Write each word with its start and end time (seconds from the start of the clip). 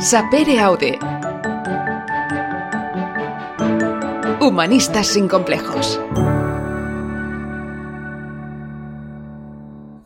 Sapere 0.00 0.58
Aude. 0.60 0.98
Humanistas 4.40 5.08
sin 5.08 5.28
complejos. 5.28 6.00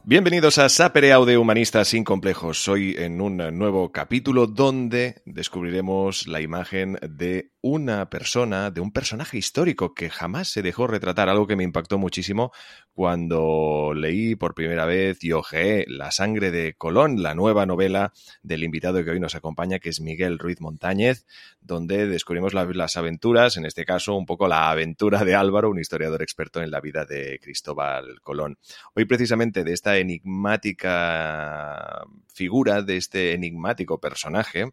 Bienvenidos 0.03 0.59
a 0.59 0.69
Sapere 0.69 1.13
Aude 1.13 1.39
Humanistas 1.39 1.87
sin 1.87 2.03
complejos. 2.03 2.67
Hoy 2.67 2.97
en 2.99 3.21
un 3.21 3.37
nuevo 3.57 3.93
capítulo 3.93 4.49
donde 4.49 5.23
descubriremos 5.27 6.27
la 6.27 6.41
imagen 6.41 6.99
de 7.09 7.54
una 7.67 8.11
persona, 8.11 8.71
de 8.71 8.83
un 8.83 8.93
personaje 8.93 9.39
histórico 9.39 9.95
que 9.95 10.11
jamás 10.11 10.49
se 10.49 10.61
dejó 10.61 10.87
retratar, 10.87 11.31
algo 11.31 11.47
que 11.47 11.57
me 11.57 11.65
impactó 11.65 11.97
muchísimo 11.97 12.53
cuando 12.93 13.93
leí 13.95 14.37
por 14.37 14.55
primera 14.55 14.85
vez 14.85 15.25
y 15.25 15.33
ojeé 15.33 15.87
La 15.89 16.11
sangre 16.11 16.51
de 16.51 16.75
Colón, 16.75 17.23
la 17.23 17.35
nueva 17.35 17.65
novela 17.65 18.13
del 18.43 18.65
invitado 18.65 19.03
que 19.03 19.13
hoy 19.13 19.19
nos 19.19 19.35
acompaña, 19.35 19.79
que 19.79 19.89
es 19.89 20.03
Miguel 20.03 20.39
Ruiz 20.39 20.61
Montañez, 20.61 21.25
donde 21.63 22.07
descubrimos 22.07 22.53
las 22.53 22.99
aventuras, 22.99 23.57
en 23.57 23.65
este 23.65 23.87
caso 23.87 24.15
un 24.15 24.27
poco 24.27 24.47
la 24.47 24.69
aventura 24.69 25.25
de 25.25 25.35
Álvaro, 25.35 25.71
un 25.71 25.79
historiador 25.79 26.21
experto 26.21 26.61
en 26.61 26.71
la 26.71 26.83
vida 26.83 27.07
de 27.07 27.41
Cristóbal 27.43 28.21
Colón. 28.21 28.59
Hoy 28.95 29.07
precisamente 29.07 29.65
de 29.65 29.73
esta 29.73 29.97
enigmática 29.97 32.05
figura, 32.35 32.83
de 32.83 32.99
este 32.99 33.33
enigmático 33.33 34.01
personaje, 34.01 34.67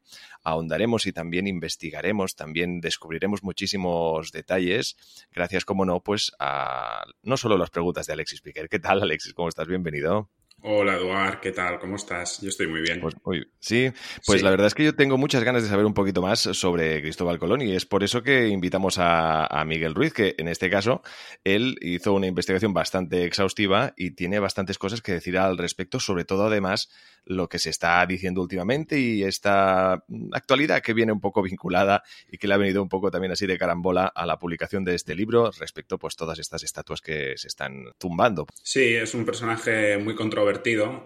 ahondaremos 0.44 1.06
y 1.06 1.14
también 1.14 1.48
investigaremos, 1.48 2.36
también 2.36 2.81
descubriremos 2.82 3.44
muchísimos 3.44 4.32
detalles, 4.32 4.98
gracias, 5.32 5.66
como 5.66 5.86
no, 5.86 6.02
pues 6.02 6.32
a 6.40 7.06
no 7.24 7.38
solo 7.38 7.58
las 7.58 7.70
preguntas 7.70 8.08
de 8.08 8.14
Alexis 8.14 8.42
Piquer. 8.42 8.70
¿Qué 8.70 8.80
tal, 8.80 9.02
Alexis? 9.02 9.34
¿Cómo 9.34 9.50
estás? 9.50 9.68
Bienvenido. 9.68 10.30
Hola 10.64 10.96
Eduard, 10.96 11.40
¿qué 11.40 11.52
tal? 11.52 11.80
¿Cómo 11.80 11.96
estás? 11.96 12.40
Yo 12.40 12.50
estoy 12.50 12.68
muy 12.68 12.82
bien. 12.82 13.02
Pues, 13.02 13.48
sí, 13.60 13.92
pues 14.28 14.44
la 14.44 14.52
verdad 14.52 14.68
es 14.68 14.76
que 14.76 14.84
yo 14.84 14.94
tengo 14.94 15.18
muchas 15.18 15.44
ganas 15.44 15.64
de 15.64 15.70
saber 15.70 15.86
un 15.88 15.96
poquito 15.96 16.22
más 16.22 16.40
sobre 16.40 17.02
Cristóbal 17.02 17.40
Colón 17.40 17.64
y 17.64 17.76
es 17.76 17.88
por 17.88 18.04
eso 18.04 18.22
que 18.22 18.48
invitamos 18.48 18.98
a, 19.00 19.64
Miguel 19.66 19.96
Ruiz, 19.96 20.14
que 20.14 20.36
en 20.38 20.48
este 20.48 20.70
caso 20.70 21.02
él 21.44 21.78
hizo 21.82 22.14
una 22.14 22.28
investigación 22.28 22.74
bastante 22.76 23.26
exhaustiva 23.26 23.94
y 23.98 24.12
tiene 24.12 24.38
bastantes 24.38 24.78
cosas 24.78 25.02
que 25.02 25.14
decir 25.14 25.38
al 25.38 25.58
respecto, 25.58 26.00
sobre 26.00 26.26
todo 26.26 26.46
además 26.46 26.90
lo 27.26 27.50
que 27.50 27.60
se 27.60 27.70
está 27.70 28.04
diciendo 28.06 28.42
últimamente 28.42 29.00
y 29.00 29.24
esta 29.24 30.04
actualidad 30.32 30.82
que 30.82 30.94
viene 30.94 31.12
un 31.12 31.22
poco 31.22 31.42
vinculada 31.42 32.04
y 32.30 32.38
que 32.38 32.48
le 32.48 32.56
ha 32.56 32.58
venido 32.58 32.82
un 32.82 32.90
poco 32.90 33.10
también 33.12 33.32
así 33.32 33.46
de 33.46 33.58
carambola 33.58 34.08
a 34.08 34.26
la 34.26 34.38
publicación 34.38 34.84
de 34.84 34.96
este 34.96 35.16
libro 35.16 35.52
respecto 35.60 35.98
pues 35.98 36.16
todas 36.16 36.40
estas 36.40 36.64
estatuas 36.64 37.02
que 37.02 37.38
se 37.38 37.48
están 37.48 37.86
tumbando. 37.98 38.48
Sí, 38.64 38.96
es 38.96 39.14
un 39.14 39.26
personaje 39.26 39.98
muy 39.98 40.16
controvertido 40.16 40.51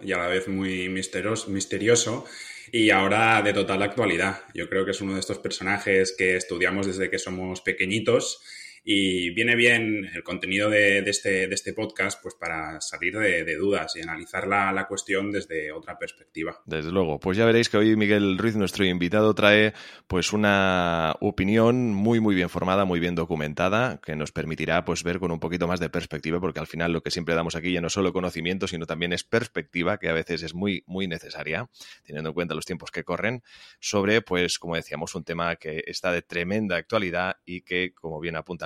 y 0.02 0.12
a 0.12 0.18
la 0.18 0.26
vez 0.26 0.48
muy 0.48 0.88
misterioso 0.88 2.24
y 2.72 2.90
ahora 2.90 3.40
de 3.42 3.52
total 3.52 3.82
actualidad. 3.82 4.40
Yo 4.54 4.68
creo 4.68 4.84
que 4.84 4.90
es 4.90 5.00
uno 5.00 5.14
de 5.14 5.20
estos 5.20 5.38
personajes 5.38 6.14
que 6.16 6.36
estudiamos 6.36 6.86
desde 6.86 7.08
que 7.10 7.18
somos 7.18 7.60
pequeñitos 7.60 8.42
y 8.88 9.30
viene 9.30 9.56
bien 9.56 10.08
el 10.14 10.22
contenido 10.22 10.70
de, 10.70 10.98
este, 11.00 11.48
de 11.48 11.54
este, 11.56 11.72
podcast 11.72 12.22
pues 12.22 12.36
para 12.36 12.80
salir 12.80 13.18
de, 13.18 13.56
dudas 13.56 13.96
y 13.96 14.00
analizar 14.00 14.46
la, 14.46 14.72
la, 14.72 14.86
cuestión 14.86 15.32
desde 15.32 15.72
otra 15.72 15.98
perspectiva. 15.98 16.62
Desde 16.66 16.92
luego. 16.92 17.18
Pues 17.18 17.36
ya 17.36 17.44
veréis 17.44 17.68
que 17.68 17.78
hoy 17.78 17.96
Miguel 17.96 18.38
Ruiz, 18.38 18.54
nuestro 18.54 18.84
invitado, 18.84 19.34
trae 19.34 19.72
pues 20.06 20.32
una 20.32 21.16
opinión 21.20 21.92
muy 21.94 22.20
muy 22.20 22.36
bien 22.36 22.48
formada, 22.48 22.84
muy 22.84 23.00
bien 23.00 23.16
documentada, 23.16 24.00
que 24.00 24.14
nos 24.14 24.30
permitirá 24.30 24.84
pues 24.84 25.02
ver 25.02 25.18
con 25.18 25.32
un 25.32 25.40
poquito 25.40 25.66
más 25.66 25.80
de 25.80 25.90
perspectiva, 25.90 26.38
porque 26.38 26.60
al 26.60 26.68
final 26.68 26.92
lo 26.92 27.02
que 27.02 27.10
siempre 27.10 27.34
damos 27.34 27.56
aquí 27.56 27.72
ya 27.72 27.80
no 27.80 27.90
solo 27.90 28.12
conocimiento, 28.12 28.68
sino 28.68 28.86
también 28.86 29.12
es 29.12 29.24
perspectiva, 29.24 29.98
que 29.98 30.10
a 30.10 30.12
veces 30.12 30.44
es 30.44 30.54
muy 30.54 30.84
muy 30.86 31.08
necesaria, 31.08 31.68
teniendo 32.04 32.30
en 32.30 32.34
cuenta 32.34 32.54
los 32.54 32.64
tiempos 32.64 32.92
que 32.92 33.02
corren, 33.02 33.42
sobre 33.80 34.22
pues 34.22 34.60
como 34.60 34.76
decíamos 34.76 35.12
un 35.16 35.24
tema 35.24 35.56
que 35.56 35.82
está 35.88 36.12
de 36.12 36.22
tremenda 36.22 36.76
actualidad 36.76 37.38
y 37.44 37.62
que 37.62 37.92
como 37.92 38.20
bien 38.20 38.36
apunta 38.36 38.64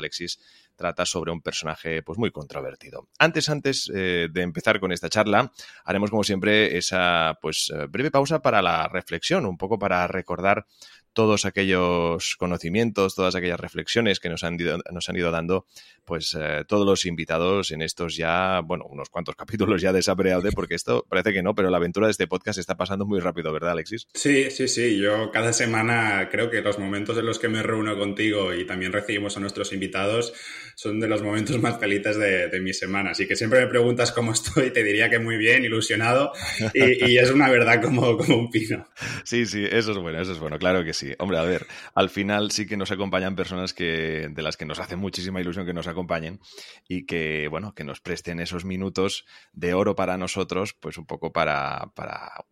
trata 0.77 1.05
sobre 1.05 1.31
un 1.31 1.43
personaje 1.43 2.03
pues 2.03 2.19
muy 2.19 2.31
controvertido. 2.31 3.09
Antes, 3.19 3.49
antes 3.51 3.91
eh, 3.95 4.29
de 4.31 4.43
empezar 4.43 4.81
con 4.81 4.93
esta 4.93 5.11
charla, 5.11 5.53
haremos 5.85 6.11
como 6.11 6.25
siempre 6.25 6.79
esa 6.79 7.39
pues 7.43 7.71
eh, 7.75 7.87
breve 7.87 8.11
pausa 8.11 8.41
para 8.41 8.63
la 8.63 8.89
reflexión, 8.89 9.45
un 9.45 9.59
poco 9.59 9.79
para 9.79 10.07
recordar 10.07 10.67
todos 11.13 11.45
aquellos 11.45 12.37
conocimientos, 12.37 13.15
todas 13.15 13.35
aquellas 13.35 13.61
reflexiones 13.61 14.21
que 14.21 14.29
nos 14.29 14.45
han 14.45 14.61
ido, 14.61 14.79
nos 14.93 15.09
han 15.09 15.17
ido 15.17 15.31
dando, 15.31 15.67
pues 16.05 16.37
eh, 16.39 16.65
todos 16.67 16.87
los 16.87 17.05
invitados 17.05 17.73
en 17.73 17.83
estos 17.83 18.17
ya, 18.17 18.61
bueno, 18.61 18.85
unos 18.89 19.11
cuantos 19.11 19.35
capítulos 19.37 19.83
ya 19.83 19.93
de 19.93 20.03
Sapreaude, 20.03 20.53
porque 20.53 20.75
esto 20.75 21.05
parece 21.09 21.33
que 21.33 21.43
no, 21.43 21.55
pero 21.55 21.71
la 21.71 21.79
aventura 21.79 22.07
de 22.07 22.13
este 22.13 22.27
podcast 22.27 22.59
está 22.59 22.77
pasando 22.77 23.07
muy 23.07 23.21
rápido, 23.21 23.53
¿verdad, 23.53 23.73
Alexis? 23.73 24.07
Sí, 24.15 24.51
sí, 24.51 24.69
sí. 24.69 24.99
Yo 24.99 25.31
cada 25.31 25.53
semana 25.53 26.29
creo 26.31 26.51
que 26.51 26.61
los 26.61 26.79
momentos 26.79 27.19
en 27.19 27.27
los 27.27 27.39
que 27.39 27.49
me 27.49 27.63
reúno 27.63 27.99
contigo 27.99 28.55
y 28.55 28.65
también 28.67 28.93
recibimos 28.93 29.37
a 29.37 29.41
nuestros 29.41 29.73
invitados 29.73 30.33
son 30.77 31.01
de 31.01 31.09
los 31.09 31.23
momentos 31.23 31.61
más 31.61 31.79
felices 31.79 32.17
de, 32.17 32.61
mi 32.61 32.73
semana. 32.75 33.13
Así 33.13 33.27
que 33.27 33.37
siempre 33.37 33.61
me 33.61 33.67
preguntas 33.67 34.13
cómo 34.13 34.33
estoy, 34.33 34.71
te 34.71 34.83
diría 34.83 35.09
que 35.09 35.19
muy 35.19 35.39
bien, 35.39 35.65
ilusionado, 35.65 36.33
y, 36.75 37.17
es 37.17 37.31
una 37.31 37.49
verdad 37.49 37.83
como, 37.83 38.17
como 38.19 38.37
un 38.37 38.51
pino. 38.51 38.87
Sí, 39.25 39.47
sí, 39.47 39.65
eso 39.65 39.93
es 39.93 39.99
bueno, 39.99 40.21
eso 40.21 40.33
es 40.33 40.39
bueno, 40.39 40.59
claro 40.59 40.85
que 40.85 40.93
sí 40.93 41.00
sí. 41.01 41.15
Hombre, 41.19 41.39
a 41.39 41.43
ver, 41.43 41.67
al 41.95 42.11
final 42.11 42.51
sí 42.51 42.67
que 42.67 42.77
nos 42.77 42.91
acompañan 42.91 43.35
personas 43.35 43.73
que, 43.73 44.29
de 44.31 44.43
las 44.43 44.57
que 44.57 44.67
nos 44.67 44.79
hace 44.79 44.97
muchísima 44.97 45.41
ilusión 45.41 45.67
que 45.67 45.73
nos 45.73 45.87
acompañen 45.87 46.41
y 46.89 47.07
que, 47.07 47.49
bueno, 47.49 47.75
que 47.75 47.85
nos 47.85 48.01
presten 48.01 48.41
esos 48.41 48.65
minutos 48.65 49.25
de 49.53 49.75
oro 49.75 49.97
para 49.97 50.19
nosotros, 50.19 50.75
pues 50.75 50.99
un 50.99 51.07
poco 51.07 51.33
para, 51.33 51.91
para 51.95 52.45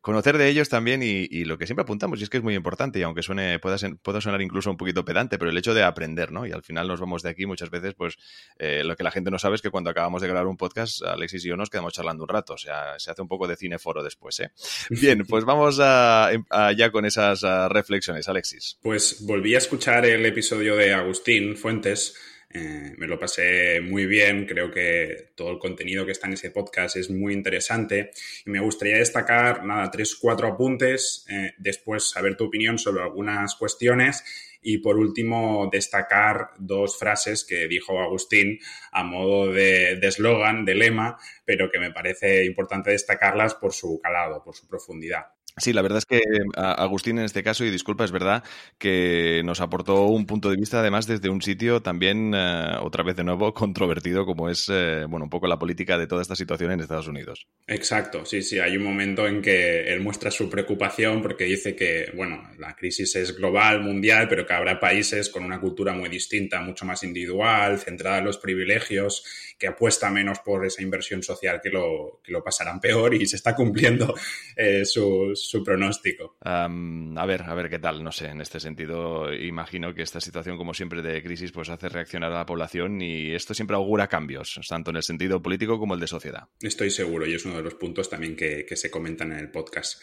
conocer 0.00 0.38
de 0.38 0.48
ellos 0.48 0.68
también 0.68 1.02
y, 1.02 1.44
lo 1.44 1.58
que 1.58 1.66
siempre 1.66 1.82
apuntamos, 1.82 2.20
y 2.20 2.24
es 2.24 2.30
que 2.30 2.38
es 2.38 2.42
muy 2.42 2.54
importante, 2.54 2.98
y 2.98 3.02
aunque 3.02 3.22
suene, 3.22 3.58
pueda, 3.58 3.76
pueda, 4.02 4.20
sonar 4.20 4.40
incluso 4.40 4.70
un 4.70 4.76
poquito 4.76 5.04
pedante, 5.04 5.38
pero 5.38 5.50
el 5.50 5.58
hecho 5.58 5.74
de 5.74 5.82
aprender, 5.82 6.32
¿no? 6.32 6.46
Y 6.46 6.52
al 6.52 6.62
final 6.62 6.88
nos 6.88 7.00
vamos 7.00 7.22
de 7.22 7.30
aquí 7.30 7.46
muchas 7.46 7.70
veces, 7.70 7.94
pues 7.94 8.16
eh, 8.58 8.82
lo 8.84 8.96
que 8.96 9.02
la 9.02 9.10
gente 9.10 9.30
no 9.30 9.38
sabe 9.38 9.56
es 9.56 9.62
que 9.62 9.70
cuando 9.70 9.90
acabamos 9.90 10.22
de 10.22 10.28
grabar 10.28 10.46
un 10.46 10.56
podcast, 10.56 11.02
Alexis 11.02 11.44
y 11.44 11.48
yo 11.48 11.56
nos 11.56 11.70
quedamos 11.70 11.92
charlando 11.92 12.24
un 12.24 12.28
rato, 12.28 12.54
o 12.54 12.58
sea, 12.58 12.98
se 12.98 13.10
hace 13.10 13.22
un 13.22 13.28
poco 13.28 13.46
de 13.46 13.56
cineforo 13.56 14.02
después, 14.02 14.40
¿eh? 14.40 14.50
Bien, 14.90 15.24
pues 15.28 15.44
vamos 15.44 15.78
a, 15.80 16.30
ya 16.76 16.90
con 16.90 17.04
esas 17.04 17.42
reflexiones, 17.70 18.28
Alexis. 18.28 18.78
Pues 18.82 19.24
volví 19.26 19.54
a 19.54 19.58
escuchar 19.58 20.06
el 20.06 20.24
episodio 20.24 20.76
de 20.76 20.94
Agustín 20.94 21.56
Fuentes 21.56 22.14
eh, 22.52 22.94
me 22.96 23.06
lo 23.06 23.16
pasé 23.16 23.80
muy 23.80 24.06
bien, 24.06 24.44
creo 24.44 24.72
que 24.72 25.30
todo 25.36 25.52
el 25.52 25.58
contenido 25.58 26.04
que 26.04 26.12
está 26.12 26.26
en 26.26 26.32
ese 26.32 26.50
podcast 26.50 26.96
es 26.96 27.08
muy 27.08 27.32
interesante 27.32 28.10
y 28.44 28.50
me 28.50 28.58
gustaría 28.58 28.96
destacar, 28.96 29.64
nada, 29.64 29.88
tres, 29.90 30.16
cuatro 30.16 30.48
apuntes, 30.48 31.24
eh, 31.30 31.52
después 31.58 32.10
saber 32.10 32.36
tu 32.36 32.46
opinión 32.46 32.76
sobre 32.76 33.04
algunas 33.04 33.54
cuestiones 33.54 34.24
y 34.62 34.78
por 34.78 34.98
último 34.98 35.68
destacar 35.70 36.50
dos 36.58 36.98
frases 36.98 37.44
que 37.44 37.68
dijo 37.68 38.00
Agustín 38.00 38.58
a 38.90 39.04
modo 39.04 39.52
de 39.52 39.92
eslogan, 40.02 40.64
de, 40.64 40.72
de 40.72 40.78
lema, 40.78 41.18
pero 41.44 41.70
que 41.70 41.78
me 41.78 41.92
parece 41.92 42.44
importante 42.44 42.90
destacarlas 42.90 43.54
por 43.54 43.72
su 43.72 44.00
calado, 44.02 44.42
por 44.42 44.56
su 44.56 44.66
profundidad. 44.66 45.26
Sí, 45.56 45.72
la 45.72 45.82
verdad 45.82 45.98
es 45.98 46.06
que 46.06 46.20
Agustín 46.56 47.18
en 47.18 47.24
este 47.24 47.42
caso, 47.42 47.64
y 47.64 47.70
disculpa, 47.70 48.04
es 48.04 48.12
verdad 48.12 48.44
que 48.78 49.42
nos 49.44 49.60
aportó 49.60 50.06
un 50.06 50.26
punto 50.26 50.50
de 50.50 50.56
vista 50.56 50.80
además 50.80 51.06
desde 51.06 51.28
un 51.28 51.42
sitio 51.42 51.82
también, 51.82 52.32
eh, 52.34 52.76
otra 52.80 53.02
vez 53.02 53.16
de 53.16 53.24
nuevo, 53.24 53.52
controvertido 53.54 54.24
como 54.24 54.48
es, 54.48 54.68
eh, 54.70 55.04
bueno, 55.08 55.24
un 55.24 55.30
poco 55.30 55.46
la 55.46 55.58
política 55.58 55.98
de 55.98 56.06
toda 56.06 56.22
esta 56.22 56.36
situación 56.36 56.72
en 56.72 56.80
Estados 56.80 57.08
Unidos. 57.08 57.46
Exacto, 57.66 58.24
sí, 58.24 58.42
sí, 58.42 58.58
hay 58.58 58.76
un 58.76 58.84
momento 58.84 59.26
en 59.26 59.42
que 59.42 59.92
él 59.92 60.00
muestra 60.00 60.30
su 60.30 60.48
preocupación 60.48 61.22
porque 61.22 61.44
dice 61.44 61.74
que, 61.74 62.10
bueno, 62.14 62.50
la 62.58 62.74
crisis 62.74 63.16
es 63.16 63.36
global, 63.36 63.82
mundial, 63.82 64.26
pero 64.28 64.46
que 64.46 64.54
habrá 64.54 64.78
países 64.78 65.28
con 65.28 65.44
una 65.44 65.60
cultura 65.60 65.92
muy 65.92 66.08
distinta, 66.08 66.60
mucho 66.60 66.84
más 66.84 67.02
individual, 67.02 67.78
centrada 67.78 68.18
en 68.18 68.24
los 68.24 68.38
privilegios, 68.38 69.24
que 69.58 69.66
apuesta 69.66 70.10
menos 70.10 70.38
por 70.40 70.64
esa 70.64 70.82
inversión 70.82 71.22
social 71.22 71.60
que 71.62 71.70
lo, 71.70 72.20
que 72.24 72.32
lo 72.32 72.42
pasarán 72.42 72.80
peor 72.80 73.14
y 73.14 73.26
se 73.26 73.36
está 73.36 73.54
cumpliendo 73.54 74.14
eh, 74.56 74.84
sus 74.84 75.39
su 75.48 75.62
pronóstico. 75.62 76.36
a 76.40 76.68
ver, 77.26 77.42
a 77.42 77.54
ver 77.54 77.70
qué 77.70 77.78
tal, 77.78 78.02
no 78.02 78.12
sé, 78.12 78.26
en 78.26 78.40
este 78.40 78.60
sentido 78.60 79.32
imagino 79.32 79.94
que 79.94 80.02
esta 80.02 80.20
situación 80.20 80.56
como 80.56 80.74
siempre 80.74 81.02
de 81.02 81.22
crisis 81.22 81.52
pues 81.52 81.68
hace 81.68 81.88
reaccionar 81.88 82.32
a 82.32 82.38
la 82.38 82.46
población 82.46 83.00
y 83.02 83.32
esto 83.34 83.54
siempre 83.54 83.76
augura 83.76 84.08
cambios, 84.08 84.60
tanto 84.68 84.90
en 84.90 84.96
el 84.96 85.02
sentido 85.02 85.42
político 85.42 85.78
como 85.78 85.94
el 85.94 86.00
de 86.00 86.06
sociedad. 86.06 86.48
Estoy 86.60 86.90
seguro 86.90 87.26
y 87.26 87.34
es 87.34 87.44
uno 87.44 87.56
de 87.56 87.62
los 87.62 87.74
puntos 87.74 88.08
también 88.08 88.36
que, 88.36 88.64
que 88.66 88.76
se 88.76 88.90
comentan 88.90 89.32
en 89.32 89.38
el 89.38 89.50
podcast. 89.50 90.02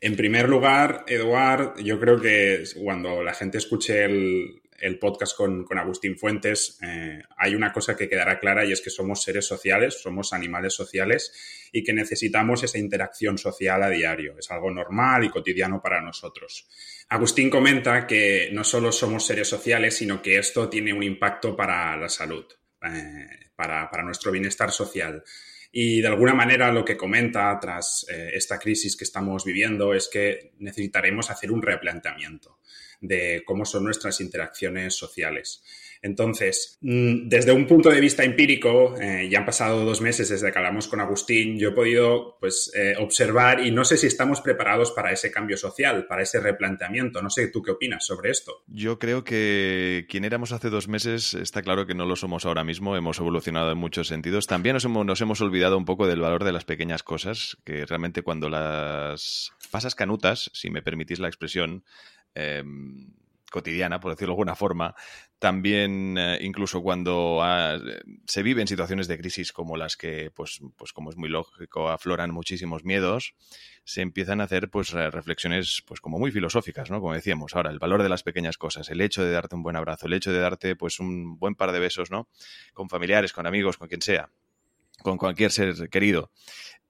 En 0.00 0.14
primer 0.14 0.48
lugar, 0.48 1.04
Eduard, 1.08 1.78
yo 1.82 1.98
creo 1.98 2.20
que 2.20 2.62
cuando 2.82 3.22
la 3.22 3.34
gente 3.34 3.58
escuche 3.58 4.04
el, 4.04 4.60
el 4.80 4.98
podcast 4.98 5.36
con, 5.36 5.66
Agustín 5.76 6.16
Fuentes, 6.16 6.78
eh, 6.82 7.22
hay 7.36 7.54
una 7.54 7.72
cosa 7.72 7.96
que 7.96 8.08
quedará 8.08 8.38
clara 8.38 8.64
y 8.64 8.72
es 8.72 8.80
que 8.80 8.90
somos 8.90 9.22
seres 9.22 9.46
sociales, 9.46 10.00
somos 10.00 10.32
animales 10.32 10.74
sociales 10.74 11.32
y 11.72 11.82
que 11.82 11.92
necesitamos 11.92 12.62
esa 12.62 12.78
interacción 12.78 13.38
social 13.38 13.82
a 13.82 13.90
diario. 13.90 14.36
Es 14.38 14.50
algo 14.50 14.70
normal 14.70 15.24
y 15.24 15.30
cotidiano 15.30 15.82
para 15.82 16.00
nosotros. 16.00 16.68
Agustín 17.08 17.50
comenta 17.50 18.06
que 18.06 18.50
no 18.52 18.64
solo 18.64 18.92
somos 18.92 19.26
seres 19.26 19.48
sociales, 19.48 19.96
sino 19.96 20.22
que 20.22 20.38
esto 20.38 20.68
tiene 20.68 20.92
un 20.92 21.02
impacto 21.02 21.56
para 21.56 21.96
la 21.96 22.08
salud, 22.08 22.46
eh, 22.82 23.50
para, 23.56 23.90
para 23.90 24.02
nuestro 24.02 24.30
bienestar 24.30 24.70
social. 24.70 25.22
Y 25.70 26.00
de 26.00 26.08
alguna 26.08 26.34
manera 26.34 26.72
lo 26.72 26.84
que 26.84 26.96
comenta 26.96 27.58
tras 27.60 28.06
eh, 28.08 28.30
esta 28.32 28.58
crisis 28.58 28.96
que 28.96 29.04
estamos 29.04 29.44
viviendo 29.44 29.92
es 29.92 30.08
que 30.08 30.52
necesitaremos 30.58 31.30
hacer 31.30 31.52
un 31.52 31.62
replanteamiento 31.62 32.58
de 33.00 33.42
cómo 33.44 33.64
son 33.64 33.84
nuestras 33.84 34.20
interacciones 34.20 34.94
sociales. 34.94 35.62
Entonces, 36.02 36.78
mm, 36.80 37.28
desde 37.28 37.52
un 37.52 37.66
punto 37.66 37.90
de 37.90 38.00
vista 38.00 38.24
empírico, 38.24 38.94
eh, 39.00 39.28
ya 39.30 39.40
han 39.40 39.46
pasado 39.46 39.84
dos 39.84 40.00
meses 40.00 40.28
desde 40.28 40.52
que 40.52 40.58
hablamos 40.58 40.88
con 40.88 41.00
Agustín, 41.00 41.58
yo 41.58 41.70
he 41.70 41.72
podido 41.72 42.36
pues, 42.40 42.70
eh, 42.74 42.94
observar 42.98 43.64
y 43.64 43.70
no 43.70 43.84
sé 43.84 43.96
si 43.96 44.06
estamos 44.06 44.40
preparados 44.40 44.92
para 44.92 45.12
ese 45.12 45.30
cambio 45.30 45.56
social, 45.56 46.06
para 46.06 46.22
ese 46.22 46.40
replanteamiento. 46.40 47.22
No 47.22 47.30
sé 47.30 47.48
tú 47.48 47.62
qué 47.62 47.72
opinas 47.72 48.06
sobre 48.06 48.30
esto. 48.30 48.62
Yo 48.68 48.98
creo 48.98 49.24
que 49.24 50.06
quien 50.08 50.24
éramos 50.24 50.52
hace 50.52 50.70
dos 50.70 50.88
meses 50.88 51.34
está 51.34 51.62
claro 51.62 51.86
que 51.86 51.94
no 51.94 52.06
lo 52.06 52.16
somos 52.16 52.46
ahora 52.46 52.64
mismo, 52.64 52.96
hemos 52.96 53.18
evolucionado 53.18 53.72
en 53.72 53.78
muchos 53.78 54.08
sentidos. 54.08 54.46
También 54.46 54.74
nos 54.74 54.84
hemos, 54.84 55.04
nos 55.04 55.20
hemos 55.20 55.40
olvidado 55.40 55.76
un 55.76 55.84
poco 55.84 56.06
del 56.06 56.20
valor 56.20 56.44
de 56.44 56.52
las 56.52 56.64
pequeñas 56.64 57.02
cosas, 57.02 57.58
que 57.64 57.84
realmente 57.86 58.22
cuando 58.22 58.48
las 58.48 59.52
pasas 59.70 59.94
canutas, 59.94 60.50
si 60.54 60.70
me 60.70 60.82
permitís 60.82 61.18
la 61.18 61.28
expresión, 61.28 61.84
em, 62.38 63.08
cotidiana, 63.50 64.00
por 64.00 64.12
decirlo 64.12 64.32
de 64.32 64.34
alguna 64.34 64.54
forma, 64.54 64.94
también 65.38 66.16
eh, 66.18 66.38
incluso 66.42 66.82
cuando 66.82 67.38
ah, 67.42 67.78
se 68.26 68.42
viven 68.42 68.66
situaciones 68.66 69.08
de 69.08 69.18
crisis 69.18 69.52
como 69.52 69.76
las 69.76 69.96
que, 69.96 70.30
pues, 70.34 70.60
pues 70.76 70.92
como 70.92 71.10
es 71.10 71.16
muy 71.16 71.28
lógico, 71.28 71.88
afloran 71.88 72.30
muchísimos 72.30 72.84
miedos, 72.84 73.34
se 73.84 74.02
empiezan 74.02 74.40
a 74.40 74.44
hacer 74.44 74.68
pues 74.68 74.90
reflexiones 74.90 75.82
pues 75.86 76.00
como 76.00 76.18
muy 76.18 76.30
filosóficas, 76.30 76.90
¿no? 76.90 77.00
Como 77.00 77.14
decíamos, 77.14 77.54
ahora, 77.54 77.70
el 77.70 77.78
valor 77.78 78.02
de 78.02 78.08
las 78.08 78.22
pequeñas 78.22 78.58
cosas, 78.58 78.90
el 78.90 79.00
hecho 79.00 79.24
de 79.24 79.32
darte 79.32 79.54
un 79.54 79.62
buen 79.62 79.76
abrazo, 79.76 80.06
el 80.06 80.12
hecho 80.12 80.32
de 80.32 80.40
darte 80.40 80.76
pues 80.76 81.00
un 81.00 81.38
buen 81.38 81.54
par 81.54 81.72
de 81.72 81.78
besos, 81.78 82.10
¿no? 82.10 82.28
Con 82.74 82.88
familiares, 82.88 83.32
con 83.32 83.46
amigos, 83.46 83.78
con 83.78 83.88
quien 83.88 84.02
sea, 84.02 84.30
con 85.02 85.16
cualquier 85.16 85.52
ser 85.52 85.88
querido. 85.88 86.32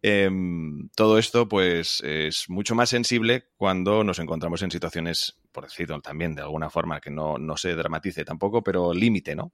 Em, 0.01 0.89
todo 0.95 1.19
esto, 1.19 1.49
pues, 1.49 2.01
es 2.03 2.49
mucho 2.49 2.75
más 2.75 2.89
sensible 2.89 3.49
cuando 3.57 4.05
nos 4.05 4.21
encontramos 4.21 4.63
en 4.63 4.71
situaciones, 4.71 5.37
por 5.51 5.65
decirlo 5.65 6.01
también 6.01 6.35
de 6.35 6.43
alguna 6.43 6.71
forma, 6.71 7.01
que 7.01 7.11
no, 7.11 7.39
se 7.57 7.75
dramatice 7.75 8.25
tampoco, 8.25 8.63
pero 8.63 8.95
límite, 8.95 9.35
¿no? 9.35 9.53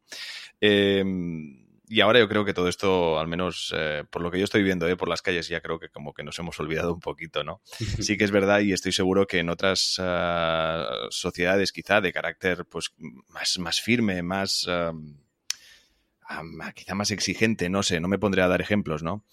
Em, 0.60 1.64
y 1.86 2.00
ahora 2.00 2.18
yo 2.18 2.28
creo 2.28 2.44
que 2.44 2.54
todo 2.54 2.68
esto, 2.68 3.18
al 3.18 3.28
menos 3.28 3.72
eh, 3.76 4.04
por 4.10 4.22
lo 4.22 4.30
que 4.30 4.38
yo 4.38 4.44
estoy 4.44 4.62
viendo 4.62 4.86
eh, 4.88 4.96
por 4.96 5.08
las 5.08 5.22
calles, 5.22 5.48
ya 5.48 5.60
creo 5.60 5.78
que 5.78 5.88
como 5.88 6.12
que 6.12 6.24
nos 6.24 6.38
hemos 6.38 6.58
olvidado 6.60 6.92
un 6.92 7.00
poquito, 7.00 7.42
¿no? 7.44 7.62
Sí 8.00 8.16
que 8.16 8.24
es 8.24 8.30
verdad 8.30 8.60
y 8.60 8.72
estoy 8.72 8.92
seguro 8.92 9.26
que 9.26 9.38
en 9.38 9.48
otras 9.48 9.96
ah, 9.98 11.06
sociedades 11.10 11.72
quizá 11.72 12.00
de 12.00 12.12
carácter 12.12 12.66
pues 12.66 12.94
más, 13.28 13.58
más 13.58 13.80
firme, 13.80 14.22
más... 14.22 14.66
quizá 16.74 16.94
más 16.94 17.10
exigente, 17.10 17.68
no 17.68 17.82
sé, 17.82 18.00
no 18.00 18.08
me 18.08 18.18
pondré 18.18 18.42
a 18.42 18.48
dar 18.48 18.62
ejemplos, 18.62 19.02
¿no? 19.02 19.24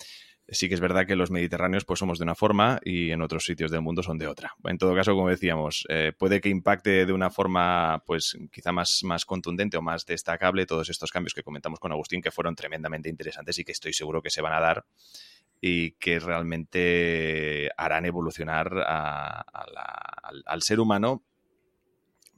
Sí 0.48 0.68
que 0.68 0.76
es 0.76 0.82
verdad 0.82 1.08
que 1.08 1.16
los 1.16 1.32
mediterráneos 1.32 1.86
pues 1.86 2.00
somos 2.00 2.20
de 2.20 2.24
una 2.24 2.36
forma 2.36 2.80
y 2.84 3.12
en 3.12 3.22
otros 3.22 3.46
sitios 3.46 3.72
del 3.72 3.82
mundo 3.82 4.04
son 4.04 4.18
de 4.18 4.28
otra. 4.28 4.54
En 4.66 4.78
todo 4.78 4.94
caso, 4.96 5.14
como 5.14 5.30
decíamos, 5.30 5.86
eh, 5.90 6.14
puede 6.18 6.42
que 6.42 6.50
impacte 6.50 7.06
de 7.06 7.14
una 7.14 7.30
forma 7.30 8.04
pues 8.06 8.38
quizá 8.52 8.72
más, 8.72 9.02
más 9.04 9.26
contundente 9.26 9.78
o 9.78 9.82
más 9.82 10.06
destacable 10.06 10.66
todos 10.66 10.90
estos 10.90 11.12
cambios 11.12 11.34
que 11.34 11.44
comentamos 11.44 11.80
con 11.80 11.92
Agustín 11.92 12.22
que 12.22 12.32
fueron 12.32 12.56
tremendamente 12.56 13.10
interesantes 13.10 13.58
y 13.60 13.64
que 13.64 13.72
estoy 13.72 13.94
seguro 13.94 14.22
que 14.22 14.30
se 14.30 14.42
van 14.42 14.54
a 14.54 14.60
dar 14.60 14.86
y 15.62 15.92
que 15.92 16.20
realmente 16.20 17.70
harán 17.78 18.06
evolucionar 18.06 18.74
al, 18.80 20.62
ser 20.64 20.80
humano, 20.80 21.24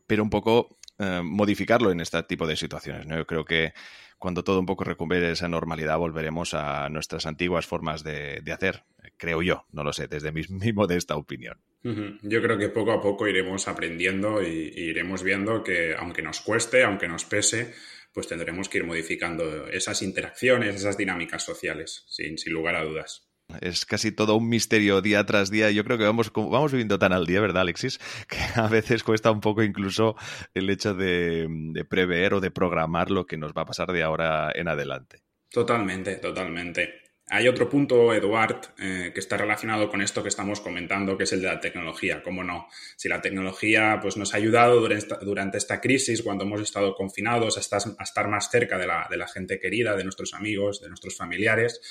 pero 0.05 0.23
un 0.23 0.29
poco 0.29 0.77
eh, 1.03 1.21
modificarlo 1.23 1.91
en 1.91 1.99
este 1.99 2.21
tipo 2.23 2.47
de 2.47 2.55
situaciones. 2.55 3.05
¿no? 3.05 3.17
Yo 3.17 3.25
creo 3.25 3.45
que 3.45 3.73
cuando 4.17 4.43
todo 4.43 4.59
un 4.59 4.65
poco 4.65 4.85
recupere 4.85 5.31
esa 5.31 5.49
normalidad, 5.49 5.97
volveremos 5.97 6.53
a 6.53 6.87
nuestras 6.89 7.25
antiguas 7.25 7.65
formas 7.65 8.03
de, 8.03 8.41
hacer, 8.53 8.85
creo 9.17 9.41
yo, 9.41 9.65
no 9.73 9.83
lo 9.83 9.91
sé, 9.91 10.07
desde 10.07 10.31
mi, 10.31 10.43
mi 10.49 10.71
modesta 10.71 11.15
opinión. 11.15 11.59
Yo 11.83 12.41
creo 12.41 12.57
que 12.57 12.69
poco 12.69 12.93
a 12.93 13.01
poco 13.01 13.27
iremos 13.27 13.67
aprendiendo 13.67 14.41
y, 14.41 14.71
iremos 14.75 15.23
viendo 15.23 15.61
que 15.61 15.93
aunque 15.93 16.21
nos 16.21 16.39
cueste, 16.39 16.83
aunque 16.83 17.09
nos 17.09 17.25
pese, 17.25 17.73
pues 18.13 18.27
tendremos 18.27 18.69
que 18.69 18.77
ir 18.77 18.85
modificando 18.85 19.67
esas 19.67 20.01
interacciones, 20.01 20.75
esas 20.75 20.95
dinámicas 20.95 21.43
sociales, 21.43 22.05
sin, 22.07 22.37
sin 22.37 22.53
lugar 22.53 22.75
a 22.75 22.85
dudas. 22.85 23.32
Es 23.61 23.85
casi 23.85 24.11
todo 24.11 24.35
un 24.35 24.49
misterio 24.49 25.01
día 25.01 25.25
tras 25.25 25.49
día. 25.49 25.71
Yo 25.71 25.83
creo 25.83 25.97
que 25.97 26.03
vamos, 26.03 26.31
vamos 26.33 26.71
viviendo 26.71 26.99
tan 26.99 27.13
al 27.13 27.25
día, 27.25 27.41
¿verdad, 27.41 27.61
Alexis? 27.61 27.99
Que 28.27 28.37
a 28.59 28.67
veces 28.67 29.03
cuesta 29.03 29.31
un 29.31 29.41
poco 29.41 29.63
incluso 29.63 30.15
el 30.53 30.69
hecho 30.69 30.93
de, 30.93 31.47
prever 31.89 32.33
o 32.33 32.39
de 32.39 32.51
programar 32.51 33.11
lo 33.11 33.25
que 33.25 33.37
nos 33.37 33.53
va 33.53 33.63
a 33.63 33.65
pasar 33.65 33.91
de 33.91 34.03
ahora 34.03 34.51
en 34.53 34.67
adelante. 34.67 35.21
Totalmente, 35.49 36.15
totalmente. 36.15 37.03
Hay 37.29 37.47
otro 37.47 37.69
punto, 37.69 38.13
Eduard, 38.13 38.73
eh, 38.77 39.11
que 39.13 39.19
está 39.19 39.37
relacionado 39.37 39.89
con 39.89 40.01
esto 40.01 40.21
que 40.21 40.29
estamos 40.29 40.59
comentando, 40.59 41.17
que 41.17 41.23
es 41.23 41.33
el 41.33 41.41
de 41.41 41.47
la 41.47 41.59
tecnología. 41.59 42.21
¿Cómo 42.21 42.43
no? 42.43 42.67
Si 42.97 43.07
la 43.07 43.21
tecnología 43.21 43.97
pues, 44.01 44.17
nos 44.17 44.33
ha 44.33 44.37
ayudado 44.37 44.81
durante 45.21 45.57
esta, 45.57 45.79
crisis, 45.79 46.21
cuando 46.21 46.43
hemos 46.43 46.61
estado 46.61 46.93
confinados, 46.95 47.57
a 47.57 47.61
estar, 47.61 47.81
a 47.97 48.03
estar 48.03 48.27
más 48.27 48.51
cerca 48.51 48.77
de 48.77 48.87
la, 48.87 49.07
de 49.09 49.17
la 49.17 49.27
gente 49.27 49.59
querida, 49.59 49.95
de 49.95 50.03
nuestros 50.03 50.33
amigos, 50.33 50.81
de 50.81 50.89
nuestros 50.89 51.15
familiares, 51.15 51.81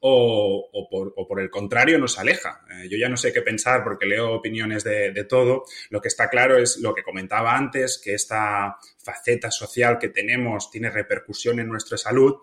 o, 0.00 0.88
por, 1.28 1.40
el 1.40 1.50
contrario 1.50 1.98
nos 1.98 2.18
aleja. 2.18 2.62
Eh, 2.70 2.88
yo 2.88 2.96
ya 2.96 3.08
no 3.08 3.16
sé 3.16 3.32
qué 3.32 3.42
pensar 3.42 3.84
porque 3.84 4.06
leo 4.06 4.32
opiniones 4.32 4.82
de, 4.82 5.24
todo. 5.28 5.64
Lo 5.90 6.00
que 6.00 6.08
está 6.08 6.28
claro 6.28 6.56
es 6.56 6.78
lo 6.78 6.94
que 6.94 7.02
comentaba 7.02 7.56
antes, 7.56 8.00
que 8.02 8.14
esta 8.14 8.76
faceta 8.98 9.50
social 9.50 9.98
que 9.98 10.08
tenemos 10.08 10.70
tiene 10.70 10.90
repercusión 10.90 11.60
en 11.60 11.68
nuestra 11.68 11.98
salud. 11.98 12.36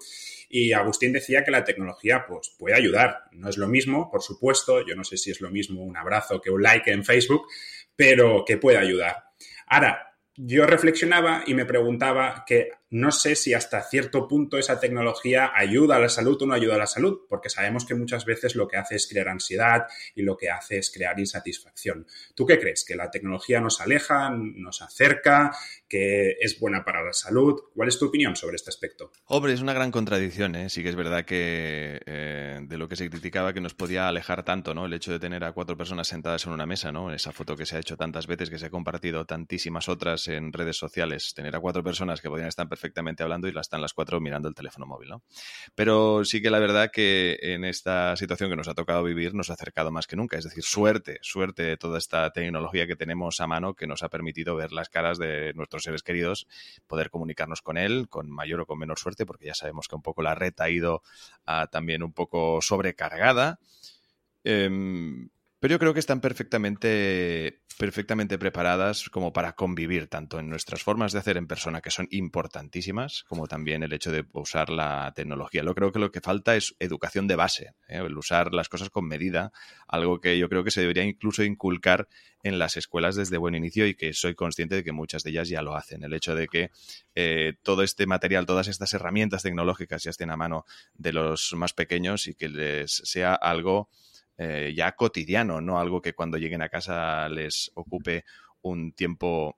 Y 0.49 0.71
Agustín 0.71 1.11
decía 1.11 1.43
que 1.43 1.51
la 1.51 1.63
tecnología 1.63 2.25
pues, 2.27 2.55
puede 2.57 2.75
ayudar. 2.75 3.23
No 3.31 3.49
es 3.49 3.57
lo 3.57 3.67
mismo, 3.67 4.09
por 4.09 4.21
supuesto. 4.21 4.85
Yo 4.85 4.95
no 4.95 5.03
sé 5.03 5.17
si 5.17 5.31
es 5.31 5.41
lo 5.41 5.49
mismo 5.49 5.83
un 5.83 5.97
abrazo 5.97 6.39
que 6.39 6.51
un 6.51 6.61
like 6.61 6.91
en 6.91 7.03
Facebook, 7.03 7.47
pero 7.95 8.45
que 8.45 8.57
puede 8.57 8.77
ayudar. 8.77 9.23
Ahora, 9.65 10.15
yo 10.35 10.67
reflexionaba 10.67 11.43
y 11.47 11.55
me 11.55 11.65
preguntaba 11.65 12.43
que 12.45 12.69
no 12.89 13.11
sé 13.11 13.35
si 13.35 13.53
hasta 13.53 13.81
cierto 13.83 14.27
punto 14.27 14.57
esa 14.57 14.79
tecnología 14.79 15.51
ayuda 15.53 15.97
a 15.97 15.99
la 15.99 16.09
salud 16.09 16.41
o 16.41 16.45
no 16.45 16.53
ayuda 16.53 16.75
a 16.75 16.79
la 16.79 16.87
salud, 16.87 17.21
porque 17.27 17.49
sabemos 17.49 17.85
que 17.85 17.95
muchas 17.95 18.25
veces 18.25 18.55
lo 18.55 18.67
que 18.67 18.77
hace 18.77 18.95
es 18.95 19.07
crear 19.07 19.27
ansiedad 19.27 19.87
y 20.15 20.21
lo 20.21 20.37
que 20.37 20.49
hace 20.49 20.77
es 20.77 20.91
crear 20.91 21.19
insatisfacción. 21.19 22.07
¿Tú 22.35 22.45
qué 22.45 22.59
crees? 22.59 22.85
¿Que 22.87 22.95
la 22.95 23.11
tecnología 23.11 23.59
nos 23.59 23.81
aleja, 23.81 24.29
nos 24.29 24.81
acerca, 24.81 25.51
que 25.89 26.37
es 26.39 26.59
buena 26.59 26.85
para 26.85 27.03
la 27.03 27.13
salud? 27.13 27.61
¿Cuál 27.75 27.89
es 27.89 27.99
tu 27.99 28.05
opinión 28.05 28.35
sobre 28.35 28.55
este 28.55 28.69
aspecto? 28.69 29.11
Hombre, 29.25 29.53
es 29.53 29.61
una 29.61 29.73
gran 29.73 29.91
contradicción, 29.91 30.55
¿eh? 30.55 30.69
Sí 30.69 30.83
que 30.83 30.89
es 30.89 30.95
verdad 30.95 31.25
que 31.25 31.99
eh, 32.05 32.59
de 32.61 32.77
lo 32.77 32.87
que 32.87 32.95
se 32.95 33.09
criticaba 33.09 33.53
que 33.53 33.61
nos 33.61 33.73
podía 33.73 34.07
alejar 34.07 34.43
tanto, 34.43 34.73
¿no? 34.73 34.85
El 34.85 34.93
hecho 34.93 35.11
de 35.11 35.19
tener 35.19 35.43
a 35.43 35.51
cuatro 35.51 35.77
personas 35.77 36.07
sentadas 36.07 36.45
en 36.45 36.53
una 36.53 36.65
mesa, 36.65 36.91
¿no? 36.91 37.13
Esa 37.13 37.31
foto 37.31 37.55
que 37.55 37.65
se 37.65 37.75
ha 37.75 37.79
hecho 37.79 37.97
tantas 37.97 38.27
veces, 38.27 38.49
que 38.49 38.59
se 38.59 38.67
ha 38.67 38.69
compartido 38.69 39.25
tantísimas 39.25 39.89
otras 39.89 40.27
en 40.27 40.53
redes 40.53 40.77
sociales, 40.77 41.33
tener 41.33 41.55
a 41.55 41.59
cuatro 41.59 41.83
personas 41.83 42.21
que 42.21 42.29
podrían 42.29 42.49
estar 42.49 42.67
perfectamente 42.77 43.23
hablando 43.23 43.47
y 43.47 43.51
las 43.51 43.65
están 43.65 43.81
las 43.81 43.93
cuatro 43.93 44.21
mirando 44.21 44.47
el 44.47 44.53
teléfono 44.53 44.85
móvil, 44.85 45.09
¿no? 45.09 45.23
Pero 45.73 46.23
sí 46.23 46.41
que 46.43 46.51
la 46.51 46.59
verdad 46.59 46.91
que 46.93 47.39
en 47.41 47.65
esta 47.65 48.15
situación 48.15 48.51
que 48.51 48.55
nos 48.55 48.67
ha 48.67 48.75
tocado 48.75 49.03
vivir 49.03 49.33
nos 49.33 49.49
ha 49.49 49.53
acercado 49.53 49.91
más 49.91 50.05
que 50.05 50.15
nunca. 50.15 50.37
Es 50.37 50.43
decir, 50.43 50.63
suerte, 50.63 51.17
suerte 51.23 51.63
de 51.63 51.77
toda 51.77 51.97
esta 51.97 52.29
tecnología 52.31 52.85
que 52.85 52.95
tenemos 52.95 53.41
a 53.41 53.47
mano 53.47 53.73
que 53.73 53.87
nos 53.87 54.03
ha 54.03 54.09
permitido 54.09 54.55
ver 54.55 54.71
las 54.71 54.89
caras 54.89 55.17
de 55.17 55.53
nuestros 55.55 55.83
seres 55.83 56.03
queridos, 56.03 56.47
poder 56.85 57.09
comunicarnos 57.09 57.63
con 57.63 57.77
él 57.77 58.07
con 58.09 58.29
mayor 58.29 58.61
o 58.61 58.65
con 58.67 58.77
menor 58.77 58.99
suerte, 58.99 59.25
porque 59.25 59.47
ya 59.47 59.55
sabemos 59.55 59.87
que 59.87 59.95
un 59.95 60.03
poco 60.03 60.21
la 60.21 60.35
red 60.35 60.53
ha 60.59 60.69
ido 60.69 61.01
ah, 61.47 61.67
también 61.71 62.03
un 62.03 62.13
poco 62.13 62.61
sobrecargada. 62.61 63.59
Em, 64.43 65.29
pero 65.59 65.73
yo 65.73 65.79
creo 65.79 65.93
que 65.93 65.99
están 65.99 66.21
perfectamente, 66.21 67.61
perfectamente 67.79 68.37
preparadas 68.37 69.09
como 69.09 69.33
para 69.33 69.53
convivir 69.53 70.07
tanto 70.07 70.39
en 70.39 70.49
nuestras 70.49 70.83
formas 70.83 71.13
de 71.13 71.19
hacer 71.19 71.37
en 71.37 71.47
persona, 71.47 71.81
que 71.81 71.89
son 71.89 72.07
importantísimas, 72.11 73.23
como 73.27 73.47
también 73.47 73.81
el 73.81 73.91
hecho 73.91 74.11
de 74.11 74.25
usar 74.33 74.69
la 74.69 75.13
tecnología. 75.15 75.63
Yo 75.63 75.73
creo 75.73 75.91
que 75.91 75.99
lo 75.99 76.11
que 76.11 76.21
falta 76.21 76.55
es 76.55 76.75
educación 76.79 77.27
de 77.27 77.35
base, 77.35 77.73
¿eh? 77.87 77.97
el 78.05 78.17
usar 78.17 78.53
las 78.53 78.69
cosas 78.69 78.89
con 78.91 79.07
medida, 79.07 79.51
algo 79.87 80.21
que 80.21 80.37
yo 80.37 80.47
creo 80.47 80.63
que 80.63 80.71
se 80.71 80.81
debería 80.81 81.03
incluso 81.03 81.43
inculcar 81.43 82.07
en 82.43 82.59
las 82.59 82.77
escuelas 82.77 83.15
desde 83.15 83.37
buen 83.37 83.55
inicio 83.55 83.87
y 83.87 83.95
que 83.95 84.13
soy 84.13 84.35
consciente 84.35 84.75
de 84.75 84.83
que 84.83 84.91
muchas 84.91 85.23
de 85.23 85.31
ellas 85.31 85.49
ya 85.49 85.63
lo 85.63 85.75
hacen. 85.75 86.03
El 86.03 86.13
hecho 86.13 86.35
de 86.35 86.47
que 86.47 86.69
eh, 87.15 87.55
todo 87.63 87.81
este 87.81 88.05
material, 88.05 88.45
todas 88.45 88.67
estas 88.67 88.93
herramientas 88.93 89.41
tecnológicas 89.41 90.03
ya 90.03 90.11
estén 90.11 90.29
a 90.29 90.37
mano 90.37 90.65
de 90.93 91.13
los 91.13 91.53
más 91.55 91.73
pequeños 91.73 92.27
y 92.27 92.35
que 92.35 92.47
les 92.47 92.91
sea 92.91 93.33
algo 93.33 93.89
eh, 94.37 94.73
ya 94.75 94.93
cotidiano, 94.93 95.61
no 95.61 95.79
algo 95.79 96.01
que 96.01 96.13
cuando 96.13 96.37
lleguen 96.37 96.61
a 96.61 96.69
casa 96.69 97.27
les 97.29 97.71
ocupe 97.75 98.25
un 98.61 98.91
tiempo 98.91 99.57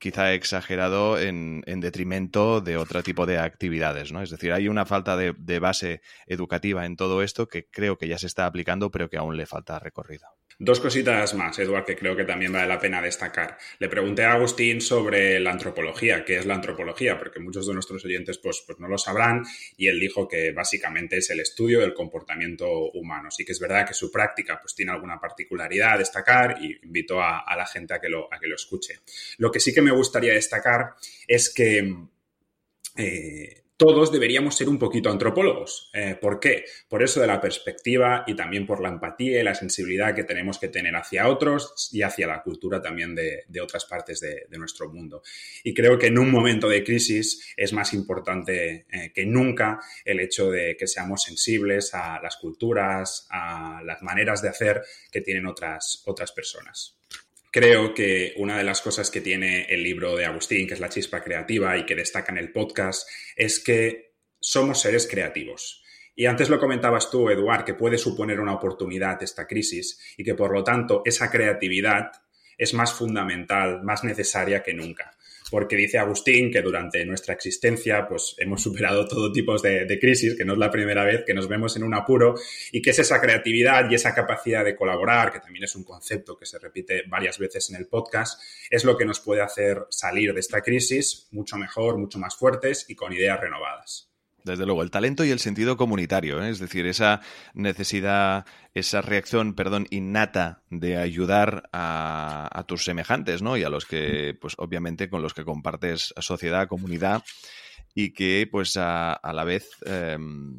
quizá 0.00 0.32
exagerado 0.32 1.20
en, 1.20 1.62
detrimento 1.80 2.60
de 2.62 2.78
otro 2.78 3.02
tipo 3.02 3.26
de 3.26 3.38
actividades, 3.38 4.12
¿no? 4.12 4.22
Es 4.22 4.30
decir, 4.30 4.52
hay 4.52 4.66
una 4.66 4.86
falta 4.86 5.16
de, 5.16 5.58
base 5.58 6.00
educativa 6.26 6.86
en 6.86 6.96
todo 6.96 7.22
esto 7.22 7.46
que 7.46 7.66
creo 7.66 7.98
que 7.98 8.08
ya 8.08 8.18
se 8.18 8.26
está 8.26 8.46
aplicando, 8.46 8.90
pero 8.90 9.10
que 9.10 9.18
aún 9.18 9.36
le 9.36 9.46
falta 9.46 9.78
recorrido. 9.78 10.26
Dos 10.58 10.78
cositas 10.78 11.32
más, 11.34 11.58
Eduard, 11.58 11.86
que 11.86 11.96
creo 11.96 12.14
que 12.14 12.24
también 12.24 12.52
vale 12.52 12.68
la 12.68 12.78
pena 12.78 13.00
destacar. 13.00 13.56
Le 13.78 13.88
pregunté 13.88 14.24
a 14.24 14.32
Agustín 14.32 14.82
sobre 14.82 15.40
la 15.40 15.52
antropología, 15.52 16.22
qué 16.22 16.36
es 16.36 16.44
la 16.44 16.54
antropología, 16.54 17.18
porque 17.18 17.40
muchos 17.40 17.66
de 17.66 17.72
nuestros 17.72 18.04
oyentes 18.04 18.36
pues, 18.36 18.62
pues 18.66 18.78
no 18.78 18.86
lo 18.86 18.98
sabrán, 18.98 19.42
y 19.78 19.88
él 19.88 19.98
dijo 19.98 20.28
que 20.28 20.52
básicamente 20.52 21.16
es 21.16 21.30
el 21.30 21.40
estudio 21.40 21.80
del 21.80 21.94
comportamiento 21.94 22.90
humano. 22.92 23.30
Sí 23.30 23.44
que 23.44 23.52
es 23.52 23.60
verdad 23.60 23.86
que 23.86 23.94
su 23.94 24.12
práctica 24.12 24.60
pues, 24.60 24.74
tiene 24.74 24.92
alguna 24.92 25.18
particularidad 25.18 25.94
a 25.94 25.98
destacar 25.98 26.58
y 26.60 26.78
invito 26.82 27.22
a, 27.22 27.42
la 27.56 27.66
gente 27.66 27.94
a 27.94 28.00
que, 28.00 28.10
lo, 28.10 28.32
a 28.32 28.38
que 28.38 28.46
lo 28.46 28.56
escuche. 28.56 29.00
Lo 29.38 29.50
que 29.50 29.60
sí 29.60 29.72
que 29.72 29.82
me 29.82 29.92
gustaría 29.92 30.34
destacar 30.34 30.94
es 31.26 31.48
que 31.54 31.94
eh, 32.96 33.62
todos 33.80 34.12
deberíamos 34.12 34.58
ser 34.58 34.68
un 34.68 34.78
poquito 34.78 35.08
antropólogos. 35.08 35.88
Eh, 35.94 36.14
¿Por 36.20 36.38
qué? 36.38 36.66
Por 36.86 37.02
eso 37.02 37.18
de 37.18 37.26
la 37.26 37.40
perspectiva 37.40 38.24
y 38.26 38.36
también 38.36 38.66
por 38.66 38.82
la 38.82 38.90
empatía 38.90 39.40
y 39.40 39.42
la 39.42 39.54
sensibilidad 39.54 40.14
que 40.14 40.24
tenemos 40.24 40.58
que 40.58 40.68
tener 40.68 40.94
hacia 40.94 41.26
otros 41.28 41.88
y 41.90 42.02
hacia 42.02 42.26
la 42.26 42.42
cultura 42.42 42.82
también 42.82 43.14
de, 43.14 43.46
otras 43.58 43.86
partes 43.86 44.20
de, 44.20 44.58
nuestro 44.58 44.92
mundo. 44.92 45.22
Y 45.64 45.72
creo 45.72 45.98
que 45.98 46.08
en 46.08 46.18
un 46.18 46.30
momento 46.30 46.68
de 46.68 46.84
crisis 46.84 47.54
es 47.56 47.72
más 47.72 47.94
importante 47.94 48.84
eh, 48.92 49.12
que 49.14 49.24
nunca 49.24 49.80
el 50.04 50.20
hecho 50.20 50.50
de 50.50 50.76
que 50.76 50.86
seamos 50.86 51.22
sensibles 51.22 51.94
a 51.94 52.20
las 52.20 52.36
culturas, 52.36 53.26
a 53.30 53.80
las 53.82 54.02
maneras 54.02 54.42
de 54.42 54.50
hacer 54.50 54.82
que 55.10 55.22
tienen 55.22 55.46
otras, 55.46 56.02
otras 56.04 56.32
personas. 56.32 56.99
Creo 57.50 57.94
que 57.94 58.34
una 58.36 58.58
de 58.58 58.64
las 58.64 58.80
cosas 58.80 59.10
que 59.10 59.20
tiene 59.20 59.64
el 59.64 59.82
libro 59.82 60.16
de 60.16 60.24
Agustín, 60.24 60.68
que 60.68 60.74
es 60.74 60.80
La 60.80 60.88
chispa 60.88 61.22
creativa 61.22 61.76
y 61.76 61.84
que 61.84 61.96
destaca 61.96 62.30
en 62.32 62.38
el 62.38 62.52
podcast, 62.52 63.08
es 63.34 63.58
que 63.58 64.14
somos 64.40 64.80
seres 64.80 65.08
creativos. 65.10 65.82
Y 66.14 66.26
antes 66.26 66.48
lo 66.48 66.60
comentabas 66.60 67.10
tú, 67.10 67.28
Eduard, 67.28 67.64
que 67.64 67.74
puede 67.74 67.98
suponer 67.98 68.40
una 68.40 68.54
oportunidad 68.54 69.22
esta 69.22 69.46
crisis 69.46 69.98
y 70.16 70.24
que 70.24 70.34
por 70.34 70.52
lo 70.52 70.62
tanto 70.62 71.02
esa 71.04 71.30
creatividad 71.30 72.12
es 72.56 72.74
más 72.74 72.92
fundamental, 72.92 73.82
más 73.82 74.04
necesaria 74.04 74.62
que 74.62 74.74
nunca 74.74 75.16
porque 75.50 75.76
dice 75.76 75.98
Agustín 75.98 76.50
que 76.50 76.62
durante 76.62 77.04
nuestra 77.04 77.34
existencia 77.34 78.06
pues 78.08 78.34
hemos 78.38 78.62
superado 78.62 79.06
todo 79.06 79.32
tipo 79.32 79.58
de, 79.58 79.98
crisis, 80.00 80.36
que 80.36 80.44
no 80.44 80.52
es 80.54 80.58
la 80.58 80.70
primera 80.70 81.04
vez 81.04 81.24
que 81.26 81.34
nos 81.34 81.48
vemos 81.48 81.76
en 81.76 81.82
un 81.82 81.94
apuro 81.94 82.34
y 82.72 82.80
que 82.80 82.90
es 82.90 82.98
esa 82.98 83.20
creatividad 83.20 83.90
y 83.90 83.94
esa 83.94 84.14
capacidad 84.14 84.64
de 84.64 84.76
colaborar, 84.76 85.32
que 85.32 85.40
también 85.40 85.64
es 85.64 85.74
un 85.74 85.84
concepto 85.84 86.38
que 86.38 86.46
se 86.46 86.58
repite 86.58 87.02
varias 87.08 87.38
veces 87.38 87.68
en 87.70 87.76
el 87.76 87.86
podcast, 87.86 88.40
es 88.70 88.84
lo 88.84 88.96
que 88.96 89.04
nos 89.04 89.20
puede 89.20 89.42
hacer 89.42 89.86
salir 89.90 90.32
de 90.32 90.40
esta 90.40 90.60
crisis 90.60 91.28
mucho 91.32 91.56
mejor, 91.56 91.98
mucho 91.98 92.18
más 92.18 92.36
fuertes 92.36 92.86
y 92.88 92.94
con 92.94 93.12
ideas 93.12 93.40
renovadas. 93.40 94.09
Desde 94.44 94.64
luego, 94.64 94.82
el 94.82 94.90
talento 94.90 95.24
y 95.24 95.30
el 95.30 95.38
sentido 95.38 95.76
comunitario, 95.76 96.42
¿eh? 96.42 96.50
es 96.50 96.58
decir, 96.58 96.86
esa 96.86 97.20
necesidad, 97.54 98.46
esa 98.74 99.00
reacción, 99.00 99.54
perdón, 99.54 99.86
innata 99.90 100.62
de 100.70 100.96
ayudar 100.96 101.68
a, 101.72 102.64
tus 102.66 102.84
semejantes, 102.84 103.42
¿no? 103.42 103.56
Y 103.56 103.64
a 103.64 103.70
los 103.70 103.86
que, 103.86 104.36
pues 104.40 104.54
obviamente, 104.58 105.08
con 105.08 105.22
los 105.22 105.34
que 105.34 105.44
compartes 105.44 106.14
sociedad, 106.18 106.68
comunidad, 106.68 107.22
y 107.94 108.12
que, 108.12 108.48
pues, 108.50 108.76
a, 108.76 109.20
la 109.22 109.44
vez, 109.44 109.68
em, 109.84 110.56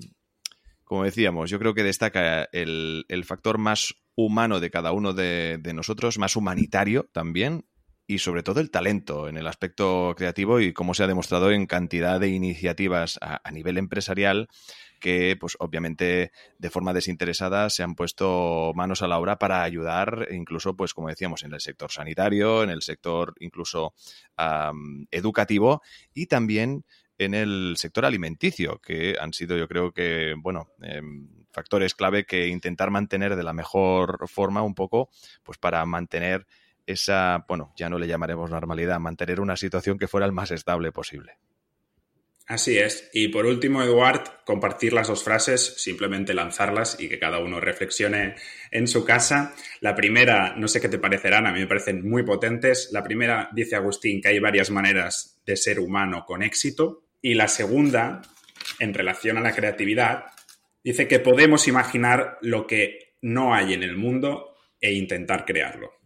como 0.84 1.04
decíamos, 1.04 1.50
yo 1.50 1.60
creo 1.60 1.74
que 1.74 1.84
destaca 1.84 2.50
el, 2.52 3.06
factor 3.26 3.58
más 3.58 3.96
humano 4.16 4.60
de 4.60 4.70
cada 4.70 4.92
uno 4.92 5.14
de 5.14 5.74
nosotros, 5.74 6.18
más 6.18 6.36
humanitario 6.36 7.10
también, 7.14 7.66
y 8.12 8.20
sobre 8.20 8.44
todo 8.44 8.60
el 8.60 8.72
talento 8.72 9.30
en 9.30 9.38
el 9.38 9.48
aspecto 9.48 10.14
creativo 10.18 10.60
y 10.60 10.74
cómo 10.74 10.94
se 10.94 11.04
ha 11.04 11.08
demostrado 11.08 11.50
en 11.50 11.66
cantidad 11.66 12.20
de 12.20 12.28
iniciativas 12.28 13.18
a, 13.22 13.50
nivel 13.52 13.78
empresarial 13.78 14.50
que, 15.00 15.38
pues 15.40 15.56
obviamente, 15.60 16.34
de 16.58 16.70
forma 16.70 16.94
desinteresada 16.94 17.70
se 17.70 17.84
han 17.84 17.96
puesto 17.96 18.74
manos 18.76 19.02
a 19.02 19.08
la 19.08 19.18
obra 19.18 19.40
para 19.40 19.64
ayudar, 19.64 20.28
incluso, 20.30 20.76
pues 20.76 20.94
como 20.94 21.08
decíamos, 21.08 21.44
en 21.44 21.54
el 21.54 21.62
sector 21.62 21.90
sanitario, 21.90 22.64
en 22.64 22.70
el 22.70 22.82
sector 22.82 23.34
incluso 23.40 23.94
educativo 25.10 25.82
y 26.14 26.26
también 26.26 26.84
en 27.18 27.34
el 27.34 27.76
sector 27.78 28.04
alimenticio, 28.04 28.80
que 28.80 29.16
han 29.22 29.32
sido, 29.32 29.56
yo 29.58 29.70
creo 29.70 29.94
que, 29.94 30.34
bueno, 30.38 30.68
em, 30.82 31.30
factores 31.52 31.96
clave 31.96 32.26
que 32.26 32.48
intentar 32.48 32.92
mantener 32.92 33.38
de 33.38 33.44
la 33.44 33.54
mejor 33.54 34.28
forma 34.28 34.64
un 34.64 34.76
poco, 34.76 35.10
pues 35.44 35.58
para 35.58 35.86
mantener 35.86 36.46
esa, 36.86 37.46
bueno, 37.48 37.74
ya 37.76 37.90
no 37.90 37.98
le 37.98 38.08
llamaremos 38.08 38.50
normalidad, 38.50 39.00
mantener 39.00 39.40
una 39.40 39.56
situación 39.56 39.98
que 39.98 40.08
fuera 40.08 40.26
el 40.26 40.32
más 40.32 40.52
estable 40.52 40.92
posible. 40.92 41.38
Así 42.52 42.78
es. 42.78 43.10
Y 43.14 43.30
por 43.30 43.46
último, 43.46 43.82
Eduard, 43.82 44.44
compartir 44.44 44.92
las 44.92 45.08
dos 45.08 45.24
frases, 45.24 45.76
simplemente 45.78 46.34
lanzarlas 46.34 47.00
y 47.00 47.08
que 47.08 47.18
cada 47.18 47.40
uno 47.40 47.62
reflexione 47.62 48.36
en 48.72 48.88
su 48.88 49.06
casa. 49.06 49.56
La 49.80 49.96
primera, 49.96 50.56
no 50.58 50.68
sé 50.68 50.82
qué 50.82 50.90
te 50.90 51.00
parecerán, 51.00 51.48
a 51.48 51.54
mí 51.54 51.62
me 51.62 51.68
parecen 51.68 52.06
muy 52.10 52.24
potentes. 52.24 52.90
La 52.92 53.04
primera 53.04 53.50
dice 53.54 53.78
Agustín 53.78 54.22
que 54.22 54.28
hay 54.28 54.40
varias 54.40 54.70
maneras 54.70 55.40
de 55.46 55.56
ser 55.56 55.80
humano 55.80 56.26
con 56.26 56.44
éxito. 56.44 57.06
Y 57.22 57.36
la 57.36 57.48
segunda, 57.48 58.22
en 58.80 58.94
relación 58.94 59.38
a 59.38 59.42
la 59.42 59.54
creatividad, 59.54 60.26
dice 60.84 61.08
que 61.08 61.20
podemos 61.20 61.70
imaginar 61.70 62.38
lo 62.42 62.68
que 62.68 63.16
no 63.22 63.54
hay 63.54 63.74
en 63.74 63.84
el 63.84 63.96
mundo 63.96 64.58
e 64.82 64.92
intentar 64.92 65.46
crearlo. 65.46 66.01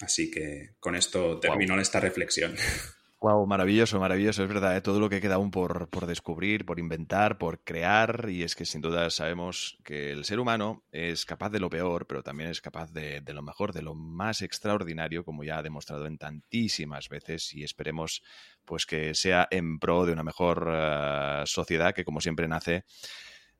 Así 0.00 0.30
que 0.30 0.74
con 0.80 0.94
esto 0.94 1.38
termino 1.40 1.80
esta 1.80 2.00
reflexión. 2.00 2.54
Wow, 3.18 3.46
maravilloso, 3.46 3.98
maravilloso, 3.98 4.42
es 4.42 4.48
verdad, 4.48 4.76
¿eh? 4.76 4.82
todo 4.82 5.00
lo 5.00 5.08
que 5.08 5.22
queda 5.22 5.36
aún 5.36 5.50
por, 5.50 5.88
descubrir, 6.06 6.66
por 6.66 6.78
inventar, 6.78 7.38
por 7.38 7.64
crear, 7.64 8.26
y 8.28 8.42
es 8.42 8.54
que 8.54 8.66
sin 8.66 8.82
duda 8.82 9.08
sabemos 9.08 9.78
que 9.84 10.12
el 10.12 10.26
ser 10.26 10.38
humano 10.38 10.84
es 10.92 11.24
capaz 11.24 11.48
de 11.48 11.58
lo 11.58 11.70
peor, 11.70 12.06
pero 12.06 12.22
también 12.22 12.50
es 12.50 12.60
capaz 12.60 12.92
de, 12.92 13.22
lo 13.26 13.40
mejor, 13.40 13.72
de 13.72 13.80
lo 13.80 13.94
más 13.94 14.42
extraordinario, 14.42 15.24
como 15.24 15.44
ya 15.44 15.56
ha 15.56 15.62
demostrado 15.62 16.06
en 16.06 16.18
tantísimas 16.18 17.08
veces, 17.08 17.54
y 17.54 17.64
esperemos 17.64 18.22
pues 18.66 18.84
que 18.84 19.14
sea 19.14 19.48
en 19.50 19.78
pro 19.78 20.04
de 20.04 20.12
una 20.12 20.22
mejor 20.22 20.68
eh, 20.70 21.42
sociedad 21.46 21.94
que 21.94 22.04
como 22.04 22.20
siempre 22.20 22.46
nace 22.48 22.84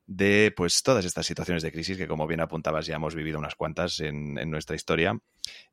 de 0.07 0.53
pues 0.55 0.81
todas 0.83 1.03
estas 1.03 1.25
situaciones 1.25 1.63
de 1.63 1.71
crisis 1.71 1.97
que 1.97 2.07
como 2.07 2.27
bien 2.27 2.39
apuntabas 2.39 2.85
ya 2.85 2.95
hemos 2.95 3.13
vivido 3.13 3.37
unas 3.37 3.55
cuantas 3.55 3.99
en, 3.99 4.35
nuestra 4.49 4.75
historia 4.75 5.19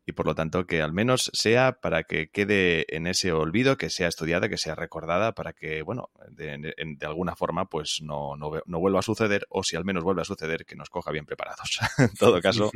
y 0.05 0.13
por 0.13 0.27
lo 0.27 0.35
tanto 0.35 0.67
que 0.67 0.83
al 0.83 0.93
menos 0.93 1.31
sea 1.33 1.79
para 1.81 2.03
que 2.03 2.31
quede 2.31 2.85
en 2.95 3.07
ese 3.07 3.31
olvido, 3.31 3.77
que 3.77 3.91
sea 3.91 4.09
estudiada, 4.09 4.49
que 4.49 4.59
sea 4.59 4.75
recordada 4.75 5.33
para 5.33 5.53
que 5.53 5.83
bueno 5.83 6.11
de, 6.31 6.75
alguna 7.03 7.37
forma 7.37 7.67
pues 7.67 8.01
no, 8.03 8.37
no, 8.37 8.61
no, 8.67 8.81
vuelva 8.81 8.99
a 8.99 9.03
suceder 9.03 9.47
o 9.51 9.63
si 9.63 9.77
al 9.77 9.85
menos 9.85 10.03
vuelve 10.03 10.23
a 10.23 10.27
suceder 10.27 10.67
que 10.67 10.75
nos 10.75 10.91
coja 10.91 11.13
bien 11.13 11.27
preparados. 11.27 11.79
en 11.99 12.13
todo 12.15 12.41
caso 12.43 12.73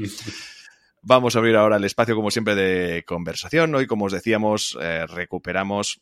vamos 1.03 1.35
a 1.35 1.41
abrir 1.41 1.57
ahora 1.57 1.77
el 1.77 1.85
espacio 1.85 2.15
como 2.15 2.31
siempre 2.31 2.55
de 2.55 3.03
conversación. 3.05 3.75
Hoy 3.75 3.89
como 3.89 4.05
os 4.05 4.13
decíamos 4.13 4.79
eh, 4.81 5.07
recuperamos 5.09 6.01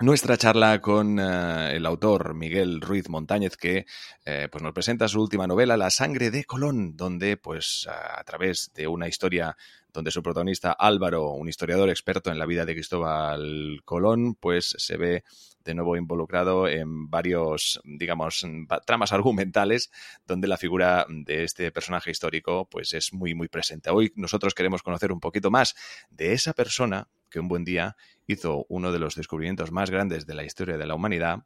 nuestra 0.00 0.36
charla 0.36 0.80
con 0.80 1.20
eh, 1.20 1.76
el 1.76 1.86
autor 1.86 2.34
Miguel 2.34 2.80
Ruiz 2.80 3.08
Montañez 3.08 3.56
que 3.56 3.86
eh, 4.24 4.48
pues 4.50 4.62
nos 4.62 4.72
presenta 4.72 5.06
su 5.06 5.20
última 5.20 5.46
novela 5.46 5.76
La 5.76 5.90
sangre 5.90 6.32
de 6.32 6.44
Colón 6.44 6.96
donde 6.96 7.36
pues 7.36 7.88
a, 7.88 8.22
través 8.24 8.72
de 8.74 8.88
una 8.88 9.06
historia 9.06 9.56
donde 9.92 10.10
su 10.10 10.24
protagonista 10.24 10.72
Álvaro, 10.72 11.30
un 11.30 11.48
historiador 11.48 11.88
experto 11.90 12.32
en 12.32 12.40
la 12.40 12.46
vida 12.46 12.64
de 12.64 12.74
Cristóbal 12.74 13.82
Colón, 13.84 14.34
pues 14.34 14.74
se 14.76 14.96
ve 14.96 15.22
de 15.64 15.74
nuevo 15.74 15.96
involucrado 15.96 16.66
en 16.66 17.08
varios, 17.08 17.80
digamos, 17.84 18.44
tramas 18.84 19.12
argumentales 19.12 19.92
donde 20.26 20.48
la 20.48 20.56
figura 20.56 21.06
de 21.08 21.44
este 21.44 21.70
personaje 21.70 22.10
histórico 22.10 22.68
pues 22.68 22.92
es 22.92 23.12
muy 23.12 23.34
muy 23.34 23.46
presente. 23.46 23.90
Hoy 23.90 24.12
nosotros 24.16 24.54
queremos 24.54 24.82
conocer 24.82 25.12
un 25.12 25.20
poquito 25.20 25.52
más 25.52 25.76
de 26.10 26.32
esa 26.32 26.52
persona 26.52 27.06
que 27.34 27.40
un 27.40 27.48
buen 27.48 27.64
día 27.64 27.96
hizo 28.28 28.64
uno 28.68 28.92
de 28.92 29.00
los 29.00 29.16
descubrimientos 29.16 29.72
más 29.72 29.90
grandes 29.90 30.24
de 30.24 30.34
la 30.34 30.44
historia 30.44 30.78
de 30.78 30.86
la 30.86 30.94
humanidad 30.94 31.40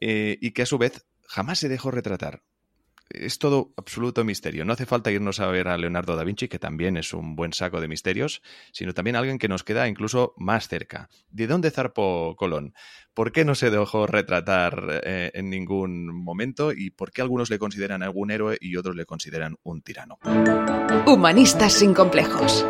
eh, 0.00 0.38
y 0.40 0.52
que 0.52 0.62
a 0.62 0.66
su 0.66 0.78
vez 0.78 1.04
jamás 1.26 1.58
se 1.58 1.68
dejó 1.68 1.90
retratar. 1.90 2.44
Es 3.10 3.40
todo 3.40 3.72
absoluto 3.76 4.22
misterio. 4.22 4.64
No 4.64 4.74
hace 4.74 4.86
falta 4.86 5.10
irnos 5.10 5.40
a 5.40 5.48
ver 5.48 5.66
a 5.66 5.76
Leonardo 5.76 6.14
da 6.14 6.22
Vinci, 6.22 6.46
que 6.46 6.60
también 6.60 6.96
es 6.96 7.14
un 7.14 7.34
buen 7.34 7.52
saco 7.52 7.80
de 7.80 7.88
misterios, 7.88 8.42
sino 8.70 8.94
también 8.94 9.16
alguien 9.16 9.38
que 9.38 9.48
nos 9.48 9.64
queda 9.64 9.88
incluso 9.88 10.34
más 10.36 10.68
cerca. 10.68 11.08
¿De 11.30 11.48
dónde 11.48 11.72
zarpó 11.72 12.36
Colón? 12.36 12.74
¿Por 13.12 13.32
qué 13.32 13.44
no 13.44 13.56
se 13.56 13.70
dejó 13.70 14.06
retratar 14.06 15.00
eh, 15.04 15.32
en 15.34 15.50
ningún 15.50 16.14
momento? 16.14 16.70
¿Y 16.70 16.90
por 16.90 17.10
qué 17.10 17.22
algunos 17.22 17.50
le 17.50 17.58
consideran 17.58 18.04
algún 18.04 18.30
héroe 18.30 18.56
y 18.60 18.76
otros 18.76 18.94
le 18.94 19.04
consideran 19.04 19.56
un 19.64 19.82
tirano? 19.82 20.18
Humanistas 21.06 21.72
sin 21.72 21.92
complejos. 21.92 22.64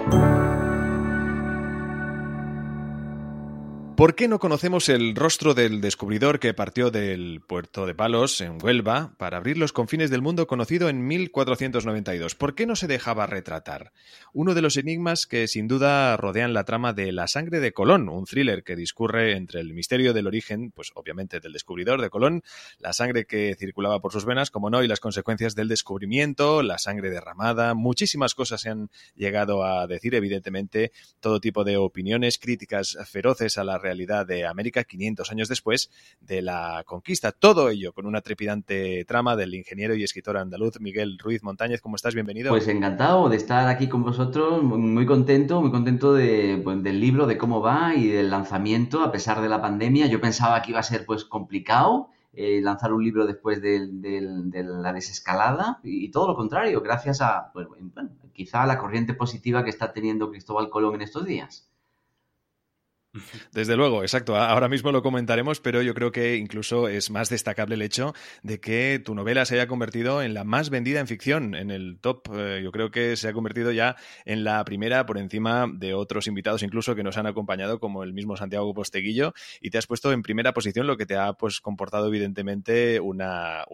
¿Por 3.99 4.15
qué 4.15 4.29
no 4.29 4.39
conocemos 4.39 4.89
el 4.89 5.17
rostro 5.17 5.55
del 5.55 5.81
descubridor 5.81 6.39
que 6.39 6.55
partió 6.55 6.93
del 6.93 7.41
puerto 7.41 7.85
de 7.85 7.97
Palos, 7.97 8.41
en 8.41 8.63
Huelva, 8.63 9.17
para 9.19 9.39
abrir 9.39 9.59
los 9.59 9.73
confines 9.73 10.09
del 10.09 10.23
mundo 10.23 10.47
conocido 10.47 10.89
en 10.89 11.05
1492? 11.05 12.37
¿Por 12.37 12.55
qué 12.55 12.65
no 12.65 12.77
se 12.77 12.87
dejaba 12.87 13.27
retratar? 13.27 13.91
Uno 14.33 14.55
de 14.55 14.63
los 14.63 14.77
enigmas 14.77 15.27
que 15.27 15.49
sin 15.49 15.67
duda 15.67 16.17
rodean 16.17 16.55
la 16.55 16.63
trama 16.63 16.93
de 16.93 17.11
La 17.11 17.27
sangre 17.27 17.59
de 17.59 17.73
Colón, 17.73 18.09
un 18.09 18.25
thriller 18.25 18.63
que 18.63 18.77
discurre 18.77 19.37
entre 19.37 19.59
el 19.59 19.75
misterio 19.75 20.13
del 20.13 20.29
origen, 20.29 20.71
pues 20.71 20.93
obviamente 20.95 21.41
del 21.41 21.53
descubridor 21.53 22.01
de 22.01 22.09
Colón, 22.09 22.45
la 22.79 22.93
sangre 22.93 23.25
que 23.25 23.57
circulaba 23.59 23.99
por 23.99 24.13
sus 24.13 24.25
venas, 24.25 24.53
como 24.53 24.71
no, 24.71 24.85
y 24.85 24.87
las 24.87 25.01
consecuencias 25.01 25.57
del 25.57 25.67
descubrimiento, 25.67 26.63
la 26.63 26.79
sangre 26.79 27.11
derramada, 27.11 27.75
muchísimas 27.75 28.37
cosas 28.37 28.61
se 28.61 28.71
han 28.71 28.91
llegado 29.17 29.65
a 29.65 29.89
decir, 29.89 30.15
evidentemente, 30.15 30.93
todo 31.19 31.41
tipo 31.41 31.65
de 31.65 31.79
opiniones, 31.79 32.39
críticas 32.39 32.97
feroces 33.05 33.59
a 33.59 33.65
la 33.65 33.73
realidad 33.77 33.88
de 33.97 34.47
América 34.47 34.85
500 34.85 35.31
años 35.31 35.49
después 35.49 35.91
de 36.21 36.43
la 36.43 36.83
conquista. 36.87 37.33
Todo 37.33 37.71
ello 37.71 37.93
con 37.93 38.07
una 38.07 38.21
trepidante 38.21 39.05
trama 39.07 39.37
del 39.37 39.55
ingeniero 39.55 39.95
y 39.95 40.05
escritor 40.05 40.37
andaluz 40.37 40.81
Miguel 40.81 41.19
Ruiz 41.19 41.43
Montañez. 41.43 41.81
¿Cómo 41.81 41.97
estás? 41.97 42.15
Bienvenido. 42.15 42.51
Pues 42.51 42.69
encantado 42.69 43.29
de 43.29 43.37
estar 43.37 43.69
aquí 43.69 43.89
con 43.89 44.03
vosotros, 44.03 44.63
muy 44.63 45.07
contento, 45.07 45.61
muy 45.61 45.71
contento 45.71 46.15
de, 46.15 46.61
pues, 46.63 46.83
del 46.83 47.01
libro, 47.01 47.27
de 47.27 47.39
cómo 47.39 47.61
va 47.61 47.95
y 47.95 48.09
del 48.09 48.31
lanzamiento 48.31 49.03
a 49.03 49.13
pesar 49.13 49.41
de 49.41 49.49
la 49.49 49.61
pandemia. 49.61 50.07
Yo 50.07 50.21
pensaba 50.21 50.63
que 50.63 50.71
iba 50.71 50.81
a 50.81 50.85
ser 50.85 51.05
pues 51.05 51.25
complicado. 51.25 52.11
Eh, 52.35 52.61
lanzar 52.63 52.93
un 52.93 53.03
libro 53.03 53.27
después 53.27 53.61
de, 53.61 53.89
la 54.63 54.93
desescalada 54.93 55.81
y, 55.83 56.11
todo 56.11 56.29
lo 56.29 56.37
contrario, 56.37 56.83
gracias 56.83 57.21
a, 57.21 57.51
pues, 57.53 57.67
bueno, 57.67 57.91
quizá 58.33 58.63
a 58.63 58.67
la 58.67 58.79
corriente 58.79 59.15
positiva 59.15 59.65
que 59.65 59.71
está 59.71 59.93
teniendo 59.93 60.31
Cristóbal 60.31 60.71
Colón 60.71 60.95
en 60.95 61.03
estos 61.03 61.25
días. 61.25 61.68
Desde 63.53 63.77
luego, 63.77 64.03
exacto. 64.03 64.37
Ahora 64.37 64.69
mismo 64.69 64.93
lo 64.93 65.03
comentaremos, 65.03 65.61
pero 65.61 65.83
yo 65.83 65.95
creo 65.95 66.13
que 66.13 66.37
incluso 66.37 66.89
es 66.89 67.11
más 67.11 67.29
destacable 67.29 67.75
el 67.75 67.83
hecho 67.83 68.15
de 68.43 68.61
que 68.61 69.01
tu 69.05 69.15
novela 69.15 69.45
se 69.45 69.55
haya 69.55 69.67
convertido 69.67 70.23
en 70.23 70.35
la 70.35 70.45
más 70.45 70.71
vendida 70.71 71.01
en 71.01 71.07
ficción, 71.07 71.55
en 71.55 71.71
el 71.71 71.99
top. 72.01 72.29
Eh, 72.35 72.61
yo 72.63 72.73
creo 72.73 72.91
que 72.91 73.17
se 73.17 73.29
ha 73.29 73.33
convertido 73.33 73.73
ya 73.73 73.97
en 74.25 74.45
la 74.45 74.65
primera 74.65 75.07
por 75.07 75.19
encima 75.19 75.67
de 75.73 75.95
otros 75.95 76.27
invitados 76.27 76.63
incluso 76.63 76.95
que 76.95 77.03
nos 77.03 77.17
han 77.17 77.27
acompañado, 77.27 77.81
como 77.81 78.03
el 78.03 78.13
mismo 78.13 78.37
Santiago 78.37 78.73
Posteguillo, 78.75 79.33
y 79.61 79.71
te 79.71 79.79
has 79.79 79.87
puesto 79.87 80.13
en 80.13 80.23
primera 80.23 80.53
posición, 80.53 80.87
lo 80.87 80.97
que 80.97 81.07
te 81.07 81.17
ha 81.17 81.33
pues 81.35 81.61
comportado 81.61 82.09
evidentemente 82.09 83.01
una, 83.01 83.65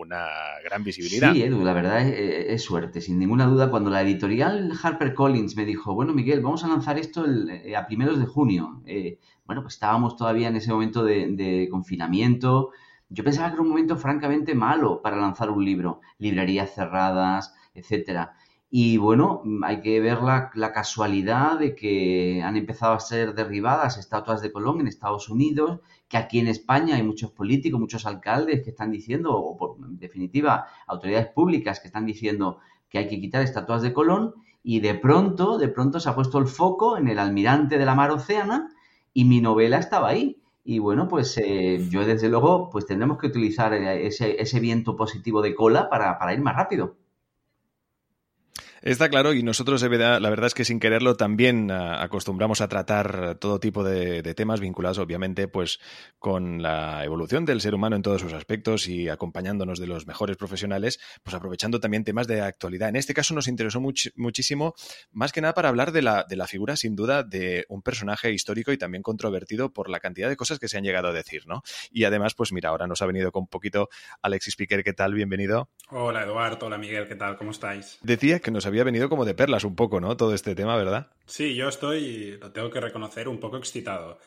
gran 0.64 0.84
visibilidad. 0.84 1.32
Sí, 1.32 1.42
Edu, 1.42 1.62
la 1.64 1.72
verdad 1.72 2.08
es, 2.08 2.62
suerte, 2.62 3.00
sin 3.00 3.18
ninguna 3.18 3.46
duda. 3.46 3.70
Cuando 3.70 3.90
la 3.90 4.02
editorial 4.02 4.72
HarperCollins 4.80 5.56
me 5.56 5.64
dijo, 5.64 5.94
bueno, 5.94 6.12
Miguel, 6.12 6.40
vamos 6.40 6.64
a 6.64 6.68
lanzar 6.68 6.98
esto 6.98 7.24
eh, 7.26 7.76
a 7.76 7.86
primeros 7.86 8.18
de 8.18 8.26
junio. 8.26 8.82
Eh, 8.86 9.18
bueno, 9.44 9.62
pues 9.62 9.74
estábamos 9.74 10.16
todavía 10.16 10.48
en 10.48 10.56
ese 10.56 10.72
momento 10.72 11.04
de, 11.04 11.68
confinamiento. 11.70 12.70
Yo 13.08 13.24
pensaba 13.24 13.48
que 13.48 13.54
era 13.54 13.62
un 13.62 13.68
momento 13.68 13.96
francamente 13.96 14.54
malo 14.54 15.02
para 15.02 15.16
lanzar 15.16 15.50
un 15.50 15.64
libro, 15.64 16.00
librerías 16.18 16.74
cerradas, 16.74 17.54
etcétera. 17.74 18.34
Y 18.70 18.96
bueno, 18.96 19.42
hay 19.62 19.82
que 19.82 20.00
ver 20.00 20.18
la, 20.22 20.72
casualidad 20.72 21.58
de 21.58 21.76
que 21.76 22.42
han 22.42 22.56
empezado 22.56 22.94
a 22.94 23.00
ser 23.00 23.34
derribadas 23.34 23.98
estatuas 23.98 24.42
de 24.42 24.50
Colón 24.50 24.80
en 24.80 24.88
Estados 24.88 25.28
Unidos, 25.28 25.80
que 26.08 26.16
aquí 26.16 26.40
en 26.40 26.48
España 26.48 26.96
hay 26.96 27.02
muchos 27.02 27.30
políticos, 27.30 27.78
muchos 27.78 28.06
alcaldes 28.06 28.62
que 28.64 28.70
están 28.70 28.90
diciendo, 28.90 29.36
o 29.36 29.76
en 29.78 29.98
definitiva, 29.98 30.66
autoridades 30.86 31.28
públicas 31.28 31.78
que 31.80 31.86
están 31.86 32.06
diciendo 32.06 32.58
que 32.88 32.98
hay 32.98 33.08
que 33.08 33.20
quitar 33.20 33.42
estatuas 33.42 33.82
de 33.82 33.92
Colón, 33.92 34.34
y 34.62 34.80
de 34.80 34.94
pronto, 34.94 35.58
de 35.58 35.68
pronto 35.68 36.00
se 36.00 36.08
ha 36.08 36.14
puesto 36.14 36.38
el 36.38 36.46
foco 36.46 36.96
en 36.96 37.06
el 37.08 37.18
almirante 37.18 37.78
de 37.78 37.84
la 37.84 37.94
mar 37.94 38.10
Océana, 38.10 38.73
y 39.14 39.24
mi 39.24 39.40
novela 39.40 39.78
estaba 39.78 40.08
ahí. 40.10 40.42
Y 40.64 40.78
bueno, 40.80 41.08
pues 41.08 41.38
eh, 41.38 41.86
yo 41.90 42.04
desde 42.06 42.28
luego, 42.28 42.70
pues 42.70 42.86
tendremos 42.86 43.18
que 43.18 43.28
utilizar 43.28 43.72
eh, 43.74 44.06
ese, 44.06 44.40
ese 44.40 44.60
viento 44.60 44.96
positivo 44.96 45.42
de 45.42 45.54
cola 45.54 45.88
para, 45.90 46.18
para 46.18 46.34
ir 46.34 46.40
más 46.42 46.56
rápido. 46.56 46.96
Está 48.84 49.08
claro, 49.08 49.32
y 49.32 49.42
nosotros 49.42 49.80
la 49.80 50.28
verdad 50.28 50.48
es 50.48 50.52
que 50.52 50.66
sin 50.66 50.78
quererlo 50.78 51.16
también 51.16 51.70
ah, 51.70 52.02
acostumbramos 52.02 52.60
a 52.60 52.68
tratar 52.68 53.36
todo 53.36 53.58
tipo 53.58 53.82
de, 53.82 54.22
temas 54.34 54.60
vinculados, 54.60 54.98
obviamente, 54.98 55.48
pues 55.48 55.80
con 56.18 56.62
la 56.62 57.02
evolución 57.02 57.46
del 57.46 57.62
ser 57.62 57.74
humano 57.74 57.96
en 57.96 58.02
todos 58.02 58.20
sus 58.20 58.34
aspectos 58.34 58.86
y 58.86 59.08
acompañándonos 59.08 59.78
de 59.78 59.86
los 59.86 60.06
mejores 60.06 60.36
profesionales, 60.36 61.00
pues 61.22 61.34
aprovechando 61.34 61.80
también 61.80 62.04
temas 62.04 62.26
de 62.26 62.42
actualidad. 62.42 62.90
En 62.90 62.96
este 62.96 63.14
caso 63.14 63.32
nos 63.32 63.48
interesó 63.48 63.80
muchísimo, 63.80 64.74
más 65.12 65.32
que 65.32 65.40
nada 65.40 65.54
para 65.54 65.70
hablar 65.70 65.90
de 65.90 66.02
la, 66.02 66.26
de 66.28 66.36
la 66.36 66.46
figura, 66.46 66.76
sin 66.76 66.94
duda, 66.94 67.22
de 67.22 67.64
un 67.70 67.80
personaje 67.80 68.32
histórico 68.32 68.70
y 68.70 68.76
también 68.76 69.02
controvertido 69.02 69.72
por 69.72 69.88
la 69.88 69.98
cantidad 69.98 70.28
de 70.28 70.36
cosas 70.36 70.58
que 70.58 70.68
se 70.68 70.76
han 70.76 70.84
llegado 70.84 71.08
a 71.08 71.12
decir, 71.14 71.46
¿no? 71.46 71.62
Y 71.90 72.04
además, 72.04 72.34
pues 72.34 72.52
mira, 72.52 72.68
ahora 72.68 72.86
nos 72.86 73.00
ha 73.00 73.06
venido 73.06 73.32
con 73.32 73.44
un 73.44 73.48
poquito 73.48 73.88
Alexis 74.20 74.56
Piquer, 74.56 74.84
¿qué 74.84 74.92
tal? 74.92 75.14
Bienvenido. 75.14 75.70
Hola 75.88 76.22
Eduardo, 76.24 76.66
hola 76.66 76.76
Miguel, 76.76 77.08
¿qué 77.08 77.14
tal? 77.14 77.38
¿Cómo 77.38 77.50
estáis? 77.50 77.98
Decía 78.02 78.40
que 78.40 78.50
nos 78.50 78.66
había 78.66 78.73
venido 78.82 79.08
como 79.08 79.24
de 79.24 79.34
perlas 79.34 79.62
un 79.62 79.76
poco, 79.76 80.00
¿no? 80.00 80.16
Todo 80.16 80.34
este 80.34 80.56
tema, 80.56 80.76
¿verdad? 80.76 81.12
Sí, 81.26 81.54
yo 81.54 81.68
estoy, 81.68 82.38
lo 82.40 82.50
tengo 82.50 82.70
que 82.70 82.80
reconocer, 82.80 83.28
un 83.28 83.38
poco 83.38 83.56
excitado. 83.58 84.18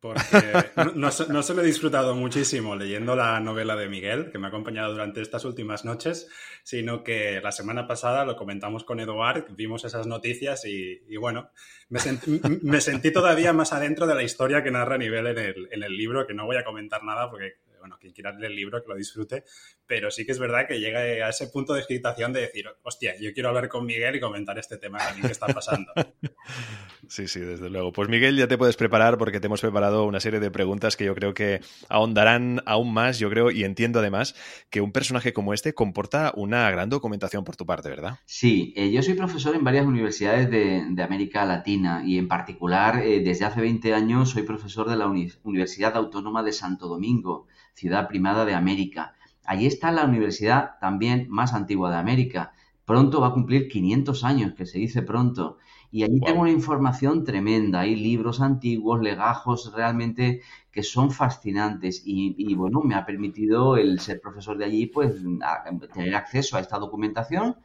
Porque 0.00 0.14
no, 0.94 1.10
no, 1.28 1.42
se 1.42 1.54
lo 1.54 1.62
he 1.62 1.66
disfrutado 1.66 2.14
muchísimo 2.14 2.76
leyendo 2.76 3.16
la 3.16 3.40
novela 3.40 3.76
de 3.76 3.88
Miguel, 3.88 4.30
que 4.30 4.38
me 4.38 4.46
ha 4.46 4.48
acompañado 4.48 4.92
durante 4.92 5.22
estas 5.22 5.44
últimas 5.44 5.84
noches, 5.84 6.28
sino 6.62 7.02
que 7.02 7.40
la 7.42 7.50
semana 7.50 7.86
pasada 7.86 8.24
lo 8.24 8.36
comentamos 8.36 8.84
con 8.84 9.00
Eduard, 9.00 9.46
vimos 9.56 9.84
esas 9.84 10.06
noticias 10.06 10.64
y, 10.66 11.16
bueno, 11.16 11.50
me 11.88 11.98
sentí, 11.98 12.40
me 12.62 12.80
sentí, 12.80 13.10
todavía 13.10 13.52
más 13.52 13.72
adentro 13.72 14.06
de 14.06 14.14
la 14.14 14.22
historia 14.22 14.62
que 14.62 14.70
narra 14.70 14.98
Nivel 14.98 15.26
en 15.28 15.38
el, 15.38 15.68
en 15.72 15.82
el 15.82 15.96
libro, 15.96 16.26
que 16.26 16.34
no 16.34 16.44
voy 16.44 16.56
a 16.56 16.64
comentar 16.64 17.02
nada 17.02 17.30
porque 17.30 17.54
bueno, 17.86 17.98
quien 18.00 18.12
quiera 18.12 18.32
leer 18.32 18.50
el 18.50 18.56
libro, 18.56 18.82
que 18.82 18.88
lo 18.88 18.96
disfrute, 18.96 19.44
pero 19.86 20.10
sí 20.10 20.26
que 20.26 20.32
es 20.32 20.40
verdad 20.40 20.66
que 20.66 20.80
llega 20.80 20.98
a 20.98 21.28
ese 21.28 21.46
punto 21.46 21.72
de 21.72 21.80
excitación 21.80 22.32
de 22.32 22.40
decir, 22.40 22.66
hostia, 22.82 23.14
yo 23.20 23.32
quiero 23.32 23.50
hablar 23.50 23.68
con 23.68 23.86
Miguel 23.86 24.16
y 24.16 24.20
comentar 24.20 24.58
este 24.58 24.76
tema 24.76 24.98
también 24.98 25.26
que 25.26 25.32
está 25.32 25.46
pasando. 25.46 25.92
Sí, 27.08 27.28
sí, 27.28 27.38
desde 27.38 27.70
luego. 27.70 27.92
Pues 27.92 28.08
Miguel, 28.08 28.36
ya 28.36 28.48
te 28.48 28.58
puedes 28.58 28.76
preparar 28.76 29.16
porque 29.16 29.38
te 29.38 29.46
hemos 29.46 29.60
preparado 29.60 30.06
una 30.06 30.18
serie 30.18 30.40
de 30.40 30.50
preguntas 30.50 30.96
que 30.96 31.04
yo 31.04 31.14
creo 31.14 31.34
que 31.34 31.60
ahondarán 31.88 32.62
aún 32.66 32.92
más, 32.92 33.20
yo 33.20 33.30
creo, 33.30 33.52
y 33.52 33.62
entiendo 33.62 34.00
además 34.00 34.34
que 34.70 34.80
un 34.80 34.90
personaje 34.90 35.32
como 35.32 35.54
este 35.54 35.72
comporta 35.72 36.32
una 36.34 36.68
gran 36.70 36.88
documentación 36.88 37.44
por 37.44 37.54
tu 37.54 37.64
parte, 37.64 37.90
¿verdad? 37.90 38.18
Sí, 38.24 38.74
eh, 38.76 38.90
yo 38.90 39.04
soy 39.04 39.14
profesor 39.14 39.54
en 39.54 39.62
varias 39.62 39.86
universidades 39.86 40.50
de, 40.50 41.02
América 41.02 41.44
Latina 41.44 42.02
y 42.04 42.18
en 42.18 42.26
particular 42.26 43.00
eh, 43.04 43.20
desde 43.20 43.44
hace 43.44 43.60
20 43.60 43.94
años 43.94 44.30
soy 44.30 44.42
profesor 44.42 44.90
de 44.90 44.96
la 44.96 45.06
Universidad 45.06 45.96
Autónoma 45.96 46.42
de 46.42 46.52
Santo 46.52 46.88
Domingo 46.88 47.46
ciudad 47.76 48.08
primada 48.08 48.44
de 48.44 48.54
América. 48.54 49.14
Allí 49.44 49.66
está 49.66 49.92
la 49.92 50.04
universidad 50.04 50.72
también 50.80 51.26
más 51.28 51.52
antigua 51.52 51.90
de 51.90 51.98
América. 51.98 52.52
Pronto 52.84 53.20
va 53.20 53.28
a 53.28 53.32
cumplir 53.32 53.68
500 53.68 54.24
años, 54.24 54.54
que 54.54 54.66
se 54.66 54.78
dice 54.78 55.02
pronto. 55.02 55.58
Y 55.90 56.02
allí 56.02 56.20
tengo 56.20 56.40
una 56.42 56.50
información 56.50 57.22
tremenda. 57.24 57.80
Hay 57.80 57.94
libros 57.96 58.40
antiguos, 58.40 59.00
legajos 59.00 59.72
realmente 59.74 60.40
que 60.72 60.82
son 60.82 61.10
fascinantes. 61.10 62.02
Y, 62.04 62.54
bueno, 62.54 62.80
me 62.80 62.94
ha 62.94 63.04
permitido 63.04 63.76
el 63.76 64.00
ser 64.00 64.20
profesor 64.20 64.56
de 64.58 64.64
allí, 64.64 64.86
pues 64.86 65.14
tener 65.92 66.14
acceso 66.14 66.56
a 66.56 66.60
esta 66.60 66.78
documentación 66.78 67.56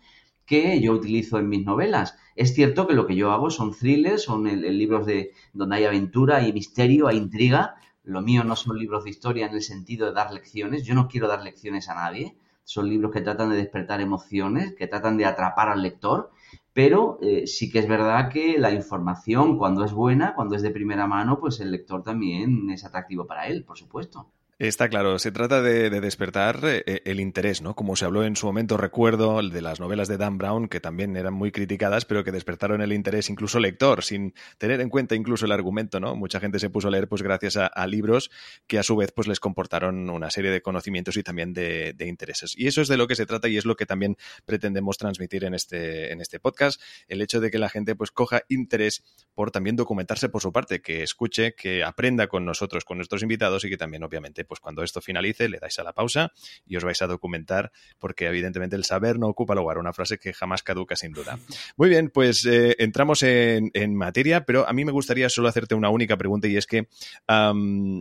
que 0.45 0.81
yo 0.81 0.91
utilizo 0.91 1.39
en 1.39 1.49
mis 1.49 1.65
novelas. 1.65 2.17
Es 2.35 2.53
cierto 2.53 2.87
que 2.87 2.93
lo 2.93 3.07
que 3.07 3.15
yo 3.15 3.31
hago 3.31 3.49
son 3.49 3.73
thrillers, 3.73 4.23
son 4.23 4.43
libros 4.43 5.05
de 5.05 5.31
donde 5.53 5.77
hay 5.77 5.85
aventura, 5.85 6.45
y 6.45 6.51
misterio, 6.51 7.07
hay 7.07 7.17
intriga, 7.17 7.75
lo 8.03 8.21
mío 8.21 8.43
no 8.43 8.55
son 8.55 8.77
libros 8.77 9.03
de 9.03 9.11
historia 9.11 9.45
en 9.45 9.53
el 9.53 9.61
sentido 9.61 10.07
de 10.07 10.13
dar 10.13 10.33
lecciones. 10.33 10.83
Yo 10.83 10.95
no 10.95 11.07
quiero 11.07 11.27
dar 11.27 11.43
lecciones 11.43 11.89
a 11.89 11.95
nadie. 11.95 12.37
Son 12.63 12.89
libros 12.89 13.11
que 13.11 13.21
tratan 13.21 13.49
de 13.49 13.57
despertar 13.57 14.01
emociones, 14.01 14.75
que 14.75 14.87
tratan 14.87 15.17
de 15.17 15.25
atrapar 15.25 15.69
al 15.69 15.81
lector. 15.81 16.31
Pero 16.73 17.19
eh, 17.21 17.47
sí 17.47 17.69
que 17.69 17.79
es 17.79 17.87
verdad 17.87 18.29
que 18.29 18.57
la 18.57 18.71
información, 18.71 19.57
cuando 19.57 19.83
es 19.83 19.91
buena, 19.93 20.33
cuando 20.35 20.55
es 20.55 20.61
de 20.61 20.71
primera 20.71 21.05
mano, 21.07 21.39
pues 21.39 21.59
el 21.59 21.71
lector 21.71 22.03
también 22.03 22.69
es 22.71 22.85
atractivo 22.85 23.27
para 23.27 23.47
él, 23.47 23.63
por 23.65 23.77
supuesto. 23.77 24.31
Está 24.61 24.89
claro, 24.89 25.17
se 25.17 25.31
trata 25.31 25.63
de, 25.63 25.89
despertar 25.89 26.59
eh, 26.61 27.01
el 27.05 27.19
interés, 27.19 27.63
¿no? 27.63 27.75
Como 27.75 27.95
se 27.95 28.05
habló 28.05 28.23
en 28.23 28.35
su 28.35 28.45
momento, 28.45 28.77
recuerdo 28.77 29.41
de 29.41 29.59
las 29.59 29.79
novelas 29.79 30.07
de 30.07 30.17
Dan 30.17 30.37
Brown, 30.37 30.67
que 30.67 30.79
también 30.79 31.17
eran 31.17 31.33
muy 31.33 31.51
criticadas, 31.51 32.05
pero 32.05 32.23
que 32.23 32.31
despertaron 32.31 32.79
el 32.83 32.93
interés 32.93 33.31
incluso 33.31 33.57
lector, 33.57 34.03
sin 34.03 34.35
tener 34.59 34.79
en 34.79 34.89
cuenta 34.89 35.15
incluso 35.15 35.47
el 35.47 35.51
argumento, 35.51 35.99
¿no? 35.99 36.15
Mucha 36.15 36.39
gente 36.39 36.59
se 36.59 36.69
puso 36.69 36.89
a 36.89 36.91
leer 36.91 37.07
pues 37.07 37.23
gracias 37.23 37.57
a, 37.57 37.87
libros 37.87 38.29
que 38.67 38.77
a 38.77 38.83
su 38.83 38.95
vez 38.95 39.11
pues 39.11 39.27
les 39.27 39.39
comportaron 39.39 40.07
una 40.11 40.29
serie 40.29 40.51
de 40.51 40.61
conocimientos 40.61 41.17
y 41.17 41.23
también 41.23 41.53
de, 41.53 41.95
intereses. 41.99 42.53
Y 42.55 42.67
eso 42.67 42.83
es 42.83 42.87
de 42.87 42.97
lo 42.97 43.07
que 43.07 43.15
se 43.15 43.25
trata 43.25 43.47
y 43.47 43.57
es 43.57 43.65
lo 43.65 43.75
que 43.75 43.87
también 43.87 44.15
pretendemos 44.45 44.99
transmitir 44.99 45.43
en 45.43 45.55
este, 45.55 46.11
en 46.11 46.21
este 46.21 46.39
podcast, 46.39 46.79
el 47.07 47.23
hecho 47.23 47.39
de 47.39 47.49
que 47.49 47.57
la 47.57 47.69
gente 47.69 47.95
pues 47.95 48.11
coja 48.11 48.43
interés 48.47 49.03
por 49.33 49.49
también 49.49 49.75
documentarse 49.75 50.29
por 50.29 50.43
su 50.43 50.53
parte, 50.53 50.83
que 50.83 51.01
escuche, 51.01 51.55
que 51.55 51.83
aprenda 51.83 52.27
con 52.27 52.45
nosotros, 52.45 52.85
con 52.85 52.99
nuestros 52.99 53.23
invitados 53.23 53.65
y 53.65 53.69
que 53.71 53.77
también 53.77 54.03
obviamente 54.03 54.45
pues 54.51 54.59
cuando 54.59 54.83
esto 54.83 54.99
finalice 54.99 55.47
le 55.47 55.59
dais 55.59 55.79
a 55.79 55.83
la 55.83 55.93
pausa 55.93 56.33
y 56.67 56.75
os 56.75 56.83
vais 56.83 57.01
a 57.01 57.07
documentar 57.07 57.71
porque 57.99 58.27
evidentemente 58.27 58.75
el 58.75 58.83
saber 58.83 59.17
no 59.17 59.27
ocupa 59.27 59.55
lugar, 59.55 59.77
una 59.77 59.93
frase 59.93 60.17
que 60.17 60.33
jamás 60.33 60.61
caduca 60.61 60.97
sin 60.97 61.13
duda. 61.13 61.39
Muy 61.77 61.87
bien, 61.87 62.09
pues 62.09 62.45
eh, 62.45 62.75
entramos 62.79 63.23
en, 63.23 63.95
materia, 63.95 64.43
pero 64.43 64.67
a 64.67 64.73
mí 64.73 64.83
me 64.83 64.91
gustaría 64.91 65.29
solo 65.29 65.47
hacerte 65.47 65.73
una 65.73 65.87
única 65.87 66.17
pregunta 66.17 66.49
y 66.49 66.57
es 66.57 66.67
que 66.67 66.89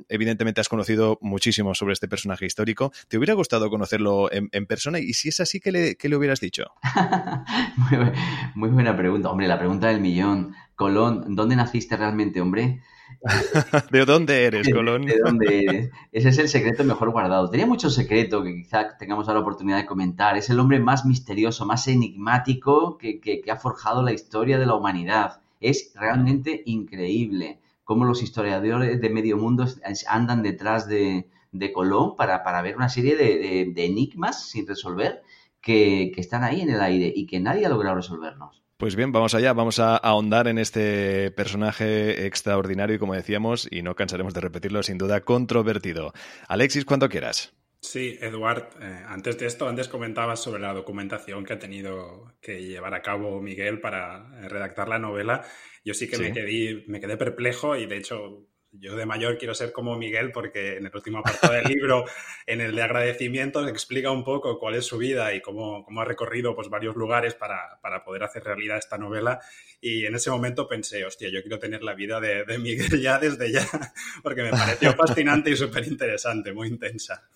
evidentemente 0.09 0.61
has 0.61 0.69
conocido 0.69 1.19
muchísimo 1.21 1.73
sobre 1.77 1.93
este 1.93 2.09
personaje 2.09 2.47
histórico. 2.47 2.91
¿Te 3.07 3.17
hubiera 3.17 3.35
gustado 3.35 3.71
conocerlo 3.71 4.29
en, 4.33 4.67
persona? 4.67 4.99
Y 4.99 5.15
si 5.15 5.29
es 5.29 5.39
así, 5.39 5.61
¿qué 5.61 5.71
le, 5.71 5.95
qué 5.95 6.09
le 6.09 6.17
hubieras 6.17 6.41
dicho? 6.41 6.65
muy, 8.57 8.71
buena 8.71 8.97
pregunta. 8.97 9.31
Hombre, 9.31 9.47
la 9.47 9.61
pregunta 9.61 9.87
del 9.87 10.01
millón. 10.01 10.57
Colón, 10.75 11.37
¿dónde 11.37 11.55
naciste 11.55 11.97
realmente, 11.97 12.41
hombre? 12.41 12.83
¿De 13.91 14.05
dónde 14.05 14.45
eres, 14.45 14.73
Colón? 14.73 15.05
¿De 15.05 15.19
dónde 15.19 15.65
eres? 15.65 15.91
Ese 16.13 16.29
es 16.31 16.39
el 16.39 16.49
secreto 16.49 16.85
mejor 16.85 17.11
guardado. 17.11 17.51
Tenía 17.51 17.67
mucho 17.67 17.91
secreto 17.91 18.43
que 18.43 18.55
quizá 18.55 18.97
tengamos 18.97 19.27
la 19.27 19.39
oportunidad 19.39 19.77
de 19.77 19.87
comentar. 19.87 20.37
Es 20.37 20.51
el 20.51 20.59
hombre 20.59 20.81
más 20.81 21.05
misterioso, 21.05 21.67
más 21.67 21.87
enigmático 21.89 22.97
que, 22.99 23.21
que, 23.21 23.43
ha 23.51 23.57
forjado 23.57 24.03
la 24.03 24.13
historia 24.13 24.59
de 24.59 24.67
la 24.67 24.75
humanidad. 24.75 25.43
Es 25.61 25.93
realmente 25.95 26.63
increíble 26.65 27.61
cómo 27.85 28.05
los 28.05 28.23
historiadores 28.23 29.01
de 29.01 29.11
medio 29.11 29.37
mundo 29.37 29.67
andan 30.07 30.43
detrás 30.43 30.89
de, 30.89 31.29
de 31.53 31.73
Colón 31.73 32.17
para, 32.17 32.43
para, 32.43 32.63
ver 32.63 32.77
una 32.77 32.89
serie 32.89 33.17
de, 33.17 33.73
de, 33.75 33.85
enigmas 33.85 34.49
sin 34.49 34.67
resolver 34.67 35.23
que, 35.61 36.13
que 36.15 36.21
están 36.21 36.45
ahí 36.45 36.63
en 36.63 36.71
el 36.71 36.81
aire 36.81 37.13
y 37.15 37.27
que 37.27 37.41
nadie 37.41 37.67
ha 37.67 37.69
logrado 37.69 37.97
resolvernos. 37.97 38.60
Pues 38.81 38.97
bien, 38.97 39.13
vamos 39.13 39.35
allá, 39.35 39.53
vamos 39.53 39.79
a 39.79 39.95
ahondar 39.95 40.49
en 40.49 40.57
este 40.57 41.31
personaje 41.33 42.25
extraordinario 42.25 42.97
y 42.97 42.99
como 42.99 43.15
decíamos, 43.15 43.69
y 43.71 43.83
no 43.83 43.95
cansaremos 43.95 44.33
de 44.33 44.41
repetirlo, 44.41 44.83
sin 44.83 44.97
duda 44.97 45.21
controvertido. 45.21 46.15
Alexis, 46.49 46.87
cuando 46.87 47.11
quieras. 47.11 47.55
Sí, 47.83 48.17
Eduard, 48.23 48.71
eh, 48.81 49.05
antes 49.07 49.37
de 49.37 49.45
esto, 49.45 49.69
antes 49.69 49.87
comentabas 49.89 50.43
sobre 50.43 50.63
la 50.63 50.73
documentación 50.73 51.45
que 51.45 51.53
ha 51.53 51.59
tenido 51.59 52.33
que 52.41 52.63
llevar 52.63 52.95
a 52.95 53.03
cabo 53.03 53.43
Miguel 53.43 53.83
para 53.83 54.25
redactar 54.49 54.89
la 54.89 54.99
novela. 54.99 55.45
Yo 55.85 55.93
sí 55.93 56.09
que 56.09 56.17
Me, 56.17 56.33
quedé, 56.33 56.85
me 56.87 57.01
quedé 57.01 57.19
perplejo 57.19 57.77
y 57.77 57.85
de 57.85 57.99
hecho 57.99 58.47
yo 58.73 58.97
de 58.97 59.07
mayor 59.07 59.37
quiero 59.39 59.55
ser 59.55 59.73
como 59.73 59.97
Miguel 59.97 60.31
porque 60.33 60.77
en 60.77 60.87
el 60.87 60.93
último 60.95 61.19
apartado 61.19 61.55
del 61.55 61.65
libro, 61.69 62.05
en 62.47 62.61
el 62.61 62.75
de 62.75 62.83
agradecimientos, 62.83 63.69
explica 63.69 64.11
un 64.11 64.25
poco 64.25 64.59
cuál 64.59 64.75
es 64.75 64.87
su 64.87 64.99
vida 64.99 65.35
y 65.35 65.41
cómo, 65.41 65.85
cómo 65.85 66.01
ha 66.01 66.05
recorrido 66.05 66.55
pues, 66.55 66.69
varios 66.69 66.97
lugares 66.97 67.35
para, 67.35 67.81
para, 67.81 68.05
poder 68.05 68.23
hacer 68.23 68.45
realidad 68.45 68.79
esta 68.79 68.99
novela. 68.99 69.41
Y 69.81 70.05
en 70.07 70.15
ese 70.15 70.31
momento 70.31 70.69
pensé, 70.69 71.05
hostia, 71.05 71.29
yo 71.31 71.43
quiero 71.43 71.59
tener 71.59 71.83
la 71.83 71.95
vida 71.95 72.21
de, 72.21 72.45
de 72.45 72.59
Miguel 72.59 73.01
ya 73.01 73.19
desde 73.19 73.51
ya, 73.51 73.67
porque 74.23 74.43
me 74.43 74.51
pareció 74.51 74.93
fascinante 74.97 75.51
y 75.51 75.57
súper 75.57 75.87
interesante, 75.87 76.53
muy 76.53 76.69
intensa. 76.69 77.29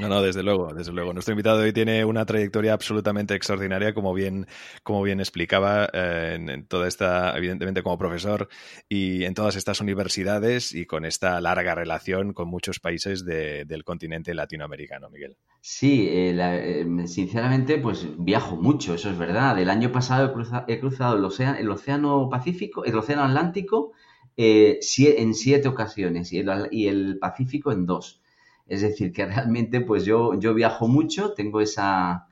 No, 0.00 0.08
no, 0.08 0.20
desde 0.20 0.42
luego, 0.42 0.74
desde 0.74 0.92
luego. 0.92 1.14
Nuestro 1.14 1.32
invitado 1.32 1.60
hoy 1.60 1.72
tiene 1.72 2.04
una 2.04 2.26
trayectoria 2.26 2.74
absolutamente 2.74 3.34
extraordinaria, 3.34 3.94
como 3.94 4.12
bien, 4.12 4.46
como 4.82 5.02
bien 5.02 5.18
explicaba, 5.18 5.88
eh, 5.92 6.36
en, 6.38 6.66
toda 6.66 6.86
esta, 6.86 7.36
evidentemente 7.36 7.82
como 7.82 7.96
profesor 7.96 8.48
y 8.88 9.24
en 9.24 9.32
todas 9.32 9.56
estas 9.56 9.80
universidades 9.80 10.74
y 10.74 10.84
con 10.84 11.06
esta 11.06 11.40
larga 11.40 11.74
relación 11.74 12.34
con 12.34 12.48
muchos 12.48 12.80
países 12.80 13.24
del 13.24 13.84
continente 13.84 14.34
latinoamericano, 14.34 15.08
Miguel. 15.08 15.36
Sí, 15.60 16.06
eh, 16.10 16.36
eh, 16.38 17.06
sinceramente, 17.06 17.78
pues 17.78 18.06
viajo 18.18 18.56
mucho, 18.56 18.94
eso 18.94 19.08
es 19.08 19.16
verdad. 19.16 19.58
El 19.58 19.70
año 19.70 19.90
pasado 19.90 20.34
he, 20.68 20.78
cruzado 20.80 21.16
el 21.16 21.24
océano, 21.24 21.58
el 21.58 21.70
océano 21.70 22.28
Pacífico, 22.30 22.84
el 22.84 22.96
océano 22.96 23.24
Atlántico 23.24 23.92
en 24.36 25.34
siete 25.34 25.68
ocasiones 25.68 26.32
y 26.32 26.88
el 26.88 27.18
Pacífico 27.18 27.72
en 27.72 27.86
dos. 27.86 28.21
Es 28.66 28.82
decir, 28.82 29.12
que 29.12 29.26
realmente 29.26 29.80
pues 29.80 30.04
yo, 30.04 30.38
yo 30.38 30.54
viajo 30.54 30.88
mucho, 30.88 31.34
tengo 31.34 31.60
esa, 31.60 32.26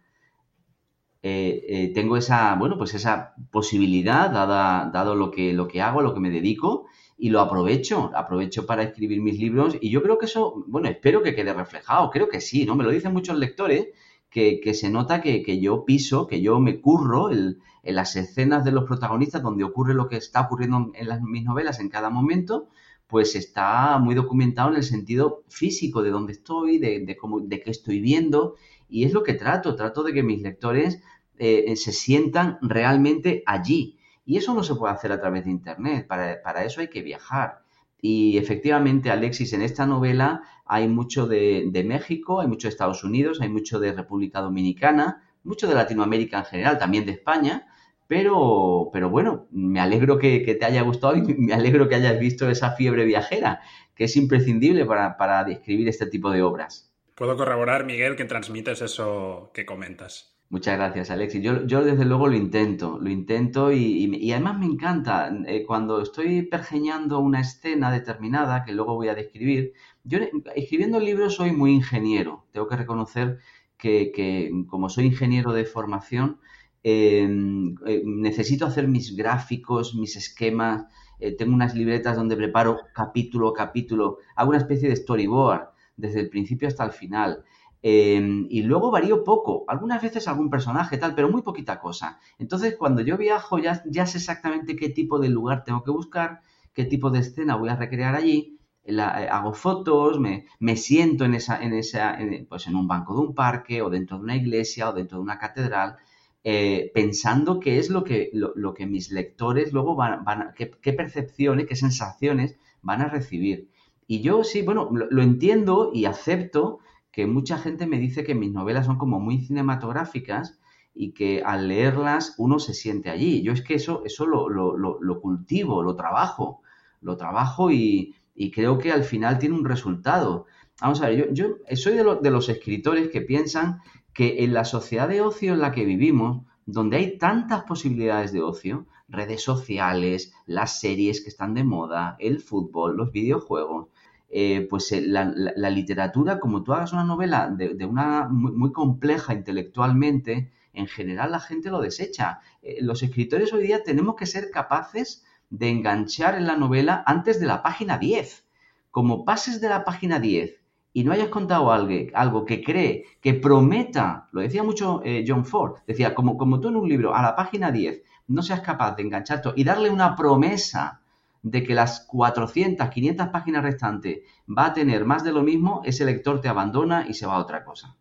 eh, 1.22 1.64
eh, 1.68 1.92
tengo 1.94 2.16
esa, 2.16 2.54
bueno, 2.54 2.78
pues 2.78 2.94
esa 2.94 3.34
posibilidad, 3.50 4.30
dada, 4.30 4.90
dado 4.92 5.14
lo 5.14 5.30
que, 5.30 5.52
lo 5.52 5.68
que 5.68 5.82
hago, 5.82 6.00
lo 6.00 6.14
que 6.14 6.20
me 6.20 6.30
dedico, 6.30 6.86
y 7.18 7.28
lo 7.28 7.40
aprovecho, 7.40 8.10
aprovecho 8.14 8.64
para 8.64 8.82
escribir 8.82 9.20
mis 9.20 9.38
libros, 9.38 9.76
y 9.80 9.90
yo 9.90 10.02
creo 10.02 10.16
que 10.16 10.24
eso, 10.26 10.64
bueno, 10.66 10.88
espero 10.88 11.22
que 11.22 11.34
quede 11.34 11.52
reflejado, 11.52 12.10
creo 12.10 12.28
que 12.28 12.40
sí, 12.40 12.64
¿no? 12.64 12.74
Me 12.74 12.84
lo 12.84 12.90
dicen 12.90 13.12
muchos 13.12 13.36
lectores, 13.36 13.88
que, 14.30 14.60
que 14.60 14.74
se 14.74 14.88
nota 14.90 15.20
que, 15.20 15.42
que, 15.42 15.60
yo 15.60 15.84
piso, 15.84 16.26
que 16.26 16.40
yo 16.40 16.60
me 16.60 16.80
curro 16.80 17.30
en 17.30 17.58
las 17.82 18.16
escenas 18.16 18.64
de 18.64 18.72
los 18.72 18.84
protagonistas 18.84 19.42
donde 19.42 19.64
ocurre 19.64 19.92
lo 19.92 20.08
que 20.08 20.16
está 20.16 20.42
ocurriendo 20.42 20.92
en 20.94 21.08
las, 21.08 21.20
mis 21.20 21.44
novelas 21.44 21.80
en 21.80 21.88
cada 21.88 22.10
momento, 22.10 22.68
pues 23.10 23.34
está 23.34 23.98
muy 23.98 24.14
documentado 24.14 24.70
en 24.70 24.76
el 24.76 24.84
sentido 24.84 25.42
físico 25.48 26.02
de 26.02 26.10
dónde 26.10 26.32
estoy, 26.32 26.78
de, 26.78 27.16
cómo, 27.16 27.40
de 27.40 27.60
qué 27.60 27.70
estoy 27.70 28.00
viendo, 28.00 28.54
y 28.88 29.04
es 29.04 29.12
lo 29.12 29.24
que 29.24 29.34
trato, 29.34 29.74
trato 29.74 30.02
de 30.04 30.14
que 30.14 30.22
mis 30.22 30.40
lectores 30.40 31.02
eh, 31.38 31.74
se 31.76 31.92
sientan 31.92 32.58
realmente 32.62 33.42
allí. 33.46 33.98
Y 34.24 34.36
eso 34.36 34.54
no 34.54 34.62
se 34.62 34.76
puede 34.76 34.94
hacer 34.94 35.10
a 35.10 35.20
través 35.20 35.44
de 35.44 35.50
Internet, 35.50 36.06
para, 36.06 36.64
eso 36.64 36.80
hay 36.80 36.88
que 36.88 37.02
viajar. 37.02 37.64
Y 38.00 38.38
efectivamente, 38.38 39.10
Alexis, 39.10 39.52
en 39.52 39.62
esta 39.62 39.86
novela 39.86 40.42
hay 40.64 40.86
mucho 40.88 41.26
de, 41.26 41.64
de, 41.66 41.84
México, 41.84 42.40
hay 42.40 42.46
mucho 42.46 42.68
de 42.68 42.72
Estados 42.72 43.02
Unidos, 43.02 43.40
hay 43.40 43.48
mucho 43.48 43.80
de 43.80 43.92
República 43.92 44.40
Dominicana, 44.40 45.24
mucho 45.42 45.66
de 45.66 45.74
Latinoamérica 45.74 46.38
en 46.38 46.44
general, 46.44 46.78
también 46.78 47.04
de 47.06 47.12
España, 47.12 47.66
pero, 48.10 48.90
pero 48.92 49.08
bueno, 49.08 49.46
me 49.52 49.78
alegro 49.78 50.18
que, 50.18 50.40
te 50.40 50.64
haya 50.64 50.82
gustado 50.82 51.14
y 51.14 51.22
me 51.22 51.54
alegro 51.54 51.88
que 51.88 51.94
hayas 51.94 52.18
visto 52.18 52.50
esa 52.50 52.72
fiebre 52.72 53.04
viajera, 53.04 53.60
que 53.94 54.02
es 54.02 54.16
imprescindible 54.16 54.84
para, 54.84 55.16
para 55.16 55.44
describir 55.44 55.88
este 55.88 56.06
tipo 56.06 56.32
de 56.32 56.42
obras. 56.42 56.92
Puedo 57.14 57.36
corroborar, 57.36 57.84
Miguel, 57.84 58.16
que 58.16 58.24
transmites 58.24 58.82
eso 58.82 59.52
que 59.54 59.64
comentas. 59.64 60.36
Muchas 60.48 60.76
gracias, 60.76 61.12
Alexis. 61.12 61.40
Yo, 61.40 61.64
yo 61.68 61.84
desde 61.84 62.04
luego 62.04 62.26
lo 62.26 62.34
intento, 62.34 62.98
lo 63.00 63.10
intento 63.10 63.70
y, 63.70 64.10
y, 64.16 64.32
además 64.32 64.58
me 64.58 64.66
encanta 64.66 65.32
eh, 65.46 65.62
cuando 65.64 66.02
estoy 66.02 66.42
pergeñando 66.42 67.20
una 67.20 67.40
escena 67.40 67.92
determinada 67.92 68.64
que 68.64 68.72
luego 68.72 68.96
voy 68.96 69.06
a 69.06 69.14
describir. 69.14 69.72
Yo 70.02 70.18
escribiendo 70.56 70.98
libros 70.98 71.36
soy 71.36 71.52
muy 71.52 71.70
ingeniero. 71.70 72.44
Tengo 72.50 72.66
que 72.66 72.74
reconocer 72.74 73.38
que, 73.76 74.10
que 74.10 74.50
como 74.66 74.88
soy 74.88 75.04
ingeniero 75.04 75.52
de 75.52 75.64
formación, 75.64 76.40
Em, 76.82 77.74
eh, 77.86 78.02
necesito 78.04 78.64
hacer 78.66 78.88
mis 78.88 79.14
gráficos, 79.14 79.94
mis 79.94 80.16
esquemas, 80.16 80.86
eh, 81.18 81.32
tengo 81.36 81.54
unas 81.54 81.74
libretas 81.74 82.16
donde 82.16 82.36
preparo 82.36 82.78
capítulo 82.94 83.48
a 83.48 83.54
capítulo, 83.54 84.18
hago 84.34 84.50
una 84.50 84.58
especie 84.58 84.88
de 84.88 84.96
storyboard 84.96 85.68
desde 85.96 86.20
el 86.20 86.30
principio 86.30 86.68
hasta 86.68 86.84
el 86.84 86.92
final. 86.92 87.44
Em, 87.82 88.46
y 88.50 88.62
luego 88.62 88.90
varío 88.90 89.24
poco, 89.24 89.64
algunas 89.68 90.02
veces 90.02 90.28
algún 90.28 90.50
personaje 90.50 90.98
tal, 90.98 91.14
pero 91.14 91.30
muy 91.30 91.42
poquita 91.42 91.80
cosa. 91.80 92.18
Entonces, 92.38 92.76
cuando 92.76 93.02
yo 93.02 93.16
viajo 93.18 93.58
ya, 93.58 93.82
ya 93.86 94.06
sé 94.06 94.18
exactamente 94.18 94.76
qué 94.76 94.88
tipo 94.90 95.18
de 95.18 95.28
lugar 95.30 95.64
tengo 95.64 95.82
que 95.82 95.90
buscar, 95.90 96.40
qué 96.74 96.84
tipo 96.84 97.10
de 97.10 97.20
escena 97.20 97.56
voy 97.56 97.70
a 97.70 97.76
recrear 97.76 98.14
allí, 98.14 98.58
eh, 98.84 99.00
hago 99.00 99.52
fotos, 99.52 100.18
me, 100.20 100.46
me, 100.58 100.76
siento 100.76 101.24
en 101.24 101.34
esa, 101.34 101.62
en 101.62 101.72
esa, 101.74 102.18
pues 102.48 102.66
en 102.66 102.76
un 102.76 102.86
banco 102.88 103.14
de 103.14 103.20
un 103.20 103.34
parque, 103.34 103.82
o 103.82 103.90
dentro 103.90 104.18
de 104.18 104.24
una 104.24 104.36
iglesia, 104.36 104.90
o 104.90 104.92
dentro 104.92 105.18
de 105.18 105.22
una 105.24 105.38
catedral, 105.38 105.96
eh, 106.42 106.90
pensando 106.94 107.60
qué 107.60 107.78
es 107.78 107.90
lo 107.90 108.02
que, 108.02 108.30
lo, 108.32 108.74
que 108.74 108.86
mis 108.86 109.10
lectores 109.10 109.72
luego 109.72 109.94
van, 109.94 110.24
van 110.24 110.52
qué, 110.56 110.70
qué, 110.70 110.92
percepciones, 110.92 111.66
qué 111.66 111.76
sensaciones 111.76 112.56
van 112.82 113.02
a 113.02 113.08
recibir. 113.08 113.68
Y 114.06 114.22
yo 114.22 114.42
sí, 114.42 114.62
bueno, 114.62 114.88
lo, 114.90 115.22
entiendo 115.22 115.90
y 115.92 116.06
acepto 116.06 116.78
que 117.12 117.26
mucha 117.26 117.58
gente 117.58 117.86
me 117.86 117.98
dice 117.98 118.24
que 118.24 118.34
mis 118.34 118.52
novelas 118.52 118.86
son 118.86 118.98
como 118.98 119.20
muy 119.20 119.38
cinematográficas 119.38 120.58
y 120.94 121.12
que 121.12 121.42
al 121.44 121.68
leerlas 121.68 122.34
uno 122.38 122.58
se 122.58 122.74
siente 122.74 123.10
allí. 123.10 123.42
Yo 123.42 123.52
es 123.52 123.62
que 123.62 123.74
eso, 123.74 124.02
eso 124.04 124.26
lo, 124.26 124.48
lo 124.48 125.20
cultivo, 125.20 125.82
lo 125.82 125.94
trabajo, 125.94 126.62
lo 127.00 127.16
trabajo 127.16 127.70
y, 127.70 128.14
y, 128.34 128.50
creo 128.50 128.78
que 128.78 128.92
al 128.92 129.04
final 129.04 129.38
tiene 129.38 129.56
un 129.56 129.64
resultado. 129.64 130.46
Vamos 130.80 131.02
a 131.02 131.08
ver, 131.08 131.32
yo, 131.34 131.56
soy 131.74 131.94
de, 131.94 132.18
de 132.22 132.30
los 132.30 132.48
escritores 132.48 133.08
que 133.08 133.20
piensan 133.20 133.80
que 134.14 134.44
en 134.44 134.54
la 134.54 134.64
sociedad 134.64 135.08
de 135.08 135.20
ocio 135.20 135.52
en 135.52 135.60
la 135.60 135.72
que 135.72 135.84
vivimos, 135.84 136.46
donde 136.66 136.96
hay 136.96 137.18
tantas 137.18 137.64
posibilidades 137.64 138.32
de 138.32 138.42
ocio, 138.42 138.86
redes 139.08 139.42
sociales, 139.42 140.32
las 140.46 140.80
series 140.80 141.20
que 141.20 141.28
están 141.28 141.54
de 141.54 141.64
moda, 141.64 142.16
el 142.18 142.40
fútbol, 142.40 142.96
los 142.96 143.12
videojuegos, 143.12 143.88
eh, 144.30 144.66
pues 144.70 144.90
eh, 144.92 145.02
la, 145.02 145.24
literatura, 145.70 146.38
como 146.38 146.62
tú 146.62 146.72
hagas 146.72 146.92
una 146.92 147.04
novela 147.04 147.50
de, 147.50 147.84
una 147.84 148.28
muy, 148.28 148.72
compleja 148.72 149.34
intelectualmente, 149.34 150.52
en 150.72 150.86
general 150.86 151.32
la 151.32 151.40
gente 151.40 151.70
lo 151.70 151.80
desecha. 151.80 152.40
Eh, 152.62 152.78
los 152.80 153.02
escritores 153.02 153.52
hoy 153.52 153.64
día 153.64 153.82
tenemos 153.82 154.14
que 154.14 154.26
ser 154.26 154.50
capaces 154.50 155.24
de 155.50 155.68
enganchar 155.68 156.36
en 156.36 156.46
la 156.46 156.56
novela 156.56 157.02
antes 157.06 157.40
de 157.40 157.46
la 157.46 157.62
página 157.62 157.98
10. 157.98 158.46
Como 158.92 159.24
pases 159.24 159.60
de 159.60 159.68
la 159.68 159.84
página 159.84 160.20
10 160.20 160.59
y 160.92 161.04
no 161.04 161.12
hayas 161.12 161.28
contado 161.28 161.72
algo, 161.72 161.94
algo 162.14 162.44
que 162.44 162.62
cree, 162.62 163.04
que 163.20 163.34
prometa, 163.34 164.28
lo 164.32 164.40
decía 164.40 164.62
mucho 164.62 165.02
eh, 165.04 165.24
John 165.26 165.44
Ford, 165.44 165.76
decía, 165.86 166.14
como, 166.14 166.36
como 166.36 166.60
tú 166.60 166.68
en 166.68 166.76
un 166.76 166.88
libro, 166.88 167.14
a 167.14 167.22
la 167.22 167.36
página 167.36 167.70
10, 167.70 168.02
no 168.28 168.42
seas 168.42 168.60
capaz 168.60 168.96
de 168.96 169.02
engancharte 169.02 169.50
y 169.56 169.64
darle 169.64 169.90
una 169.90 170.16
promesa 170.16 171.00
de 171.42 171.62
que 171.62 171.74
las 171.74 172.00
400, 172.06 172.88
500 172.88 173.28
páginas 173.28 173.62
restantes 173.62 174.20
va 174.46 174.66
a 174.66 174.74
tener 174.74 175.04
más 175.04 175.24
de 175.24 175.32
lo 175.32 175.42
mismo, 175.42 175.82
ese 175.84 176.04
lector 176.04 176.40
te 176.40 176.48
abandona 176.48 177.06
y 177.08 177.14
se 177.14 177.26
va 177.26 177.36
a 177.36 177.40
otra 177.40 177.64
cosa. 177.64 177.96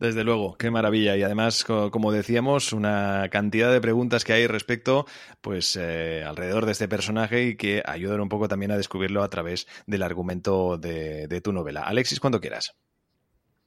Desde 0.00 0.24
luego, 0.24 0.56
qué 0.56 0.70
maravilla. 0.70 1.14
Y 1.18 1.22
además, 1.22 1.62
como 1.64 2.10
decíamos, 2.10 2.72
una 2.72 3.28
cantidad 3.30 3.70
de 3.70 3.82
preguntas 3.82 4.24
que 4.24 4.32
hay 4.32 4.46
respecto, 4.46 5.04
pues, 5.42 5.76
eh, 5.78 6.24
alrededor 6.26 6.64
de 6.64 6.72
este 6.72 6.88
personaje 6.88 7.48
y 7.48 7.56
que 7.56 7.82
ayudan 7.84 8.22
un 8.22 8.30
poco 8.30 8.48
también 8.48 8.70
a 8.70 8.78
descubrirlo 8.78 9.22
a 9.22 9.28
través 9.28 9.66
del 9.86 10.02
argumento 10.02 10.78
de, 10.78 11.40
tu 11.44 11.52
novela. 11.52 11.82
Alexis, 11.82 12.18
cuando 12.18 12.40
quieras. 12.40 12.74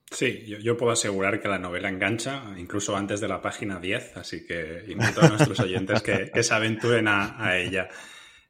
Sí, 0.10 0.44
yo, 0.48 0.76
puedo 0.76 0.92
asegurar 0.92 1.40
que 1.40 1.48
la 1.48 1.60
novela 1.60 1.90
engancha, 1.90 2.44
incluso 2.58 2.96
antes 2.96 3.22
de 3.22 3.28
la 3.28 3.40
página 3.40 3.80
10, 3.80 4.18
así 4.18 4.46
que 4.46 4.86
invito 4.88 5.22
a 5.22 5.30
nuestros 5.30 5.60
oyentes 5.60 6.02
que, 6.02 6.32
se 6.44 6.54
aventuren 6.54 7.08
a, 7.08 7.58
ella. 7.58 7.90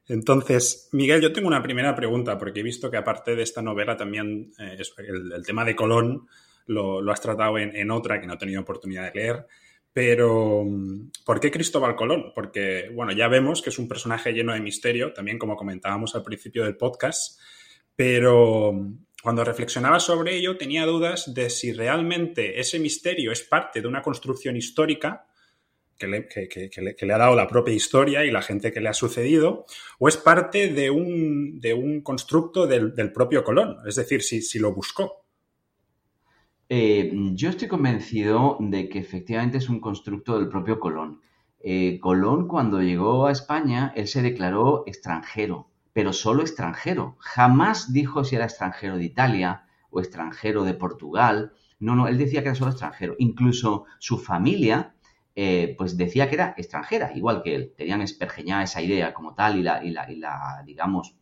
Entonces, 0.08 0.88
Miguel, 0.92 1.20
yo 1.20 1.34
tengo 1.34 1.48
una 1.48 1.62
primera 1.62 1.94
pregunta, 1.94 2.38
porque 2.38 2.60
he 2.60 2.62
visto 2.62 2.90
que 2.90 2.96
aparte 2.96 3.36
de 3.36 3.42
esta 3.42 3.60
novela 3.60 3.96
también 3.96 4.52
eh, 4.58 4.78
el, 5.06 5.44
tema 5.44 5.66
de 5.66 5.76
Colón 5.76 6.28
lo, 6.66 7.10
has 7.10 7.20
tratado 7.20 7.58
en, 7.58 7.90
otra 7.90 8.20
que 8.20 8.26
no 8.26 8.34
he 8.34 8.38
tenido 8.38 8.60
oportunidad 8.60 9.12
de 9.12 9.20
leer. 9.20 9.46
Pero, 9.92 10.66
¿por 11.24 11.38
qué 11.38 11.50
Cristóbal 11.50 11.94
Colón? 11.94 12.32
Porque, 12.34 12.90
bueno, 12.92 13.12
ya 13.12 13.28
vemos 13.28 13.62
que 13.62 13.70
es 13.70 13.78
un 13.78 13.86
personaje 13.86 14.32
lleno 14.32 14.52
de 14.52 14.60
misterio, 14.60 15.12
también 15.12 15.38
como 15.38 15.56
comentábamos 15.56 16.14
al 16.16 16.24
principio 16.24 16.64
del 16.64 16.76
podcast, 16.76 17.40
pero 17.94 18.74
cuando 19.22 19.44
reflexionaba 19.44 20.00
sobre 20.00 20.36
ello 20.36 20.58
tenía 20.58 20.84
dudas 20.84 21.32
de 21.32 21.48
si 21.48 21.72
realmente 21.72 22.60
ese 22.60 22.78
misterio 22.78 23.30
es 23.30 23.42
parte 23.42 23.80
de 23.80 23.88
una 23.88 24.02
construcción 24.02 24.56
histórica 24.56 25.26
que 25.96 26.08
le, 26.08 27.14
ha 27.14 27.18
dado 27.18 27.36
la 27.36 27.48
propia 27.48 27.74
historia 27.74 28.24
y 28.24 28.30
la 28.30 28.42
gente 28.42 28.72
que 28.72 28.80
le 28.80 28.88
ha 28.88 28.94
sucedido, 28.94 29.64
o 29.98 30.08
es 30.08 30.16
parte 30.16 30.68
de 30.68 30.90
un, 30.90 31.60
de 31.60 31.72
un 31.72 32.02
constructo 32.02 32.66
del, 32.66 33.12
propio 33.12 33.44
Colón, 33.44 33.78
es 33.86 33.94
decir, 33.94 34.22
si, 34.22 34.42
si 34.42 34.58
lo 34.58 34.74
buscó. 34.74 35.23
Eh, 36.68 37.12
yo 37.34 37.50
estoy 37.50 37.68
convencido 37.68 38.56
de 38.60 38.88
que 38.88 38.98
efectivamente 38.98 39.58
es 39.58 39.68
un 39.68 39.80
constructo 39.80 40.38
del 40.38 40.48
propio 40.48 40.80
Colón. 40.80 41.20
Eh, 41.60 41.98
Colón, 42.00 42.48
cuando 42.48 42.80
llegó 42.82 43.26
a 43.26 43.32
España, 43.32 43.92
él 43.96 44.08
se 44.08 44.22
declaró 44.22 44.84
extranjero, 44.86 45.68
pero 45.92 46.12
solo 46.12 46.42
extranjero. 46.42 47.16
Jamás 47.18 47.92
dijo 47.92 48.24
si 48.24 48.36
era 48.36 48.46
extranjero 48.46 48.96
de 48.96 49.04
Italia 49.04 49.66
o 49.90 50.00
extranjero 50.00 50.64
de 50.64 50.74
Portugal. 50.74 51.52
No, 51.80 51.94
no, 51.94 52.08
él 52.08 52.18
decía 52.18 52.42
que 52.42 52.48
era 52.48 52.54
solo 52.54 52.70
extranjero. 52.70 53.14
Incluso 53.18 53.84
su 53.98 54.18
familia, 54.18 54.94
eh, 55.36 55.74
pues 55.76 55.96
decía 55.96 56.28
que 56.28 56.36
era 56.36 56.54
extranjera, 56.56 57.12
igual 57.14 57.42
que 57.42 57.54
él. 57.54 57.74
Tenían 57.76 58.00
espergeñada 58.00 58.62
esa 58.62 58.80
idea 58.80 59.12
como 59.12 59.34
tal 59.34 59.58
y 59.58 59.62
la, 59.62 59.84
y 59.84 59.90
la, 59.90 60.10
y 60.10 60.16
la 60.16 60.62
digamos, 60.64 61.14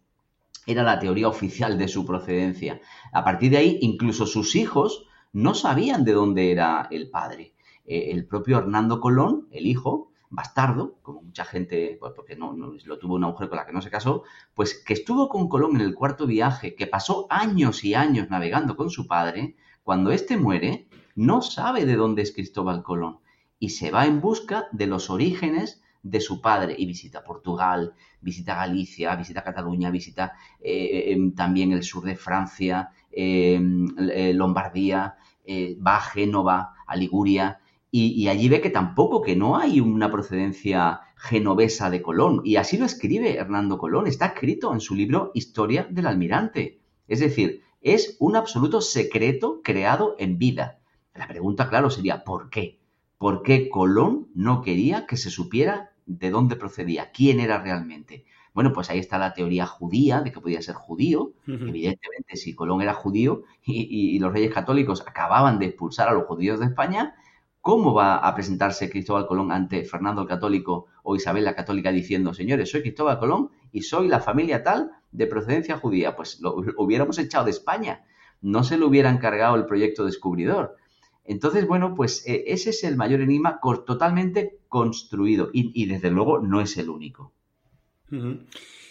era 0.66 0.84
la 0.84 1.00
teoría 1.00 1.28
oficial 1.28 1.78
de 1.78 1.88
su 1.88 2.06
procedencia. 2.06 2.80
A 3.12 3.24
partir 3.24 3.50
de 3.50 3.58
ahí, 3.58 3.78
incluso 3.80 4.26
sus 4.26 4.54
hijos 4.54 5.06
no 5.32 5.54
sabían 5.54 6.04
de 6.04 6.12
dónde 6.12 6.50
era 6.50 6.88
el 6.90 7.10
padre. 7.10 7.54
Eh, 7.84 8.10
el 8.10 8.26
propio 8.26 8.58
Hernando 8.58 9.00
Colón, 9.00 9.48
el 9.50 9.66
hijo, 9.66 10.12
bastardo, 10.32 10.98
como 11.02 11.22
mucha 11.22 11.44
gente, 11.44 11.96
pues 12.00 12.12
porque 12.16 12.36
no, 12.36 12.54
lo 12.54 12.98
tuvo 12.98 13.14
una 13.14 13.28
mujer 13.28 13.48
con 13.48 13.58
la 13.58 13.66
que 13.66 13.72
no 13.72 13.82
se 13.82 13.90
casó, 13.90 14.24
pues 14.54 14.82
que 14.82 14.94
estuvo 14.94 15.28
con 15.28 15.48
Colón 15.48 15.76
en 15.76 15.82
el 15.82 15.94
cuarto 15.94 16.26
viaje, 16.26 16.74
que 16.74 16.86
pasó 16.86 17.26
años 17.28 17.84
y 17.84 17.94
años 17.94 18.30
navegando 18.30 18.76
con 18.76 18.90
su 18.90 19.06
padre, 19.06 19.56
cuando 19.82 20.10
éste 20.10 20.36
muere, 20.36 20.88
no 21.14 21.42
sabe 21.42 21.84
de 21.84 21.96
dónde 21.96 22.22
es 22.22 22.32
Cristóbal 22.32 22.82
Colón 22.82 23.18
y 23.58 23.70
se 23.70 23.90
va 23.90 24.06
en 24.06 24.20
busca 24.20 24.68
de 24.72 24.86
los 24.86 25.10
orígenes 25.10 25.82
de 26.02 26.20
su 26.20 26.40
padre 26.40 26.74
y 26.76 26.86
visita 26.86 27.22
Portugal, 27.22 27.94
visita 28.20 28.56
Galicia, 28.56 29.14
visita 29.14 29.44
Cataluña, 29.44 29.90
visita 29.90 30.32
eh, 30.60 31.12
em, 31.12 31.34
también 31.34 31.72
el 31.72 31.82
sur 31.82 32.04
de 32.04 32.16
Francia, 32.16 32.90
em, 33.10 33.86
eh, 33.98 34.32
Lombardía, 34.34 35.16
eh, 35.44 35.76
va 35.84 35.96
a 35.96 36.00
Génova, 36.00 36.74
a 36.86 36.96
Liguria, 36.96 37.60
y, 37.94 38.26
allí 38.28 38.48
ve 38.48 38.62
que 38.62 38.70
tampoco, 38.70 39.20
que 39.20 39.36
no 39.36 39.58
hay 39.58 39.78
una 39.78 40.10
procedencia 40.10 41.00
genovesa 41.14 41.90
de 41.90 42.00
Colón. 42.00 42.40
Y 42.42 42.56
así 42.56 42.78
lo 42.78 42.86
escribe 42.86 43.36
Hernando 43.36 43.76
Colón, 43.76 44.06
está 44.06 44.26
escrito 44.28 44.72
en 44.72 44.80
su 44.80 44.94
libro 44.94 45.30
Historia 45.34 45.86
del 45.90 46.06
Almirante. 46.06 46.80
Es 47.06 47.20
decir, 47.20 47.60
es 47.82 48.16
un 48.18 48.34
absoluto 48.34 48.80
secreto 48.80 49.60
creado 49.62 50.16
en 50.18 50.38
vida. 50.38 50.78
La 51.14 51.28
pregunta, 51.28 51.68
claro, 51.68 51.90
sería 51.90 52.24
¿por 52.24 52.48
qué? 52.48 52.80
¿Por 53.18 53.42
qué 53.42 53.68
Colón 53.68 54.28
no 54.34 54.62
quería 54.62 55.04
que 55.06 55.18
se 55.18 55.28
supiera 55.28 55.92
de 56.06 56.30
dónde 56.30 56.56
procedía, 56.56 57.10
quién 57.12 57.40
era 57.40 57.62
realmente? 57.62 58.24
Bueno, 58.54 58.72
pues 58.74 58.90
ahí 58.90 58.98
está 58.98 59.18
la 59.18 59.32
teoría 59.32 59.66
judía 59.66 60.20
de 60.20 60.30
que 60.30 60.40
podía 60.40 60.60
ser 60.60 60.74
judío. 60.74 61.32
Evidentemente, 61.46 62.36
si 62.36 62.54
Colón 62.54 62.82
era 62.82 62.92
judío 62.92 63.44
y, 63.64 64.18
los 64.18 64.32
reyes 64.32 64.52
católicos 64.52 65.02
acababan 65.06 65.58
de 65.58 65.66
expulsar 65.66 66.08
a 66.08 66.12
los 66.12 66.24
judíos 66.24 66.60
de 66.60 66.66
España, 66.66 67.14
¿cómo 67.62 67.94
va 67.94 68.16
a 68.16 68.34
presentarse 68.34 68.90
Cristóbal 68.90 69.26
Colón 69.26 69.52
ante 69.52 69.84
Fernando 69.84 70.22
el 70.22 70.28
Católico 70.28 70.86
o 71.02 71.16
Isabel 71.16 71.44
la 71.44 71.54
Católica 71.54 71.90
diciendo, 71.90 72.34
señores, 72.34 72.70
soy 72.70 72.82
Cristóbal 72.82 73.18
Colón 73.18 73.50
y 73.72 73.82
soy 73.82 74.08
la 74.08 74.20
familia 74.20 74.62
tal 74.62 74.90
de 75.12 75.26
procedencia 75.26 75.78
judía? 75.78 76.14
Pues 76.14 76.40
lo, 76.40 76.54
hubiéramos 76.76 77.18
echado 77.18 77.46
de 77.46 77.52
España. 77.52 78.04
No 78.42 78.64
se 78.64 78.76
le 78.76 78.84
hubiera 78.84 79.08
encargado 79.08 79.56
el 79.56 79.64
proyecto 79.64 80.04
descubridor. 80.04 80.76
Entonces, 81.24 81.66
bueno, 81.66 81.94
pues 81.94 82.26
eh, 82.26 82.44
ese 82.48 82.70
es 82.70 82.84
el 82.84 82.96
mayor 82.96 83.22
enigma 83.22 83.60
totalmente 83.86 84.58
construido 84.68 85.48
y 85.52 85.86
desde 85.86 86.10
luego 86.10 86.40
no 86.40 86.60
es 86.60 86.76
el 86.76 86.90
único. 86.90 87.32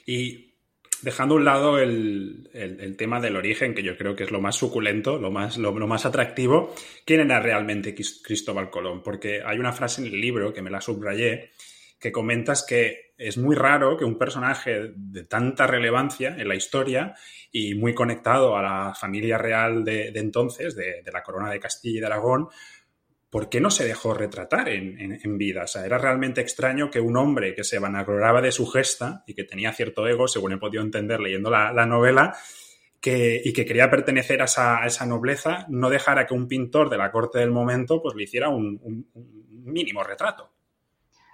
Y 0.05 0.51
dejando 1.01 1.35
a 1.35 1.37
un 1.37 1.45
lado 1.45 1.79
el, 1.79 2.95
tema 2.97 3.19
del 3.19 3.35
origen, 3.35 3.73
que 3.73 3.83
yo 3.83 3.97
creo 3.97 4.15
que 4.15 4.23
es 4.23 4.31
lo 4.31 4.41
más 4.41 4.55
suculento, 4.55 5.17
lo 5.17 5.31
más, 5.31 5.57
lo, 5.57 5.73
más 5.73 6.05
atractivo, 6.05 6.73
¿quién 7.05 7.21
era 7.21 7.39
realmente 7.39 7.95
Cristóbal 7.95 8.69
Colón? 8.69 9.01
Porque 9.03 9.41
hay 9.45 9.59
una 9.59 9.73
frase 9.73 10.01
en 10.01 10.07
el 10.07 10.21
libro 10.21 10.53
que 10.53 10.61
me 10.61 10.69
la 10.69 10.81
subrayé, 10.81 11.51
que 11.99 12.11
comentas 12.11 12.65
que 12.67 13.13
es 13.17 13.37
muy 13.37 13.55
raro 13.55 13.97
que 13.97 14.05
un 14.05 14.17
personaje 14.17 14.91
de 14.95 15.23
tanta 15.25 15.67
relevancia 15.67 16.35
en 16.37 16.47
la 16.47 16.55
historia 16.55 17.13
y 17.51 17.75
muy 17.75 17.93
conectado 17.93 18.57
a 18.57 18.63
la 18.63 18.95
familia 18.95 19.37
real 19.37 19.83
de, 19.83 20.07
entonces, 20.15 20.75
de, 20.75 21.03
de, 21.03 21.11
la 21.11 21.21
corona 21.21 21.51
de 21.51 21.59
Castilla 21.59 21.97
y 21.97 21.99
de 21.99 22.05
Aragón, 22.07 22.47
¿por 23.31 23.47
qué 23.47 23.61
no 23.61 23.71
se 23.71 23.85
dejó 23.85 24.13
retratar 24.13 24.67
en, 24.69 25.37
vida? 25.37 25.63
O 25.63 25.67
sea, 25.67 25.85
era 25.85 25.97
realmente 25.97 26.41
extraño 26.41 26.91
que 26.91 26.99
un 26.99 27.15
hombre 27.15 27.55
que 27.55 27.63
se 27.63 27.79
vanagloriaba 27.79 28.41
de 28.41 28.51
su 28.51 28.67
gesta 28.67 29.23
y 29.25 29.33
que 29.33 29.45
tenía 29.45 29.71
cierto 29.73 30.05
ego, 30.05 30.27
según 30.27 30.51
he 30.51 30.57
podido 30.57 30.83
entender 30.83 31.21
leyendo 31.21 31.49
la, 31.49 31.85
novela, 31.85 32.35
que, 32.99 33.41
y 33.43 33.53
que 33.53 33.65
quería 33.65 33.89
pertenecer 33.89 34.41
a 34.41 34.85
esa, 34.85 35.05
nobleza, 35.05 35.65
no 35.69 35.89
dejara 35.89 36.27
que 36.27 36.33
un 36.33 36.49
pintor 36.49 36.89
de 36.89 36.97
la 36.97 37.09
corte 37.09 37.39
del 37.39 37.51
momento 37.51 38.01
pues, 38.01 38.15
le 38.15 38.23
hiciera 38.23 38.49
un, 38.49 39.07
mínimo 39.63 40.03
retrato. 40.03 40.51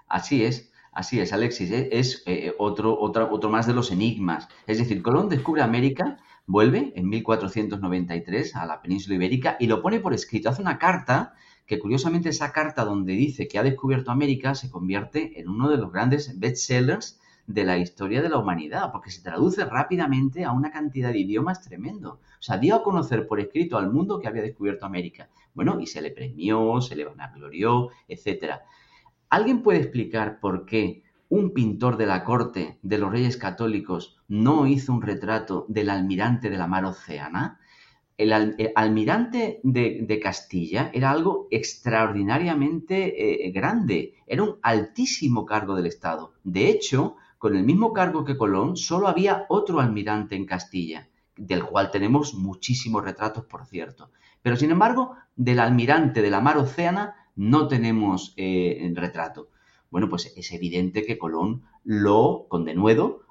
Así 0.07 0.45
es. 0.45 0.71
Así 0.91 1.19
es, 1.19 1.31
Alexis, 1.31 1.71
¿eh? 1.71 1.89
es 1.91 2.23
eh, 2.25 2.55
otro, 2.57 2.97
otro, 2.99 3.29
otro 3.31 3.51
más 3.51 3.67
de 3.67 3.73
los 3.73 3.91
enigmas. 3.91 4.47
Es 4.65 4.79
decir, 4.79 5.03
Colón 5.03 5.29
descubre 5.29 5.61
América, 5.61 6.17
vuelve 6.47 6.91
en 6.95 7.07
1493 7.09 8.55
a 8.55 8.65
la 8.65 8.81
península 8.81 9.15
ibérica 9.15 9.57
y 9.59 9.67
lo 9.67 9.83
pone 9.83 9.99
por 9.99 10.15
escrito. 10.15 10.49
Hace 10.49 10.63
una 10.63 10.79
carta 10.79 11.35
que 11.67 11.79
curiosamente 11.79 12.29
esa 12.29 12.53
carta 12.53 12.85
donde 12.85 13.13
dice 13.13 13.47
que 13.47 13.59
ha 13.59 13.63
descubierto 13.63 14.09
América 14.09 14.55
se 14.55 14.71
convierte 14.71 15.39
en 15.39 15.49
uno 15.49 15.69
de 15.69 15.77
los 15.77 15.91
grandes 15.91 16.39
bestsellers 16.39 17.19
de 17.45 17.63
la 17.65 17.77
historia 17.77 18.21
de 18.21 18.29
la 18.29 18.37
humanidad, 18.37 18.91
porque 18.91 19.11
se 19.11 19.21
traduce 19.21 19.63
rápidamente 19.65 20.43
a 20.45 20.51
una 20.51 20.71
cantidad 20.71 21.11
de 21.11 21.19
idiomas 21.19 21.61
tremendo. 21.61 22.19
O 22.39 22.41
sea, 22.41 22.57
dio 22.57 22.75
a 22.75 22.83
conocer 22.83 23.27
por 23.27 23.39
escrito 23.39 23.77
al 23.77 23.91
mundo 23.91 24.19
que 24.19 24.27
había 24.27 24.41
descubierto 24.41 24.85
América. 24.85 25.29
Bueno, 25.53 25.79
y 25.79 25.87
se 25.87 26.01
le 26.01 26.11
premió, 26.11 26.81
se 26.81 26.95
le 26.95 27.05
vanaglorió, 27.05 27.89
etc. 28.07 28.55
¿Alguien 29.29 29.61
puede 29.61 29.79
explicar 29.79 30.39
por 30.39 30.65
qué 30.65 31.03
un 31.29 31.51
pintor 31.51 31.97
de 31.97 32.05
la 32.05 32.23
corte 32.23 32.79
de 32.81 32.97
los 32.97 33.11
reyes 33.11 33.35
católicos 33.35 34.17
no 34.29 34.67
hizo 34.67 34.93
un 34.93 35.01
retrato 35.01 35.65
del 35.67 35.89
almirante 35.89 36.49
de 36.49 36.57
la 36.57 36.67
mar 36.67 36.85
Océana? 36.85 37.59
El, 38.17 38.71
almirante 38.75 39.59
de, 39.63 40.19
Castilla 40.21 40.89
era 40.93 41.11
algo 41.11 41.47
extraordinariamente 41.51 43.45
eh, 43.45 43.51
grande, 43.51 44.15
era 44.25 44.43
un 44.43 44.57
altísimo 44.63 45.45
cargo 45.45 45.75
del 45.75 45.85
Estado. 45.85 46.33
De 46.43 46.69
hecho, 46.69 47.15
con 47.37 47.55
el 47.55 47.63
mismo 47.63 47.93
cargo 47.93 48.25
que 48.25 48.37
Colón, 48.37 48.75
solo 48.75 49.07
había 49.07 49.45
otro 49.49 49.79
almirante 49.79 50.35
en 50.35 50.45
Castilla, 50.45 51.07
del 51.35 51.63
cual 51.63 51.91
tenemos 51.91 52.33
muchísimos 52.33 53.03
retratos, 53.03 53.45
por 53.45 53.65
cierto. 53.67 54.09
Pero, 54.41 54.55
sin 54.55 54.71
embargo, 54.71 55.15
del 55.35 55.59
almirante 55.59 56.23
de 56.23 56.31
la 56.31 56.41
mar 56.41 56.57
Océana 56.57 57.15
no 57.35 57.67
tenemos 57.67 58.33
eh, 58.37 58.91
retrato. 58.95 59.49
Bueno, 59.91 60.09
pues 60.09 60.33
es 60.35 60.51
evidente 60.51 61.05
que 61.05 61.19
Colón 61.19 61.63
lo, 61.83 62.47
con 62.49 62.65
denuedo, 62.65 63.21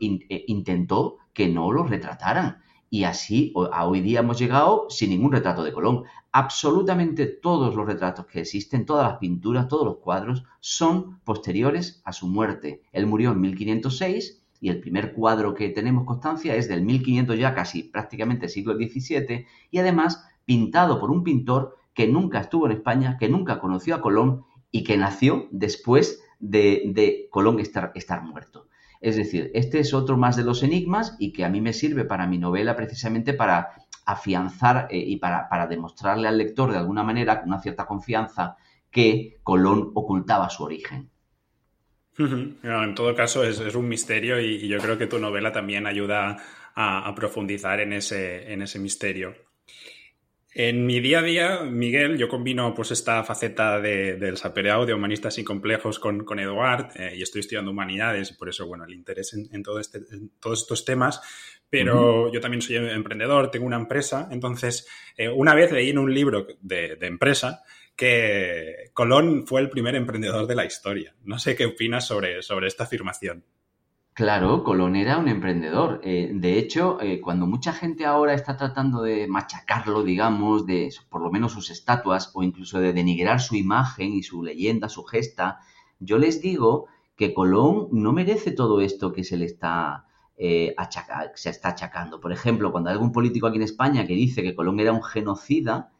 eh, 0.00 0.44
intentó 0.46 1.18
que 1.32 1.48
no 1.48 1.72
lo 1.72 1.82
retrataran 1.82 2.62
y 2.96 3.04
así 3.04 3.52
a 3.72 3.86
hoy 3.86 4.00
día 4.00 4.20
hemos 4.20 4.38
llegado 4.38 4.86
sin 4.88 5.10
ningún 5.10 5.30
retrato 5.30 5.62
de 5.62 5.74
Colón. 5.74 6.04
Absolutamente 6.32 7.26
todos 7.26 7.76
los 7.76 7.86
retratos 7.86 8.24
que 8.24 8.40
existen, 8.40 8.86
todas 8.86 9.06
las 9.06 9.18
pinturas, 9.18 9.68
todos 9.68 9.84
los 9.84 9.98
cuadros 9.98 10.44
son 10.60 11.20
posteriores 11.20 12.00
a 12.06 12.14
su 12.14 12.26
muerte. 12.26 12.80
Él 12.92 13.06
murió 13.06 13.32
en 13.32 13.42
1506 13.42 14.42
y 14.62 14.70
el 14.70 14.80
primer 14.80 15.12
cuadro 15.12 15.52
que 15.52 15.68
tenemos 15.68 16.06
constancia 16.06 16.56
es 16.56 16.68
del 16.68 16.80
1500 16.84 17.38
ya 17.38 17.54
casi 17.54 17.82
prácticamente 17.82 18.48
siglo 18.48 18.74
XVII 18.76 19.44
y 19.70 19.78
además 19.78 20.24
pintado 20.46 20.98
por 20.98 21.10
un 21.10 21.22
pintor 21.22 21.76
que 21.92 22.08
nunca 22.08 22.40
estuvo 22.40 22.64
en 22.64 22.72
España, 22.72 23.18
que 23.20 23.28
nunca 23.28 23.60
conoció 23.60 23.94
a 23.94 24.00
Colón 24.00 24.46
y 24.70 24.84
que 24.84 24.96
nació 24.96 25.48
después 25.50 26.22
de, 26.38 27.28
Colón 27.30 27.60
estar, 27.60 27.92
estar 27.94 28.22
muerto. 28.22 28.65
Es 29.00 29.16
decir, 29.16 29.50
este 29.54 29.80
es 29.80 29.94
otro 29.94 30.16
más 30.16 30.36
de 30.36 30.44
los 30.44 30.62
enigmas 30.62 31.16
y 31.18 31.32
que 31.32 31.44
a 31.44 31.48
mí 31.48 31.60
me 31.60 31.72
sirve 31.72 32.04
para 32.04 32.26
mi 32.26 32.38
novela 32.38 32.76
precisamente 32.76 33.34
para 33.34 33.70
afianzar 34.04 34.88
eh, 34.90 34.98
y 34.98 35.16
para, 35.16 35.48
para, 35.48 35.66
demostrarle 35.66 36.28
al 36.28 36.38
lector 36.38 36.70
de 36.70 36.78
alguna 36.78 37.02
manera, 37.02 37.40
con 37.40 37.48
una 37.48 37.60
cierta 37.60 37.86
confianza, 37.86 38.56
que 38.90 39.38
Colón 39.42 39.90
ocultaba 39.94 40.48
su 40.48 40.64
origen. 40.64 41.10
en 42.18 42.94
todo 42.94 43.14
caso, 43.14 43.44
es, 43.44 43.60
un 43.74 43.88
misterio 43.88 44.40
y, 44.40 44.66
yo 44.68 44.78
creo 44.78 44.96
que 44.96 45.06
tu 45.06 45.18
novela 45.18 45.52
también 45.52 45.86
ayuda 45.86 46.38
a, 46.74 47.14
profundizar 47.14 47.80
en 47.80 47.92
ese, 47.92 48.52
en 48.52 48.62
ese 48.62 48.78
misterio. 48.78 49.34
En 50.58 50.86
mi 50.86 51.00
día 51.00 51.18
a 51.18 51.22
día, 51.22 51.62
Miguel, 51.64 52.16
yo 52.16 52.30
combino 52.30 52.72
pues 52.72 52.90
esta 52.90 53.22
faceta 53.24 53.78
del 53.78 54.38
sapereado 54.38 54.86
de 54.86 54.94
humanistas 54.94 55.36
y 55.36 55.44
complejos 55.44 55.98
con, 55.98 56.24
con 56.24 56.38
Eduard 56.38 56.92
eh, 56.94 57.12
y 57.14 57.20
estoy 57.20 57.40
estudiando 57.40 57.72
humanidades 57.72 58.30
y 58.30 58.34
por 58.38 58.48
eso, 58.48 58.66
bueno, 58.66 58.84
el 58.84 58.94
interés 58.94 59.34
en, 59.34 59.62
todo 59.62 59.78
este, 59.78 60.00
todos 60.40 60.62
estos 60.62 60.86
temas, 60.86 61.20
pero 61.68 62.32
yo 62.32 62.40
también 62.40 62.62
soy 62.62 62.76
emprendedor, 62.76 63.50
tengo 63.50 63.66
una 63.66 63.76
empresa, 63.76 64.30
entonces 64.30 64.88
eh, 65.18 65.28
una 65.28 65.54
vez 65.54 65.72
leí 65.72 65.90
en 65.90 65.98
un 65.98 66.14
libro 66.14 66.46
de, 66.62 66.96
empresa 67.02 67.62
que 67.94 68.92
Colón 68.94 69.46
fue 69.46 69.60
el 69.60 69.68
primer 69.68 69.94
emprendedor 69.94 70.46
de 70.46 70.54
la 70.54 70.64
historia. 70.64 71.14
No 71.24 71.38
sé 71.38 71.54
qué 71.54 71.66
opinas 71.66 72.06
sobre, 72.06 72.40
sobre 72.40 72.68
esta 72.68 72.84
afirmación. 72.84 73.44
Claro, 74.16 74.64
Colón 74.64 74.96
era 74.96 75.18
un 75.18 75.28
emprendedor. 75.28 76.00
Eh, 76.02 76.30
de 76.32 76.58
hecho, 76.58 76.98
eh, 77.02 77.20
cuando 77.20 77.46
mucha 77.46 77.74
gente 77.74 78.06
ahora 78.06 78.32
está 78.32 78.56
tratando 78.56 79.02
de 79.02 79.26
machacarlo, 79.28 80.02
digamos, 80.04 80.64
de 80.64 80.90
por 81.10 81.20
lo 81.20 81.30
menos 81.30 81.52
sus 81.52 81.68
estatuas 81.70 82.30
o 82.34 82.42
incluso 82.42 82.80
de 82.80 82.94
denigrar 82.94 83.42
su 83.42 83.56
imagen 83.56 84.14
y 84.14 84.22
su 84.22 84.42
leyenda, 84.42 84.88
su 84.88 85.04
gesta, 85.04 85.60
yo 86.00 86.16
les 86.16 86.40
digo 86.40 86.86
que 87.14 87.34
Colón 87.34 87.88
no 87.92 88.12
merece 88.14 88.52
todo 88.52 88.80
esto 88.80 89.12
que 89.12 89.22
se 89.22 89.36
le 89.36 89.44
está, 89.44 90.06
eh, 90.38 90.74
se 91.34 91.50
está 91.50 91.68
achacando. 91.68 92.18
Por 92.18 92.32
ejemplo, 92.32 92.72
cuando 92.72 92.88
hay 92.88 92.94
algún 92.94 93.12
político 93.12 93.46
aquí 93.46 93.56
en 93.56 93.64
España 93.64 94.06
que 94.06 94.14
dice 94.14 94.42
que 94.42 94.54
Colón 94.54 94.80
era 94.80 94.92
un 94.92 95.02
genocida, 95.02 95.90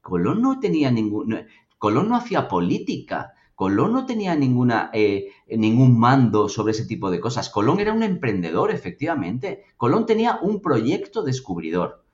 Colón 0.00 0.42
no 0.42 0.60
tenía 0.60 0.92
ningún... 0.92 1.46
Colón 1.78 2.08
no 2.08 2.16
hacía 2.16 2.46
política. 2.46 3.33
Colón 3.54 3.92
no 3.92 4.04
tenía 4.04 4.34
ninguna, 4.34 4.90
eh, 4.92 5.28
ningún 5.48 5.98
mando 5.98 6.48
sobre 6.48 6.72
ese 6.72 6.86
tipo 6.86 7.10
de 7.10 7.20
cosas. 7.20 7.50
Colón 7.50 7.78
era 7.80 7.92
un 7.92 8.02
emprendedor, 8.02 8.70
efectivamente. 8.70 9.64
Colón 9.76 10.06
tenía 10.06 10.38
un 10.42 10.60
proyecto 10.60 11.22
descubridor. 11.22 12.04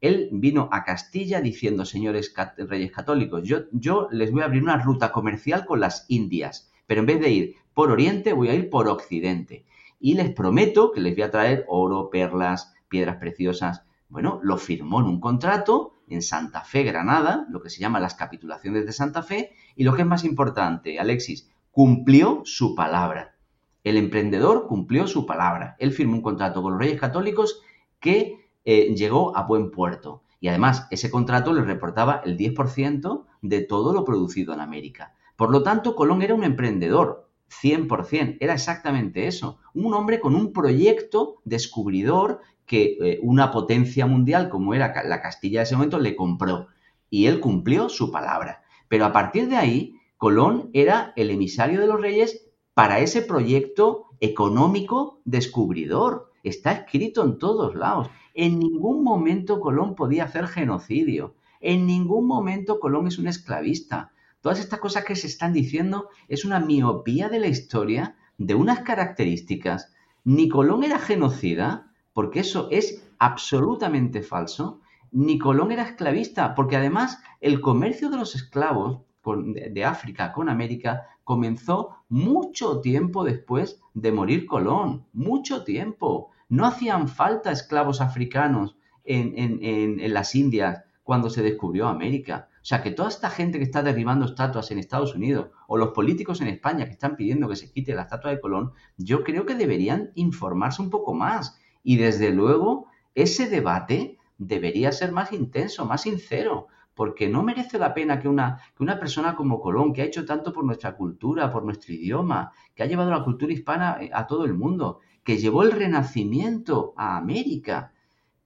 Él 0.00 0.28
vino 0.32 0.68
a 0.72 0.84
Castilla 0.84 1.40
diciendo, 1.40 1.84
señores 1.84 2.34
reyes 2.56 2.92
católicos, 2.92 3.42
yo, 3.44 3.64
yo 3.72 4.08
les 4.10 4.32
voy 4.32 4.42
a 4.42 4.46
abrir 4.46 4.62
una 4.62 4.78
ruta 4.78 5.12
comercial 5.12 5.66
con 5.66 5.80
las 5.80 6.06
Indias, 6.08 6.70
pero 6.86 7.00
en 7.00 7.06
vez 7.06 7.20
de 7.20 7.30
ir 7.30 7.54
por 7.74 7.90
Oriente, 7.90 8.32
voy 8.32 8.48
a 8.48 8.54
ir 8.54 8.70
por 8.70 8.88
Occidente. 8.88 9.64
Y 9.98 10.14
les 10.14 10.30
prometo 10.30 10.92
que 10.92 11.00
les 11.00 11.14
voy 11.14 11.22
a 11.22 11.30
traer 11.30 11.64
oro, 11.68 12.10
perlas, 12.10 12.74
piedras 12.88 13.16
preciosas. 13.16 13.84
Bueno, 14.08 14.40
lo 14.42 14.56
firmó 14.56 15.00
en 15.00 15.06
un 15.06 15.20
contrato 15.20 15.99
en 16.10 16.22
Santa 16.22 16.62
Fe, 16.62 16.82
Granada, 16.82 17.46
lo 17.50 17.62
que 17.62 17.70
se 17.70 17.80
llama 17.80 18.00
las 18.00 18.14
capitulaciones 18.14 18.84
de 18.84 18.92
Santa 18.92 19.22
Fe, 19.22 19.52
y 19.76 19.84
lo 19.84 19.94
que 19.94 20.02
es 20.02 20.08
más 20.08 20.24
importante, 20.24 20.98
Alexis, 20.98 21.50
cumplió 21.70 22.42
su 22.44 22.74
palabra. 22.74 23.36
El 23.84 23.96
emprendedor 23.96 24.66
cumplió 24.66 25.06
su 25.06 25.24
palabra. 25.24 25.76
Él 25.78 25.92
firmó 25.92 26.16
un 26.16 26.22
contrato 26.22 26.62
con 26.62 26.72
los 26.72 26.80
Reyes 26.80 27.00
Católicos 27.00 27.62
que 27.98 28.50
eh, 28.64 28.94
llegó 28.94 29.36
a 29.36 29.44
buen 29.44 29.70
puerto. 29.70 30.22
Y 30.40 30.48
además, 30.48 30.86
ese 30.90 31.10
contrato 31.10 31.52
le 31.52 31.62
reportaba 31.62 32.22
el 32.24 32.36
10% 32.36 33.24
de 33.42 33.60
todo 33.62 33.92
lo 33.92 34.04
producido 34.04 34.52
en 34.52 34.60
América. 34.60 35.14
Por 35.36 35.50
lo 35.50 35.62
tanto, 35.62 35.94
Colón 35.94 36.22
era 36.22 36.34
un 36.34 36.44
emprendedor, 36.44 37.30
100%, 37.50 38.36
era 38.40 38.54
exactamente 38.54 39.26
eso. 39.26 39.58
Un 39.74 39.94
hombre 39.94 40.20
con 40.20 40.34
un 40.34 40.52
proyecto 40.52 41.40
descubridor 41.44 42.40
que 42.70 42.96
eh, 43.00 43.18
una 43.20 43.50
potencia 43.50 44.06
mundial 44.06 44.48
como 44.48 44.74
era 44.74 44.94
la 45.04 45.20
Castilla 45.20 45.58
de 45.58 45.64
ese 45.64 45.74
momento 45.74 45.98
le 45.98 46.14
compró 46.14 46.68
y 47.10 47.26
él 47.26 47.40
cumplió 47.40 47.88
su 47.88 48.12
palabra. 48.12 48.62
Pero 48.86 49.06
a 49.06 49.12
partir 49.12 49.48
de 49.48 49.56
ahí, 49.56 49.96
Colón 50.18 50.70
era 50.72 51.12
el 51.16 51.30
emisario 51.30 51.80
de 51.80 51.88
los 51.88 52.00
reyes 52.00 52.46
para 52.72 53.00
ese 53.00 53.22
proyecto 53.22 54.06
económico 54.20 55.20
descubridor. 55.24 56.30
Está 56.44 56.70
escrito 56.70 57.24
en 57.24 57.38
todos 57.38 57.74
lados. 57.74 58.08
En 58.34 58.60
ningún 58.60 59.02
momento 59.02 59.58
Colón 59.58 59.96
podía 59.96 60.22
hacer 60.22 60.46
genocidio. 60.46 61.34
En 61.58 61.88
ningún 61.88 62.28
momento 62.28 62.78
Colón 62.78 63.08
es 63.08 63.18
un 63.18 63.26
esclavista. 63.26 64.12
Todas 64.42 64.60
estas 64.60 64.78
cosas 64.78 65.04
que 65.04 65.16
se 65.16 65.26
están 65.26 65.52
diciendo 65.52 66.08
es 66.28 66.44
una 66.44 66.60
miopía 66.60 67.28
de 67.28 67.40
la 67.40 67.48
historia 67.48 68.14
de 68.38 68.54
unas 68.54 68.82
características. 68.82 69.92
Ni 70.22 70.48
Colón 70.48 70.84
era 70.84 71.00
genocida, 71.00 71.89
porque 72.12 72.40
eso 72.40 72.68
es 72.70 73.06
absolutamente 73.18 74.22
falso, 74.22 74.80
ni 75.12 75.38
Colón 75.38 75.72
era 75.72 75.82
esclavista, 75.82 76.54
porque 76.54 76.76
además 76.76 77.20
el 77.40 77.60
comercio 77.60 78.10
de 78.10 78.16
los 78.16 78.34
esclavos 78.34 79.02
de, 79.24 79.84
África 79.84 80.32
con 80.32 80.48
América 80.48 81.06
comenzó 81.24 81.96
mucho 82.08 82.80
tiempo 82.80 83.24
después 83.24 83.80
de 83.94 84.12
morir 84.12 84.46
Colón, 84.46 85.06
mucho 85.12 85.64
tiempo. 85.64 86.30
No 86.48 86.66
hacían 86.66 87.08
falta 87.08 87.52
esclavos 87.52 88.00
africanos 88.00 88.76
en, 89.04 90.00
las 90.12 90.34
Indias 90.34 90.84
cuando 91.02 91.28
se 91.28 91.42
descubrió 91.42 91.88
América. 91.88 92.48
O 92.62 92.64
sea, 92.64 92.82
que 92.82 92.90
toda 92.90 93.08
esta 93.08 93.30
gente 93.30 93.58
que 93.58 93.64
está 93.64 93.82
derribando 93.82 94.26
estatuas 94.26 94.70
en 94.70 94.78
Estados 94.78 95.14
Unidos 95.14 95.48
o 95.66 95.76
los 95.76 95.90
políticos 95.90 96.40
en 96.40 96.48
España 96.48 96.84
que 96.84 96.92
están 96.92 97.16
pidiendo 97.16 97.48
que 97.48 97.56
se 97.56 97.72
quite 97.72 97.94
la 97.94 98.02
estatua 98.02 98.30
de 98.30 98.40
Colón, 98.40 98.72
yo 98.96 99.24
creo 99.24 99.46
que 99.46 99.54
deberían 99.54 100.10
informarse 100.14 100.82
un 100.82 100.90
poco 100.90 101.14
más 101.14 101.59
y 101.82 101.96
desde 101.96 102.30
luego 102.30 102.86
ese 103.14 103.48
debate 103.48 104.18
debería 104.38 104.92
ser 104.92 105.12
más 105.12 105.32
intenso, 105.32 105.84
más 105.84 106.02
sincero, 106.02 106.68
porque 106.94 107.28
no 107.28 107.42
merece 107.42 107.78
la 107.78 107.94
pena 107.94 108.20
que 108.20 108.28
una, 108.28 108.60
que 108.76 108.82
una 108.82 108.98
persona 108.98 109.34
como 109.34 109.60
Colón, 109.60 109.92
que 109.92 110.02
ha 110.02 110.06
hecho 110.06 110.24
tanto 110.24 110.52
por 110.52 110.64
nuestra 110.64 110.96
cultura, 110.96 111.50
por 111.50 111.64
nuestro 111.64 111.94
idioma, 111.94 112.52
que 112.74 112.82
ha 112.82 112.86
llevado 112.86 113.10
la 113.10 113.24
cultura 113.24 113.52
hispana 113.52 113.98
eh, 114.00 114.10
a 114.12 114.26
todo 114.26 114.44
el 114.44 114.54
mundo, 114.54 115.00
que 115.24 115.38
llevó 115.38 115.62
el 115.62 115.72
renacimiento 115.72 116.92
a 116.96 117.16
América, 117.16 117.92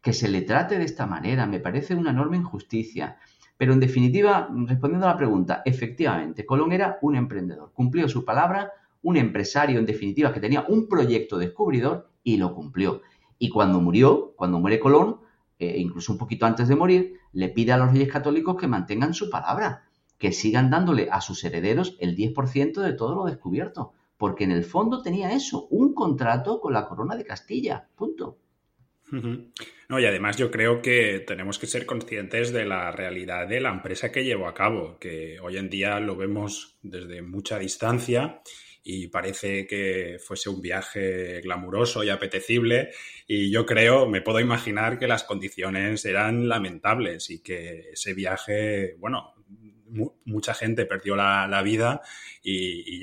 que 0.00 0.12
se 0.12 0.28
le 0.28 0.42
trate 0.42 0.78
de 0.78 0.84
esta 0.84 1.06
manera, 1.06 1.46
me 1.46 1.60
parece 1.60 1.94
una 1.94 2.10
enorme 2.10 2.36
injusticia. 2.36 3.16
Pero 3.56 3.72
en 3.72 3.80
definitiva, 3.80 4.48
respondiendo 4.66 5.06
a 5.06 5.12
la 5.12 5.16
pregunta, 5.16 5.62
efectivamente, 5.64 6.44
Colón 6.44 6.72
era 6.72 6.98
un 7.02 7.16
emprendedor, 7.16 7.72
cumplió 7.72 8.08
su 8.08 8.24
palabra, 8.24 8.72
un 9.02 9.16
empresario 9.16 9.78
en 9.78 9.86
definitiva 9.86 10.32
que 10.32 10.40
tenía 10.40 10.64
un 10.68 10.88
proyecto 10.88 11.38
descubridor 11.38 12.08
y 12.22 12.36
lo 12.36 12.54
cumplió. 12.54 13.02
Y 13.38 13.48
cuando 13.50 13.80
murió, 13.80 14.32
cuando 14.36 14.58
muere 14.58 14.80
Colón, 14.80 15.20
eh, 15.58 15.74
incluso 15.78 16.12
un 16.12 16.18
poquito 16.18 16.46
antes 16.46 16.68
de 16.68 16.76
morir, 16.76 17.14
le 17.32 17.48
pide 17.48 17.72
a 17.72 17.76
los 17.76 17.92
reyes 17.92 18.12
católicos 18.12 18.56
que 18.56 18.68
mantengan 18.68 19.14
su 19.14 19.30
palabra, 19.30 19.84
que 20.18 20.32
sigan 20.32 20.70
dándole 20.70 21.08
a 21.10 21.20
sus 21.20 21.44
herederos 21.44 21.96
el 22.00 22.16
10% 22.16 22.80
de 22.80 22.92
todo 22.92 23.14
lo 23.14 23.24
descubierto, 23.24 23.92
porque 24.16 24.44
en 24.44 24.52
el 24.52 24.64
fondo 24.64 25.02
tenía 25.02 25.32
eso, 25.32 25.66
un 25.70 25.94
contrato 25.94 26.60
con 26.60 26.72
la 26.72 26.86
corona 26.86 27.16
de 27.16 27.24
Castilla, 27.24 27.88
punto. 27.94 28.38
No, 29.88 30.00
y 30.00 30.06
además 30.06 30.36
yo 30.36 30.50
creo 30.50 30.82
que 30.82 31.22
tenemos 31.24 31.58
que 31.58 31.66
ser 31.66 31.86
conscientes 31.86 32.52
de 32.52 32.64
la 32.64 32.90
realidad 32.90 33.46
de 33.46 33.60
la 33.60 33.70
empresa 33.70 34.10
que 34.10 34.24
llevó 34.24 34.48
a 34.48 34.54
cabo, 34.54 34.98
que 34.98 35.38
hoy 35.40 35.56
en 35.56 35.70
día 35.70 36.00
lo 36.00 36.16
vemos 36.16 36.78
desde 36.82 37.22
mucha 37.22 37.58
distancia 37.58 38.40
y 38.84 39.08
parece 39.08 39.66
que 39.66 40.18
fuese 40.22 40.50
un 40.50 40.60
viaje 40.60 41.40
glamuroso 41.40 42.04
y 42.04 42.10
apetecible 42.10 42.90
y 43.26 43.50
yo 43.50 43.64
creo, 43.64 44.06
me 44.06 44.20
puedo 44.20 44.40
imaginar 44.40 44.98
que 44.98 45.08
las 45.08 45.24
condiciones 45.24 46.04
eran 46.04 46.48
lamentables 46.48 47.30
y 47.30 47.42
que 47.42 47.90
ese 47.92 48.12
viaje, 48.12 48.94
bueno, 48.98 49.34
mucha 50.24 50.52
gente 50.54 50.84
perdió 50.84 51.16
la, 51.16 51.62
vida 51.62 52.02
y, 52.42 53.00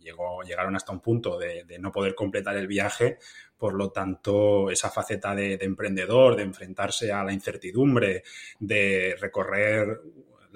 llegó, 0.00 0.42
llegaron 0.42 0.74
hasta 0.74 0.92
un 0.92 1.00
punto 1.00 1.38
de, 1.38 1.64
no 1.78 1.92
poder 1.92 2.14
completar 2.14 2.56
el 2.56 2.66
viaje. 2.66 3.18
Por 3.56 3.74
lo 3.74 3.90
tanto, 3.90 4.70
esa 4.70 4.90
faceta 4.90 5.34
de 5.34 5.58
emprendedor, 5.60 6.36
de 6.36 6.42
enfrentarse 6.42 7.12
a 7.12 7.22
la 7.24 7.32
incertidumbre, 7.32 8.22
de 8.58 9.16
recorrer 9.20 10.00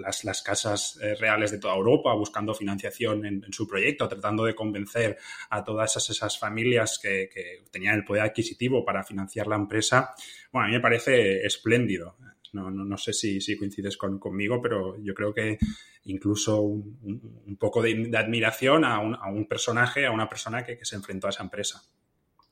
las, 0.01 0.43
casas 0.43 0.99
eh, 1.03 1.15
reales 1.15 1.51
de 1.51 1.59
toda 1.59 1.75
Europa 1.75 2.13
buscando 2.15 2.55
financiación 2.55 3.25
en, 3.27 3.53
su 3.53 3.67
proyecto, 3.67 4.09
tratando 4.09 4.45
de 4.45 4.55
convencer 4.55 5.19
a 5.51 5.63
todas 5.65 5.97
esas, 5.97 6.39
familias 6.39 6.99
que, 7.03 7.29
tenían 7.71 7.97
el 7.97 8.05
poder 8.05 8.23
adquisitivo 8.23 8.85
para 8.85 9.05
financiar 9.05 9.47
la 9.47 9.57
empresa. 9.57 10.15
Bueno, 10.53 10.67
a 10.67 10.69
mí 10.69 10.75
me 10.75 10.81
parece 10.81 11.45
espléndido. 11.45 12.17
No, 12.53 12.97
sé 12.97 13.13
si, 13.13 13.57
coincides 13.57 13.97
conmigo, 13.97 14.61
pero 14.61 14.97
yo 15.01 15.15
creo 15.15 15.33
que 15.33 15.59
incluso 16.05 16.61
un, 16.63 17.57
poco 17.59 17.83
de, 17.83 18.11
admiración 18.17 18.85
a 18.85 18.99
un, 18.99 19.47
personaje, 19.47 20.07
a 20.07 20.11
una 20.11 20.29
persona 20.29 20.65
que, 20.65 20.79
se 20.83 20.97
enfrentó 20.97 21.27
a 21.27 21.31
esa 21.31 21.45
empresa. 21.45 21.83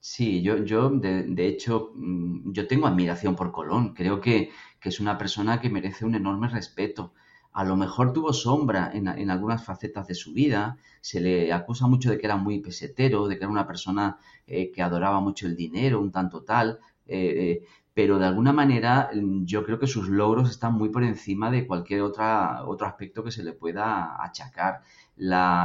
Sí, 0.00 0.42
yo, 0.42 0.64
yo 0.64 0.90
de, 0.90 1.46
hecho, 1.46 1.92
mm, 1.94 2.52
yo 2.52 2.66
tengo 2.66 2.86
admiración 2.86 3.34
por 3.34 3.50
Colón. 3.50 3.94
Creo 3.94 4.20
que, 4.20 4.50
es 4.82 5.00
una 5.00 5.18
persona 5.18 5.60
que 5.60 5.68
merece 5.68 6.04
un 6.04 6.14
enorme 6.14 6.48
respeto. 6.48 7.12
A 7.58 7.64
lo 7.64 7.74
mejor 7.74 8.12
tuvo 8.12 8.32
sombra 8.32 8.92
en, 8.94 9.30
algunas 9.30 9.64
facetas 9.64 10.06
de 10.06 10.14
su 10.14 10.32
vida. 10.32 10.76
Se 11.00 11.20
le 11.20 11.52
acusa 11.52 11.88
mucho 11.88 12.08
de 12.08 12.16
que 12.16 12.26
era 12.26 12.36
muy 12.36 12.60
pesetero, 12.60 13.26
de 13.26 13.36
que 13.36 13.42
era 13.42 13.50
una 13.50 13.66
persona 13.66 14.16
eh, 14.46 14.70
que 14.70 14.80
adoraba 14.80 15.18
mucho 15.18 15.48
el 15.48 15.56
dinero, 15.56 16.00
un 16.00 16.12
tanto 16.12 16.44
tal. 16.44 16.78
Eh, 17.08 17.18
eh, 17.18 17.66
pero 17.92 18.20
de 18.20 18.26
alguna 18.26 18.52
manera 18.52 19.10
mm, 19.12 19.44
yo 19.44 19.64
creo 19.64 19.80
que 19.80 19.88
sus 19.88 20.08
logros 20.08 20.48
están 20.48 20.74
muy 20.74 20.90
por 20.90 21.02
encima 21.02 21.50
de 21.50 21.66
cualquier 21.66 22.02
otra, 22.02 22.64
otro 22.64 22.86
aspecto 22.86 23.24
que 23.24 23.32
se 23.32 23.42
le 23.42 23.54
pueda 23.54 24.22
achacar. 24.22 24.82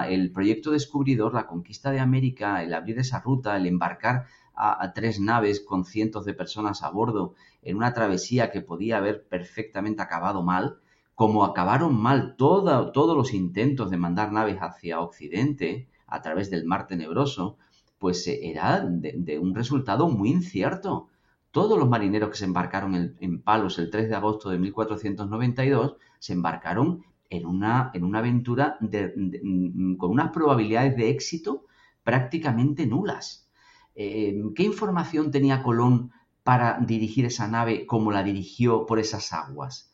el 0.10 0.32
proyecto 0.32 0.72
descubridor, 0.72 1.36
la 1.36 1.46
conquista 1.46 1.92
de 1.92 2.00
América, 2.00 2.64
el 2.64 2.74
abrir 2.74 2.98
esa 2.98 3.20
ruta, 3.20 3.56
el 3.56 3.68
embarcar 3.68 4.26
a, 4.56 4.94
tres 4.94 5.20
naves 5.20 5.60
con 5.60 5.86
cientos 5.86 6.26
de 6.26 6.34
personas 6.34 6.82
a 6.82 6.90
bordo 6.90 7.36
en 7.62 7.78
una 7.78 7.94
travesía 7.94 8.50
que 8.52 8.62
podía 8.62 8.98
haber 8.98 9.28
perfectamente 9.28 10.02
acabado 10.02 10.42
mal, 10.42 10.80
como 11.16 11.46
acabaron 11.46 12.00
mal 12.00 12.36
todos 12.38 13.18
los 13.18 13.34
intentos 13.34 13.90
de 13.90 13.98
mandar 13.98 14.32
naves 14.32 14.58
hacia 14.60 15.00
Occidente 15.00 15.88
a 16.08 16.22
través 16.22 16.50
del 16.50 16.66
Mar 16.66 16.88
Tenebroso, 16.88 17.58
pues 18.00 18.28
eh, 18.28 18.40
era 18.50 18.82
de 18.86 19.40
un 19.40 19.56
resultado 19.56 20.10
muy 20.10 20.30
incierto 20.30 21.10
todos 21.54 21.78
los 21.78 21.88
marineros 21.88 22.32
que 22.32 22.38
se 22.38 22.46
embarcaron 22.46 23.16
en, 23.20 23.42
Palos 23.44 23.78
el 23.78 23.92
3 23.92 24.10
de 24.10 24.16
agosto 24.16 24.50
de 24.50 24.58
1492 24.58 25.98
se 26.18 26.34
embarcaron 26.34 27.06
en 27.30 27.46
una, 27.46 27.92
en 27.94 28.04
una 28.04 28.20
aventura 28.20 28.78
mm, 28.82 29.96
con 29.98 30.10
unas 30.10 30.32
probabilidades 30.32 30.98
de 30.98 31.12
éxito 31.12 31.66
prácticamente 32.04 32.88
nulas. 32.88 33.48
Eh, 33.94 34.42
¿Qué 34.56 34.64
información 34.64 35.30
tenía 35.30 35.62
Colón 35.62 36.12
para 36.44 36.80
dirigir 36.80 37.26
esa 37.26 37.48
nave 37.48 37.86
como 37.86 38.12
la 38.12 38.24
dirigió 38.24 38.88
por 38.88 38.98
esas 38.98 39.32
aguas? 39.32 39.93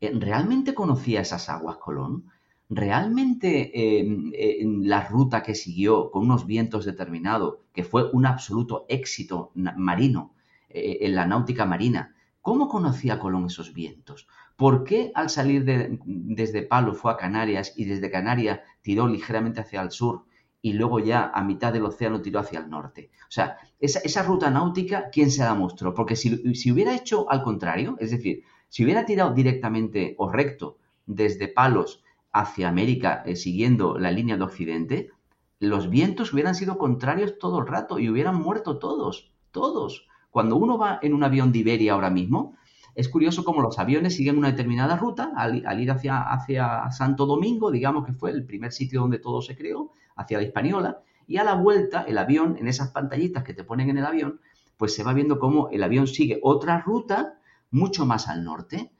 Eh, 0.00 0.12
¿Realmente 0.14 0.74
conocía 0.74 1.20
esas 1.20 1.48
aguas 1.48 1.76
Colón? 1.76 2.30
¿Realmente 2.68 3.72
eh, 3.74 4.64
la 4.82 5.08
ruta 5.08 5.42
que 5.42 5.54
siguió 5.54 6.10
con 6.10 6.22
unos 6.22 6.46
vientos 6.46 6.84
determinados, 6.84 7.58
que 7.72 7.82
fue 7.82 8.10
un 8.12 8.26
absoluto 8.26 8.86
éxito 8.88 9.50
marino, 9.54 10.34
eh, 10.70 10.98
en 11.06 11.16
la 11.16 11.26
náutica 11.26 11.66
marina. 11.66 12.14
¿Cómo 12.40 12.68
conocía 12.68 13.18
Colón 13.18 13.46
esos 13.46 13.74
vientos? 13.74 14.28
¿Por 14.56 14.84
qué 14.84 15.10
al 15.14 15.28
salir 15.28 15.64
desde 16.04 16.62
Palo 16.62 16.94
fue 16.94 17.12
a 17.12 17.16
Canarias 17.16 17.74
y 17.76 17.86
desde 17.86 18.10
Canarias 18.10 18.60
tiró 18.80 19.08
ligeramente 19.08 19.60
hacia 19.60 19.82
el 19.82 19.90
sur 19.90 20.26
y 20.62 20.74
luego 20.74 21.00
ya 21.00 21.32
a 21.34 21.42
mitad 21.42 21.72
del 21.72 21.86
océano 21.86 22.22
tiró 22.22 22.38
hacia 22.38 22.60
el 22.60 22.70
norte? 22.70 23.10
O 23.22 23.30
sea, 23.32 23.58
esa, 23.80 24.22
ruta 24.22 24.48
náutica, 24.48 25.10
¿quién 25.10 25.32
se 25.32 25.42
la 25.42 25.54
mostró? 25.54 25.92
Porque 25.92 26.14
si, 26.14 26.54
si, 26.54 26.70
hubiera 26.70 26.94
hecho 26.94 27.28
al 27.30 27.42
contrario, 27.42 27.96
es 27.98 28.12
decir, 28.12 28.44
si 28.70 28.84
hubiera 28.84 29.04
tirado 29.04 29.34
directamente 29.34 30.14
o 30.16 30.30
recto 30.30 30.78
desde 31.04 31.48
Palos 31.48 32.02
hacia 32.32 32.68
América 32.68 33.22
eh, 33.26 33.34
siguiendo 33.34 33.98
la 33.98 34.12
línea 34.12 34.36
de 34.36 34.44
Occidente, 34.44 35.10
los 35.58 35.90
vientos 35.90 36.32
hubieran 36.32 36.54
sido 36.54 36.78
contrarios 36.78 37.36
todo 37.38 37.58
el 37.58 37.66
rato 37.66 37.98
y 37.98 38.08
hubieran 38.08 38.36
muerto 38.36 38.78
todos, 38.78 39.32
todos. 39.50 40.06
Cuando 40.30 40.56
uno 40.56 40.78
va 40.78 41.00
en 41.02 41.14
un 41.14 41.24
avión 41.24 41.50
de 41.50 41.58
Iberia 41.58 41.94
ahora 41.94 42.10
mismo, 42.10 42.56
es 42.94 43.08
curioso 43.08 43.44
cómo 43.44 43.60
los 43.60 43.78
aviones 43.80 44.14
siguen 44.14 44.38
una 44.38 44.52
determinada 44.52 44.96
ruta 44.96 45.32
al, 45.36 45.80
ir 45.80 45.90
hacia, 45.90 46.22
hacia, 46.22 46.90
Santo 46.92 47.26
Domingo, 47.26 47.72
digamos 47.72 48.06
que 48.06 48.12
fue 48.12 48.30
el 48.30 48.44
primer 48.44 48.72
sitio 48.72 49.00
donde 49.00 49.18
todo 49.18 49.42
se 49.42 49.56
creó, 49.56 49.92
hacia 50.14 50.38
la 50.38 50.44
Hispaniola, 50.44 51.02
y 51.26 51.38
a 51.38 51.44
la 51.44 51.54
vuelta 51.54 52.02
el 52.02 52.18
avión, 52.18 52.56
en 52.56 52.68
esas 52.68 52.90
pantallitas 52.90 53.42
que 53.42 53.54
te 53.54 53.64
ponen 53.64 53.90
en 53.90 53.98
el 53.98 54.06
avión, 54.06 54.40
pues 54.76 54.94
se 54.94 55.02
va 55.02 55.12
viendo 55.12 55.40
cómo 55.40 55.68
el 55.70 55.82
avión 55.82 56.06
sigue 56.06 56.38
otra 56.42 56.80
ruta 56.80 57.39
mucho 57.70 58.06
más 58.06 58.28
al 58.28 58.44
norte. 58.44 58.90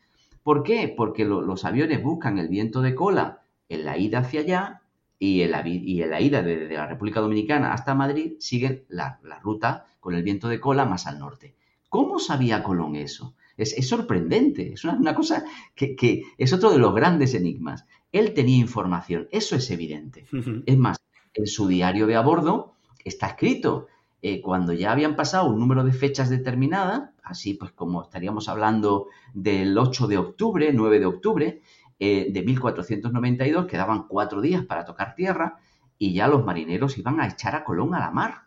¿Por 0.43 0.63
qué? 0.63 0.93
Porque 0.97 1.25
los 1.25 1.65
aviones 1.65 2.03
buscan 2.03 2.39
el 2.39 2.49
viento 2.49 2.83
de 2.83 2.95
cola 2.95 3.43
en 3.69 3.85
la 3.85 3.99
ida 3.99 4.21
hacia 4.21 4.41
allá 4.41 4.83
y 5.19 5.43
en 5.43 5.51
la, 5.51 5.67
y 5.67 6.03
en 6.03 6.11
la 6.11 6.21
ida 6.21 6.43
desde 6.43 6.75
la 6.75 6.87
República 6.87 7.21
Dominicana 7.21 7.73
hasta 7.73 7.95
Madrid 7.95 8.35
siguen 8.39 8.85
la, 8.89 9.21
la 9.23 9.39
ruta 9.39 9.87
con 10.01 10.15
el 10.15 10.23
viento 10.23 10.49
de 10.49 10.61
cola 10.61 10.87
más 10.87 11.07
al 11.07 11.19
norte. 11.19 11.55
¿Cómo 11.91 12.19
sabía 12.19 12.63
Colón 12.63 12.97
eso? 12.97 13.35
Es, 13.57 13.87
sorprendente, 13.87 14.73
es 14.73 14.85
una, 14.85 15.15
cosa 15.15 15.45
que, 15.75 16.23
es 16.39 16.53
otro 16.53 16.71
de 16.71 16.79
los 16.79 16.95
grandes 16.95 17.35
enigmas. 17.35 17.85
Él 18.11 18.33
tenía 18.33 18.57
información, 18.57 19.29
eso 19.33 19.57
es 19.57 19.71
evidente. 19.71 20.27
Es 20.67 20.79
más, 20.79 20.97
en 21.35 21.47
su 21.47 21.69
diario 21.69 22.07
de 22.07 22.17
a 22.17 22.23
bordo 22.23 22.75
está 23.05 23.27
escrito, 23.27 23.89
eh, 24.23 24.41
cuando 24.43 24.73
ya 24.73 24.93
habían 24.93 25.17
pasado 25.17 25.49
un 25.49 25.59
número 25.59 25.85
de 25.85 25.93
fechas 25.93 26.29
determinadas, 26.29 27.11
así 27.23 27.55
pues 27.55 27.73
como 27.73 28.03
estaríamos 28.03 28.49
hablando 28.49 29.07
del 29.33 29.77
8 29.77 30.07
de 30.09 30.19
octubre, 30.19 30.73
9 30.73 31.01
de 31.01 31.07
octubre 31.07 31.63
eh, 31.99 32.29
de 32.31 32.43
1492, 32.43 33.67
quedaban 33.67 34.07
cuatro 34.09 34.41
días 34.41 34.65
para 34.65 34.85
tocar 34.85 35.15
tierra 35.15 35.59
y 35.99 36.13
ya 36.15 36.29
los 36.29 36.45
marineros 36.45 36.99
iban 36.99 37.21
a 37.21 37.27
echar 37.29 37.55
a 37.55 37.65
Colón 37.65 37.95
a 37.95 38.01
la 38.01 38.11
mar 38.11 38.43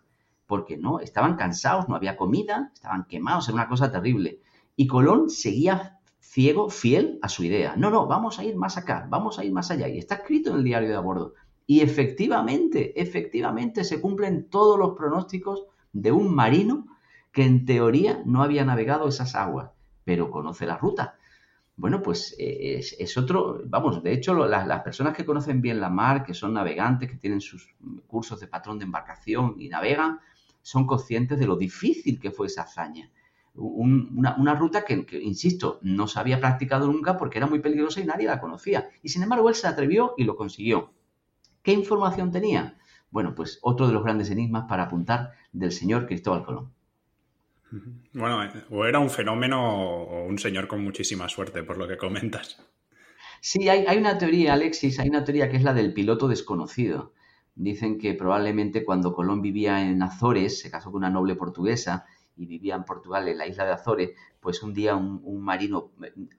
porque 0.46 0.78
no, 0.78 1.00
estaban 1.00 1.36
cansados, 1.36 1.90
no 1.90 1.96
había 1.96 2.18
comida, 2.18 2.72
estaban 2.74 3.06
quemados, 3.06 3.48
era 3.48 3.56
una 3.56 3.68
cosa 3.68 3.92
terrible. 3.92 4.40
Y 4.76 4.88
Colón 4.88 5.30
seguía 5.30 6.00
ciego, 6.20 6.70
fiel 6.70 7.20
a 7.22 7.30
su 7.30 7.44
idea. 7.44 7.76
No, 7.78 7.90
no, 7.90 8.08
vamos 8.08 8.40
a 8.40 8.44
ir 8.44 8.56
más 8.56 8.78
acá, 8.78 9.08
vamos 9.10 9.40
a 9.40 9.46
ir 9.46 9.52
más 9.52 9.72
allá. 9.72 9.88
Y 9.88 9.98
está 9.98 10.16
escrito 10.16 10.52
en 10.52 10.58
el 10.58 10.64
diario 10.64 10.90
de 10.90 10.96
a 10.96 11.00
bordo. 11.00 11.34
Y 11.66 11.82
efectivamente, 11.82 13.00
efectivamente 13.02 13.84
se 13.84 14.02
cumplen 14.02 14.50
todos 14.50 14.78
los 14.78 14.96
pronósticos 14.98 15.66
de 15.94 16.12
un 16.12 16.34
marino 16.36 16.88
que 17.32 17.44
en 17.44 17.66
teoría 17.66 18.22
no 18.26 18.44
había 18.44 18.66
navegado 18.66 19.08
esas 19.08 19.36
aguas, 19.36 19.72
pero 20.04 20.30
conoce 20.30 20.66
la 20.66 20.78
ruta. 20.78 21.18
Bueno, 21.76 22.04
pues 22.04 22.36
eh, 22.38 22.80
es, 23.00 23.18
otro, 23.18 23.62
vamos, 23.66 24.04
de 24.04 24.14
hecho 24.14 24.36
las, 24.36 24.68
las, 24.68 24.82
personas 24.84 25.16
que 25.16 25.26
conocen 25.26 25.60
bien 25.62 25.80
la 25.80 25.90
mar, 25.90 26.24
que 26.24 26.36
son 26.36 26.54
navegantes, 26.54 27.10
que 27.10 27.18
tienen 27.18 27.42
sus 27.42 27.68
cursos 28.06 28.40
de 28.40 28.48
patrón 28.48 28.78
de 28.78 28.86
embarcación 28.86 29.56
y 29.58 29.70
navegan, 29.70 30.20
son 30.62 30.86
conscientes 30.86 31.40
de 31.40 31.48
lo 31.48 31.56
difícil 31.56 32.20
que 32.20 32.32
fue 32.32 32.48
esa 32.48 32.64
hazaña. 32.64 33.12
una, 33.56 34.56
ruta 34.56 34.86
que, 34.86 35.06
insisto, 35.22 35.80
no 35.82 36.08
se 36.08 36.20
había 36.20 36.40
practicado 36.40 36.88
nunca 36.88 37.18
porque 37.18 37.40
era 37.40 37.48
muy 37.48 37.60
peligrosa 37.60 38.02
y 38.02 38.06
nadie 38.06 38.28
la 38.28 38.40
conocía. 38.40 38.90
Y 39.02 39.10
sin 39.10 39.24
embargo, 39.24 39.50
él 39.50 39.56
se 39.56 39.68
atrevió 39.68 40.14
y 40.18 40.24
lo 40.24 40.36
consiguió. 40.36 40.94
¿Qué 41.64 41.72
información 41.72 42.32
tenía? 42.32 42.78
Bueno, 43.10 43.34
pues 43.34 43.60
otro 43.64 43.88
de 43.88 43.94
los 43.94 44.04
grandes 44.04 44.30
enigmas 44.30 44.66
para 44.70 44.84
apuntar 44.84 45.32
del 45.52 45.72
señor 45.72 46.06
Cristóbal 46.06 46.46
Colón. 46.46 46.72
Bueno, 48.14 48.38
o 48.70 48.86
era 48.86 49.00
un 49.00 49.10
fenómeno 49.10 50.04
o 50.04 50.26
un 50.26 50.38
señor 50.38 50.68
con 50.68 50.84
muchísima 50.84 51.28
suerte, 51.28 51.64
por 51.64 51.78
lo 51.78 51.88
que 51.88 51.98
comentas. 51.98 52.62
Sí, 53.42 53.68
hay, 53.68 53.86
hay, 53.88 53.98
una 53.98 54.20
teoría, 54.20 54.54
Alexis, 54.54 55.00
hay 55.00 55.10
una 55.10 55.24
teoría 55.24 55.50
que 55.50 55.58
es 55.58 55.64
la 55.64 55.74
del 55.74 55.94
piloto 55.94 56.28
desconocido 56.28 57.14
dicen 57.56 58.00
que 58.00 58.14
probablemente 58.14 58.84
cuando 58.84 59.14
Colón 59.14 59.42
vivía 59.42 59.82
en 59.82 60.02
Azores, 60.02 60.60
se 60.60 60.72
casó 60.72 60.92
con 60.92 61.00
una 61.00 61.10
noble 61.10 61.36
portuguesa 61.36 62.06
y 62.36 62.46
vivía 62.48 62.76
en 62.76 62.84
Portugal, 62.84 63.28
en 63.28 63.38
la 63.38 63.48
isla 63.48 63.66
de 63.66 63.74
Azores, 63.74 64.12
pues 64.40 64.64
un 64.64 64.74
día 64.74 64.96
un, 64.96 65.42
marino 65.42 65.92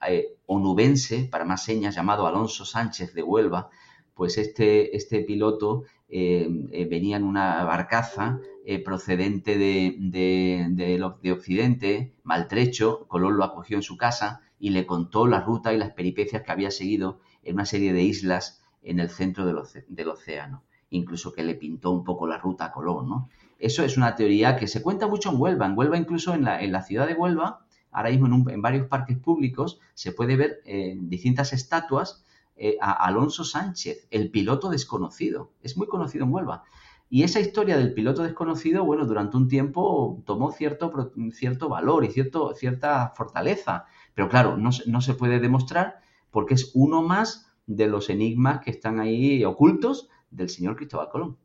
eh, 0.06 0.36
onubense, 0.46 1.28
para 1.30 1.44
más 1.44 1.64
señas, 1.64 1.94
llamado 1.94 2.26
Alonso 2.26 2.64
Sánchez 2.64 3.14
de 3.14 3.22
Huelva, 3.22 3.70
pues 4.14 4.38
este, 4.38 4.96
este 4.96 5.20
piloto 5.20 5.84
eh, 6.08 6.48
eh, 6.72 6.84
venía 6.86 7.16
en 7.16 7.24
una 7.24 7.64
barcaza 7.64 8.40
procedente 8.82 9.58
de, 9.58 9.94
de, 9.98 10.68
de, 10.70 11.32
Occidente, 11.32 12.14
maltrecho, 12.22 13.06
Colón 13.08 13.36
lo 13.36 13.44
acogió 13.44 13.76
en 13.76 13.82
su 13.82 13.98
casa 13.98 14.40
y 14.58 14.70
le 14.70 14.86
contó 14.86 15.26
la 15.26 15.42
ruta 15.42 15.74
y 15.74 15.76
las 15.76 15.90
peripecias 15.90 16.42
que 16.42 16.50
había 16.50 16.70
seguido 16.70 17.20
en 17.42 17.56
una 17.56 17.66
serie 17.66 17.92
de 17.92 18.02
islas 18.02 18.62
en 18.82 19.00
el 19.00 19.10
centro 19.10 19.44
del 19.44 20.08
océano 20.08 20.62
incluso 20.94 21.32
que 21.32 21.42
le 21.42 21.54
pintó 21.54 21.90
un 21.90 22.04
poco 22.04 22.26
la 22.26 22.38
ruta 22.38 22.66
a 22.66 22.72
Colón, 22.72 23.08
¿no? 23.08 23.28
Eso 23.58 23.84
es 23.84 23.96
una 23.96 24.14
teoría 24.14 24.56
que 24.56 24.66
se 24.66 24.82
cuenta 24.82 25.06
mucho 25.06 25.30
en 25.30 25.40
Huelva. 25.40 25.66
En 25.66 25.76
Huelva, 25.76 25.96
incluso 25.96 26.34
en 26.34 26.44
la, 26.44 26.62
en 26.62 26.72
la 26.72 26.82
ciudad 26.82 27.06
de 27.06 27.14
Huelva, 27.14 27.64
ahora 27.90 28.10
mismo 28.10 28.50
en, 28.50 28.62
varios 28.62 28.88
parques 28.88 29.16
públicos, 29.18 29.80
se 29.94 30.12
puede 30.12 30.36
ver 30.36 30.60
en 30.64 30.98
eh, 30.98 31.00
distintas 31.02 31.52
estatuas 31.52 32.24
eh, 32.56 32.76
a 32.80 32.92
Alonso 32.92 33.44
Sánchez, 33.44 34.06
el 34.10 34.30
piloto 34.30 34.70
desconocido. 34.70 35.52
Es 35.62 35.76
muy 35.76 35.86
conocido 35.86 36.24
en 36.24 36.32
Huelva. 36.32 36.64
Y 37.10 37.22
esa 37.22 37.40
historia 37.40 37.76
del 37.76 37.94
piloto 37.94 38.22
desconocido, 38.22 38.84
bueno, 38.84 39.06
durante 39.06 39.36
un 39.36 39.48
tiempo 39.48 40.22
tomó 40.26 40.52
cierto, 40.52 41.12
cierto 41.32 41.68
valor 41.68 42.04
y 42.04 42.10
cierto, 42.10 42.54
cierta 42.54 43.12
fortaleza. 43.16 43.86
Pero 44.14 44.28
claro, 44.28 44.56
no, 44.56 44.70
no 44.86 45.00
se 45.00 45.14
puede 45.14 45.38
demostrar 45.38 46.00
porque 46.30 46.54
es 46.54 46.72
uno 46.74 47.02
más 47.02 47.52
de 47.66 47.86
los 47.86 48.10
enigmas 48.10 48.60
que 48.64 48.70
están 48.70 49.00
ahí 49.00 49.44
ocultos 49.44 50.08
del 50.30 50.48
señor 50.48 50.76
Cristóbal 50.76 51.08
Colón. 51.08 51.36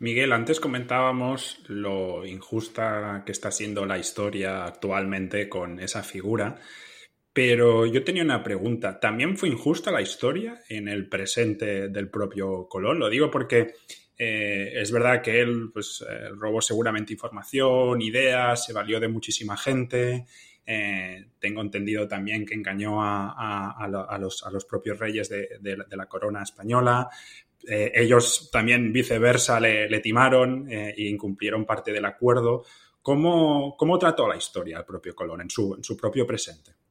Miguel, 0.00 0.32
antes 0.32 0.58
comentábamos 0.58 1.60
lo 1.68 2.26
injusta 2.26 3.22
que 3.24 3.30
está 3.30 3.52
siendo 3.52 3.86
la 3.86 3.98
historia 3.98 4.64
actualmente 4.64 5.48
con 5.48 5.78
esa 5.78 6.02
figura, 6.02 6.58
Pero 7.36 7.84
yo 7.84 8.02
tenía 8.02 8.22
una 8.22 8.42
pregunta. 8.42 8.98
¿También 8.98 9.36
fue 9.36 9.50
injusta 9.50 9.92
la 9.92 10.00
historia 10.00 10.62
en 10.70 10.88
el 10.88 11.06
presente 11.06 11.90
del 11.90 12.08
propio 12.08 12.66
Colón? 12.66 12.98
Lo 12.98 13.10
digo 13.10 13.30
porque 13.30 13.74
eh, 14.16 14.72
es 14.74 14.90
verdad 14.90 15.20
que 15.20 15.42
él 15.42 15.68
pues, 15.70 16.02
eh, 16.08 16.30
robó 16.30 16.62
seguramente 16.62 17.12
información, 17.12 18.00
ideas, 18.00 18.64
se 18.64 18.72
valió 18.72 18.98
de 18.98 19.08
muchísima 19.08 19.54
gente. 19.54 20.24
Eh, 20.64 21.26
tengo 21.38 21.60
entendido 21.60 22.08
también 22.08 22.46
que 22.46 22.54
engañó 22.54 23.02
a, 23.02 23.86
los, 24.18 24.64
propios 24.64 24.98
reyes 24.98 25.28
de, 25.28 25.76
la 25.90 26.06
corona 26.06 26.42
española. 26.42 27.06
ellos 27.66 28.48
también 28.50 28.94
viceversa 28.94 29.60
le, 29.60 30.00
timaron 30.00 30.72
e 30.72 30.94
incumplieron 30.96 31.66
parte 31.66 31.92
del 31.92 32.06
acuerdo. 32.06 32.64
¿Cómo, 33.02 33.76
¿Cómo, 33.76 33.98
trató 33.98 34.26
la 34.26 34.36
historia 34.36 34.78
el 34.78 34.86
propio 34.86 35.14
Colón 35.14 35.42
en 35.42 35.50
su 35.50 35.96
propio 36.00 36.26
presente? 36.26 36.85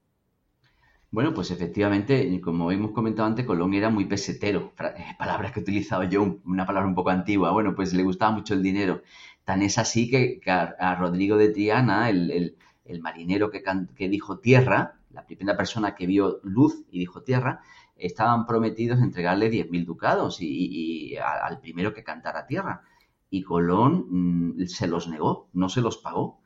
Bueno, 1.16 1.34
pues 1.34 1.50
efectivamente, 1.50 2.42
como 2.42 2.74
hemos 2.74 2.92
comentado 2.92 3.26
antes, 3.26 3.46
Colón 3.46 3.74
era 3.74 3.90
muy 3.90 4.04
pesetero. 4.04 4.74
Eh, 4.78 5.16
palabras 5.18 5.54
que 5.54 5.62
he 5.62 5.64
utilizado 5.64 6.04
yo, 6.04 6.40
una 6.44 6.66
palabra 6.66 6.90
un 6.90 6.94
poco 6.94 7.10
antigua. 7.10 7.52
Bueno, 7.54 7.74
pues 7.74 7.94
le 7.94 8.04
gustaba 8.04 8.34
mucho 8.34 8.54
el 8.54 8.62
dinero. 8.62 9.02
Tan 9.46 9.62
es 9.62 9.78
así 9.78 10.10
que, 10.10 10.42
a, 10.46 10.96
Rodrigo 10.96 11.38
de 11.38 11.48
Triana, 11.52 12.10
el, 12.10 12.58
marinero 13.02 13.50
que, 13.50 14.10
dijo 14.10 14.40
tierra, 14.40 15.00
la 15.10 15.26
primera 15.26 15.56
persona 15.56 15.96
que 15.96 16.06
vio 16.06 16.42
luz 16.44 16.84
y 16.92 17.00
dijo 17.00 17.24
tierra, 17.24 17.62
estaban 17.96 18.46
prometidos 18.46 19.00
entregarle 19.00 19.50
10.000 19.50 19.86
ducados 19.86 20.40
y, 20.42 21.16
al 21.16 21.62
primero 21.62 21.94
que 21.94 22.04
cantara 22.04 22.46
tierra. 22.46 22.82
Y 23.30 23.42
Colón 23.44 24.58
mm, 24.58 24.66
se 24.66 24.88
los 24.88 25.08
negó, 25.08 25.48
no 25.54 25.70
se 25.70 25.80
los 25.80 25.98
pagó 25.98 26.42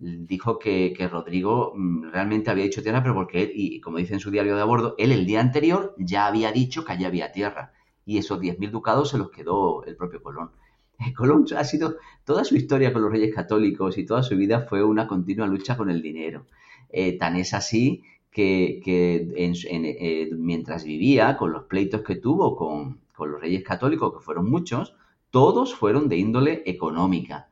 dijo 0.00 0.58
que, 0.58 1.08
Rodrigo 1.10 1.74
mm, 1.76 2.10
realmente 2.10 2.50
había 2.50 2.64
dicho 2.64 2.82
tierra, 2.82 3.02
pero 3.02 3.14
porque 3.14 3.42
él, 3.42 3.52
y 3.54 3.80
como 3.80 3.98
dice 3.98 4.14
en 4.14 4.20
su 4.20 4.30
diario 4.30 4.56
de 4.56 4.62
a 4.62 4.64
bordo, 4.64 4.94
él 4.98 5.12
el 5.12 5.26
día 5.26 5.40
anterior 5.40 5.94
ya 5.98 6.26
había 6.26 6.52
dicho 6.52 6.84
que 6.84 6.92
allá 6.92 7.08
había 7.08 7.32
tierra. 7.32 7.72
Y 8.06 8.18
esos 8.18 8.40
10.000 8.40 8.70
ducados 8.70 9.10
se 9.10 9.18
los 9.18 9.30
quedó 9.30 9.84
el 9.84 9.96
propio 9.96 10.22
Colón. 10.22 10.50
Colón 11.16 11.44
ha 11.56 11.64
sido, 11.64 11.96
toda 12.24 12.44
su 12.44 12.56
historia 12.56 12.92
con 12.92 13.02
los 13.02 13.12
reyes 13.12 13.34
católicos 13.34 13.98
y 13.98 14.06
toda 14.06 14.22
su 14.22 14.36
vida 14.36 14.62
fue 14.62 14.82
una 14.82 15.06
continua 15.06 15.46
lucha 15.46 15.76
con 15.76 15.90
el 15.90 16.00
dinero. 16.00 16.46
Eh, 16.88 17.18
tan 17.18 17.36
es 17.36 17.52
así 17.52 18.02
que, 18.32 18.80
eh, 18.86 20.30
mientras 20.32 20.84
vivía, 20.84 21.36
con 21.36 21.52
los 21.52 21.64
pleitos 21.64 22.02
que 22.02 22.16
tuvo 22.16 22.56
con, 22.56 23.00
los 23.18 23.38
reyes 23.38 23.62
católicos, 23.62 24.14
que 24.14 24.24
fueron 24.24 24.48
muchos, 24.48 24.94
todos 25.30 25.74
fueron 25.74 26.08
de 26.08 26.16
índole 26.16 26.62
económica. 26.64 27.48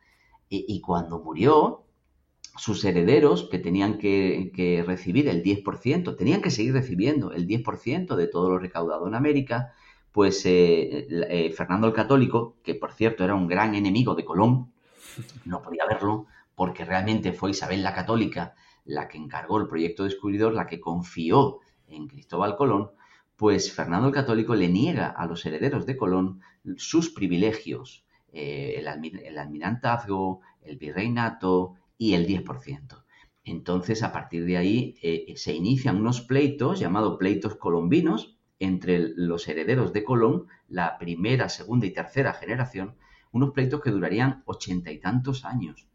y 0.50 0.80
cuando 0.80 1.18
murió, 1.18 1.84
sus 2.58 2.84
herederos 2.84 3.48
que 3.50 3.58
tenían 3.58 3.98
que, 3.98 4.82
recibir 4.86 5.28
el 5.28 5.42
10%, 5.42 6.16
tenían 6.16 6.42
que 6.42 6.50
seguir 6.50 6.74
recibiendo 6.74 7.32
el 7.32 7.46
10% 7.46 8.16
de 8.16 8.26
todo 8.26 8.50
lo 8.50 8.58
recaudado 8.58 9.06
en 9.06 9.14
América, 9.14 9.72
pues 10.12 10.44
eh, 10.44 11.06
eh, 11.10 11.52
Fernando 11.52 11.86
el 11.86 11.92
Católico, 11.92 12.56
que 12.64 12.74
por 12.74 12.92
cierto 12.92 13.24
era 13.24 13.34
un 13.34 13.46
gran 13.46 13.74
enemigo 13.74 14.14
de 14.14 14.24
Colón, 14.24 14.72
no 15.44 15.62
podía 15.62 15.86
verlo, 15.88 16.26
porque 16.54 16.84
realmente 16.84 17.32
fue 17.32 17.50
Isabel 17.50 17.82
la 17.82 17.94
Católica 17.94 18.54
la 18.84 19.06
que 19.06 19.18
encargó 19.18 19.58
el 19.60 19.68
proyecto 19.68 20.04
descubridor, 20.04 20.54
la 20.54 20.66
que 20.66 20.80
confió 20.80 21.60
en 21.86 22.08
Cristóbal 22.08 22.56
Colón, 22.56 22.90
pues 23.36 23.72
Fernando 23.72 24.08
el 24.08 24.14
Católico 24.14 24.54
le 24.54 24.68
niega 24.68 25.08
a 25.08 25.26
los 25.26 25.44
herederos 25.46 25.86
de 25.86 25.96
Colón 25.96 26.40
sus 26.76 27.10
privilegios, 27.10 28.04
eh, 28.32 28.74
el, 28.78 28.88
el 29.18 29.38
almirantazgo, 29.38 30.40
el 30.62 30.76
virreinato, 30.76 31.74
y 31.98 32.14
el 32.14 32.26
10%. 32.26 33.04
Entonces, 33.44 34.02
a 34.02 34.12
partir 34.12 34.44
de 34.44 34.56
ahí, 34.56 34.94
eh, 35.02 35.34
se 35.36 35.52
inician 35.52 35.96
unos 35.96 36.20
pleitos 36.20 36.78
llamados 36.78 37.18
pleitos 37.18 37.56
colombinos 37.56 38.38
entre 38.58 39.12
los 39.16 39.48
herederos 39.48 39.92
de 39.92 40.04
Colón, 40.04 40.46
la 40.68 40.98
primera, 40.98 41.48
segunda 41.48 41.86
y 41.86 41.92
tercera 41.92 42.32
generación, 42.34 42.96
unos 43.32 43.52
pleitos 43.52 43.80
que 43.80 43.90
durarían 43.90 44.42
ochenta 44.46 44.90
y 44.90 44.98
tantos 44.98 45.44
años 45.44 45.88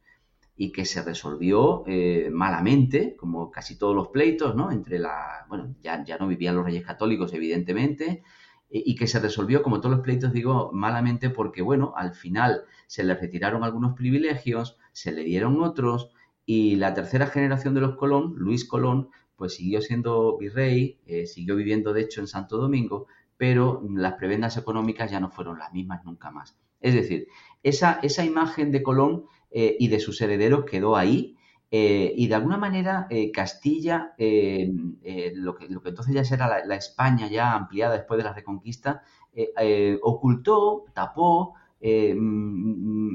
y 0.55 0.71
que 0.71 0.85
se 0.85 1.01
resolvió 1.01 1.83
eh, 1.87 2.29
malamente, 2.31 3.15
como 3.15 3.49
casi 3.49 3.77
todos 3.77 3.95
los 3.95 4.09
pleitos, 4.09 4.55
¿no? 4.55 4.71
Entre 4.71 4.99
la, 4.99 5.45
bueno, 5.49 5.75
ya, 5.81 6.03
ya 6.03 6.17
no 6.17 6.27
vivían 6.27 6.55
los 6.55 6.65
reyes 6.65 6.85
católicos, 6.85 7.33
evidentemente, 7.33 8.23
y 8.69 8.95
que 8.95 9.05
se 9.05 9.19
resolvió, 9.19 9.61
como 9.61 9.79
todos 9.79 9.97
los 9.97 10.03
pleitos, 10.03 10.33
digo, 10.33 10.71
malamente 10.73 11.29
porque, 11.29 11.61
bueno, 11.61 11.93
al 11.95 12.13
final 12.13 12.63
se 12.87 13.03
le 13.03 13.13
retiraron 13.13 13.63
algunos 13.63 13.93
privilegios, 13.93 14.77
se 14.93 15.11
le 15.11 15.23
dieron 15.23 15.61
otros, 15.61 16.11
y 16.45 16.75
la 16.75 16.93
tercera 16.93 17.27
generación 17.27 17.73
de 17.73 17.81
los 17.81 17.95
Colón, 17.95 18.33
Luis 18.37 18.65
Colón, 18.65 19.09
pues 19.35 19.55
siguió 19.55 19.81
siendo 19.81 20.37
virrey, 20.37 20.99
eh, 21.05 21.25
siguió 21.25 21.55
viviendo 21.55 21.93
de 21.93 22.01
hecho 22.01 22.21
en 22.21 22.27
Santo 22.27 22.57
Domingo, 22.57 23.07
pero 23.37 23.83
las 23.93 24.13
prebendas 24.13 24.57
económicas 24.57 25.11
ya 25.11 25.19
no 25.19 25.29
fueron 25.29 25.59
las 25.59 25.73
mismas 25.73 26.05
nunca 26.05 26.31
más. 26.31 26.57
Es 26.79 26.93
decir, 26.93 27.27
esa, 27.63 27.99
esa 28.03 28.23
imagen 28.23 28.71
de 28.71 28.83
Colón 28.83 29.25
eh, 29.51 29.75
y 29.79 29.87
de 29.87 29.99
sus 29.99 30.21
herederos 30.21 30.65
quedó 30.65 30.95
ahí, 30.95 31.35
eh, 31.71 32.13
y 32.15 32.27
de 32.27 32.35
alguna 32.35 32.57
manera 32.57 33.07
Castilla, 33.33 34.13
lo, 34.19 35.55
que, 35.55 35.67
lo, 35.69 35.81
que, 35.81 35.89
entonces 35.89 36.13
ya 36.13 36.23
será 36.23 36.63
la, 36.63 36.75
España 36.75 37.27
ya 37.27 37.53
ampliada 37.53 37.95
después 37.95 38.19
de 38.19 38.23
la 38.25 38.33
Reconquista, 38.33 39.01
ocultó, 40.03 40.85
tapó, 40.93 41.55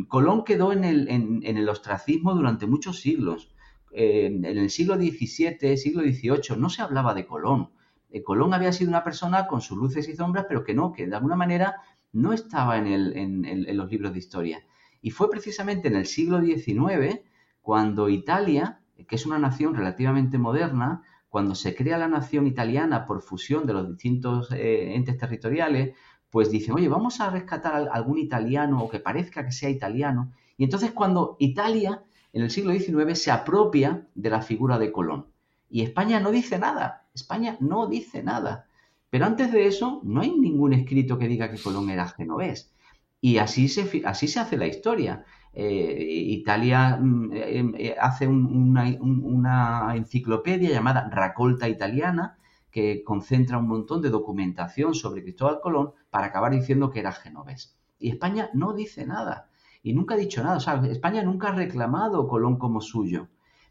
Colón 0.09 0.45
quedó 0.45 0.73
en 0.73 0.85
el, 0.85 1.69
ostracismo 1.69 2.35
durante 2.35 2.67
muchos 2.67 3.01
siglos. 3.01 3.51
Eh, 3.93 4.27
en 4.27 4.45
el 4.45 4.71
siglo 4.71 4.97
XVII, 4.97 5.77
siglo 5.77 6.03
XVIII, 6.03 6.59
no 6.59 6.71
se 6.71 6.83
hablaba 6.83 7.15
de 7.15 7.27
Colón. 7.27 7.71
Eh, 8.11 8.23
Colón 8.23 8.55
había 8.55 8.73
sido 8.73 8.91
una 8.91 9.05
persona 9.05 9.47
con 9.47 9.61
sus 9.61 9.79
luces 9.79 10.09
y 10.09 10.17
sombras, 10.17 10.47
pero 10.49 10.65
que 10.65 10.75
no, 10.75 10.93
que 10.93 11.07
de 11.07 11.15
alguna 11.15 11.37
manera 11.37 11.77
no 12.13 12.33
estaba 12.33 12.79
en, 12.79 13.77
los 13.77 13.91
libros 13.91 14.13
de 14.13 14.19
historia. 14.19 14.67
Y 15.01 15.11
fue 15.11 15.31
precisamente 15.31 15.89
en 15.89 15.97
el 15.97 16.07
siglo 16.07 16.41
XIX 16.41 17.21
cuando 17.61 18.09
Italia, 18.09 18.81
que 19.07 19.17
es 19.17 19.27
una 19.27 19.39
nación 19.39 19.75
relativamente 19.75 20.39
moderna, 20.39 21.03
cuando 21.29 21.55
se 21.55 21.75
crea 21.75 21.99
la 21.99 22.09
nación 22.09 22.47
italiana 22.47 23.05
por 23.05 23.21
fusión 23.21 23.67
de 23.67 23.75
los 23.75 23.89
distintos 23.89 24.49
entes 24.51 25.19
territoriales, 25.19 25.95
pues 26.31 26.51
dicen, 26.51 26.75
oye, 26.75 26.89
vamos 26.89 27.21
a 27.21 27.31
rescatar 27.31 27.75
a 27.75 27.93
algún 27.93 28.19
italiano 28.19 28.83
o 28.83 28.89
que 28.89 29.01
parezca 29.01 29.45
que 29.45 29.53
sea 29.53 29.71
italiano. 29.71 30.33
Y 30.57 30.65
entonces 30.65 30.93
cuando 30.93 31.37
Italia 31.39 32.03
en 32.33 32.43
el 32.43 32.51
siglo 32.51 32.73
XIX 32.73 33.19
se 33.19 33.31
apropia 33.31 34.07
de 34.15 34.31
la 34.31 34.43
figura 34.43 34.79
de 34.79 34.93
Colón. 34.93 35.27
Y 35.71 35.83
España 35.83 36.21
no 36.21 36.31
dice 36.31 36.59
nada, 36.59 37.07
España 37.15 37.57
no 37.61 37.87
dice 37.87 38.23
nada. 38.23 38.67
Pero 39.11 39.27
antes 39.27 39.53
de 39.53 39.67
eso 39.67 40.01
no 40.05 40.21
hay 40.21 40.31
ningún 40.31 40.73
escrito 40.73 41.19
que 41.19 41.29
diga 41.29 41.51
que 41.51 41.59
Colón 41.59 41.91
era 41.91 42.09
genovés. 42.09 42.73
Y 43.21 43.39
así 43.39 43.69
se, 43.69 44.03
así 44.05 44.29
se 44.29 44.41
hace 44.41 44.57
la 44.57 44.67
historia. 44.67 45.25
Eh, 45.53 46.07
Italia 46.09 46.97
mm, 47.01 47.33
eh, 47.33 47.73
eh, 47.79 47.97
hace 48.01 48.29
una, 48.29 48.85
una, 49.01 49.97
enciclopedia 49.97 50.71
llamada 50.71 51.09
Racolta 51.11 51.69
Italiana, 51.69 52.38
que 52.71 53.03
concentra 53.05 53.59
un 53.59 53.69
montón 53.69 54.03
de 54.03 54.11
documentación 54.11 54.95
sobre 54.95 55.23
Cristóbal 55.23 55.61
Colón 55.61 55.93
para 56.11 56.27
acabar 56.27 56.53
diciendo 56.53 56.91
que 56.91 57.01
era 57.01 57.13
genovés. 57.13 57.77
Y 57.99 58.11
España 58.11 58.51
no 58.55 58.73
dice 58.73 59.07
nada. 59.07 59.49
Y 59.83 59.95
nunca 59.95 60.15
ha 60.15 60.19
dicho 60.19 60.43
nada. 60.43 60.59
España 60.87 61.23
nunca 61.23 61.49
ha 61.49 61.55
reclamado 61.55 62.29
Colón 62.29 62.59
como 62.59 62.81
suyo. 62.81 63.29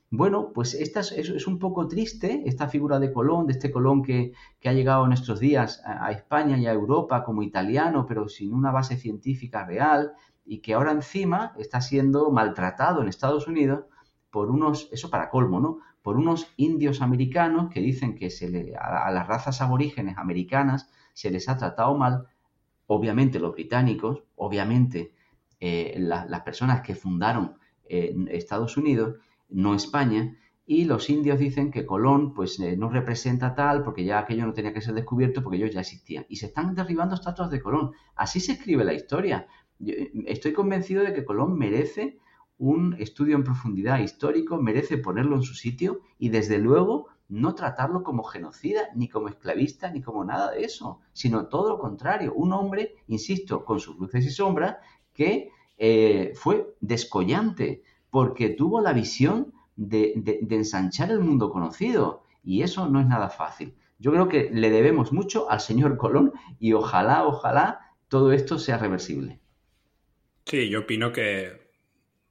Bueno, 0.10 0.54
pues 0.54 0.74
esta 0.74 1.02
es, 1.02 1.48
un 1.48 1.60
poco 1.60 1.88
triste, 1.88 2.44
esta 2.46 2.70
figura 2.70 2.98
de 2.98 3.12
Colón, 3.12 3.46
de 3.46 3.54
este 3.54 3.72
Colón 3.72 4.04
que, 4.04 4.32
ha 4.64 4.72
llegado 4.72 5.06
en 5.06 5.12
estos 5.12 5.40
días 5.42 5.82
a, 5.86 6.12
España 6.12 6.58
y 6.58 6.66
a 6.66 6.72
Europa 6.72 7.26
como 7.26 7.44
italiano, 7.44 8.06
pero 8.08 8.30
sin 8.30 8.54
una 8.54 8.72
base 8.72 8.96
científica 8.96 9.66
real, 9.66 10.14
y 10.46 10.60
que 10.60 10.76
ahora 10.76 10.94
encima 10.94 11.54
está 11.58 11.82
siendo 11.82 12.32
maltratado 12.32 13.02
en 13.02 13.10
Estados 13.10 13.48
Unidos 13.48 13.84
por 14.32 14.50
unos, 14.50 14.88
eso 14.94 15.10
para 15.10 15.30
colmo, 15.30 15.60
¿no? 15.60 15.80
Por 16.08 16.16
unos 16.16 16.54
indios 16.56 17.02
americanos 17.02 17.70
que 17.70 17.82
dicen 17.82 18.16
que 18.16 18.30
se 18.30 18.50
le, 18.50 18.74
a, 18.78 19.12
las 19.12 19.28
razas 19.28 19.60
aborígenes 19.60 20.18
americanas 20.18 20.90
se 21.14 21.30
les 21.30 21.50
ha 21.50 21.58
tratado 21.58 21.98
mal, 21.98 22.28
obviamente 22.86 23.42
los 23.42 23.52
británicos, 23.52 24.24
obviamente 24.38 25.12
eh, 25.60 25.96
las 26.00 26.42
personas 26.44 26.80
que 26.80 26.96
fundaron 26.96 27.58
eh, 27.90 28.16
Estados 28.30 28.78
Unidos, 28.78 29.18
no 29.50 29.76
España, 29.76 30.38
y 30.66 30.86
los 30.86 31.10
indios 31.10 31.40
dicen 31.40 31.72
que 31.72 31.86
Colón 31.86 32.34
pues 32.34 32.58
eh, 32.62 32.78
no 32.78 32.88
representa 32.90 33.54
tal 33.54 33.84
porque 33.84 34.06
ya 34.06 34.20
aquello 34.20 34.46
no 34.46 34.54
tenía 34.54 34.72
que 34.72 34.80
ser 34.80 34.94
descubierto 34.94 35.44
porque 35.44 35.58
ellos 35.58 35.74
ya 35.74 35.82
existían. 35.82 36.26
Y 36.30 36.38
se 36.38 36.46
están 36.46 36.74
derribando 36.74 37.16
estatuas 37.16 37.52
de 37.52 37.60
Colón. 37.60 37.92
Así 38.16 38.40
se 38.40 38.54
escribe 38.54 38.86
la 38.86 38.94
historia. 38.94 39.46
estoy 40.26 40.54
convencido 40.54 41.04
de 41.04 41.14
que 41.14 41.26
Colón 41.26 41.58
merece 41.58 42.18
un 42.60 42.96
estudio 43.00 43.36
en 43.36 43.44
profundidad 43.44 44.00
histórico, 44.00 44.58
merece 44.58 44.98
ponerlo 44.98 45.36
en 45.36 45.44
su 45.44 45.54
sitio 45.54 46.02
y 46.18 46.30
desde 46.30 46.58
luego 46.58 47.08
no 47.30 47.56
tratarlo 47.56 48.04
como 48.04 48.24
genocida, 48.24 48.90
ni 48.96 49.10
como 49.10 49.28
esclavista, 49.28 49.92
ni 49.92 50.02
como 50.02 50.24
nada 50.24 50.52
de 50.52 50.64
eso, 50.64 51.02
sino 51.14 51.48
todo 51.48 51.70
lo 51.70 51.80
contrario, 51.80 52.34
un 52.34 52.54
hombre, 52.54 52.96
insisto, 53.08 53.66
con 53.66 53.80
sus 53.80 53.98
luces 53.98 54.26
y 54.26 54.30
sombras, 54.30 54.78
que 55.14 55.50
eh, 55.78 56.32
fue 56.36 56.76
descollante, 56.80 57.84
porque 58.10 58.50
tuvo 58.50 58.82
la 58.82 58.94
visión 58.94 59.54
de, 59.76 60.14
ensanchar 60.50 61.12
el 61.12 61.20
mundo 61.20 61.52
conocido. 61.52 62.24
Y 62.44 62.62
eso 62.62 62.88
no 62.88 63.02
es 63.02 63.08
nada 63.08 63.30
fácil. 63.30 63.76
Yo 64.00 64.12
creo 64.12 64.30
que 64.30 64.50
le 64.52 64.70
debemos 64.70 65.12
mucho 65.12 65.50
al 65.50 65.60
señor 65.60 65.98
Colón 65.98 66.32
y 66.60 66.74
ojalá, 66.74 67.26
ojalá 67.26 67.80
todo 68.08 68.32
esto 68.32 68.58
sea 68.58 68.78
reversible. 68.78 69.42
Sí, 70.46 70.70
yo 70.70 70.82
opino 70.82 71.12
que 71.12 71.67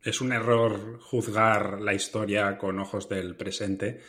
es 0.07 0.21
un 0.21 0.33
error 0.33 1.01
juzgar 1.01 1.81
la 1.81 1.93
historia 1.93 2.57
con 2.59 2.79
ojos 2.79 3.09
del 3.09 3.37
presente 3.37 4.01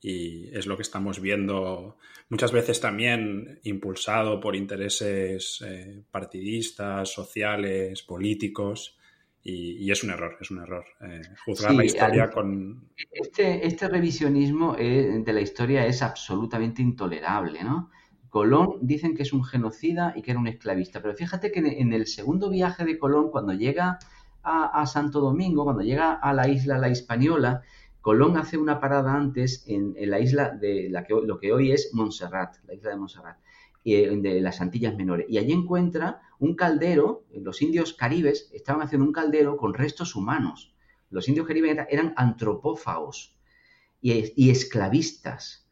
y 0.00 0.54
es 0.54 0.66
lo 0.66 0.76
que 0.76 0.82
estamos 0.82 1.20
viendo 1.20 1.96
muchas 2.28 2.52
veces 2.52 2.80
también 2.80 3.60
impulsado 3.62 4.40
por 4.40 4.56
intereses 4.56 5.64
eh, 5.64 6.02
partidistas, 6.10 7.10
sociales, 7.10 8.02
políticos. 8.02 8.98
Y, 9.46 9.90
es 9.90 10.02
un 10.02 10.10
error, 10.10 10.38
es 10.40 10.50
un 10.50 10.60
error. 10.60 10.86
Eh, 11.02 11.20
juzgar 11.44 11.74
la 11.74 11.84
historia 11.84 12.30
con... 12.30 12.88
Este, 13.10 13.66
este 13.66 13.88
revisionismo 13.88 14.74
eh, 14.78 15.22
de 15.22 15.32
la 15.34 15.42
historia 15.42 15.86
es 15.86 16.00
absolutamente 16.00 16.80
intolerable, 16.80 17.62
¿no? 17.62 17.90
Colón 18.30 18.78
dicen 18.80 19.14
que 19.14 19.22
es 19.22 19.34
un 19.34 19.44
genocida 19.44 20.14
y 20.16 20.22
que 20.22 20.30
era 20.30 20.40
un 20.40 20.48
esclavista, 20.48 21.02
pero 21.02 21.14
fíjate 21.14 21.52
que 21.52 21.60
en 21.60 21.92
el 21.92 22.06
segundo 22.06 22.50
viaje 22.50 22.84
de 22.84 22.98
Colón, 22.98 23.30
cuando 23.30 23.52
llega 23.52 23.98
a, 24.44 24.86
Santo 24.86 25.20
Domingo, 25.20 25.64
cuando 25.64 25.82
llega 25.82 26.12
a 26.12 26.32
la 26.32 26.48
isla 26.48 26.78
La 26.78 26.88
Hispaniola, 26.88 27.62
Colón 28.00 28.36
hace 28.36 28.58
una 28.58 28.80
parada 28.80 29.14
antes 29.14 29.64
en, 29.66 29.94
la 29.98 30.20
isla 30.20 30.50
de 30.50 30.92
lo 31.08 31.38
que 31.38 31.52
hoy 31.52 31.72
es 31.72 31.90
Montserrat, 31.94 32.56
la 32.66 32.74
isla 32.74 32.90
de 32.90 32.96
Montserrat, 32.96 33.38
eh, 33.84 34.16
de 34.16 34.40
las 34.40 34.60
Antillas 34.60 34.94
Menores, 34.94 35.26
y 35.28 35.38
allí 35.38 35.52
encuentra 35.52 36.20
un 36.38 36.54
caldero, 36.54 37.24
los 37.32 37.62
indios 37.62 37.94
caribes 37.94 38.50
estaban 38.52 38.82
haciendo 38.82 39.06
un 39.06 39.12
caldero 39.12 39.56
con 39.56 39.72
restos 39.72 40.14
humanos. 40.14 40.74
Los 41.10 41.28
indios 41.28 41.46
caribes 41.46 41.78
eran 41.88 42.12
antropófagos 42.16 43.38
y 44.00 44.50
esclavistas. 44.50 45.64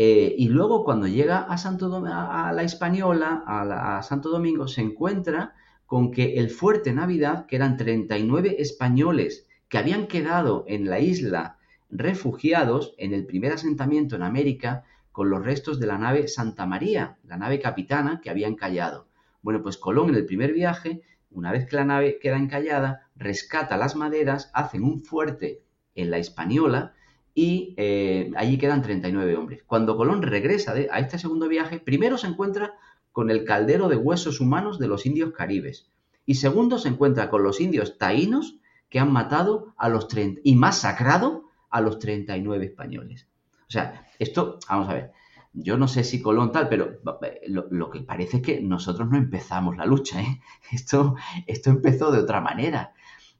Eh, 0.00 0.36
y 0.38 0.48
luego 0.48 0.84
cuando 0.84 1.08
llega 1.08 1.38
a, 1.40 1.58
Santo 1.58 2.04
a 2.06 2.52
la 2.52 2.62
Española, 2.62 3.42
a, 3.44 4.00
Santo 4.04 4.28
Domingo, 4.30 4.68
se 4.68 4.80
encuentra 4.80 5.54
con 5.88 6.10
que 6.10 6.34
el 6.34 6.50
fuerte 6.50 6.92
Navidad, 6.92 7.46
que 7.46 7.56
eran 7.56 7.78
39 7.78 8.56
españoles 8.58 9.46
que 9.70 9.78
habían 9.78 10.06
quedado 10.06 10.66
en 10.68 10.84
la 10.90 11.00
isla 11.00 11.56
refugiados 11.88 12.94
en 12.98 13.14
el 13.14 13.24
primer 13.24 13.52
asentamiento 13.52 14.14
en 14.14 14.22
América 14.22 14.84
con 15.12 15.30
los 15.30 15.42
restos 15.42 15.80
de 15.80 15.86
la 15.86 15.96
nave 15.96 16.28
Santa 16.28 16.66
María, 16.66 17.16
la 17.24 17.38
nave 17.38 17.58
capitana 17.58 18.20
que 18.22 18.28
había 18.28 18.48
encallado. 18.48 19.08
Bueno, 19.40 19.62
pues 19.62 19.78
Colón 19.78 20.10
en 20.10 20.16
el 20.16 20.26
primer 20.26 20.52
viaje, 20.52 21.00
una 21.30 21.52
vez 21.52 21.66
que 21.66 21.76
la 21.76 21.86
nave 21.86 22.18
queda 22.20 22.36
encallada, 22.36 23.08
rescata 23.16 23.78
las 23.78 23.96
maderas, 23.96 24.50
hacen 24.52 24.84
un 24.84 25.00
fuerte 25.00 25.62
en 25.94 26.10
la 26.10 26.18
Española 26.18 26.92
y 27.34 27.72
eh, 27.78 28.30
allí 28.36 28.58
quedan 28.58 28.82
39 28.82 29.36
hombres. 29.36 29.62
Cuando 29.66 29.96
Colón 29.96 30.20
regresa 30.20 30.72
a 30.72 30.98
este 30.98 31.18
segundo 31.18 31.48
viaje, 31.48 31.80
primero 31.80 32.18
se 32.18 32.26
encuentra 32.26 32.74
con 33.12 33.30
el 33.30 33.44
caldero 33.44 33.88
de 33.88 33.96
huesos 33.96 34.40
humanos 34.40 34.78
de 34.78 34.88
los 34.88 35.06
indios 35.06 35.32
caribes 35.32 35.90
y 36.28 36.34
segundo 36.34 36.78
se 36.78 36.90
encuentra 36.90 37.30
con 37.30 37.42
los 37.42 37.58
indios 37.58 37.96
taínos 37.96 38.58
que 38.90 38.98
han 38.98 39.10
matado 39.10 39.74
a 39.78 39.88
los 39.88 40.08
30 40.08 40.42
y 40.44 40.56
masacrado 40.56 41.44
a 41.70 41.80
los 41.80 41.98
39 41.98 42.66
españoles. 42.66 43.28
O 43.66 43.70
sea, 43.70 44.06
esto, 44.18 44.58
vamos 44.68 44.90
a 44.90 44.92
ver, 44.94 45.12
yo 45.54 45.78
no 45.78 45.88
sé 45.88 46.04
si 46.04 46.20
Colón 46.20 46.52
tal, 46.52 46.68
pero 46.68 46.98
lo, 47.46 47.88
que 47.88 48.00
parece 48.00 48.36
es 48.36 48.42
que 48.42 48.60
nosotros 48.60 49.08
no 49.08 49.16
empezamos 49.16 49.78
la 49.78 49.86
lucha, 49.86 50.20
¿eh? 50.20 50.40
Esto, 50.70 51.16
esto 51.46 51.70
empezó 51.70 52.10
de 52.10 52.20
otra 52.20 52.42
manera. 52.42 52.92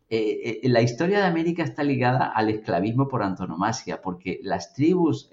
Eh, 0.08 0.60
eh, 0.62 0.68
la 0.70 0.80
historia 0.80 1.18
de 1.18 1.26
América 1.26 1.62
está 1.62 1.82
ligada 1.82 2.24
al 2.24 2.48
esclavismo 2.48 3.06
por 3.06 3.22
antonomasia, 3.22 4.00
porque 4.00 4.40
las 4.42 4.72
tribus 4.72 5.30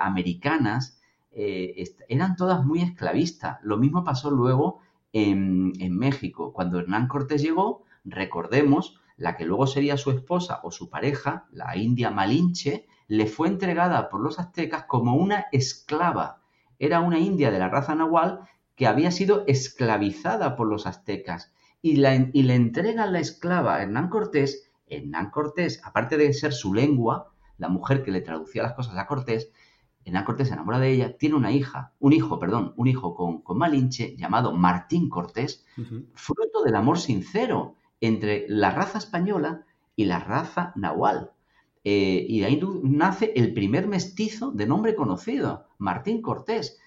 americanas 0.00 0.95
eran 1.36 2.36
todas 2.36 2.64
muy 2.64 2.80
esclavistas. 2.80 3.58
Lo 3.62 3.76
mismo 3.76 4.04
pasó 4.04 4.30
luego 4.30 4.80
en, 5.12 5.96
México. 5.96 6.52
Cuando 6.52 6.78
Hernán 6.78 7.08
Cortés 7.08 7.42
llegó, 7.42 7.84
recordemos, 8.04 9.00
la 9.16 9.36
que 9.36 9.44
luego 9.44 9.66
sería 9.66 9.96
su 9.96 10.10
esposa 10.10 10.60
o 10.62 10.70
su 10.70 10.90
pareja, 10.90 11.46
la 11.50 11.76
india 11.76 12.10
Malinche, 12.10 12.86
le 13.08 13.26
fue 13.26 13.48
entregada 13.48 14.08
por 14.08 14.20
los 14.20 14.38
aztecas 14.38 14.84
como 14.84 15.14
una 15.14 15.46
esclava. 15.52 16.40
Era 16.78 17.00
una 17.00 17.18
india 17.18 17.50
de 17.50 17.58
la 17.58 17.68
raza 17.68 17.94
nahual 17.94 18.40
que 18.74 18.86
había 18.86 19.10
sido 19.10 19.44
esclavizada 19.46 20.56
por 20.56 20.68
los 20.68 20.86
aztecas 20.86 21.52
y, 21.80 21.96
le 21.96 22.54
entregan 22.54 23.12
la 23.12 23.20
esclava 23.20 23.76
a 23.76 23.82
Hernán 23.82 24.08
Cortés, 24.08 24.70
Hernán 24.88 25.30
Cortés, 25.30 25.80
aparte 25.84 26.16
de 26.16 26.32
ser 26.32 26.52
su 26.52 26.74
lengua, 26.74 27.32
la 27.58 27.68
mujer 27.68 28.02
que 28.02 28.10
le 28.10 28.20
traducía 28.20 28.62
las 28.62 28.74
cosas 28.74 28.96
a 28.98 29.06
Cortés, 29.06 29.50
Hernán 30.06 30.24
Cortés 30.24 30.46
se 30.46 30.54
enamora 30.54 30.78
de 30.78 30.92
ella, 30.92 31.18
tiene 31.18 31.34
una 31.34 31.50
hija, 31.50 31.92
un 31.98 32.12
hijo, 32.12 32.38
perdón, 32.38 32.72
un 32.76 32.86
hijo 32.86 33.16
con, 33.16 33.42
con 33.42 33.58
Malinche 33.58 34.16
llamado 34.16 34.52
Martín 34.52 35.08
Cortés, 35.08 35.66
fruto 36.14 36.62
del 36.62 36.76
amor 36.76 37.00
sincero 37.00 37.74
entre 38.00 38.46
la 38.48 38.70
raza 38.70 38.98
española 38.98 39.66
y 39.96 40.04
la 40.04 40.20
raza 40.20 40.72
nahual. 40.76 41.32
Eh, 41.82 42.24
y 42.28 42.38
de 42.38 42.46
ahí 42.46 42.60
nace 42.84 43.32
el 43.34 43.52
primer 43.52 43.88
mestizo 43.88 44.52
de 44.52 44.66
nombre 44.66 44.94
conocido, 44.94 45.66
Martín 45.78 46.22
Cortés, 46.22 46.78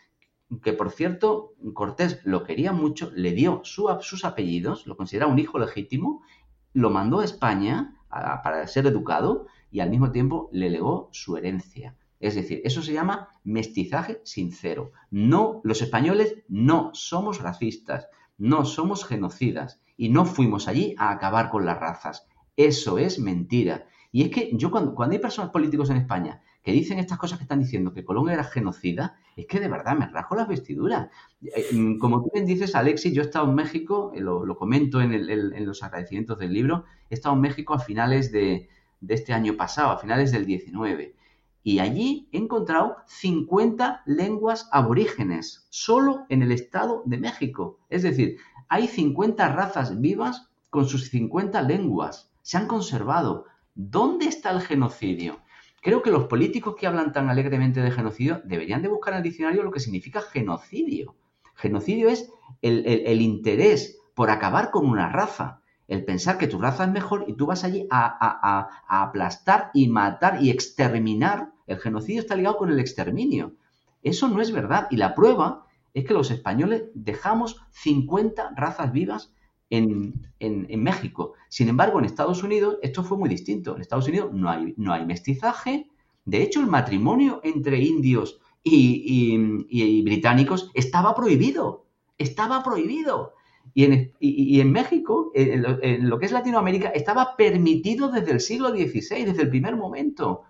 que 0.64 0.72
por 0.72 0.90
cierto 0.90 1.56
Cortés 1.74 2.22
lo 2.24 2.46
quería 2.46 2.72
mucho, 2.72 3.12
le 3.14 3.34
dio 3.34 3.62
sus 3.66 4.24
apellidos, 4.24 4.88
lo 4.88 4.96
consideraba 4.96 5.32
un 5.32 5.40
hijo 5.40 5.60
legítimo, 5.60 6.24
lo 6.72 6.90
mandó 6.90 7.20
a 7.20 7.26
España 7.26 7.98
para 8.10 8.66
ser 8.68 8.88
educado 8.88 9.48
y 9.72 9.82
al 9.82 9.90
mismo 9.90 10.12
tiempo 10.12 10.50
le 10.54 10.70
legó 10.70 11.10
su 11.12 11.36
herencia. 11.36 11.98
Es 12.20 12.36
decir, 12.36 12.62
eso 12.64 12.82
se 12.82 12.94
llama 12.94 13.30
mestizaje 13.44 14.22
sincero. 14.24 14.92
No, 15.10 15.62
los 15.64 15.82
españoles 15.82 16.38
no 16.48 16.92
somos 16.94 17.42
racistas, 17.42 18.08
no 18.38 18.66
somos 18.66 19.06
genocidas 19.06 19.82
y 19.96 20.10
no 20.10 20.26
fuimos 20.26 20.68
allí 20.68 20.96
a 20.98 21.12
acabar 21.12 21.50
con 21.50 21.66
las 21.66 21.80
razas. 21.80 22.28
Eso 22.58 22.98
es 22.98 23.20
mentira. 23.20 23.86
Y 24.12 24.24
es 24.24 24.32
que 24.32 24.50
yo 24.54 24.72
cuando, 24.72 24.96
cuando 24.96 25.14
hay 25.14 25.22
personas 25.22 25.52
políticos 25.52 25.90
en 25.90 25.98
España 25.98 26.42
que 26.64 26.72
dicen 26.72 27.00
estas 27.00 27.18
cosas 27.18 27.38
que 27.38 27.44
están 27.44 27.60
diciendo, 27.60 27.94
que 27.94 28.04
Colón 28.04 28.30
era 28.30 28.44
genocida, 28.44 29.16
es 29.36 29.46
que 29.46 29.60
de 29.60 29.70
verdad 29.70 29.98
me 29.98 30.08
rajo 30.08 30.36
las 30.36 30.48
vestiduras. 30.48 31.10
Eh, 31.42 31.68
mm, 31.74 31.98
como 31.98 32.22
tú 32.22 32.30
bien 32.34 32.46
dices, 32.46 32.76
Alexis, 32.76 33.14
yo 33.14 33.22
he 33.22 33.26
estado 33.26 33.48
en 33.50 33.56
México, 33.56 34.12
eh, 34.14 34.20
lo, 34.20 34.56
comento 34.58 35.02
en, 35.02 35.66
los 35.66 35.84
agradecimientos 35.84 36.38
del 36.38 36.54
libro, 36.54 36.86
he 37.10 37.16
estado 37.16 37.36
en 37.36 37.42
México 37.42 37.74
a 37.74 37.80
finales 37.80 38.32
de, 38.32 38.68
este 39.08 39.34
año 39.34 39.56
pasado, 39.56 39.92
a 39.92 39.98
finales 39.98 40.32
del 40.32 40.46
19. 40.46 41.16
Y 41.64 41.80
allí 41.80 42.30
he 42.32 42.38
encontrado 42.38 42.98
50 43.08 44.04
lenguas 44.06 44.70
aborígenes, 44.72 45.68
solo 45.70 46.26
en 46.30 46.42
el 46.42 46.52
Estado 46.52 47.04
de 47.06 47.18
México. 47.18 47.80
Es 47.90 48.04
decir, 48.04 48.38
hay 48.70 48.88
50 48.88 49.50
razas 49.50 50.00
vivas 50.00 50.50
con 50.70 50.88
sus 50.88 51.10
50 51.10 51.62
lenguas. 51.64 52.32
Se 52.42 52.58
han 52.58 52.68
conservado. 52.68 53.46
¿Dónde 53.76 54.28
está 54.28 54.52
el 54.52 54.62
genocidio? 54.62 55.40
Creo 55.82 56.02
que 56.02 56.12
los 56.12 56.26
políticos 56.26 56.76
que 56.78 56.88
hablan 56.88 57.14
tan 57.14 57.30
alegremente 57.30 57.82
de 57.82 57.92
genocidio 57.92 58.42
deberían 58.44 58.82
de 58.82 58.90
buscar 58.90 59.14
en 59.14 59.18
el 59.18 59.24
diccionario 59.24 59.64
lo 59.64 59.72
que 59.72 59.80
significa 59.80 60.22
genocidio. 60.22 61.16
Genocidio 61.56 62.10
es 62.10 62.32
el, 62.62 63.22
interés 63.22 64.00
por 64.14 64.30
acabar 64.30 64.72
con 64.72 64.86
una 64.86 65.10
raza, 65.10 65.62
el 65.90 66.06
pensar 66.06 66.38
que 66.38 66.48
tu 66.48 66.60
raza 66.60 66.86
es 66.86 66.92
mejor 66.92 67.26
y 67.28 67.34
tú 67.34 67.48
vas 67.48 67.64
allí 67.64 67.88
a, 67.90 68.70
aplastar 68.88 69.72
y 69.74 69.88
matar 69.88 70.42
y 70.42 70.52
exterminar. 70.52 71.52
El 71.66 71.80
genocidio 71.80 72.22
está 72.22 72.36
ligado 72.36 72.58
con 72.58 72.72
el 72.72 72.80
exterminio. 72.80 73.54
Eso 74.04 74.30
no 74.30 74.40
es 74.40 74.52
verdad. 74.52 74.88
Y 74.92 74.98
la 74.98 75.16
prueba 75.16 75.66
es 75.96 76.06
que 76.06 76.14
los 76.14 76.30
españoles 76.30 76.84
dejamos 76.94 77.62
50 77.72 78.52
razas 78.56 78.92
vivas 78.92 79.34
en, 79.72 80.14
México. 80.84 81.34
Sin 81.50 81.70
embargo, 81.70 81.98
en 81.98 82.06
Estados 82.06 82.44
Unidos 82.44 82.78
esto 82.84 83.04
fue 83.04 83.18
muy 83.18 83.28
distinto. 83.28 83.76
En 83.76 83.82
Estados 83.82 84.08
Unidos 84.08 84.32
no 84.32 84.48
hay, 84.48 84.76
no 84.78 84.94
hay 84.94 85.06
mestizaje. 85.08 85.90
De 86.24 86.44
hecho, 86.44 86.60
el 86.60 86.68
matrimonio 86.68 87.42
entre 87.44 87.80
indios 87.80 88.40
y, 88.64 90.04
británicos 90.04 90.70
estaba 90.76 91.16
prohibido. 91.16 91.86
Estaba 92.20 92.62
prohibido. 92.64 93.34
Y 93.74 93.86
en, 93.86 94.12
en 94.20 94.72
México, 94.72 95.32
en 95.34 96.10
lo, 96.10 96.20
que 96.20 96.26
es 96.26 96.32
Latinoamérica, 96.32 96.90
estaba 96.90 97.36
permitido 97.38 98.10
desde 98.10 98.32
el 98.32 98.40
siglo 98.40 98.70
XVI, 98.70 99.26
desde 99.26 99.44
el 99.44 99.50
primer 99.50 99.76
momento. 99.76 100.44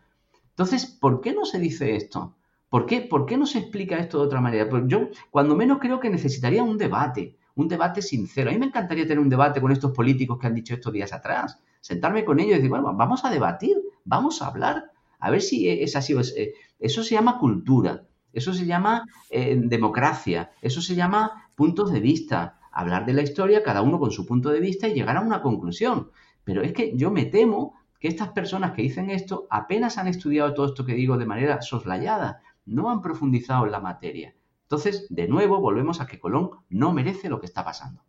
Entonces, 0.49 0.85
¿por 0.85 1.21
qué 1.21 1.33
no 1.33 1.45
se 1.45 1.59
dice 1.59 1.95
esto? 1.95 2.35
¿Por 2.69 2.85
qué, 2.85 3.01
¿Por 3.01 3.25
qué 3.25 3.37
no 3.37 3.45
se 3.45 3.59
explica 3.59 3.97
esto 3.97 4.19
de 4.19 4.25
otra 4.25 4.41
manera? 4.41 4.69
Pues 4.69 4.83
yo, 4.87 5.09
cuando 5.31 5.55
menos 5.55 5.79
creo 5.79 5.99
que 5.99 6.09
necesitaría 6.09 6.63
un 6.63 6.77
debate 6.77 7.37
un 7.59 7.67
debate 7.67 8.01
sincero. 8.01 8.49
A 8.49 8.53
mí 8.53 8.59
me 8.59 8.67
encantaría 8.67 9.03
tener 9.03 9.19
un 9.19 9.29
debate 9.29 9.59
con 9.59 9.71
estos 9.71 9.91
políticos 9.91 10.39
que 10.39 10.47
han 10.47 10.55
dicho 10.55 10.73
estos 10.73 10.93
días 10.93 11.11
atrás, 11.13 11.59
sentarme 11.81 12.23
con 12.23 12.39
ellos 12.39 12.53
y 12.53 12.55
decir, 12.55 12.69
bueno, 12.69 12.93
vamos 12.95 13.25
a 13.25 13.29
debatir, 13.29 13.77
vamos 14.05 14.41
a 14.41 14.47
hablar, 14.47 14.91
a 15.19 15.29
ver 15.29 15.41
si 15.41 15.69
es 15.69 15.95
así. 15.95 16.15
Eh, 16.37 16.53
eso 16.79 17.03
se 17.03 17.15
llama 17.15 17.37
cultura, 17.37 18.07
eso 18.31 18.53
se 18.53 18.65
llama 18.65 19.03
eh, 19.29 19.59
democracia, 19.61 20.51
eso 20.61 20.81
se 20.81 20.95
llama 20.95 21.49
puntos 21.55 21.91
de 21.91 21.99
vista, 21.99 22.58
hablar 22.71 23.05
de 23.05 23.13
la 23.13 23.21
historia, 23.21 23.63
cada 23.63 23.81
uno 23.81 23.99
con 23.99 24.11
su 24.11 24.25
punto 24.25 24.49
de 24.49 24.59
vista 24.59 24.87
y 24.87 24.93
llegar 24.93 25.17
a 25.17 25.21
una 25.21 25.41
conclusión. 25.41 26.11
Pero 26.43 26.61
es 26.61 26.73
que 26.73 26.95
yo 26.95 27.11
me 27.11 27.25
temo 27.25 27.75
que 27.99 28.07
estas 28.07 28.29
personas 28.29 28.71
que 28.71 28.81
dicen 28.81 29.09
esto 29.09 29.47
apenas 29.49 29.97
han 29.97 30.07
estudiado 30.07 30.53
todo 30.53 30.67
esto 30.67 30.85
que 30.85 30.93
digo 30.93 31.17
de 31.17 31.25
manera 31.25 31.61
soslayada 31.61 32.41
no 32.65 32.89
han 32.89 33.01
profundizado 33.01 33.65
en 33.65 33.71
la 33.71 33.79
materia. 33.79 34.35
Entonces, 34.63 35.07
de 35.09 35.27
nuevo, 35.27 35.59
volvemos 35.59 35.99
a 35.99 36.07
que 36.07 36.19
Colón 36.19 36.51
no 36.69 36.93
merece 36.93 37.27
lo 37.27 37.39
que 37.39 37.47
está 37.47 37.65
pasando. 37.65 38.03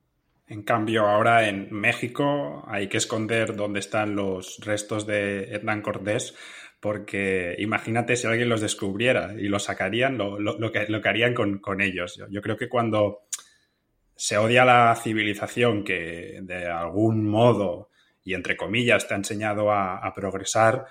En 0.46 0.62
cambio, 0.62 1.06
ahora 1.06 1.48
en 1.48 1.72
México 1.72 2.64
hay 2.66 2.88
que 2.88 2.98
esconder 2.98 3.56
dónde 3.56 3.78
están 3.78 4.16
los 4.16 4.58
restos 4.60 5.06
de 5.06 5.44
Hernán 5.44 5.80
Cortés, 5.80 6.34
porque 6.80 7.54
imagínate 7.58 8.16
si 8.16 8.26
alguien 8.26 8.48
los 8.48 8.60
descubriera 8.60 9.34
y 9.38 9.48
los 9.48 9.64
sacarían, 9.64 10.18
lo, 10.18 10.38
que, 10.72 10.86
lo 10.88 11.00
que, 11.00 11.08
harían 11.08 11.34
con, 11.34 11.80
ellos. 11.80 12.20
Yo, 12.30 12.42
creo 12.42 12.56
que 12.56 12.68
cuando 12.68 13.20
se 14.20 14.36
odia 14.36 14.66
la 14.66 14.94
civilización 14.96 15.82
que 15.82 16.40
de 16.42 16.66
algún 16.66 17.26
modo 17.26 17.88
y 18.22 18.34
entre 18.34 18.54
comillas 18.54 19.08
te 19.08 19.14
ha 19.14 19.16
enseñado 19.16 19.72
a, 19.72 20.12
progresar, 20.14 20.84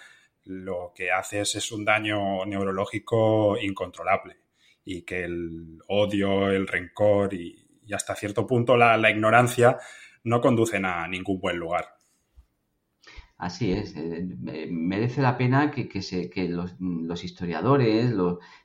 lo 0.46 0.94
que 0.96 1.12
haces 1.12 1.54
es 1.54 1.72
un 1.72 1.86
daño 1.86 2.44
neurológico 2.48 3.56
incontrolable 3.62 4.38
y 4.84 5.04
que 5.04 5.26
el 5.26 5.78
odio, 5.90 6.50
el 6.50 6.66
rencor 6.66 7.36
y, 7.36 7.68
hasta 7.94 8.16
cierto 8.16 8.48
punto 8.48 8.76
la, 8.76 9.12
ignorancia 9.12 9.78
no 10.24 10.42
conducen 10.42 10.86
a 10.86 11.08
ningún 11.08 11.40
buen 11.40 11.58
lugar. 11.58 11.86
Así 13.38 13.72
es, 13.72 13.96
eh, 13.96 14.28
merece 14.72 15.22
la 15.22 15.38
pena 15.38 15.70
que, 15.70 15.88
los, 16.50 17.24
historiadores 17.24 18.12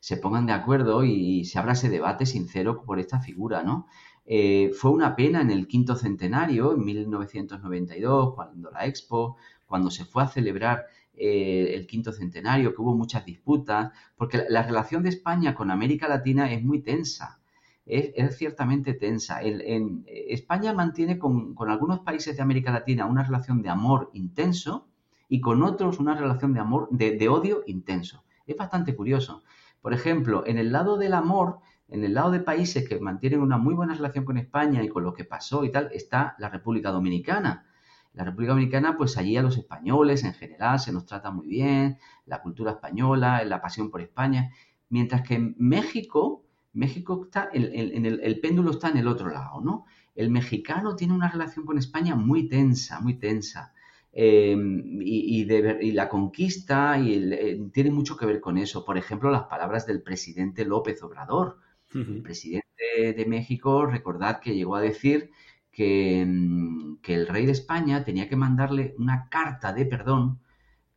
se 0.00 0.16
pongan 0.16 0.46
de 0.46 0.52
acuerdo 0.54 1.04
y 1.04 1.44
se 1.44 1.58
abra 1.58 1.74
ese 1.74 1.90
debate 1.90 2.24
sincero 2.24 2.82
por 2.82 2.98
esta 2.98 3.20
figura, 3.20 3.62
¿no? 3.62 3.86
Eh, 4.26 4.70
fue 4.74 4.90
una 4.90 5.14
pena 5.16 5.42
en 5.42 5.50
el 5.50 5.66
quinto 5.68 5.96
centenario, 5.96 6.72
en 6.72 6.84
1992, 6.84 8.34
cuando 8.34 8.70
la 8.70 8.86
Expo, 8.86 9.36
cuando 9.66 9.90
se 9.90 10.04
fue 10.04 10.22
a 10.22 10.28
celebrar 10.28 10.86
eh, 11.14 11.72
el 11.74 11.86
quinto 11.86 12.12
centenario, 12.12 12.74
que 12.74 12.80
hubo 12.80 12.96
muchas 12.96 13.24
disputas, 13.24 13.92
porque 14.16 14.42
la, 14.48 14.62
relación 14.62 15.02
de 15.02 15.10
España 15.10 15.54
con 15.54 15.70
América 15.70 16.08
Latina 16.08 16.50
es 16.52 16.62
muy 16.62 16.80
tensa. 16.80 17.40
Es, 17.86 18.38
ciertamente 18.38 18.94
tensa. 18.94 19.42
en, 19.42 20.04
España 20.06 20.72
mantiene 20.72 21.18
con, 21.18 21.54
algunos 21.68 22.00
países 22.00 22.36
de 22.36 22.42
América 22.42 22.72
Latina 22.72 23.04
una 23.04 23.24
relación 23.24 23.60
de 23.60 23.68
amor 23.68 24.10
intenso 24.14 24.88
y 25.28 25.40
con 25.40 25.62
otros 25.62 25.98
una 26.00 26.14
relación 26.14 26.54
de 26.54 26.60
amor, 26.60 26.88
de 26.90 27.28
odio 27.28 27.62
intenso. 27.66 28.24
Es 28.46 28.56
bastante 28.56 28.94
curioso. 28.96 29.42
Por 29.82 29.92
ejemplo, 29.92 30.44
en 30.46 30.56
el 30.56 30.72
lado 30.72 30.96
del 30.96 31.12
amor, 31.12 31.58
en 31.88 32.04
el 32.04 32.14
lado 32.14 32.30
de 32.30 32.40
países 32.40 32.88
que 32.88 32.98
mantienen 32.98 33.40
una 33.40 33.58
muy 33.58 33.74
buena 33.74 33.94
relación 33.94 34.24
con 34.24 34.38
España 34.38 34.82
y 34.82 34.88
con 34.88 35.04
lo 35.04 35.12
que 35.12 35.24
pasó 35.24 35.64
y 35.64 35.70
tal, 35.70 35.90
está 35.92 36.34
la 36.38 36.48
República 36.48 36.90
Dominicana. 36.90 37.66
La 38.14 38.24
República 38.24 38.52
Dominicana, 38.52 38.96
pues 38.96 39.18
allí 39.18 39.36
a 39.36 39.42
los 39.42 39.58
españoles 39.58 40.24
en 40.24 40.34
general 40.34 40.78
se 40.78 40.92
nos 40.92 41.04
trata 41.04 41.30
muy 41.30 41.48
bien, 41.48 41.98
la 42.26 42.40
cultura 42.42 42.72
española, 42.72 43.44
la 43.44 43.60
pasión 43.60 43.90
por 43.90 44.00
España, 44.00 44.50
mientras 44.88 45.22
que 45.22 45.34
en 45.34 45.56
México, 45.58 46.44
México 46.72 47.22
está, 47.24 47.48
en, 47.52 48.06
el, 48.06 48.40
péndulo 48.40 48.70
está 48.70 48.88
en 48.88 48.98
el 48.98 49.08
otro 49.08 49.28
lado, 49.30 49.60
¿no? 49.60 49.84
El 50.14 50.30
mexicano 50.30 50.94
tiene 50.94 51.12
una 51.12 51.28
relación 51.28 51.66
con 51.66 51.76
España 51.76 52.14
muy 52.14 52.48
tensa, 52.48 53.00
muy 53.00 53.14
tensa. 53.14 53.72
Eh, 54.12 54.56
y, 55.00 55.92
la 55.92 56.08
conquista 56.08 56.96
y 57.00 57.32
eh, 57.32 57.68
tiene 57.72 57.90
mucho 57.90 58.16
que 58.16 58.26
ver 58.26 58.40
con 58.40 58.58
eso. 58.58 58.84
Por 58.84 58.96
ejemplo, 58.96 59.30
las 59.30 59.44
palabras 59.44 59.86
del 59.86 60.02
presidente 60.02 60.64
López 60.64 61.02
Obrador, 61.02 61.58
el 61.94 62.22
presidente 62.22 63.14
de 63.14 63.26
México, 63.26 63.86
recordad 63.86 64.40
que 64.40 64.54
llegó 64.54 64.76
a 64.76 64.80
decir 64.80 65.30
mm, 65.76 66.96
que, 66.96 67.14
el 67.14 67.26
rey 67.28 67.46
de 67.46 67.52
España 67.52 68.04
tenía 68.04 68.28
que 68.28 68.36
mandarle 68.36 68.94
una 68.98 69.28
carta 69.28 69.72
de 69.72 69.86
perdón, 69.86 70.40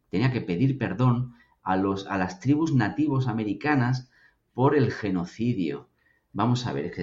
tenía 0.10 0.32
que 0.32 0.42
pedir 0.42 0.78
perdón 0.78 1.36
a, 1.64 1.78
los, 1.78 2.08
a 2.08 2.18
las 2.18 2.40
tribus 2.40 2.74
nativos 2.74 3.28
americanas 3.28 4.10
por 4.54 4.76
el 4.76 4.92
genocidio. 4.92 5.90
Vamos 6.34 6.66
a 6.66 6.74
ver, 6.74 6.94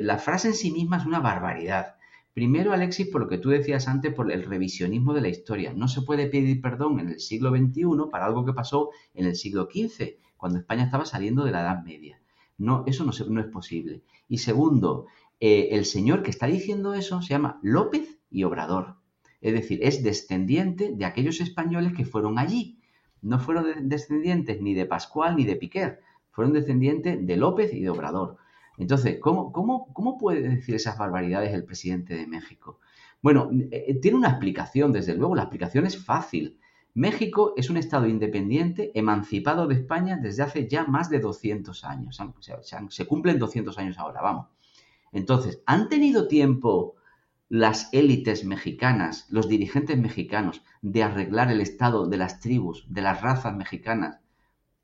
la 0.00 0.18
frase 0.18 0.48
en 0.48 0.54
sí 0.54 0.70
misma 0.70 0.98
es 0.98 1.06
una 1.06 1.20
barbaridad. 1.20 1.96
Primero, 2.34 2.72
Alexis, 2.72 3.08
por 3.08 3.20
lo 3.20 3.28
que 3.28 3.38
tú 3.38 3.48
decías 3.50 3.88
antes, 3.88 4.14
por 4.14 4.30
el 4.30 4.44
revisionismo 4.44 5.12
de 5.12 5.20
la 5.20 5.28
historia. 5.28 5.72
No 5.72 5.88
se 5.88 6.02
puede 6.02 6.28
pedir 6.28 6.60
perdón 6.60 7.00
en 7.00 7.08
el 7.08 7.20
siglo 7.20 7.50
XXI 7.50 8.10
para 8.12 8.26
algo 8.26 8.44
que 8.44 8.52
pasó 8.52 8.90
en 9.14 9.26
el 9.26 9.34
siglo 9.34 9.68
XV, 9.72 10.18
cuando 10.36 10.58
España 10.58 10.84
estaba 10.84 11.04
saliendo 11.04 11.44
de 11.44 11.50
la 11.50 11.62
Edad 11.62 11.82
Media. 11.82 12.20
No, 12.58 12.84
eso 12.86 13.04
no, 13.04 13.12
no 13.30 13.40
es 13.40 13.46
posible. 13.46 14.02
Y 14.28 14.38
segundo, 14.38 15.06
eh, 15.40 15.68
el 15.72 15.84
señor 15.84 16.22
que 16.22 16.30
está 16.30 16.46
diciendo 16.46 16.94
eso 16.94 17.22
se 17.22 17.30
llama 17.30 17.60
López 17.62 18.18
y 18.30 18.44
Obrador. 18.44 18.96
Es 19.40 19.52
decir, 19.52 19.78
es 19.82 20.02
descendiente 20.02 20.92
de 20.94 21.04
aquellos 21.04 21.40
españoles 21.40 21.92
que 21.96 22.04
fueron 22.04 22.38
allí. 22.38 22.80
No 23.22 23.38
fueron 23.38 23.88
descendientes 23.88 24.60
ni 24.60 24.74
de 24.74 24.86
Pascual 24.86 25.36
ni 25.36 25.44
de 25.44 25.56
Piquer, 25.56 26.00
fueron 26.30 26.52
descendientes 26.52 27.24
de 27.24 27.36
López 27.36 27.72
y 27.72 27.80
de 27.80 27.90
Obrador. 27.90 28.36
Entonces, 28.76 29.18
¿cómo, 29.20 29.52
cómo, 29.52 29.92
cómo 29.92 30.18
puede 30.18 30.40
decir 30.40 30.74
esas 30.74 30.98
barbaridades 30.98 31.52
el 31.52 31.64
presidente 31.64 32.14
de 32.14 32.26
México? 32.26 32.78
Bueno, 33.20 33.50
eh, 33.72 33.98
tiene 34.00 34.16
una 34.16 34.30
explicación, 34.30 34.92
desde 34.92 35.14
luego, 35.14 35.34
la 35.34 35.42
explicación 35.42 35.86
es 35.86 36.04
fácil. 36.04 36.58
México 36.94 37.54
es 37.56 37.70
un 37.70 37.76
Estado 37.76 38.06
independiente, 38.06 38.90
emancipado 38.94 39.66
de 39.66 39.74
España 39.74 40.18
desde 40.20 40.42
hace 40.42 40.68
ya 40.68 40.84
más 40.84 41.10
de 41.10 41.20
200 41.20 41.84
años. 41.84 42.20
Se, 42.90 43.06
cumplen 43.06 43.38
200 43.38 43.78
años 43.78 43.98
ahora, 43.98 44.20
vamos. 44.20 44.48
Entonces, 45.12 45.62
¿han 45.66 45.88
tenido 45.88 46.28
tiempo 46.28 46.96
las 47.48 47.88
élites 47.92 48.44
mexicanas, 48.44 49.26
los 49.30 49.48
dirigentes 49.48 49.96
mexicanos, 49.98 50.62
de 50.82 51.02
arreglar 51.02 51.50
el 51.50 51.60
estado 51.60 52.06
de 52.06 52.16
las 52.16 52.40
tribus, 52.40 52.84
de 52.88 53.02
las 53.02 53.20
razas 53.20 53.54
mexicanas 53.54 54.20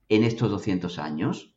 en 0.09 0.25
estos 0.25 0.51
200 0.51 0.99
años? 0.99 1.55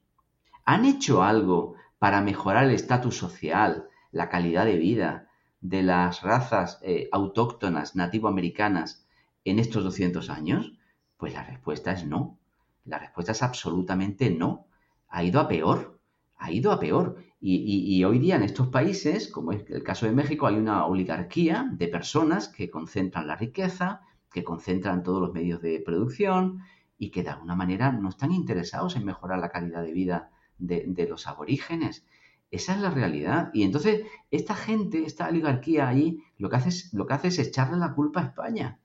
¿Han 0.66 0.86
hecho 0.86 1.24
algo 1.24 1.76
para 2.00 2.22
mejorar 2.22 2.66
el 2.66 2.72
estatus 2.72 3.18
social, 3.18 3.88
la 4.12 4.30
calidad 4.30 4.66
de 4.66 4.78
vida 4.78 5.28
de 5.62 5.84
las 5.84 6.22
razas 6.22 6.80
eh, 6.84 7.10
autóctonas 7.12 7.96
nativoamericanas 7.96 9.07
en 9.50 9.60
estos 9.60 9.84
200 9.84 10.30
años? 10.30 10.74
Pues 11.18 11.34
la 11.34 11.44
respuesta 11.44 11.92
es 11.92 12.06
no. 12.06 12.38
La 12.86 13.00
respuesta 13.00 13.32
es 13.32 13.44
absolutamente 13.44 14.30
no. 14.30 14.68
Ha 15.10 15.24
ido 15.24 15.40
a 15.40 15.48
peor. 15.48 16.00
Ha 16.38 16.52
ido 16.52 16.72
a 16.72 16.80
peor. 16.80 17.18
Y, 17.40 18.04
hoy 18.04 18.20
día 18.20 18.36
en 18.36 18.44
estos 18.44 18.68
países, 18.68 19.28
como 19.28 19.52
es 19.52 19.70
el 19.70 19.84
caso 19.84 20.06
de 20.06 20.12
México, 20.12 20.48
hay 20.48 20.56
una 20.56 20.86
oligarquía 20.86 21.70
de 21.72 21.88
personas 21.88 22.48
que 22.50 22.70
concentran 22.70 23.28
la 23.28 23.36
riqueza, 23.36 24.02
que 24.32 24.44
concentran 24.44 25.04
todos 25.04 25.22
los 25.22 25.34
medios 25.34 25.62
de 25.62 25.80
producción 25.80 26.62
y 26.98 27.12
que 27.12 27.24
de 27.24 27.30
alguna 27.30 27.56
manera 27.56 27.92
no 27.92 28.10
están 28.10 28.32
interesados 28.32 28.96
en 28.96 29.06
mejorar 29.06 29.40
la 29.40 29.50
calidad 29.50 29.84
de 29.84 29.94
vida 29.94 30.32
de, 30.58 31.08
los 31.08 31.28
aborígenes. 31.28 32.06
Esa 32.50 32.74
es 32.74 32.82
la 32.82 32.90
realidad. 32.90 33.52
Y 33.54 33.64
entonces, 33.64 34.06
esta 34.32 34.56
gente, 34.56 35.04
esta 35.06 35.30
oligarquía 35.30 35.94
es, 35.94 36.16
lo 36.40 36.50
que 36.50 37.14
hace 37.14 37.28
es 37.28 37.40
echarle 37.40 37.78
la 37.78 37.94
culpa 37.94 38.22
a 38.22 38.26
España 38.26 38.80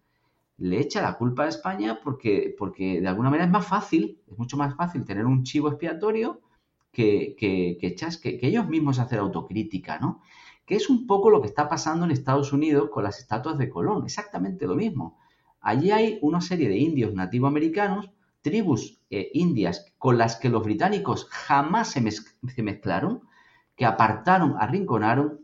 le 0.63 0.79
echa 0.79 1.03
la 1.03 1.19
culpa 1.19 1.45
a 1.45 1.49
España 1.49 1.99
porque, 2.03 2.55
porque 2.57 3.01
de 3.01 3.09
alguna 3.09 3.31
manera 3.31 3.47
es 3.47 3.51
más 3.51 3.67
fácil, 3.67 4.21
es 4.31 4.39
mucho 4.39 4.57
más 4.57 4.77
fácil 4.77 5.05
tener 5.05 5.27
un 5.27 5.43
chivo 5.43 5.69
expiatorio 5.69 6.41
que, 6.93 7.35
que, 7.37 7.79
que, 7.81 8.39
ellos 8.47 8.69
mismos 8.69 9.01
hacer 9.01 9.19
autocrítica, 9.19 9.99
¿no? 9.99 10.23
Que 10.65 10.77
es 10.77 10.89
un 10.89 11.07
poco 11.09 11.31
lo 11.31 11.41
que 11.41 11.49
está 11.49 11.69
pasando 11.69 12.05
en 12.05 12.13
Estados 12.13 12.53
Unidos 12.53 12.91
con 12.91 13.03
las 13.03 13.19
estatuas 13.19 13.59
de 13.59 13.69
Colón, 13.69 14.05
exactamente 14.05 14.67
lo 14.67 14.77
mismo. 14.77 15.19
Allí 15.61 15.91
hay 15.91 16.19
una 16.23 16.41
serie 16.41 16.69
de 16.69 16.79
indios 16.79 17.13
nativoamericanos, 17.13 18.11
tribus 18.41 19.01
eh, 19.11 19.31
indias 19.35 19.93
con 19.99 20.17
las 20.17 20.37
que 20.37 20.49
los 20.49 20.63
británicos 20.63 21.27
jamás 21.29 21.91
se, 21.91 22.09
se 22.09 22.63
mezclaron, 22.63 23.23
que 23.75 23.85
apartaron, 23.85 24.55
arrinconaron, 24.59 25.41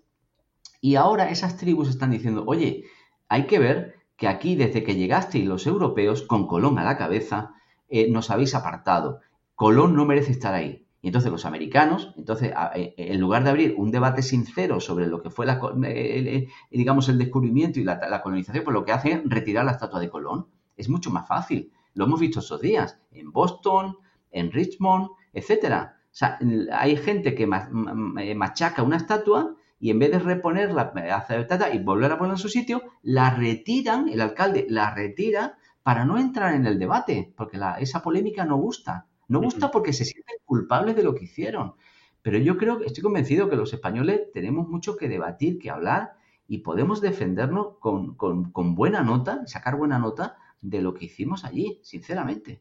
y 0.81 0.95
ahora 0.95 1.31
esas 1.31 1.57
tribus 1.57 1.89
están 1.89 2.13
diciendo, 2.13 2.45
oye, 2.47 2.85
hay 3.29 3.47
que 3.49 3.59
ver 3.59 3.98
que 4.19 4.27
aquí 4.27 4.57
desde 4.57 4.83
que 4.83 4.97
llegasteis 4.97 5.47
los 5.47 5.67
europeos, 5.67 6.23
con 6.23 6.49
Colón 6.49 6.79
a 6.79 6.85
la 6.85 6.99
cabeza, 6.99 7.55
eh, 7.89 8.11
nos 8.11 8.31
habéis 8.31 8.55
apartado. 8.57 9.21
Colón 9.55 9.95
no 9.95 10.05
merece 10.05 10.33
estar 10.33 10.55
ahí. 10.55 10.85
Y 11.01 11.07
entonces 11.07 11.31
los 11.31 11.47
americanos, 11.47 12.13
entonces, 12.17 12.53
eh, 12.75 12.95
en 12.97 13.21
lugar 13.21 13.45
de 13.45 13.51
abrir 13.51 13.75
un 13.79 13.93
debate 13.93 14.23
sincero 14.23 14.81
sobre 14.81 15.07
lo 15.07 15.23
que 15.23 15.31
fue 15.31 15.47
la, 15.47 15.61
el, 15.85 16.49
digamos, 16.69 17.09
el 17.09 17.17
descubrimiento 17.17 17.79
y 17.79 17.85
la, 17.85 18.21
colonización, 18.21 18.65
pues 18.65 18.75
lo 18.75 18.85
que 18.85 18.91
hacen 18.91 19.13
es 19.13 19.31
retirar 19.31 19.65
la 19.65 19.71
estatua 19.73 20.01
de 20.01 20.11
Colón. 20.11 20.49
Es 20.77 20.89
mucho 20.89 21.13
más 21.13 21.29
fácil. 21.29 21.71
Lo 21.95 22.07
hemos 22.07 22.19
visto 22.19 22.41
estos 22.41 22.61
días, 22.61 23.01
en 23.13 23.31
Boston, 23.31 23.99
en 24.33 24.51
Richmond, 24.51 25.11
etcétera. 25.33 26.01
O 26.07 26.15
sea, 26.19 26.41
hay 26.73 26.97
gente 26.97 27.37
que 27.37 27.47
machaca 27.47 28.83
una 28.83 28.97
estatua 28.97 29.55
y 29.81 29.91
en 29.91 29.99
vez 29.99 30.11
de 30.11 30.19
reponerla, 30.19 30.93
aceptada 31.15 31.73
y 31.73 31.79
volver 31.79 32.13
a 32.13 32.19
ponerla 32.19 32.35
en 32.35 32.43
su 32.43 32.49
sitio, 32.49 32.83
la 33.03 33.31
retiran, 33.31 34.09
el 34.09 34.21
alcalde 34.21 34.67
la 34.69 34.95
retira 34.95 35.57
para 35.83 36.05
no 36.05 36.19
entrar 36.19 36.55
en 36.55 36.67
el 36.67 36.79
debate, 36.79 37.33
porque 37.37 37.59
esa 37.79 38.03
polémica 38.03 38.45
no 38.45 38.57
gusta. 38.57 39.07
No 39.29 39.41
gusta 39.41 39.71
porque 39.71 39.93
se 39.93 40.05
sienten 40.05 40.37
culpables 40.45 40.97
de 40.97 41.03
lo 41.03 41.15
que 41.15 41.25
hicieron. 41.25 41.75
Pero 42.23 42.39
yo 42.39 42.57
creo, 42.57 42.83
estoy 42.83 43.03
convencido 43.03 43.49
que 43.49 43.57
los 43.57 43.73
españoles 43.73 44.33
tenemos 44.33 44.69
mucho 44.69 44.97
que 44.97 45.09
debatir, 45.09 45.59
que 45.59 45.71
hablar 45.71 46.15
y 46.47 46.59
podemos 46.59 47.01
defendernos 47.01 47.77
con, 47.79 48.75
buena 48.75 49.03
nota, 49.03 49.47
sacar 49.47 49.77
buena 49.77 49.99
nota 49.99 50.37
de 50.61 50.83
lo 50.83 50.95
que 50.95 51.05
hicimos 51.05 51.45
allí, 51.45 51.79
sinceramente. 51.83 52.61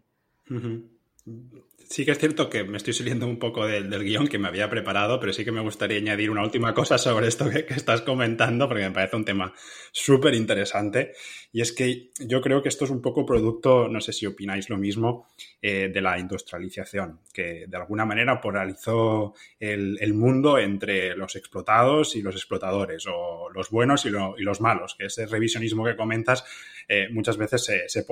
Sí 1.89 2.03
que 2.03 2.11
es 2.11 2.19
cierto 2.19 2.49
que 2.49 2.65
me 2.65 2.75
estoy 2.75 2.91
saliendo 2.91 3.25
un 3.25 3.39
poco 3.39 3.65
del, 3.65 3.89
guion 4.03 4.27
que 4.27 4.37
me 4.37 4.49
había 4.49 4.69
preparado, 4.69 5.21
pero 5.21 5.31
sí 5.31 5.45
que 5.45 5.53
me 5.53 5.61
gustaría 5.61 5.97
añadir 5.97 6.29
una 6.29 6.43
última 6.43 6.73
cosa 6.73 6.97
sobre 6.97 7.27
esto 7.27 7.49
que, 7.49 7.65
estás 7.69 8.01
comentando, 8.01 8.67
porque 8.67 8.83
me 8.83 8.91
parece 8.91 9.15
un 9.15 9.23
tema 9.23 9.53
súper 9.93 10.33
interesante. 10.33 11.13
Y 11.53 11.61
es 11.61 11.71
que 11.71 12.11
yo 12.19 12.41
creo 12.41 12.61
que 12.61 12.67
esto 12.67 12.83
es 12.83 12.91
un 12.91 13.01
poco 13.01 13.25
producto, 13.25 13.87
no 13.87 14.01
sé 14.01 14.11
si 14.11 14.25
opináis 14.25 14.69
lo 14.69 14.77
mismo, 14.77 15.29
eh, 15.61 15.89
de 15.93 16.01
la 16.01 16.19
industrialización, 16.19 17.21
que 17.33 17.65
de 17.67 17.77
alguna 17.77 18.05
manera 18.05 18.41
polarizó 18.41 19.33
el, 19.57 20.13
mundo 20.13 20.59
entre 20.59 21.15
los 21.15 21.37
explotados 21.37 22.17
y 22.17 22.21
los 22.21 22.35
explotadores, 22.35 23.05
o 23.07 23.49
los 23.49 23.69
buenos 23.69 24.05
y, 24.05 24.09
los 24.09 24.59
malos, 24.59 24.95
que 24.95 25.05
ese 25.05 25.25
revisionismo 25.25 25.85
que 25.85 25.95
comentas 25.95 26.43
eh, 26.87 27.07
muchas 27.11 27.37
veces 27.37 27.69
se, 27.87 28.05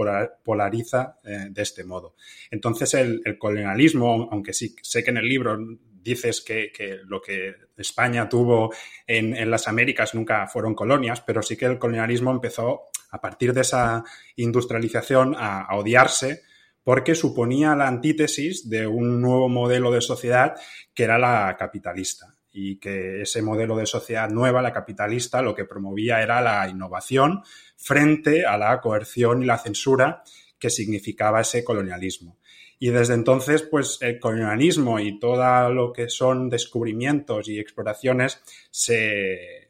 polariza 0.43 1.19
eh, 1.23 1.47
de 1.49 1.61
este 1.61 1.83
modo. 1.83 2.15
Entonces 2.51 2.93
el, 2.93 3.21
el 3.23 3.37
aunque 3.41 4.53
sí 4.53 4.75
sé 4.81 5.03
que 5.03 5.11
en 5.11 5.17
el 5.17 5.27
libro 5.27 5.57
dices 6.05 6.41
que, 6.41 6.71
lo 7.07 7.19
que 7.19 7.55
España 7.77 8.29
tuvo 8.29 8.71
en, 9.07 9.49
las 9.49 9.67
Américas 9.67 10.13
nunca 10.13 10.47
fueron 10.47 10.75
colonias, 10.75 11.21
pero 11.21 11.41
sí 11.41 11.57
que 11.57 11.65
el 11.65 11.79
colonialismo 11.79 12.31
empezó 12.31 12.89
a 13.09 13.19
partir 13.19 13.53
de 13.53 13.61
esa 13.61 14.03
industrialización 14.35 15.35
a, 15.37 15.75
odiarse 15.75 16.43
porque 16.83 17.15
suponía 17.15 17.75
la 17.75 17.87
antítesis 17.87 18.69
de 18.69 18.85
un 18.85 19.19
nuevo 19.19 19.49
modelo 19.49 19.91
de 19.91 20.01
sociedad 20.01 20.53
que 20.93 21.03
era 21.05 21.17
la 21.17 21.55
capitalista 21.57 22.35
y 22.51 22.77
que 22.77 23.23
ese 23.23 23.41
modelo 23.41 23.75
de 23.75 23.87
sociedad 23.87 24.29
nueva, 24.29 24.61
la 24.61 24.71
capitalista, 24.71 25.41
lo 25.41 25.55
que 25.55 25.65
promovía 25.65 26.21
era 26.21 26.39
la 26.39 26.69
innovación 26.69 27.41
frente 27.85 28.47
a 28.47 28.57
la 28.57 28.81
coerción 28.81 29.43
y 29.43 29.45
la 29.45 29.59
censura 29.59 30.23
que 30.57 30.71
significaba 30.71 31.41
ese 31.41 31.63
colonialismo. 31.63 32.39
Y 32.79 32.89
desde 32.89 33.13
entonces, 33.13 33.61
pues 33.61 33.99
el 34.01 34.19
colonialismo 34.19 34.99
y 34.99 35.19
todo 35.19 35.69
lo 35.69 35.93
que 35.93 36.09
son 36.09 36.49
descubrimientos 36.49 37.47
y 37.47 37.59
exploraciones 37.59 38.41
se, 38.71 39.69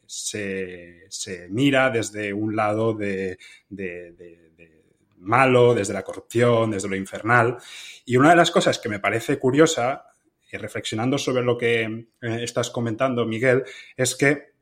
mira 1.50 1.90
desde 1.90 2.32
un 2.32 2.56
lado 2.56 2.94
de, 2.94 3.36
malo, 5.18 5.74
desde 5.74 5.92
la 5.92 6.02
corrupción, 6.02 6.70
desde 6.70 6.88
lo 6.88 6.96
infernal. 6.96 7.58
Y 8.06 8.16
una 8.16 8.30
de 8.30 8.36
las 8.36 8.50
cosas 8.50 8.78
que 8.78 8.88
me 8.88 8.98
parece 8.98 9.38
curiosa, 9.38 10.06
y 10.50 10.56
reflexionando 10.56 11.18
sobre 11.18 11.44
lo 11.44 11.58
que 11.58 11.82
eh, 11.82 12.06
estás 12.22 12.70
comentando, 12.70 13.26
Miguel, 13.26 13.64
es 13.94 14.14
que 14.14 14.54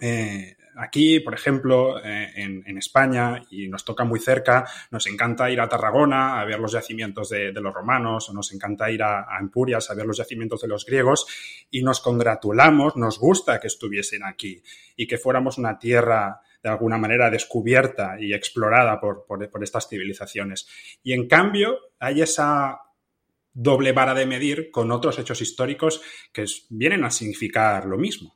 eh, 0.00 0.56
aquí, 0.76 1.20
por 1.20 1.34
ejemplo, 1.34 1.98
eh, 2.04 2.32
en, 2.36 2.78
España, 2.78 3.42
y 3.50 3.68
nos 3.68 3.84
toca 3.84 4.04
muy 4.04 4.20
cerca, 4.20 4.66
nos 4.90 5.06
encanta 5.06 5.50
ir 5.50 5.60
a 5.60 5.68
Tarragona 5.68 6.40
a 6.40 6.44
ver 6.44 6.58
los 6.58 6.72
yacimientos 6.72 7.30
de, 7.30 7.52
los 7.52 7.74
romanos, 7.74 8.28
o 8.28 8.32
nos 8.32 8.52
encanta 8.52 8.90
ir 8.90 9.02
a, 9.02 9.20
a, 9.20 9.38
Empurias 9.40 9.90
a 9.90 9.94
ver 9.94 10.06
los 10.06 10.18
yacimientos 10.18 10.62
de 10.62 10.68
los 10.68 10.84
griegos, 10.84 11.26
y 11.70 11.82
nos 11.82 12.00
congratulamos, 12.00 12.96
nos 12.96 13.18
gusta 13.18 13.60
que 13.60 13.68
estuviesen 13.68 14.24
aquí 14.24 14.62
y 14.96 15.06
que 15.06 15.18
fuéramos 15.18 15.58
una 15.58 15.78
tierra 15.78 16.40
de 16.62 16.70
alguna 16.70 16.96
manera 16.96 17.30
descubierta 17.30 18.16
y 18.18 18.32
explorada 18.32 18.98
por, 18.98 19.26
por 19.26 19.62
estas 19.62 19.88
civilizaciones. 19.88 20.66
Y 21.02 21.12
en 21.12 21.28
cambio, 21.28 21.78
hay 21.98 22.22
esa 22.22 22.80
doble 23.54 23.92
vara 23.92 24.14
de 24.14 24.26
medir 24.26 24.70
con 24.70 24.90
otros 24.90 25.18
hechos 25.18 25.40
históricos 25.40 26.02
que 26.32 26.44
vienen 26.68 27.04
a 27.04 27.10
significar 27.10 27.86
lo 27.86 27.96
mismo. 27.96 28.34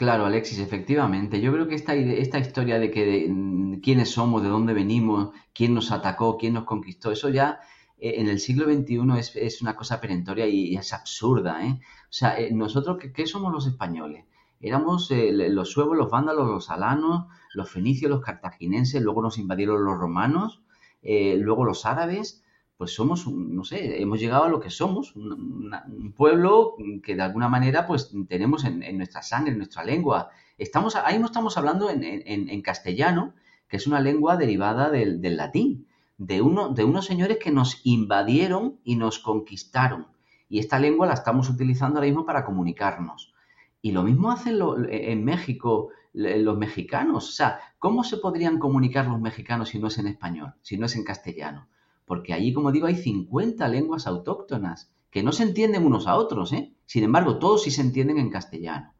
Claro, 0.00 0.24
Alexis, 0.24 0.58
efectivamente. 0.60 1.42
Yo 1.42 1.52
creo 1.52 1.68
que 1.68 1.74
esta, 1.74 1.94
esta 1.94 2.38
historia 2.38 2.78
de 2.78 2.90
que 2.90 3.26
mm, 3.28 3.80
quiénes 3.82 4.10
somos, 4.10 4.42
de 4.42 4.48
dónde 4.48 4.72
venimos, 4.72 5.34
quién 5.52 5.74
nos 5.74 5.92
atacó, 5.92 6.38
quién 6.38 6.54
nos 6.54 6.64
conquistó, 6.64 7.12
eso 7.12 7.28
ya 7.28 7.60
eh, 7.98 8.14
en 8.16 8.26
el 8.30 8.40
siglo 8.40 8.64
XXI 8.64 8.98
es, 9.18 9.60
una 9.60 9.76
cosa 9.76 10.00
perentoria 10.00 10.46
y, 10.46 10.74
es 10.74 10.94
absurda. 10.94 11.66
¿eh? 11.66 11.80
O 11.82 12.12
sea, 12.18 12.40
eh, 12.40 12.50
nosotros, 12.50 12.96
¿qué, 13.14 13.26
somos 13.26 13.52
los 13.52 13.66
españoles? 13.66 14.24
Éramos 14.58 15.10
los 15.10 15.70
suevos, 15.70 15.98
los 15.98 16.10
vándalos, 16.10 16.48
los 16.48 16.70
alanos, 16.70 17.26
los 17.52 17.70
fenicios, 17.70 18.10
los 18.10 18.22
cartagineses, 18.22 19.02
luego 19.02 19.20
nos 19.20 19.36
invadieron 19.36 19.84
los 19.84 19.98
romanos, 19.98 20.62
luego 21.02 21.66
los 21.66 21.84
árabes 21.84 22.42
pues 22.80 22.94
somos, 22.94 23.26
no 23.26 23.62
sé, 23.62 24.00
hemos 24.00 24.18
llegado 24.18 24.44
a 24.44 24.48
lo 24.48 24.58
que 24.58 24.70
somos, 24.70 25.14
un, 25.14 26.14
pueblo 26.16 26.76
que 27.02 27.14
de 27.14 27.20
alguna 27.20 27.46
manera 27.46 27.86
pues 27.86 28.10
tenemos 28.26 28.64
en, 28.64 28.96
nuestra 28.96 29.20
sangre, 29.20 29.52
en 29.52 29.58
nuestra 29.58 29.84
lengua. 29.84 30.30
Estamos, 30.56 30.96
ahí 30.96 31.18
no 31.18 31.26
estamos 31.26 31.58
hablando 31.58 31.90
en, 31.90 32.62
castellano, 32.62 33.34
que 33.68 33.76
es 33.76 33.86
una 33.86 34.00
lengua 34.00 34.38
derivada 34.38 34.88
del, 34.88 35.20
latín, 35.36 35.88
de, 36.16 36.40
uno, 36.40 36.70
de 36.70 36.84
unos 36.84 37.04
señores 37.04 37.36
que 37.36 37.50
nos 37.50 37.82
invadieron 37.84 38.80
y 38.82 38.96
nos 38.96 39.18
conquistaron. 39.18 40.06
Y 40.48 40.58
esta 40.58 40.78
lengua 40.78 41.06
la 41.06 41.12
estamos 41.12 41.50
utilizando 41.50 41.98
ahora 41.98 42.06
mismo 42.06 42.24
para 42.24 42.46
comunicarnos. 42.46 43.34
Y 43.82 43.92
lo 43.92 44.02
mismo 44.04 44.30
hacen 44.30 44.58
en 44.88 45.22
México 45.22 45.90
los 46.14 46.56
mexicanos. 46.56 47.28
O 47.28 47.32
sea, 47.32 47.60
¿cómo 47.78 48.04
se 48.04 48.16
podrían 48.16 48.58
comunicar 48.58 49.06
los 49.06 49.20
mexicanos 49.20 49.68
si 49.68 49.78
no 49.78 49.88
es 49.88 49.98
en 49.98 50.06
español, 50.06 50.54
si 50.62 50.78
no 50.78 50.86
es 50.86 50.96
en 50.96 51.04
castellano? 51.04 51.68
Porque 52.10 52.34
allí, 52.34 52.52
como 52.52 52.72
digo, 52.72 52.88
hay 52.88 52.96
50 52.96 53.68
lenguas 53.68 54.08
autóctonas 54.08 54.92
que 55.12 55.22
no 55.22 55.30
se 55.30 55.44
entienden 55.44 55.86
unos 55.86 56.08
a 56.08 56.16
otros, 56.16 56.52
¿eh? 56.52 56.74
Sin 56.84 57.04
embargo, 57.04 57.38
todos 57.38 57.62
sí 57.62 57.70
se 57.70 57.82
entienden 57.82 58.18
en 58.18 58.30
castellano. 58.30 58.94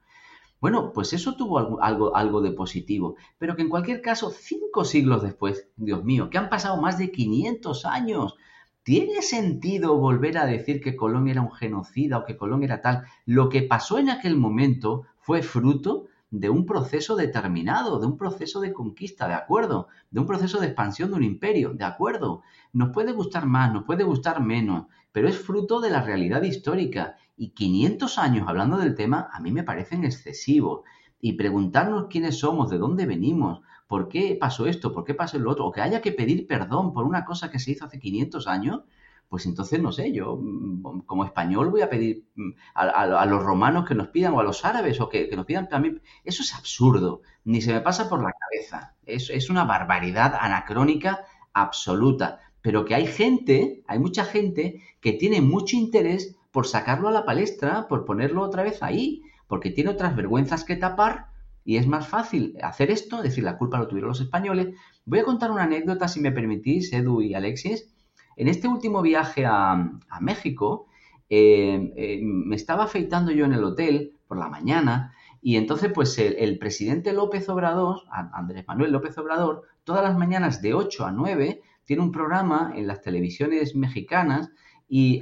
Bueno, 0.61 0.93
pues 0.93 1.13
eso 1.13 1.35
tuvo 1.35 1.59
algo, 1.83 2.15
algo, 2.15 2.41
de 2.41 2.53
positivo, 2.53 3.17
pero 3.37 3.57
que 3.57 3.63
en 3.63 3.69
cualquier 3.69 4.01
caso, 4.01 4.31
cinco 4.31 4.85
siglos 4.85 5.25
después, 5.25 5.67
Dios 5.75 6.05
mío, 6.05 6.31
que 6.31 6.39
han 6.39 6.49
pasado 6.49 6.81
más 6.81 6.99
de 6.99 7.11
500 7.11 7.85
años, 7.85 8.37
¿tiene 8.85 9.23
sentido 9.23 9.97
volver 9.97 10.39
a 10.39 10.47
decir 10.47 10.81
que 10.81 10.95
Colón 10.95 11.27
era 11.27 11.43
un 11.43 11.51
genocida 11.51 12.19
o 12.19 12.25
que 12.25 12.37
Colón 12.37 12.63
era 12.63 12.81
tal? 12.81 13.07
Lo 13.27 13.49
que 13.49 13.63
pasó 13.63 13.99
en 13.99 14.11
aquel 14.11 14.37
momento 14.37 15.03
fue 15.19 15.43
fruto 15.43 16.07
de 16.31 16.49
un 16.49 16.65
proceso 16.65 17.17
determinado, 17.17 17.99
de 17.99 18.07
un 18.07 18.17
proceso 18.17 18.61
de 18.61 18.73
conquista, 18.73 19.27
de 19.27 19.35
acuerdo, 19.35 19.89
de 20.11 20.21
un 20.21 20.27
proceso 20.27 20.61
de 20.61 20.67
expansión 20.67 21.11
de 21.11 21.17
un 21.17 21.25
imperio, 21.25 21.75
de 21.75 21.85
acuerdo. 21.85 22.43
Nos 22.73 22.91
puede 22.91 23.13
gustar 23.13 23.47
más, 23.47 23.73
nos 23.73 23.85
puede 23.85 24.05
gustar 24.05 24.41
menos, 24.41 24.87
pero 25.13 25.29
es 25.29 25.39
fruto 25.39 25.81
de 25.81 25.91
la 25.91 26.03
realidad 26.03 26.43
histórica. 26.43 27.17
Y 27.37 27.51
500 27.51 28.19
años 28.19 28.49
hablando 28.49 28.77
del 28.77 28.95
tema 28.95 29.29
a 29.33 29.41
mí 29.41 29.51
me 29.51 29.65
parecen 29.65 30.05
excesivos. 30.05 30.83
Y 31.21 31.33
preguntarnos 31.35 32.07
quiénes 32.09 32.39
somos, 32.39 32.71
de 32.71 32.79
dónde 32.79 33.07
venimos, 33.07 33.61
por 33.89 34.09
qué 34.09 34.37
pasó 34.41 34.67
esto, 34.67 34.93
por 34.93 35.05
qué 35.05 35.15
pasó 35.15 35.39
lo 35.39 35.51
otro, 35.51 35.67
o 35.67 35.73
que 35.73 35.81
haya 35.81 36.01
que 36.01 36.13
pedir 36.13 36.47
perdón 36.47 36.93
por 36.93 37.05
una 37.05 37.25
cosa 37.25 37.51
que 37.51 37.59
se 37.59 37.73
hizo 37.73 37.87
hace 37.87 37.99
500 37.99 38.47
años, 38.47 38.83
pues 39.31 39.47
entonces 39.47 39.81
no 39.81 39.93
sé, 39.93 40.13
yo 40.13 40.37
mm, 40.43 41.03
como 41.07 41.25
español 41.25 41.71
voy 41.71 41.83
a 41.83 41.89
pedir 41.89 42.27
mm, 42.35 42.51
a, 42.75 43.25
los 43.27 43.43
romanos 43.45 43.87
que 43.87 43.95
nos 43.95 44.09
pidan 44.09 44.35
o 44.35 44.41
a 44.41 44.43
los 44.43 44.65
árabes 44.65 45.01
o 45.01 45.09
que, 45.09 45.31
nos 45.37 45.47
pidan 45.47 45.69
también. 45.69 46.03
Eso 46.25 46.43
es 46.43 46.53
absurdo, 46.53 47.23
ni 47.45 47.63
se 47.63 47.73
me 47.73 47.81
pasa 47.81 48.09
por 48.09 48.21
la 48.23 48.33
cabeza. 48.33 48.97
Es, 49.07 49.31
es 49.31 49.49
una 49.49 49.65
barbaridad 49.65 50.35
anacrónica 50.39 51.21
absoluta. 51.53 52.41
Pero 52.61 52.85
que 52.85 52.97
hay 52.97 53.07
gente, 53.07 53.85
hay 53.87 54.01
mucha 54.01 54.25
gente 54.25 54.83
que 55.01 55.13
tiene 55.13 55.41
mucho 55.41 55.77
interés 55.77 56.37
por 56.51 56.67
sacarlo 56.67 57.07
a 57.07 57.13
la 57.13 57.25
palestra, 57.25 57.87
por 57.87 58.05
ponerlo 58.05 58.43
otra 58.43 58.65
vez 58.65 58.83
ahí, 58.83 59.23
porque 59.47 59.71
tiene 59.71 59.91
otras 59.91 60.17
vergüenzas 60.17 60.65
que 60.65 60.75
tapar 60.75 61.29
y 61.65 61.77
es 61.77 61.87
más 61.87 62.09
fácil 62.09 62.57
hacer 62.63 62.91
esto, 62.91 63.23
decir 63.23 63.45
la 63.45 63.59
culpa 63.59 63.79
lo 63.79 63.87
tuvieron 63.87 64.09
los 64.09 64.21
españoles. 64.21 64.75
Voy 65.05 65.21
a 65.21 65.25
contar 65.25 65.53
una 65.53 65.63
anécdota, 65.63 66.09
si 66.09 66.21
me 66.21 66.33
permitís, 66.33 66.93
Edu 66.93 67.23
y 67.23 67.35
Alexis 67.35 67.90
en 68.41 68.49
este 68.49 68.69
último 68.69 69.03
viaje 69.03 69.45
a, 69.45 69.91
México, 70.19 70.87
eh, 71.29 71.93
eh, 71.95 72.21
me 72.23 72.57
estaba 72.57 72.85
afeitando 72.85 73.33
yo 73.33 73.45
en 73.45 73.53
el 73.53 73.63
hotel 73.63 74.17
por 74.27 74.39
la 74.39 74.49
mañana 74.49 75.13
y 75.43 75.57
entonces 75.57 75.93
pues 75.95 76.19
el, 76.19 76.59
presidente 76.59 77.13
López 77.13 77.51
Obrador, 77.51 78.01
Andrés 78.11 78.65
Manuel 78.67 78.93
López 78.93 79.17
Obrador, 79.19 79.65
todas 79.85 80.03
las 80.03 80.17
mañanas 80.17 80.63
de 80.63 80.73
8 80.73 81.05
a 81.05 81.13
9 81.13 81.61
tiene 81.85 82.03
un 82.03 82.11
programa 82.13 82.73
en 82.75 82.87
las 82.87 83.03
televisiones 83.03 83.77
mexicanas 83.77 84.51
y 84.89 85.21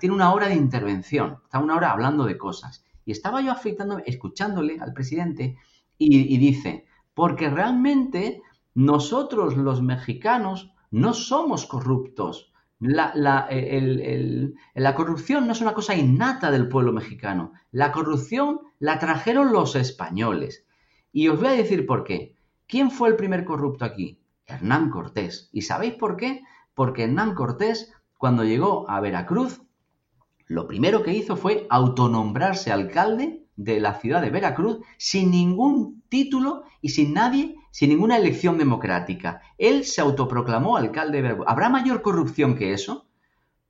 tiene 0.00 0.16
una 0.16 0.32
hora 0.32 0.48
de 0.48 0.56
intervención, 0.56 1.38
está 1.44 1.60
una 1.60 1.76
hora 1.76 1.92
hablando 1.92 2.24
de 2.24 2.38
cosas. 2.38 2.84
Y 3.04 3.12
estaba 3.12 3.40
yo 3.40 3.52
afeitándome, 3.52 4.02
escuchándole 4.04 4.80
al 4.80 4.92
presidente 4.92 5.56
y 5.96 6.38
dice, 6.38 6.86
porque 7.14 7.50
realmente 7.50 8.42
nosotros 8.74 9.56
los 9.56 9.80
mexicanos 9.80 10.72
no 10.90 11.14
somos 11.14 11.66
corruptos. 11.66 12.47
La, 12.80 13.12
la, 13.14 14.94
corrupción 14.94 15.46
no 15.46 15.52
es 15.52 15.60
una 15.60 15.74
cosa 15.74 15.96
innata 15.96 16.50
del 16.52 16.68
pueblo 16.68 16.92
mexicano. 16.92 17.52
La 17.72 17.90
corrupción 17.90 18.60
la 18.78 19.00
trajeron 19.00 19.52
los 19.52 19.74
españoles. 19.74 20.64
Y 21.12 21.28
os 21.28 21.40
voy 21.40 21.48
a 21.48 21.52
decir 21.52 21.86
por 21.86 22.04
qué. 22.04 22.36
¿Quién 22.68 22.90
fue 22.90 23.08
el 23.08 23.16
primer 23.16 23.44
corrupto 23.44 23.84
aquí? 23.84 24.20
Hernán 24.46 24.90
Cortés. 24.90 25.48
¿Y 25.52 25.62
sabéis 25.62 25.94
por 25.94 26.16
qué? 26.16 26.42
Porque 26.74 27.04
Hernán 27.04 27.34
Cortés, 27.34 27.92
cuando 28.16 28.44
llegó 28.44 28.88
a 28.88 29.00
Veracruz, 29.00 29.60
lo 30.46 30.66
primero 30.68 31.02
que 31.02 31.12
hizo 31.12 31.36
fue 31.36 31.66
autonombrarse 31.70 32.70
alcalde 32.70 33.44
de 33.56 33.80
la 33.80 33.94
ciudad 33.94 34.22
de 34.22 34.30
Veracruz 34.30 34.78
sin 34.96 35.32
ningún 35.32 36.02
título 36.08 36.62
y 36.80 36.90
sin 36.90 37.12
nadie 37.12 37.56
sin 37.70 37.90
ninguna 37.90 38.16
elección 38.16 38.58
democrática. 38.58 39.42
Él 39.58 39.84
se 39.84 40.00
autoproclamó 40.00 40.76
alcalde 40.76 41.18
de 41.18 41.22
Veracruz. 41.22 41.46
¿Habrá 41.48 41.68
mayor 41.68 42.02
corrupción 42.02 42.54
que 42.54 42.72
eso? 42.72 43.06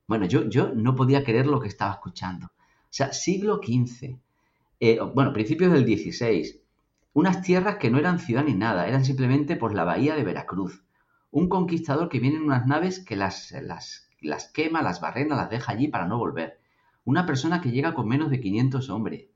Bueno, 0.07 0.25
yo, 0.25 0.49
yo 0.49 0.71
no 0.73 0.95
podía 0.95 1.23
creer 1.23 1.47
lo 1.47 1.59
que 1.59 1.67
estaba 1.67 1.93
escuchando. 1.93 2.47
O 2.47 2.91
sea, 2.91 3.13
siglo 3.13 3.61
XV, 3.63 4.17
eh, 4.79 4.99
bueno, 5.13 5.33
principios 5.33 5.71
del 5.71 5.85
XVI, 5.85 6.61
unas 7.13 7.41
tierras 7.41 7.77
que 7.77 7.91
no 7.91 7.99
eran 7.99 8.19
ciudad 8.19 8.43
ni 8.43 8.55
nada, 8.55 8.87
eran 8.87 9.05
simplemente 9.05 9.55
por 9.55 9.75
la 9.75 9.83
bahía 9.83 10.15
de 10.15 10.23
Veracruz. 10.23 10.83
Un 11.31 11.49
conquistador 11.49 12.09
que 12.09 12.19
viene 12.19 12.37
en 12.37 12.43
unas 12.43 12.65
naves 12.65 12.99
que 12.99 13.15
las, 13.15 13.51
las, 13.61 14.09
las 14.21 14.47
quema, 14.47 14.81
las 14.81 15.01
barrena, 15.01 15.35
las 15.35 15.49
deja 15.49 15.71
allí 15.71 15.87
para 15.87 16.07
no 16.07 16.17
volver. 16.17 16.59
Una 17.05 17.25
persona 17.25 17.61
que 17.61 17.71
llega 17.71 17.93
con 17.93 18.07
menos 18.07 18.31
de 18.31 18.39
500 18.39 18.89
hombres, 18.89 19.27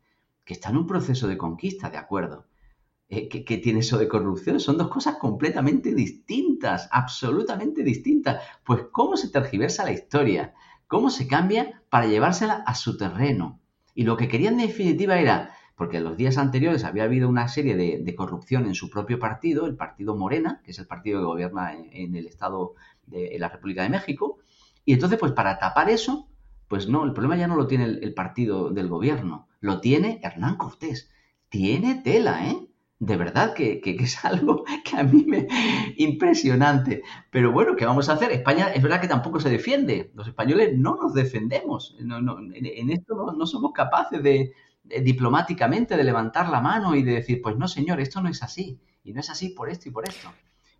que 0.46 0.54
está 0.54 0.70
en 0.70 0.78
un 0.78 0.88
proceso 0.88 1.28
de 1.28 1.38
conquista, 1.38 1.90
de 1.90 1.98
acuerdo. 1.98 2.46
Eh, 3.10 3.28
¿qué, 3.30 3.58
tiene 3.58 3.80
eso 3.80 3.98
de 3.98 4.08
corrupción? 4.08 4.60
Son 4.60 4.78
dos 4.78 4.90
cosas 4.90 5.18
completamente 5.18 5.94
distintas, 5.94 6.88
absolutamente 6.92 7.84
distintas. 7.84 8.42
Pues 8.64 8.86
cómo 8.92 9.18
se 9.18 9.30
tergiversa 9.30 9.84
la 9.84 9.92
historia, 9.92 10.54
cómo 10.88 11.10
se 11.10 11.28
cambia 11.28 11.84
para 11.90 12.08
llevársela 12.08 12.64
a 12.66 12.76
su 12.76 12.98
terreno. 12.98 13.60
Y 13.94 14.04
lo 14.04 14.18
que 14.18 14.28
querían 14.28 14.60
en 14.60 14.68
definitiva 14.68 15.20
era, 15.20 15.56
porque 15.76 15.98
en 15.98 16.06
los 16.06 16.18
días 16.18 16.38
anteriores 16.38 16.84
había 16.84 17.04
habido 17.04 17.30
una 17.30 17.48
serie 17.48 17.76
de, 17.76 18.16
corrupción 18.16 18.66
en 18.66 18.74
su 18.74 18.90
propio 18.90 19.20
partido, 19.20 19.68
el 19.68 19.76
partido 19.76 20.16
Morena, 20.16 20.62
que 20.64 20.72
es 20.72 20.80
el 20.80 20.88
partido 20.88 21.20
que 21.20 21.26
gobierna 21.26 21.74
en, 21.74 22.16
el 22.16 22.26
Estado 22.26 22.74
de 23.06 23.36
la 23.38 23.50
República 23.50 23.84
de 23.84 23.90
México, 23.90 24.40
y 24.86 24.94
entonces 24.94 25.20
pues 25.20 25.34
para 25.34 25.60
tapar 25.60 25.90
eso, 25.90 26.30
pues 26.68 26.88
no, 26.88 27.04
el 27.04 27.14
problema 27.14 27.38
ya 27.38 27.48
no 27.48 27.56
lo 27.56 27.68
tiene 27.68 27.86
el 27.86 28.14
partido 28.14 28.70
del 28.72 28.88
gobierno, 28.88 29.48
lo 29.60 29.80
tiene 29.80 30.20
Hernán 30.24 30.58
Cortés. 30.58 31.12
Tiene 31.50 32.02
tela, 32.04 32.50
¿eh? 32.50 32.68
De 33.06 33.18
verdad 33.18 33.54
que, 33.54 33.82
es 33.84 34.26
algo 34.26 34.64
que 34.86 34.98
a 34.98 35.04
mí 35.04 35.26
me 35.28 35.48
impresionante. 35.98 37.04
Pero 37.30 37.52
bueno, 37.52 37.76
¿qué 37.76 37.86
vamos 37.86 38.10
a 38.10 38.14
hacer? 38.14 38.32
España 38.32 38.68
es 38.74 38.82
verdad 38.82 39.02
que 39.02 39.08
tampoco 39.08 39.40
se 39.40 39.50
defiende. 39.50 40.12
Los 40.16 40.28
españoles 40.28 40.78
no 40.78 40.96
nos 40.96 41.14
defendemos. 41.14 41.96
en, 42.00 42.90
esto 42.90 43.34
no, 43.38 43.46
somos 43.46 43.74
capaces 43.74 44.24
de, 44.24 44.54
diplomáticamente 45.02 45.98
de 45.98 46.04
levantar 46.04 46.50
la 46.50 46.62
mano 46.62 46.96
y 46.96 47.04
de 47.04 47.14
decir, 47.16 47.42
pues 47.42 47.58
no, 47.58 47.68
señor, 47.68 48.00
esto 48.00 48.22
no 48.22 48.30
es 48.30 48.42
así. 48.42 48.80
Y 49.04 49.12
no 49.12 49.20
es 49.20 49.30
así 49.30 49.50
por 49.50 49.70
esto 49.70 49.90
y 49.90 49.92
por 49.92 50.08
esto 50.08 50.30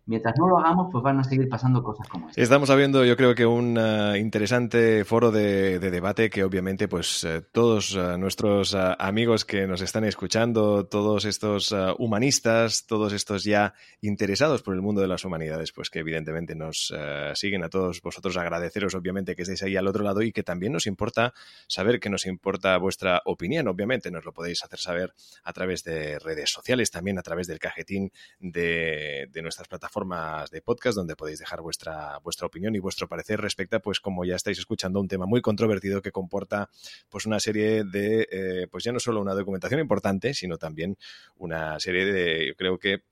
mientras 0.06 0.34
no 0.38 0.48
lo 0.48 0.58
hagamos, 0.58 0.88
pues 0.92 1.02
van 1.02 1.18
a 1.18 1.24
seguir 1.24 1.48
pasando 1.48 1.82
cosas 1.82 2.08
como 2.08 2.28
esta. 2.28 2.40
Estamos 2.40 2.70
habiendo, 2.70 3.04
yo 3.04 3.16
creo 3.16 3.34
que 3.34 3.46
un 3.46 3.76
eh, 3.78 4.18
interesante 4.18 5.04
foro 5.04 5.30
de, 5.30 5.78
debate 5.78 6.30
que 6.30 6.44
obviamente, 6.44 6.88
pues 6.88 7.24
eh, 7.24 7.40
todos 7.40 7.94
eh, 7.96 8.18
nuestros 8.18 8.74
amigos 8.74 9.44
que 9.44 9.66
nos 9.66 9.80
están 9.80 10.04
escuchando, 10.04 10.86
todos 10.86 11.24
estos 11.24 11.74
humanistas, 11.98 12.86
todos 12.86 13.12
estos 13.12 13.44
ya 13.44 13.74
interesados 14.00 14.62
por 14.62 14.74
el 14.74 14.82
mundo 14.82 15.00
de 15.00 15.08
las 15.08 15.24
humanidades, 15.24 15.72
pues 15.72 15.90
que 15.90 16.00
evidentemente 16.00 16.54
nos 16.54 16.92
siguen 17.34 17.64
a 17.64 17.68
todos 17.68 18.00
vosotros, 18.02 18.36
agradeceros 18.36 18.94
obviamente 18.94 19.34
que 19.34 19.42
estéis 19.42 19.62
ahí 19.62 19.76
al 19.76 19.86
otro 19.86 20.04
lado 20.04 20.22
y 20.22 20.32
que 20.32 20.42
también 20.42 20.72
nos 20.72 20.86
importa 20.86 21.32
saber 21.66 22.00
que 22.00 22.10
nos 22.10 22.26
importa 22.26 22.76
vuestra 22.78 23.22
opinión, 23.24 23.68
obviamente 23.68 24.10
nos 24.10 24.24
lo 24.24 24.32
podéis 24.32 24.62
hacer 24.64 24.78
saber 24.78 25.14
a 25.44 25.52
través 25.52 25.84
de 25.84 26.18
redes 26.18 26.50
sociales, 26.50 26.90
también 26.90 27.18
a 27.18 27.22
través 27.22 27.46
del 27.46 27.58
cajetín 27.58 28.10
de 28.38 29.28
nuestras 29.42 29.68
plataformas 29.68 29.93
formas 29.94 30.50
de 30.50 30.60
podcast 30.60 30.96
donde 30.96 31.14
podéis 31.14 31.38
dejar 31.38 31.60
vuestra, 31.62 32.18
vuestra 32.18 32.48
opinión 32.48 32.74
y 32.74 32.80
vuestro 32.80 33.08
parecer 33.08 33.40
respecto 33.40 33.76
a, 33.76 33.80
pues 33.80 34.00
como 34.00 34.24
ya 34.24 34.34
estáis 34.34 34.58
escuchando, 34.58 35.00
un 35.00 35.08
tema 35.08 35.24
muy 35.24 35.40
controvertido 35.40 36.02
que 36.02 36.10
comporta 36.10 36.68
pues 37.08 37.26
una 37.26 37.38
serie 37.38 37.84
de, 37.84 38.28
eh, 38.30 38.66
pues 38.70 38.82
ya 38.82 38.92
no 38.92 38.98
solo 38.98 39.20
una 39.20 39.34
documentación 39.34 39.80
importante, 39.80 40.34
sino 40.34 40.58
también 40.58 40.98
una 41.36 41.78
serie 41.78 42.04
de, 42.04 42.48
yo 42.48 42.56
creo 42.56 42.78
que 42.78 43.02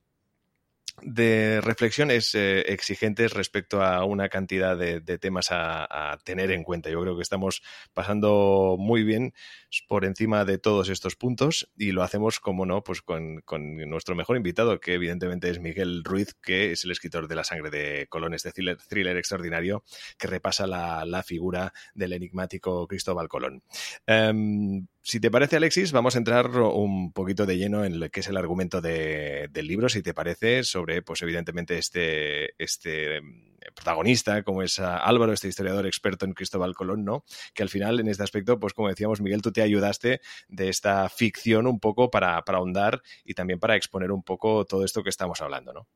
de 1.00 1.60
reflexiones 1.62 2.34
eh, 2.34 2.60
exigentes 2.72 3.32
respecto 3.32 3.82
a 3.82 4.04
una 4.04 4.28
cantidad 4.28 4.76
de, 4.76 5.00
temas 5.18 5.48
a, 5.50 6.18
tener 6.24 6.50
en 6.50 6.62
cuenta. 6.62 6.90
Yo 6.90 7.00
creo 7.00 7.16
que 7.16 7.22
estamos 7.22 7.62
pasando 7.94 8.76
muy 8.78 9.02
bien 9.02 9.32
por 9.88 10.04
encima 10.04 10.44
de 10.44 10.58
todos 10.58 10.88
estos 10.88 11.16
puntos 11.16 11.70
y 11.76 11.92
lo 11.92 12.02
hacemos, 12.02 12.40
como 12.40 12.66
no, 12.66 12.82
pues 12.82 13.02
con, 13.02 13.42
nuestro 13.88 14.14
mejor 14.14 14.36
invitado, 14.36 14.80
que 14.80 14.94
evidentemente 14.94 15.50
es 15.50 15.60
Miguel 15.60 16.04
Ruiz, 16.04 16.34
que 16.42 16.72
es 16.72 16.84
el 16.84 16.90
escritor 16.90 17.28
de 17.28 17.34
La 17.34 17.44
sangre 17.44 17.70
de 17.70 18.06
Colón, 18.08 18.34
este 18.34 18.52
thriller, 18.52 19.16
extraordinario 19.16 19.84
que 20.18 20.26
repasa 20.26 20.66
la, 20.66 21.22
figura 21.22 21.72
del 21.94 22.12
enigmático 22.14 22.86
Cristóbal 22.88 23.28
Colón. 23.28 23.62
Em, 24.06 24.88
si 25.02 25.20
te 25.20 25.30
parece, 25.30 25.56
Alexis, 25.56 25.92
vamos 25.92 26.14
a 26.16 26.18
entrar 26.18 26.48
un 26.50 27.12
poquito 27.12 27.46
de 27.46 27.56
lleno 27.56 27.84
en 27.84 28.00
lo 28.00 28.08
que 28.10 28.20
es 28.20 28.28
el 28.28 28.36
argumento 28.36 28.80
del 28.80 29.66
libro, 29.66 29.88
si 29.88 30.02
te 30.02 30.14
parece, 30.14 30.64
sobre, 30.64 31.02
pues 31.02 31.22
evidentemente, 31.22 31.78
este, 31.78 32.54
este 32.62 33.20
mm, 33.20 33.51
protagonista, 33.74 34.42
como 34.42 34.62
es 34.62 34.78
ah, 34.78 34.98
Álvaro, 34.98 35.32
este 35.32 35.48
historiador 35.48 35.86
experto 35.86 36.24
en 36.24 36.32
Cristóbal 36.32 36.74
Colón, 36.74 37.04
¿no? 37.04 37.24
Que 37.54 37.62
al 37.62 37.68
final, 37.68 38.00
en 38.00 38.08
este 38.08 38.22
aspecto, 38.22 38.58
pues 38.58 38.74
como 38.74 38.88
decíamos, 38.88 39.20
Miguel, 39.20 39.42
tú 39.42 39.52
te 39.52 39.62
ayudaste 39.62 40.20
de 40.48 40.68
esta 40.68 41.08
ficción 41.08 41.66
un 41.66 41.80
poco 41.80 42.10
para, 42.10 42.42
para 42.42 42.58
ahondar 42.58 43.02
y 43.24 43.34
también 43.34 43.58
para 43.58 43.76
exponer 43.76 44.12
un 44.12 44.22
poco 44.22 44.64
todo 44.64 44.84
esto 44.84 45.02
que 45.02 45.10
estamos 45.10 45.40
hablando, 45.40 45.72
¿no? 45.72 45.86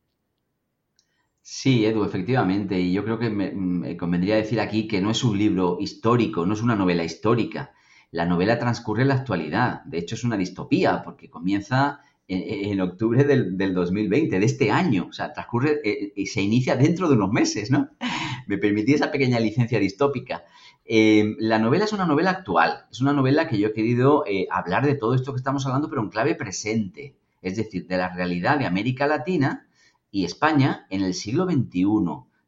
Sí, 1.43 1.87
Edu, 1.87 2.05
efectivamente. 2.05 2.79
Y 2.79 2.93
yo 2.93 3.05
creo 3.05 3.19
que 3.19 3.31
me, 3.31 3.53
me 3.53 3.97
convendría 3.97 4.37
decir 4.37 4.61
aquí 4.61 4.89
que 4.89 5.01
no 5.01 5.11
es 5.11 5.23
un 5.23 5.39
libro 5.39 5.79
histórico, 5.81 6.45
no 6.45 6.55
es 6.55 6.62
una 6.62 6.75
novela 6.75 7.05
histórica 7.05 7.73
la 8.11 8.25
novela 8.25 8.59
transcurre 8.59 9.03
en 9.03 9.09
la 9.09 9.17
actualidad. 9.17 9.83
De 9.85 9.99
hecho, 9.99 10.14
es 10.14 10.25
una 10.25 10.37
distopía 10.37 11.03
porque 11.03 11.29
comienza 11.29 12.01
en, 12.29 12.81
octubre 12.81 13.24
del, 13.24 13.74
2020, 13.74 14.39
de 14.39 14.47
este 14.47 14.70
año. 14.70 15.07
O 15.09 15.12
sea, 15.12 15.33
transcurre 15.33 15.81
eh, 15.85 16.12
y 16.16 16.27
se 16.27 16.43
inicia 16.43 16.77
dentro 16.77 17.09
de 17.09 17.14
unos 17.14 17.31
meses, 17.33 17.70
¿no? 17.70 17.91
Me 18.47 18.59
permití 18.59 18.95
esa 18.95 19.11
pequeña 19.11 19.41
licencia 19.41 19.79
distópica. 19.79 20.45
Eh, 20.85 21.35
la 21.39 21.59
novela 21.59 21.85
es 21.85 21.93
una 21.93 22.07
novela 22.07 22.31
actual. 22.31 22.87
Es 22.91 23.01
una 23.01 23.12
novela 23.12 23.49
que 23.49 23.59
yo 23.59 23.68
he 23.68 23.72
querido 23.72 24.24
eh, 24.27 24.47
hablar 24.51 24.87
de 24.87 24.95
todo 24.95 25.14
esto 25.14 25.33
que 25.33 25.39
estamos 25.39 25.66
hablando, 25.66 25.89
pero 25.89 26.03
en 26.03 26.11
clave 26.11 26.35
presente. 26.35 27.16
Es 27.43 27.57
decir, 27.57 27.87
de 27.87 27.97
la 27.97 28.14
realidad 28.14 28.59
de 28.59 28.66
América 28.66 29.07
Latina 29.07 29.68
y 30.11 30.24
España 30.24 30.87
en 30.91 31.03
el 31.03 31.14
siglo 31.14 31.45
XXI. 31.45 31.87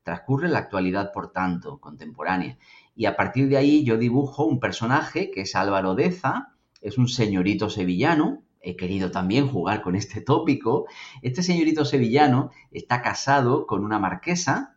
Transcurre 0.03 0.49
la 0.49 0.59
actualidad, 0.59 1.13
por 1.13 1.33
tanto, 1.33 1.79
contemporánea 1.79 2.57
y 2.99 3.07
a 3.07 3.15
partir 3.15 3.49
de 3.49 3.57
ahí 3.57 3.85
yo 3.85 3.97
dibujo 3.97 4.45
un 4.45 4.59
personaje 4.59 5.31
que 5.31 5.43
es 5.43 5.55
Álvaro 5.55 5.95
Deza, 5.95 6.57
es 6.81 6.99
un 6.99 7.07
señorito 7.07 7.71
sevillano, 7.71 8.43
he 8.61 8.77
querido 8.77 9.11
también 9.11 9.49
jugar 9.49 9.83
con 9.83 9.95
este 9.95 10.21
tópico. 10.21 10.87
Este 11.23 11.43
señorito 11.43 11.85
sevillano 11.85 12.51
está 12.71 13.03
casado 13.03 13.67
con 13.67 13.85
una 13.85 13.99
marquesa 13.99 14.77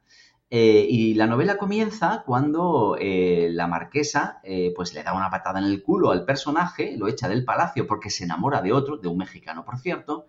eh, 0.50 0.86
y 0.90 1.14
la 1.14 1.28
novela 1.28 1.58
comienza 1.58 2.24
cuando 2.26 2.98
eh, 3.00 3.50
la 3.52 3.68
marquesa 3.68 4.40
eh, 4.44 4.74
pues 4.76 4.94
le 4.94 5.04
da 5.04 5.14
una 5.14 5.30
patada 5.30 5.60
en 5.60 5.66
el 5.66 5.82
culo 5.82 6.12
al 6.12 6.26
personaje, 6.26 6.96
lo 6.98 7.08
echa 7.08 7.30
del 7.30 7.46
palacio 7.46 7.88
porque 7.88 8.10
se 8.10 8.26
enamora 8.26 8.62
de 8.62 8.74
otro, 8.74 8.98
de 8.98 9.08
un 9.08 9.18
mexicano 9.18 9.64
por 9.64 9.78
cierto, 9.78 10.28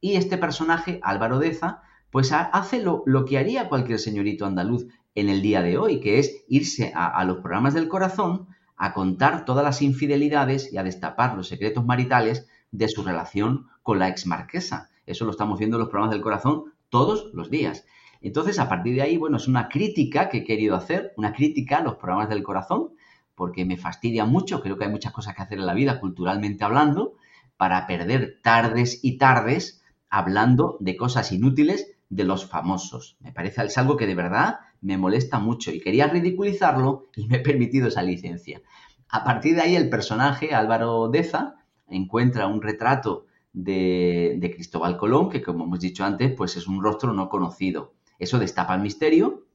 y 0.00 0.16
este 0.16 0.38
personaje, 0.38 1.00
Álvaro 1.02 1.38
Deza, 1.38 1.82
pues 2.10 2.30
hace 2.32 2.80
lo, 2.80 3.02
lo 3.06 3.24
que 3.24 3.38
haría 3.38 3.68
cualquier 3.68 3.98
señorito 3.98 4.46
andaluz, 4.46 4.86
en 5.16 5.30
el 5.30 5.42
día 5.42 5.62
de 5.62 5.78
hoy, 5.78 5.98
que 5.98 6.20
es 6.20 6.44
irse 6.46 6.92
a, 6.94 7.24
los 7.24 7.38
programas 7.38 7.74
del 7.74 7.88
corazón 7.88 8.48
a 8.76 8.92
contar 8.92 9.46
todas 9.46 9.64
las 9.64 9.80
infidelidades 9.80 10.72
y 10.72 10.76
a 10.76 10.84
destapar 10.84 11.34
los 11.34 11.48
secretos 11.48 11.84
maritales 11.84 12.46
de 12.70 12.88
su 12.88 13.02
relación 13.02 13.66
con 13.82 13.98
la 13.98 14.08
ex 14.08 14.26
marquesa. 14.26 14.90
Eso 15.06 15.24
lo 15.24 15.30
estamos 15.30 15.58
viendo 15.58 15.76
en 15.76 15.80
los 15.80 15.88
programas 15.88 16.14
del 16.14 16.22
corazón 16.22 16.74
todos 16.88 17.30
los 17.32 17.50
días. 17.50 17.84
Entonces, 18.20 18.58
a 18.58 18.68
partir 18.68 18.94
de 18.94 19.02
ahí, 19.02 19.16
bueno, 19.16 19.36
es 19.36 19.46
una 19.46 19.68
crítica 19.68 20.28
que 20.28 20.38
he 20.38 20.44
querido 20.44 20.74
hacer, 20.74 21.12
una 21.16 21.32
crítica 21.32 21.78
a 21.78 21.82
los 21.82 21.96
programas 21.96 22.28
del 22.28 22.42
corazón, 22.42 22.90
porque 23.34 23.64
me 23.64 23.76
fastidia 23.76 24.24
mucho, 24.24 24.62
creo 24.62 24.78
que 24.78 24.84
hay 24.84 24.90
muchas 24.90 25.12
cosas 25.12 25.34
que 25.34 25.42
hacer 25.42 25.58
en 25.58 25.66
la 25.66 25.74
vida 25.74 26.00
culturalmente 26.00 26.64
hablando, 26.64 27.14
para 27.56 27.86
perder 27.86 28.40
tardes 28.42 29.00
y 29.02 29.18
tardes 29.18 29.82
hablando 30.08 30.76
de 30.80 30.96
cosas 30.96 31.32
inútiles 31.32 31.92
de 32.08 32.24
los 32.24 32.46
famosos. 32.46 33.16
Me 33.20 33.32
parece 33.32 33.64
es 33.64 33.78
algo 33.78 33.96
que 33.96 34.06
de 34.06 34.14
verdad 34.14 34.60
me 34.80 34.98
molesta 34.98 35.38
mucho 35.38 35.70
y 35.70 35.80
quería 35.80 36.06
ridiculizarlo 36.06 37.06
y 37.16 37.26
me 37.26 37.36
he 37.36 37.40
permitido 37.40 37.88
esa 37.88 38.02
licencia. 38.02 38.62
A 39.08 39.24
partir 39.24 39.56
de 39.56 39.62
ahí 39.62 39.76
el 39.76 39.88
personaje, 39.88 40.54
Álvaro 40.54 41.08
Deza, 41.08 41.56
encuentra 41.88 42.46
un 42.46 42.62
retrato 42.62 43.26
de, 43.52 44.52
Cristóbal 44.54 44.96
Colón, 44.96 45.30
que 45.30 45.42
como 45.42 45.64
hemos 45.64 45.80
dicho 45.80 46.04
antes, 46.04 46.32
pues 46.36 46.56
es 46.56 46.66
un 46.66 46.82
rostro 46.82 47.12
no 47.12 47.28
conocido. 47.28 47.94
Eso 48.18 48.38
destapa 48.38 48.74
el 48.74 48.82
misterio 48.82 49.46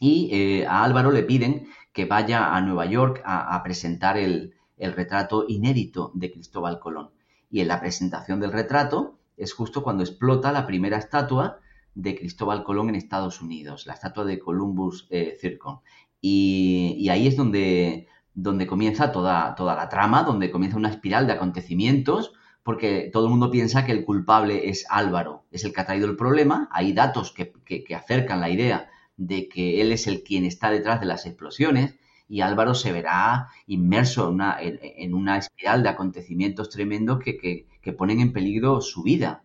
y 0.00 0.30
eh, 0.32 0.66
a 0.66 0.84
Álvaro 0.84 1.10
le 1.10 1.22
piden 1.22 1.68
que 1.92 2.04
vaya 2.04 2.54
a 2.54 2.60
Nueva 2.60 2.86
York 2.86 3.22
a, 3.24 3.60
presentar 3.62 4.16
el, 4.16 4.54
retrato 4.76 5.44
inédito 5.48 6.12
de 6.14 6.30
Cristóbal 6.30 6.78
Colón. 6.78 7.10
Y 7.50 7.60
en 7.60 7.68
la 7.68 7.80
presentación 7.80 8.38
del 8.38 8.52
retrato 8.52 9.18
es 9.36 9.52
justo 9.52 9.82
cuando 9.82 10.04
explota 10.04 10.52
la 10.52 10.66
primera 10.66 10.98
estatua 10.98 11.58
de 11.94 12.16
Cristóbal 12.16 12.62
Colón 12.62 12.90
en 12.90 12.94
Estados 12.94 13.42
Unidos, 13.42 13.86
la 13.86 13.94
estatua 13.94 14.24
de 14.24 14.38
Columbus 14.38 15.08
eh. 15.10 15.36
Y, 16.20 17.08
ahí 17.10 17.26
es 17.26 17.36
donde, 17.36 18.06
donde 18.42 18.68
comienza 18.68 19.10
toda, 19.10 19.56
toda 19.56 19.74
la 19.74 19.88
trama, 19.88 20.22
donde 20.22 20.50
comienza 20.50 20.76
una 20.76 20.90
espiral 20.90 21.26
de 21.26 21.32
acontecimientos, 21.32 22.32
porque 22.62 23.10
todo 23.12 23.24
el 23.24 23.30
mundo 23.30 23.50
piensa 23.50 23.84
que 23.84 23.90
el 23.90 24.04
culpable 24.04 24.68
es 24.68 24.86
Álvaro, 24.88 25.44
es 25.50 25.64
el 25.64 25.72
que 25.72 25.80
ha 25.80 25.86
traído 25.86 26.08
el 26.08 26.16
problema. 26.16 26.68
Hay 26.70 26.92
datos 26.92 27.32
que, 27.32 27.52
acercan 27.96 28.40
la 28.40 28.48
idea 28.48 28.90
de 29.16 29.48
que 29.48 29.80
él 29.80 29.90
es 29.90 30.06
el 30.06 30.22
quien 30.22 30.44
está 30.44 30.70
detrás 30.70 31.00
de 31.00 31.06
las 31.06 31.26
explosiones 31.26 31.96
y 32.28 32.42
Álvaro 32.42 32.74
se 32.74 32.92
verá 32.92 33.48
inmerso 33.66 34.28
en 34.28 34.34
una, 34.34 34.56
en, 34.60 35.14
una 35.14 35.38
espiral 35.38 35.82
de 35.82 35.88
acontecimientos 35.88 36.70
tremendos 36.70 37.18
que, 37.18 37.66
ponen 37.96 38.20
en 38.20 38.32
peligro 38.32 38.80
su 38.82 39.02
vida. 39.02 39.42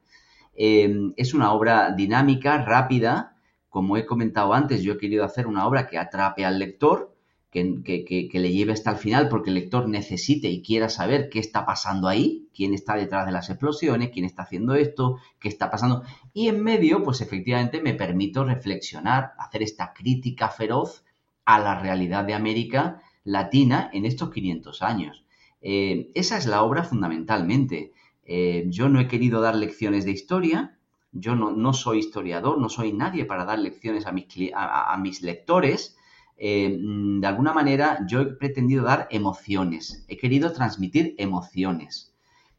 Eh, 0.53 0.93
es 1.17 1.33
una 1.33 1.51
obra 1.53 1.93
dinámica, 1.93 2.63
rápida, 2.63 3.37
como 3.69 3.97
he 3.97 4.05
comentado 4.05 4.53
antes, 4.53 4.83
yo 4.83 4.93
he 4.93 4.97
querido 4.97 5.23
hacer 5.23 5.47
una 5.47 5.65
obra 5.65 5.87
que 5.87 5.97
atrape 5.97 6.45
al 6.45 6.59
lector, 6.59 7.12
que, 7.53 8.29
le 8.33 8.51
lleve 8.51 8.73
hasta 8.73 8.91
el 8.91 8.97
final 8.97 9.29
porque 9.29 9.51
el 9.51 9.55
lector 9.55 9.87
necesite 9.87 10.49
y 10.49 10.63
quiera 10.63 10.89
saber 10.89 11.29
qué 11.29 11.39
está 11.39 11.65
pasando 11.65 12.07
ahí, 12.07 12.47
quién 12.53 12.73
está 12.73 12.95
detrás 12.95 13.25
de 13.25 13.31
las 13.31 13.49
explosiones, 13.49 14.09
quién 14.09 14.25
está 14.25 14.43
haciendo 14.43 14.73
esto, 14.73 15.19
qué 15.39 15.49
está 15.49 15.69
pasando. 15.69 16.03
Y 16.33 16.47
en 16.47 16.63
medio, 16.63 17.03
pues 17.03 17.21
efectivamente 17.21 17.81
me 17.81 17.93
permito 17.93 18.43
reflexionar, 18.43 19.33
hacer 19.37 19.61
esta 19.61 19.93
crítica 19.93 20.49
feroz 20.49 21.03
a 21.45 21.59
la 21.59 21.79
realidad 21.79 22.23
de 22.23 22.33
América 22.33 23.01
Latina 23.23 23.89
en 23.93 24.05
estos 24.05 24.31
500 24.31 24.81
años. 24.81 25.23
Eh, 25.61 26.09
esa 26.15 26.37
es 26.37 26.47
la 26.47 26.63
obra 26.63 26.83
fundamentalmente. 26.83 27.93
Eh, 28.25 28.65
yo 28.67 28.89
no 28.89 28.99
he 28.99 29.07
querido 29.07 29.41
dar 29.41 29.55
lecciones 29.55 30.05
de 30.05 30.11
historia, 30.11 30.77
yo 31.11 31.35
no, 31.35 31.73
soy 31.73 31.99
historiador, 31.99 32.59
no 32.59 32.69
soy 32.69 32.91
nadie 32.91 33.25
para 33.25 33.45
dar 33.45 33.59
lecciones 33.59 34.07
a 34.07 34.11
mis, 34.11 34.25
a 34.55 34.97
mis 34.97 35.21
lectores, 35.21 35.95
eh, 36.37 36.77
mm, 36.79 37.21
de 37.21 37.27
alguna 37.27 37.53
manera 37.53 38.05
yo 38.07 38.21
he 38.21 38.25
pretendido 38.25 38.83
dar 38.83 39.07
emociones, 39.11 40.05
he 40.07 40.17
querido 40.17 40.51
transmitir 40.51 41.15
emociones, 41.17 42.13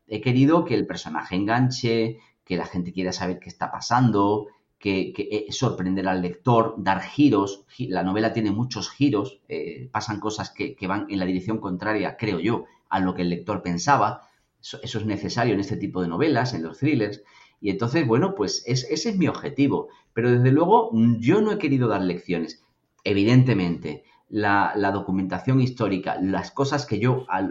he 0.07 0.21
querido 0.21 0.65
que 0.65 0.75
el 0.75 0.87
personaje 0.87 1.37
enganche, 1.37 2.19
que 2.45 2.57
la 2.57 2.67
gente 2.67 2.93
quiera 2.93 3.13
saber 3.13 3.39
qué 3.39 3.49
está 3.49 3.71
pasando, 3.71 4.49
que, 4.79 5.15
eh, 5.17 5.47
sorprender 5.51 6.07
al 6.09 6.21
lector, 6.21 6.75
dar 6.77 7.01
giros, 7.01 7.65
la 7.79 8.03
novela 8.03 8.35
tiene 8.35 8.51
muchos 8.51 8.91
giros, 8.91 9.41
eh, 9.49 9.89
pasan 9.91 10.21
cosas 10.21 10.51
que, 10.51 10.77
van 10.87 11.07
en 11.09 11.19
la 11.19 11.25
dirección 11.25 11.59
contraria, 11.59 12.17
creo 12.19 12.39
yo, 12.39 12.67
a 12.91 13.01
lo 13.01 13.15
que 13.15 13.23
el 13.23 13.31
lector 13.31 13.63
pensaba, 13.63 14.29
eso, 14.61 14.79
es 14.83 15.07
necesario 15.07 15.55
en 15.55 15.61
este 15.61 15.79
tipo 15.79 16.03
de 16.03 16.09
novelas, 16.09 16.53
en 16.53 16.63
los 16.63 16.79
thrillers, 16.79 17.23
y 17.63 17.71
entonces, 17.71 18.07
bueno, 18.07 18.35
pues 18.35 18.63
ese 18.67 18.93
es 18.93 19.17
mi 19.17 19.27
objetivo, 19.27 19.89
pero 20.13 20.31
desde 20.31 20.53
luego 20.53 20.91
mm, 20.93 21.19
yo 21.21 21.41
no 21.41 21.53
he 21.53 21.59
querido 21.59 21.89
dar 21.89 22.03
lecciones, 22.03 22.63
evidentemente, 23.05 24.05
la, 24.29 24.91
documentación 24.93 25.61
histórica, 25.61 26.17
las 26.21 26.51
cosas 26.51 26.87
que 26.87 26.99
yo, 26.99 27.27
a, 27.29 27.43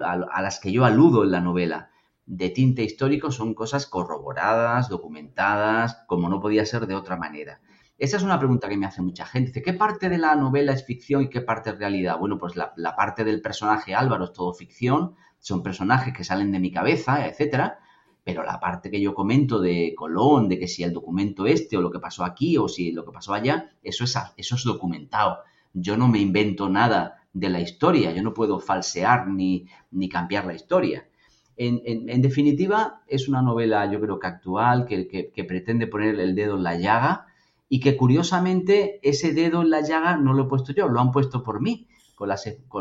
las 0.41 0.59
que 0.59 0.71
yo 0.71 0.85
aludo 0.85 1.23
en 1.23 1.31
la 1.31 1.39
novela 1.39 1.91
de 2.25 2.49
tinte 2.49 2.83
histórico 2.83 3.31
son 3.31 3.53
cosas 3.53 3.85
corroboradas, 3.85 4.89
documentadas, 4.89 6.03
como 6.07 6.29
no 6.29 6.39
podía 6.39 6.65
ser 6.65 6.87
de 6.87 6.95
otra 6.95 7.15
manera. 7.15 7.61
Esa 7.97 8.17
es 8.17 8.23
una 8.23 8.39
pregunta 8.39 8.67
que 8.67 8.77
me 8.77 8.85
hace 8.85 9.01
mucha 9.01 9.25
gente. 9.25 9.61
¿qué 9.61 9.73
parte 9.73 10.09
de 10.09 10.17
la 10.17 10.35
novela 10.35 10.73
es 10.73 10.85
ficción 10.85 11.23
y 11.23 11.29
qué 11.29 11.41
parte 11.41 11.69
es 11.69 11.77
realidad? 11.77 12.17
Bueno, 12.17 12.37
pues 12.37 12.55
la, 12.55 12.73
la 12.75 12.95
parte 12.95 13.23
del 13.23 13.41
personaje 13.41 13.95
Álvaro 13.95 14.25
es 14.25 14.33
todo 14.33 14.53
ficción, 14.53 15.15
son 15.39 15.61
personajes 15.61 16.13
que 16.13 16.23
salen 16.23 16.51
de 16.51 16.59
mi 16.59 16.71
cabeza, 16.71 17.27
etcétera, 17.27 17.79
pero 18.23 18.43
la 18.43 18.59
parte 18.59 18.89
que 18.89 19.01
yo 19.01 19.13
comento 19.13 19.59
de 19.59 19.93
Colón, 19.95 20.47
de 20.47 20.57
que 20.57 20.67
si 20.67 20.83
el 20.83 20.93
documento 20.93 21.45
este 21.45 21.77
o 21.77 21.81
lo 21.81 21.91
que 21.91 21.99
pasó 21.99 22.23
aquí 22.23 22.57
o 22.57 22.67
si 22.67 22.91
lo 22.91 23.05
que 23.05 23.11
pasó 23.11 23.33
allá, 23.33 23.71
eso 23.83 24.05
es, 24.05 24.17
eso 24.37 24.55
es 24.55 24.63
documentado. 24.63 25.39
Yo 25.73 25.97
no 25.97 26.07
me 26.07 26.19
invento 26.19 26.69
nada 26.69 27.23
de 27.33 27.49
la 27.49 27.59
historia, 27.59 28.11
yo 28.11 28.21
no 28.21 28.33
puedo 28.33 28.59
falsear 28.59 29.27
ni, 29.27 29.67
ni 29.91 30.07
cambiar 30.07 30.45
la 30.45 30.53
historia. 30.53 31.07
En, 31.55 32.21
definitiva, 32.21 33.03
es 33.07 33.27
una 33.27 33.41
novela 33.41 33.85
yo 33.91 33.99
creo 33.99 34.19
que 34.19 34.27
actual, 34.27 34.85
que, 34.87 35.45
pretende 35.47 35.85
poner 35.85 36.19
el 36.19 36.33
dedo 36.33 36.55
en 36.55 36.63
la 36.63 36.75
llaga 36.75 37.27
y 37.69 37.79
que 37.79 37.95
curiosamente 37.95 38.99
ese 39.07 39.33
dedo 39.33 39.61
en 39.61 39.69
la 39.69 39.81
llaga 39.81 40.17
no 40.17 40.33
lo 40.33 40.43
he 40.43 40.47
puesto 40.47 40.73
yo, 40.73 40.87
lo 40.87 40.99
han 40.99 41.11
puesto 41.11 41.43
por 41.43 41.61
mí. 41.61 41.87
Con, 42.15 42.29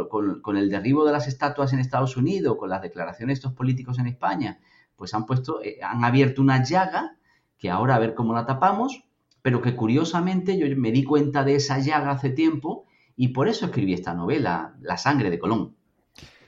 con, 0.09 0.41
con 0.41 0.57
el 0.57 0.71
derribo 0.71 1.05
de 1.05 1.11
las 1.11 1.27
estatuas 1.27 1.73
en 1.73 1.81
Estados 1.81 2.17
Unidos, 2.17 2.57
con 2.59 2.69
las 2.69 2.81
declaraciones 2.81 3.35
de 3.35 3.39
estos 3.39 3.55
políticos 3.55 3.99
en 3.99 4.07
España, 4.07 4.61
pues 4.97 5.15
han 5.15 5.27
puesto, 5.27 5.63
eh, 5.63 5.79
han 5.83 6.05
abierto 6.05 6.43
una 6.43 6.63
llaga 6.63 7.17
que 7.59 7.71
ahora 7.71 7.97
a 7.97 7.99
ver 7.99 8.15
cómo 8.15 8.35
la 8.35 8.47
tapamos, 8.47 9.05
pero 9.43 9.63
que 9.63 9.77
curiosamente 9.77 10.59
yo 10.59 10.67
me 10.77 10.93
di 10.93 11.05
cuenta 11.05 11.45
de 11.45 11.57
esa 11.57 11.79
llaga 11.79 12.11
hace 12.11 12.31
tiempo 12.31 12.87
y 13.17 13.29
por 13.29 13.49
eso 13.49 13.67
escribí 13.67 13.93
esta 13.93 14.15
novela, 14.15 14.75
La 14.81 14.97
sangre 14.97 15.31
de 15.31 15.39
Colón. 15.39 15.77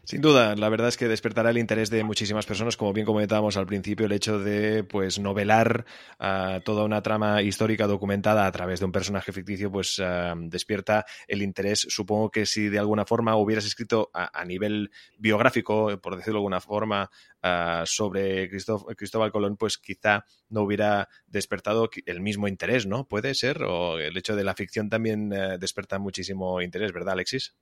Sin 0.07 0.21
duda, 0.21 0.55
la 0.55 0.69
verdad 0.69 0.89
es 0.89 0.99
que 0.99 1.09
despertará 1.09 1.49
el 1.49 1.57
interés 1.57 1.89
de 1.89 2.05
muchísimas 2.05 2.45
personas, 2.45 2.77
como 2.77 2.93
bien 2.93 3.07
comentábamos 3.07 3.57
al 3.57 3.67
principio, 3.67 4.05
el 4.05 4.13
hecho 4.13 4.39
de 4.39 4.85
pues 4.85 5.19
novelar 5.19 5.87
ah, 6.19 6.61
toda 6.63 6.85
una 6.85 7.01
trama 7.01 7.41
histórica 7.41 7.87
documentada 7.87 8.47
a 8.47 8.53
través 8.53 8.81
de 8.81 8.85
un 8.85 8.93
personaje 8.93 9.33
ficticio, 9.33 9.73
pues 9.73 9.99
ah, 10.01 10.35
despierta 10.37 11.07
el 11.27 11.41
interés. 11.41 11.87
Supongo 11.89 12.31
que 12.31 12.45
si 12.45 12.69
de 12.69 12.79
alguna 12.79 13.07
forma 13.07 13.35
hubieras 13.37 13.65
escrito 13.65 14.11
a, 14.13 14.45
nivel 14.45 14.91
biográfico, 15.17 15.99
por 16.03 16.17
decirlo 16.17 16.35
de 16.35 16.41
alguna 16.41 16.61
forma, 16.61 17.11
ah, 17.43 17.85
sobre 17.87 18.51
Cristóbal 18.51 19.33
Colón, 19.33 19.57
pues 19.57 19.79
quizá 19.79 20.27
no 20.51 20.63
hubiera 20.63 21.09
despertado 21.27 21.89
el 22.05 22.21
mismo 22.21 22.47
interés, 22.47 22.85
¿no? 22.85 23.09
Puede 23.09 23.33
ser, 23.35 23.63
o 23.63 23.99
el 23.99 24.15
hecho 24.19 24.37
de 24.37 24.45
la 24.45 24.55
ficción 24.55 24.91
también 24.91 25.33
eh, 25.33 25.57
desperta 25.59 25.99
muchísimo 25.99 26.61
interés, 26.61 26.93
¿verdad, 26.93 27.15
Alexis? 27.15 27.55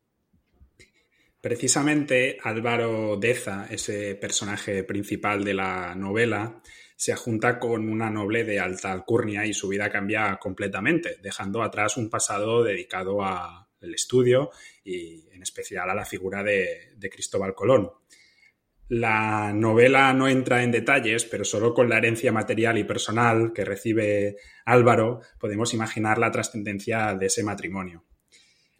Precisamente 1.42 2.38
Álvaro 2.40 3.16
Deza, 3.16 3.66
ese 3.68 4.14
personaje 4.14 4.84
principal 4.84 5.42
de 5.42 5.54
la 5.54 5.92
novela, 5.96 6.62
se 6.94 7.16
junta 7.16 7.58
con 7.58 7.88
una 7.88 8.08
noble 8.10 8.44
de 8.44 8.60
alta 8.60 8.92
alcurnia 8.92 9.44
y 9.44 9.52
su 9.52 9.66
vida 9.66 9.90
cambia 9.90 10.38
completamente, 10.40 11.16
dejando 11.20 11.64
atrás 11.64 11.96
un 11.96 12.08
pasado 12.08 12.62
dedicado 12.62 13.24
al 13.24 13.92
estudio 13.92 14.50
y 14.84 15.28
en 15.32 15.42
especial 15.42 15.90
a 15.90 15.96
la 15.96 16.04
figura 16.04 16.44
de, 16.44 16.92
de 16.94 17.10
Cristóbal 17.10 17.56
Colón. 17.56 17.90
La 18.86 19.52
novela 19.52 20.12
no 20.12 20.28
entra 20.28 20.62
en 20.62 20.70
detalles, 20.70 21.24
pero 21.24 21.44
solo 21.44 21.74
con 21.74 21.88
la 21.88 21.98
herencia 21.98 22.30
material 22.30 22.78
y 22.78 22.84
personal 22.84 23.52
que 23.52 23.64
recibe 23.64 24.36
Álvaro 24.64 25.22
podemos 25.40 25.74
imaginar 25.74 26.18
la 26.18 26.30
trascendencia 26.30 27.16
de 27.16 27.26
ese 27.26 27.42
matrimonio 27.42 28.04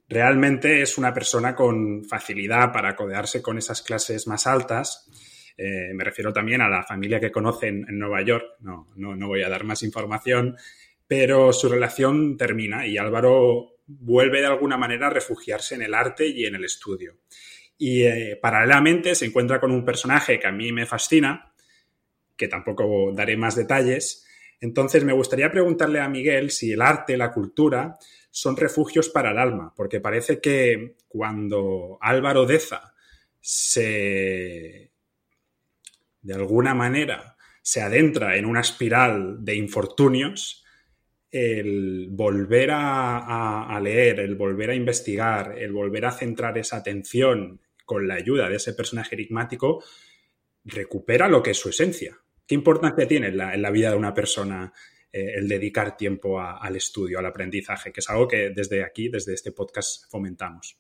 realmente 0.09 0.83
es 0.83 0.99
una 0.99 1.13
persona 1.13 1.55
con 1.55 2.05
facilidad 2.05 2.73
para 2.73 2.95
codearse 2.95 3.43
con 3.43 3.59
esas 3.59 3.83
clases 3.83 4.27
más 4.27 4.47
altas. 4.47 5.09
Eh, 5.57 5.93
me 5.95 6.05
refiero 6.05 6.33
también 6.33 6.61
a 6.61 6.69
la 6.69 6.83
familia 6.83 7.21
que 7.21 7.31
conoce 7.31 7.69
en, 7.69 7.99
Nueva 7.99 8.23
York. 8.23 8.57
No, 8.61 8.89
no, 8.97 9.27
voy 9.27 9.43
a 9.43 9.49
dar 9.49 9.65
más 9.65 9.83
información, 9.83 10.57
pero 11.07 11.53
su 11.53 11.69
relación 11.69 12.37
termina 12.37 12.87
y 12.87 12.99
Álvaro 12.99 13.77
vuelve 13.87 14.41
de 14.41 14.47
alguna 14.47 14.77
manera 14.77 15.09
a 15.09 15.11
refugiarse 15.11 15.75
en 15.75 15.83
el 15.83 15.95
arte 15.95 16.27
y 16.27 16.47
en 16.47 16.55
el 16.55 16.65
estudio. 16.65 17.19
Y 17.79 18.03
eh, 18.03 18.39
paralelamente 18.41 19.15
se 19.15 19.27
encuentra 19.27 19.61
con 19.61 19.73
un 19.73 19.85
personaje 19.85 20.39
que 20.39 20.47
a 20.47 20.53
mí 20.53 20.73
me 20.73 20.87
fascina, 20.87 21.53
que 22.37 22.49
tampoco 22.49 23.13
daré 23.13 23.37
más 23.37 23.57
detalles. 23.57 24.27
Entonces 24.61 25.05
me 25.05 25.13
gustaría 25.13 25.51
preguntarle 25.51 26.01
a 26.01 26.09
Miguel 26.09 26.51
si 26.51 26.73
el 26.73 26.81
arte, 26.81 27.17
la 27.17 27.33
cultura, 27.33 27.99
son 28.33 28.57
refugios 28.57 29.11
para 29.11 29.31
el 29.31 29.39
alma, 29.39 29.75
porque 29.77 30.01
parece 30.01 30.41
que 30.41 30.97
cuando 31.07 31.99
Álvaro 32.01 32.47
Deza 32.47 32.95
se, 33.39 34.91
de 36.23 36.35
alguna 36.35 36.75
manera, 36.75 37.37
se 37.61 37.83
adentra 37.83 38.37
en 38.37 38.47
una 38.47 38.63
espiral 38.63 39.45
de 39.45 39.55
infortunios, 39.55 40.65
el 41.31 42.09
volver 42.11 42.71
a, 42.73 43.79
leer, 43.83 44.21
el 44.21 44.35
volver 44.35 44.71
a 44.71 44.75
investigar, 44.75 45.59
el 45.59 45.73
volver 45.73 46.07
a 46.07 46.13
centrar 46.13 46.57
esa 46.57 46.79
atención 46.79 47.61
con 47.85 48.09
la 48.09 48.15
ayuda 48.15 48.49
de 48.49 48.57
ese 48.57 48.73
personaje 48.73 49.15
enigmático, 49.15 49.85
recupera 50.65 51.29
lo 51.29 51.43
que 51.43 51.51
es 51.51 51.59
su 51.59 51.69
esencia. 51.69 52.19
¿Qué 52.47 52.55
importancia 52.55 53.07
tiene 53.07 53.29
en 53.29 53.63
la 53.63 53.71
vida 53.71 53.91
de 53.91 53.97
una 53.97 54.15
persona 54.15 54.73
eh, 55.13 55.35
el 55.37 55.49
dedicar 55.49 55.97
tiempo 55.97 56.41
al 56.41 56.77
estudio, 56.77 57.19
al 57.19 57.27
aprendizaje, 57.27 57.93
que 57.93 58.01
es 58.01 58.09
algo 58.09 58.27
que 58.27 58.51
desde 58.51 58.83
aquí, 58.83 59.09
desde 59.09 59.35
este 59.35 59.53
podcast, 59.53 60.11
fomentamos. 60.11 60.79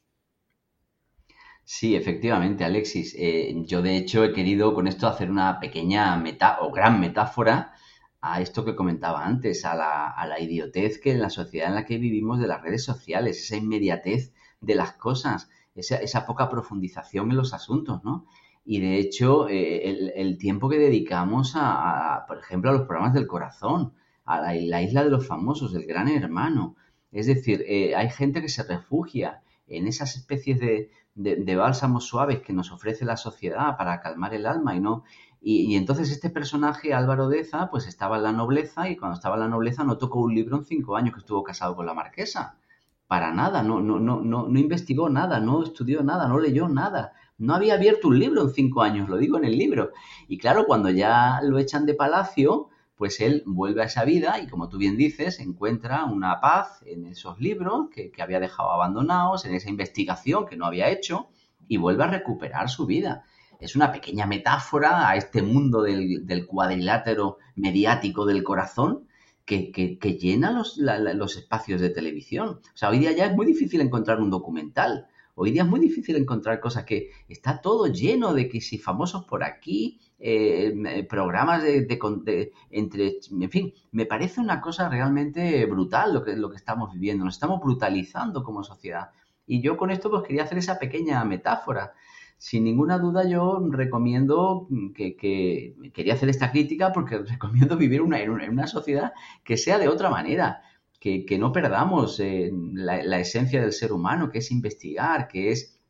Sí, 1.64 1.94
efectivamente, 1.94 2.64
Alexis. 2.64 3.14
Eh, 3.18 3.54
yo 3.66 3.82
de 3.82 3.96
hecho 3.96 4.24
he 4.24 4.32
querido 4.32 4.74
con 4.74 4.88
esto 4.88 5.06
hacer 5.06 5.30
una 5.30 5.60
pequeña 5.60 6.16
meta 6.16 6.58
o 6.60 6.72
gran 6.72 7.00
metáfora 7.00 7.72
a 8.20 8.40
esto 8.40 8.64
que 8.64 8.76
comentaba 8.76 9.24
antes, 9.26 9.64
a 9.64 9.74
la, 9.74 10.40
idiotez 10.40 11.00
que 11.00 11.10
en 11.12 11.20
la 11.20 11.30
sociedad 11.30 11.68
en 11.68 11.74
la 11.74 11.84
que 11.84 11.98
vivimos 11.98 12.40
de 12.40 12.46
las 12.46 12.62
redes 12.62 12.84
sociales, 12.84 13.38
esa 13.42 13.56
inmediatez 13.56 14.32
de 14.60 14.74
las 14.76 14.92
cosas, 14.92 15.50
esa, 15.74 16.26
poca 16.26 16.48
profundización 16.48 17.30
en 17.30 17.36
los 17.36 17.52
asuntos, 17.52 18.04
¿no? 18.04 18.26
Y 18.64 18.80
de 18.80 18.98
hecho, 18.98 19.48
eh, 19.48 20.12
el, 20.14 20.38
tiempo 20.38 20.68
que 20.68 20.78
dedicamos 20.78 21.54
a, 21.56 22.24
por 22.28 22.38
ejemplo, 22.38 22.70
a 22.70 22.74
los 22.74 22.86
programas 22.86 23.14
del 23.14 23.26
corazón, 23.26 23.94
a 24.24 24.40
la, 24.40 24.82
isla 24.82 25.04
de 25.04 25.10
los 25.10 25.26
famosos, 25.26 25.72
del 25.72 25.86
gran 25.86 26.08
hermano. 26.08 26.76
Es 27.10 27.26
decir, 27.26 27.64
eh, 27.66 27.94
hay 27.94 28.10
gente 28.10 28.40
que 28.40 28.48
se 28.48 28.62
refugia 28.62 29.42
en 29.66 29.86
esas 29.86 30.16
especies 30.16 30.60
de, 30.60 31.56
bálsamos 31.56 32.06
suaves 32.06 32.40
que 32.40 32.52
nos 32.52 32.72
ofrece 32.72 33.04
la 33.04 33.16
sociedad 33.16 33.76
para 33.76 34.00
calmar 34.00 34.34
el 34.34 34.46
alma 34.46 34.74
y 34.76 34.80
no. 34.80 35.04
Y, 35.40 35.74
entonces 35.76 36.10
este 36.10 36.30
personaje, 36.30 36.94
Álvaro 36.94 37.28
Deza, 37.28 37.68
pues 37.70 37.86
estaba 37.86 38.16
en 38.16 38.22
la 38.22 38.32
nobleza 38.32 38.88
y 38.88 38.96
cuando 38.96 39.16
estaba 39.16 39.36
en 39.36 39.42
la 39.42 39.48
nobleza 39.48 39.84
no 39.84 39.98
tocó 39.98 40.20
un 40.20 40.34
libro 40.34 40.56
en 40.56 40.64
cinco 40.64 40.96
años 40.96 41.14
que 41.14 41.20
estuvo 41.20 41.42
casado 41.42 41.74
con 41.74 41.86
la 41.86 41.94
marquesa. 41.94 42.58
para 43.08 43.32
nada, 43.34 43.62
no, 43.62 43.80
no, 43.80 44.00
no, 44.00 44.22
no, 44.22 44.48
no 44.48 44.58
investigó 44.58 45.10
nada, 45.10 45.38
no 45.40 45.62
estudió 45.62 46.02
nada, 46.02 46.28
no 46.28 46.38
leyó 46.38 46.68
nada. 46.68 47.12
No 47.38 47.54
había 47.54 47.74
abierto 47.74 48.08
un 48.08 48.18
libro 48.18 48.42
en 48.42 48.50
cinco 48.50 48.82
años, 48.82 49.08
lo 49.08 49.16
digo 49.18 49.36
en 49.36 49.44
el 49.44 49.58
libro. 49.58 49.90
Y 50.28 50.38
claro, 50.38 50.64
cuando 50.66 50.90
ya 50.90 51.40
lo 51.42 51.58
echan 51.58 51.86
de 51.86 51.94
palacio, 51.94 52.70
pues 52.96 53.20
él 53.20 53.42
vuelve 53.46 53.82
a 53.82 53.86
esa 53.86 54.04
vida 54.04 54.40
y 54.40 54.46
como 54.46 54.68
tú 54.68 54.78
bien 54.78 54.96
dices, 54.96 55.40
encuentra 55.40 56.04
una 56.04 56.40
paz 56.40 56.82
en 56.86 57.06
esos 57.06 57.40
libros 57.40 57.88
que, 57.90 58.12
había 58.22 58.40
dejado 58.40 58.70
abandonados, 58.70 59.44
en 59.44 59.54
esa 59.54 59.70
investigación 59.70 60.46
que 60.46 60.56
no 60.56 60.66
había 60.66 60.90
hecho 60.90 61.28
y 61.68 61.76
vuelve 61.76 62.04
a 62.04 62.08
recuperar 62.08 62.68
su 62.68 62.86
vida. 62.86 63.24
Es 63.60 63.76
una 63.76 63.92
pequeña 63.92 64.26
metáfora 64.26 65.08
a 65.08 65.16
este 65.16 65.42
mundo 65.42 65.82
del, 65.82 66.46
cuadrilátero 66.46 67.38
mediático 67.54 68.26
del 68.26 68.42
corazón 68.42 69.06
que, 69.44 69.72
llena 70.20 70.50
los, 70.50 70.78
los 70.78 71.36
espacios 71.36 71.80
de 71.80 71.90
televisión. 71.90 72.60
O 72.62 72.76
sea, 72.76 72.90
hoy 72.90 72.98
día 72.98 73.12
ya 73.12 73.26
es 73.26 73.34
muy 73.34 73.46
difícil 73.46 73.80
encontrar 73.80 74.20
un 74.20 74.30
documental 74.30 75.08
Hoy 75.34 75.50
día 75.50 75.62
es 75.62 75.68
muy 75.68 75.80
difícil 75.80 76.16
encontrar 76.16 76.60
cosas 76.60 76.84
que 76.84 77.10
está 77.28 77.60
todo 77.62 77.86
lleno 77.86 78.34
de 78.34 78.48
que 78.48 78.60
si 78.60 78.78
famosos 78.78 79.24
por 79.24 79.44
aquí, 79.44 79.98
eh, 80.24 80.72
eh, 80.86 81.04
programas 81.04 81.62
de, 81.62 81.88
entre, 82.70 83.18
en 83.30 83.50
fin, 83.50 83.74
me 83.90 84.06
parece 84.06 84.40
una 84.40 84.60
cosa 84.60 84.88
realmente 84.88 85.66
brutal 85.66 86.14
lo 86.14 86.22
que, 86.22 86.36
lo 86.36 86.48
que 86.48 86.56
estamos 86.56 86.92
viviendo, 86.92 87.24
nos 87.24 87.34
estamos 87.34 87.60
brutalizando 87.60 88.44
como 88.44 88.62
sociedad. 88.62 89.10
Y 89.46 89.60
yo 89.60 89.76
con 89.76 89.90
esto 89.90 90.10
pues 90.10 90.22
quería 90.22 90.44
hacer 90.44 90.58
esa 90.58 90.78
pequeña 90.78 91.24
metáfora. 91.24 91.92
Sin 92.38 92.64
ninguna 92.64 92.98
duda 92.98 93.28
yo 93.28 93.66
recomiendo 93.70 94.68
que, 94.94 95.16
quería 95.92 96.14
hacer 96.14 96.28
esta 96.28 96.50
crítica 96.52 96.92
porque 96.92 97.18
recomiendo 97.28 97.76
vivir 97.76 98.02
una, 98.02 98.20
en 98.20 98.30
una 98.30 98.66
sociedad 98.66 99.12
que 99.42 99.56
sea 99.56 99.78
de 99.78 99.88
otra 99.88 100.10
manera 100.10 100.62
que, 101.02 101.36
no 101.36 101.50
perdamos 101.50 102.20
eh, 102.20 102.52
la, 102.74 103.18
esencia 103.18 103.60
del 103.60 103.72
ser 103.72 103.92
humano, 103.92 104.30
que 104.30 104.38
es 104.38 104.52
investigar, 104.52 105.26
que 105.26 105.50
es 105.50 105.80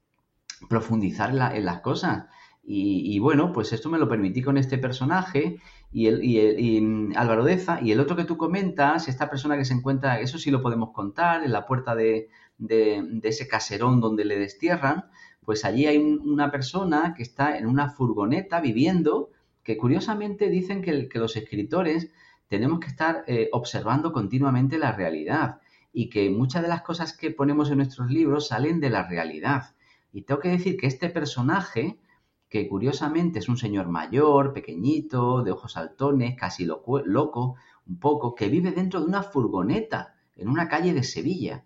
profundizar 0.70 1.30
en, 1.54 1.64
las 1.66 1.80
cosas. 1.80 2.24
Y, 2.64 3.18
bueno, 3.18 3.52
pues 3.52 3.72
esto 3.72 3.90
me 3.90 3.98
lo 3.98 4.08
permití 4.08 4.40
con 4.40 4.56
este 4.56 4.78
personaje 4.78 5.58
y, 5.90 6.06
el, 6.06 6.22
y, 6.22 6.80
mm, 6.80 7.12
Álvaro 7.16 7.44
Deza. 7.44 7.80
Y 7.82 7.90
el 7.92 8.00
otro 8.00 8.16
que 8.16 8.24
tú 8.24 8.36
comentas, 8.36 9.08
esta 9.08 9.28
persona 9.28 9.56
que 9.56 9.64
se 9.64 9.74
encuentra, 9.74 10.20
eso 10.20 10.38
sí 10.38 10.50
lo 10.50 10.62
podemos 10.62 10.90
contar, 10.92 11.44
en 11.44 11.52
la 11.52 11.66
puerta 11.66 11.94
de, 11.94 12.28
ese 13.22 13.48
caserón 13.48 14.00
donde 14.00 14.24
le 14.24 14.38
destierran, 14.38 15.06
pues 15.44 15.64
allí 15.64 15.86
hay 15.86 15.98
una 15.98 16.52
persona 16.52 17.14
que 17.16 17.24
está 17.24 17.58
en 17.58 17.66
una 17.66 17.90
furgoneta 17.90 18.60
viviendo, 18.60 19.30
que 19.64 19.76
curiosamente 19.76 20.48
dicen 20.48 20.82
que 20.82 21.18
los 21.18 21.36
escritores 21.36 22.10
tenemos 22.52 22.80
que 22.80 22.88
estar 22.88 23.24
eh, 23.28 23.48
observando 23.52 24.12
continuamente 24.12 24.76
la 24.76 24.92
realidad 24.92 25.62
y 25.90 26.10
que 26.10 26.28
muchas 26.28 26.60
de 26.60 26.68
las 26.68 26.82
cosas 26.82 27.16
que 27.16 27.30
ponemos 27.30 27.70
en 27.70 27.78
nuestros 27.78 28.10
libros 28.10 28.48
salen 28.48 28.78
de 28.78 28.90
la 28.90 29.08
realidad. 29.08 29.74
Y 30.12 30.24
tengo 30.24 30.38
que 30.38 30.50
decir 30.50 30.76
que 30.76 30.86
este 30.86 31.08
personaje, 31.08 31.98
que 32.52 32.68
curiosamente 32.68 33.38
es 33.38 33.48
un 33.48 33.56
señor 33.56 33.88
mayor, 33.88 34.52
pequeñito, 34.52 35.42
de 35.42 35.52
ojos 35.52 35.72
saltones, 35.72 36.36
casi 36.36 36.66
loco, 36.66 37.56
un 37.86 37.98
poco, 37.98 38.34
que 38.34 38.50
vive 38.50 38.72
dentro 38.72 39.00
de 39.00 39.06
una 39.06 39.22
furgoneta 39.22 40.16
en 40.36 40.50
una 40.50 40.68
calle 40.68 40.92
de 40.92 41.02
Sevilla. 41.02 41.64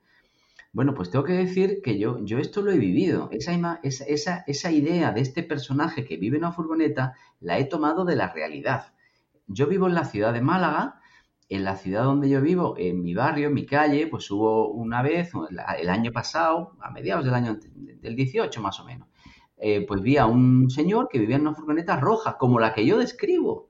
Bueno, 0.73 0.95
pues 0.95 1.11
tengo 1.11 1.25
que 1.25 1.33
decir 1.33 1.81
que 1.83 1.99
yo, 1.99 2.25
yo 2.25 2.39
esto 2.39 2.63
lo 2.63 2.71
he 2.71 2.79
vivido. 2.79 3.29
Esa, 3.33 3.81
esa, 3.83 4.45
esa 4.47 4.71
idea 4.71 5.11
de 5.11 5.23
este 5.23 5.43
personaje 5.43 6.05
que 6.05 6.19
vive 6.19 6.37
en 6.37 6.45
una 6.45 6.53
furgoneta 6.53 7.15
la 7.41 7.59
he 7.59 7.65
tomado 7.65 8.05
de 8.05 8.15
la 8.15 8.33
realidad. 8.33 8.93
Yo 9.49 9.67
vivo 9.67 9.89
en 9.89 9.95
la 9.95 10.05
ciudad 10.05 10.33
de 10.33 10.41
Málaga, 10.41 11.01
en 11.49 11.65
la 11.65 11.75
ciudad 11.75 12.05
donde 12.05 12.29
yo 12.29 12.41
vivo, 12.41 12.77
en 12.79 13.03
mi 13.03 13.13
barrio, 13.13 13.49
en 13.49 13.55
mi 13.55 13.67
calle, 13.67 14.07
pues 14.07 14.31
hubo 14.31 14.69
una 14.69 15.03
vez, 15.03 15.33
el 15.81 15.89
año 15.89 16.13
pasado, 16.13 16.77
a 16.81 16.93
mediados 16.93 17.25
del 17.25 17.35
año 17.35 17.59
del 17.75 18.15
18 18.15 18.63
más 18.63 18.79
o 18.79 18.85
menos, 18.85 19.09
eh, 19.59 19.85
pues 19.87 20.03
vi 20.03 20.17
a 20.17 20.27
un 20.27 20.71
señor 20.71 21.09
que 21.11 21.19
vivía 21.19 21.37
en 21.37 21.43
una 21.43 21.55
furgoneta 21.55 21.99
roja, 21.99 22.37
como 22.37 22.61
la 22.61 22.75
que 22.75 22.87
yo 22.87 22.99
describo. 22.99 23.69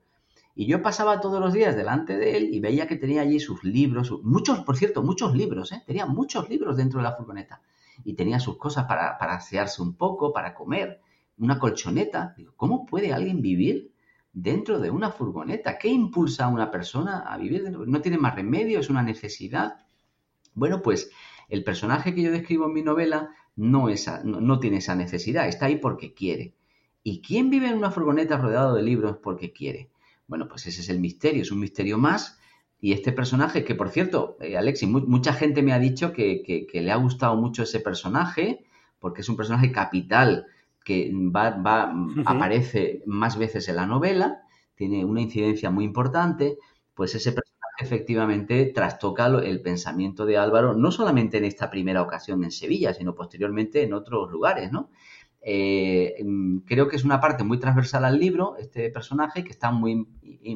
Y 0.55 0.65
yo 0.65 0.81
pasaba 0.81 1.21
todos 1.21 1.39
los 1.39 1.53
días 1.53 1.75
delante 1.75 2.17
de 2.17 2.37
él 2.37 2.49
y 2.53 2.59
veía 2.59 2.87
que 2.87 2.95
tenía 2.95 3.21
allí 3.21 3.39
sus 3.39 3.63
libros, 3.63 4.11
muchos, 4.23 4.59
por 4.61 4.75
cierto, 4.75 5.03
muchos 5.03 5.35
libros, 5.35 5.71
¿eh? 5.71 5.83
tenía 5.85 6.05
muchos 6.05 6.49
libros 6.49 6.77
dentro 6.77 6.99
de 6.99 7.03
la 7.03 7.15
furgoneta. 7.15 7.61
Y 8.03 8.13
tenía 8.13 8.39
sus 8.39 8.57
cosas 8.57 8.85
para, 8.85 9.17
para 9.17 9.35
asearse 9.35 9.81
un 9.81 9.95
poco, 9.95 10.33
para 10.33 10.53
comer, 10.53 11.01
una 11.37 11.59
colchoneta. 11.59 12.33
Digo, 12.37 12.53
¿cómo 12.55 12.85
puede 12.85 13.13
alguien 13.13 13.41
vivir 13.41 13.91
dentro 14.37 14.79
de 14.79 14.91
una 14.91 15.09
furgoneta. 15.09 15.79
¿Qué 15.79 15.87
impulsa 15.87 16.45
a 16.45 16.49
una 16.49 16.69
persona 16.69 17.19
a 17.19 17.37
vivir? 17.37 17.71
No 17.71 18.01
tiene 18.01 18.19
más 18.19 18.35
remedio, 18.35 18.79
es 18.79 18.89
una 18.89 19.01
necesidad. 19.01 19.77
Bueno, 20.53 20.83
pues 20.83 21.09
el 21.49 21.63
personaje 21.63 22.13
que 22.13 22.21
yo 22.21 22.31
describo 22.31 22.67
en 22.67 22.73
mi 22.73 22.83
novela 22.83 23.31
no, 23.57 23.87
no, 24.23 24.59
tiene 24.59 24.77
esa 24.77 24.95
necesidad, 24.95 25.47
está 25.47 25.65
ahí 25.65 25.77
porque 25.77 26.13
quiere. 26.13 26.53
¿Y 27.03 27.21
quién 27.21 27.49
vive 27.49 27.67
en 27.67 27.77
una 27.77 27.91
furgoneta 27.91 28.37
rodeado 28.37 28.75
de 28.75 28.83
libros 28.83 29.17
porque 29.21 29.51
quiere? 29.51 29.89
Bueno, 30.27 30.47
pues 30.47 30.67
ese 30.67 30.81
es 30.81 30.89
el 30.89 30.99
misterio, 30.99 31.41
es 31.41 31.51
un 31.51 31.59
misterio 31.59 31.97
más. 31.97 32.39
Y 32.79 32.93
este 32.93 33.11
personaje, 33.11 33.63
que 33.63 33.75
por 33.75 33.89
cierto, 33.89 34.37
eh, 34.39 34.57
Alexis, 34.57 34.87
mucha 34.87 35.33
gente 35.33 35.63
me 35.63 35.73
ha 35.73 35.79
dicho 35.79 36.13
que, 36.13 36.43
que, 36.43 36.81
le 36.81 36.91
ha 36.91 36.97
gustado 36.97 37.35
mucho 37.35 37.63
ese 37.63 37.79
personaje, 37.79 38.63
porque 38.99 39.21
es 39.21 39.29
un 39.29 39.35
personaje 39.35 39.71
capital 39.71 40.45
que 40.83 41.11
va, 41.13 41.49
va, 41.49 41.93
aparece 42.25 43.01
más 43.07 43.37
veces 43.37 43.67
en 43.69 43.77
la 43.77 43.87
novela, 43.87 44.43
tiene 44.75 45.03
una 45.03 45.21
incidencia 45.21 45.71
muy 45.71 45.85
importante, 45.85 46.57
pues 46.93 47.15
ese 47.15 47.31
personaje 47.31 47.46
efectivamente 47.79 48.65
trastoca 48.73 49.27
el 49.27 49.61
pensamiento 49.61 50.25
de 50.25 50.37
Álvaro, 50.37 50.73
no 50.73 50.91
solamente 50.91 51.37
en 51.37 51.45
esta 51.45 51.69
primera 51.69 52.01
ocasión 52.01 52.43
en 52.43 52.51
Sevilla, 52.51 52.93
sino 52.93 53.13
posteriormente 53.15 53.83
en 53.83 53.93
otros 53.93 54.31
lugares, 54.31 54.71
¿no? 54.71 54.89
Eh, 55.41 56.15
mm, 56.23 56.59
creo 56.65 56.87
que 56.87 56.95
es 56.95 57.05
una 57.05 57.21
parte 57.21 57.43
muy 57.43 57.59
transversal 57.59 58.03
al 58.05 58.19
libro, 58.19 58.57
este 58.57 58.89
personaje, 58.89 59.43
que 59.43 59.51
está 59.51 59.71
muy 59.71 60.07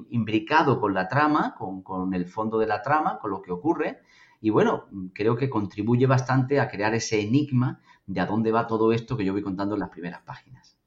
imbricado 0.09 0.79
con 0.79 0.93
la 0.93 1.07
trama, 1.07 1.55
con, 1.57 1.81
con, 1.81 2.13
el 2.13 2.25
fondo 2.25 2.57
de 2.59 2.67
la 2.67 2.81
trama, 2.81 3.19
con 3.19 3.31
lo 3.31 3.41
que 3.41 3.51
ocurre. 3.51 3.99
Y 4.41 4.49
bueno, 4.49 4.87
creo 5.13 5.35
que 5.35 5.49
contribuye 5.49 6.07
bastante 6.07 6.59
a 6.59 6.67
crear 6.67 6.93
ese 6.93 7.21
enigma 7.21 7.79
de 8.05 8.19
a 8.19 8.25
dónde 8.25 8.51
va 8.51 8.67
todo 8.67 8.91
esto 8.91 9.15
que 9.15 9.23
yo 9.23 9.33
voy 9.33 9.43
contando 9.43 9.75
en 9.75 9.81
las 9.81 9.89
primeras 9.89 10.21
páginas. 10.23 10.77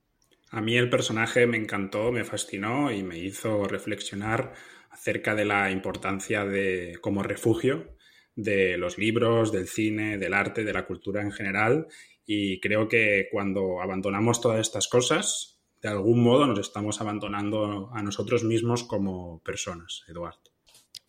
A 0.50 0.60
mí 0.60 0.76
el 0.76 0.90
personaje 0.90 1.46
me 1.46 1.56
encantó, 1.56 2.12
me 2.12 2.24
fascinó 2.24 2.92
y 2.92 3.02
me 3.02 3.18
hizo 3.18 3.64
reflexionar 3.64 4.52
acerca 4.94 5.34
de 5.34 5.44
la 5.44 5.70
importancia 5.72 6.44
de 6.44 6.98
como 7.00 7.22
refugio 7.22 7.96
de 8.36 8.78
los 8.78 8.96
libros, 8.96 9.52
del 9.52 9.68
cine, 9.68 10.18
del 10.18 10.34
arte, 10.34 10.64
de 10.64 10.72
la 10.72 10.86
cultura 10.86 11.20
en 11.20 11.32
general 11.32 11.88
y 12.24 12.60
creo 12.60 12.88
que 12.88 13.28
cuando 13.30 13.82
abandonamos 13.82 14.40
todas 14.40 14.60
estas 14.60 14.88
cosas, 14.88 15.60
de 15.82 15.88
algún 15.88 16.22
modo 16.22 16.46
nos 16.46 16.60
estamos 16.60 17.00
abandonando 17.00 17.90
a 17.92 18.02
nosotros 18.02 18.44
mismos 18.44 18.84
como 18.84 19.42
personas, 19.42 20.04
Eduardo. 20.08 20.53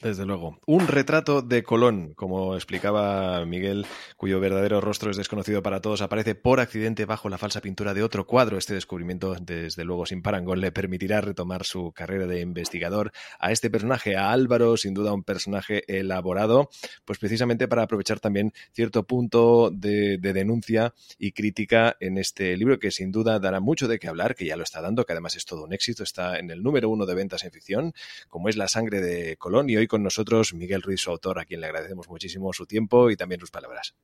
Desde 0.01 0.26
luego. 0.26 0.59
Un 0.65 0.88
retrato 0.88 1.41
de 1.41 1.63
Colón, 1.63 2.13
como 2.15 2.55
explicaba 2.55 3.45
Miguel, 3.45 3.85
cuyo 4.17 4.41
verdadero 4.41 4.81
rostro 4.81 5.09
es 5.09 5.15
desconocido 5.15 5.63
para 5.63 5.80
todos, 5.80 6.01
aparece 6.01 6.35
por 6.35 6.59
accidente 6.59 7.05
bajo 7.05 7.30
la 7.30 7.38
falsa 7.38 7.61
pintura 7.61 7.93
de 7.93 8.03
otro 8.03 8.27
cuadro. 8.27 8.57
Este 8.57 8.73
descubrimiento, 8.73 9.35
desde 9.39 9.85
luego 9.85 10.05
sin 10.05 10.22
parangón, 10.22 10.59
le 10.59 10.73
permitirá 10.73 11.22
retomar 11.22 11.63
su 11.63 11.93
carrera 11.93 12.27
de 12.27 12.41
investigador 12.41 13.13
a 13.39 13.53
este 13.53 13.69
personaje, 13.69 14.17
a 14.17 14.31
Álvaro, 14.31 14.76
sin 14.76 14.93
duda 14.93 15.13
un 15.13 15.23
personaje 15.23 15.84
elaborado, 15.88 16.69
pues 17.05 17.17
precisamente 17.17 17.69
para 17.69 17.84
aprovechar 17.84 18.19
también 18.19 18.51
cierto 18.73 19.03
punto 19.03 19.72
de, 19.73 20.17
de 20.17 20.34
denuncia 20.34 20.93
y 21.17 21.31
crítica 21.31 21.95
en 22.01 22.17
este 22.17 22.57
libro, 22.57 22.80
que 22.80 22.91
sin 22.91 23.13
duda 23.13 23.39
dará 23.39 23.61
mucho 23.61 23.88
de 23.88 23.97
qué 23.97 24.09
hablar, 24.09 24.35
que 24.35 24.45
ya 24.45 24.57
lo 24.57 24.63
está 24.63 24.81
dando, 24.81 25.05
que 25.05 25.13
además 25.13 25.38
es 25.38 25.45
todo 25.45 25.63
un 25.63 25.72
éxito, 25.72 26.03
está 26.03 26.38
en 26.38 26.51
el 26.51 26.61
número 26.61 26.89
uno 26.89 27.05
de 27.05 27.15
ventas 27.15 27.45
en 27.45 27.51
ficción, 27.51 27.93
como 28.27 28.49
es 28.49 28.57
La 28.57 28.67
sangre 28.67 28.99
de 28.99 29.38
Colón, 29.38 29.69
y 29.69 29.77
hoy 29.77 29.85
con 29.88 30.03
nosotros 30.03 30.53
Miguel 30.53 30.82
Ruiz, 30.82 31.02
su 31.02 31.12
autor, 31.12 31.40
a 31.40 31.45
quien 31.45 31.62
le 31.62 31.68
agradecemos 31.68 32.07
muchísimo 32.10 32.53
su 32.53 32.66
tiempo 32.66 33.10
y 33.10 33.16
también 33.16 33.40
sus 33.40 33.52
palabras. 33.52 33.95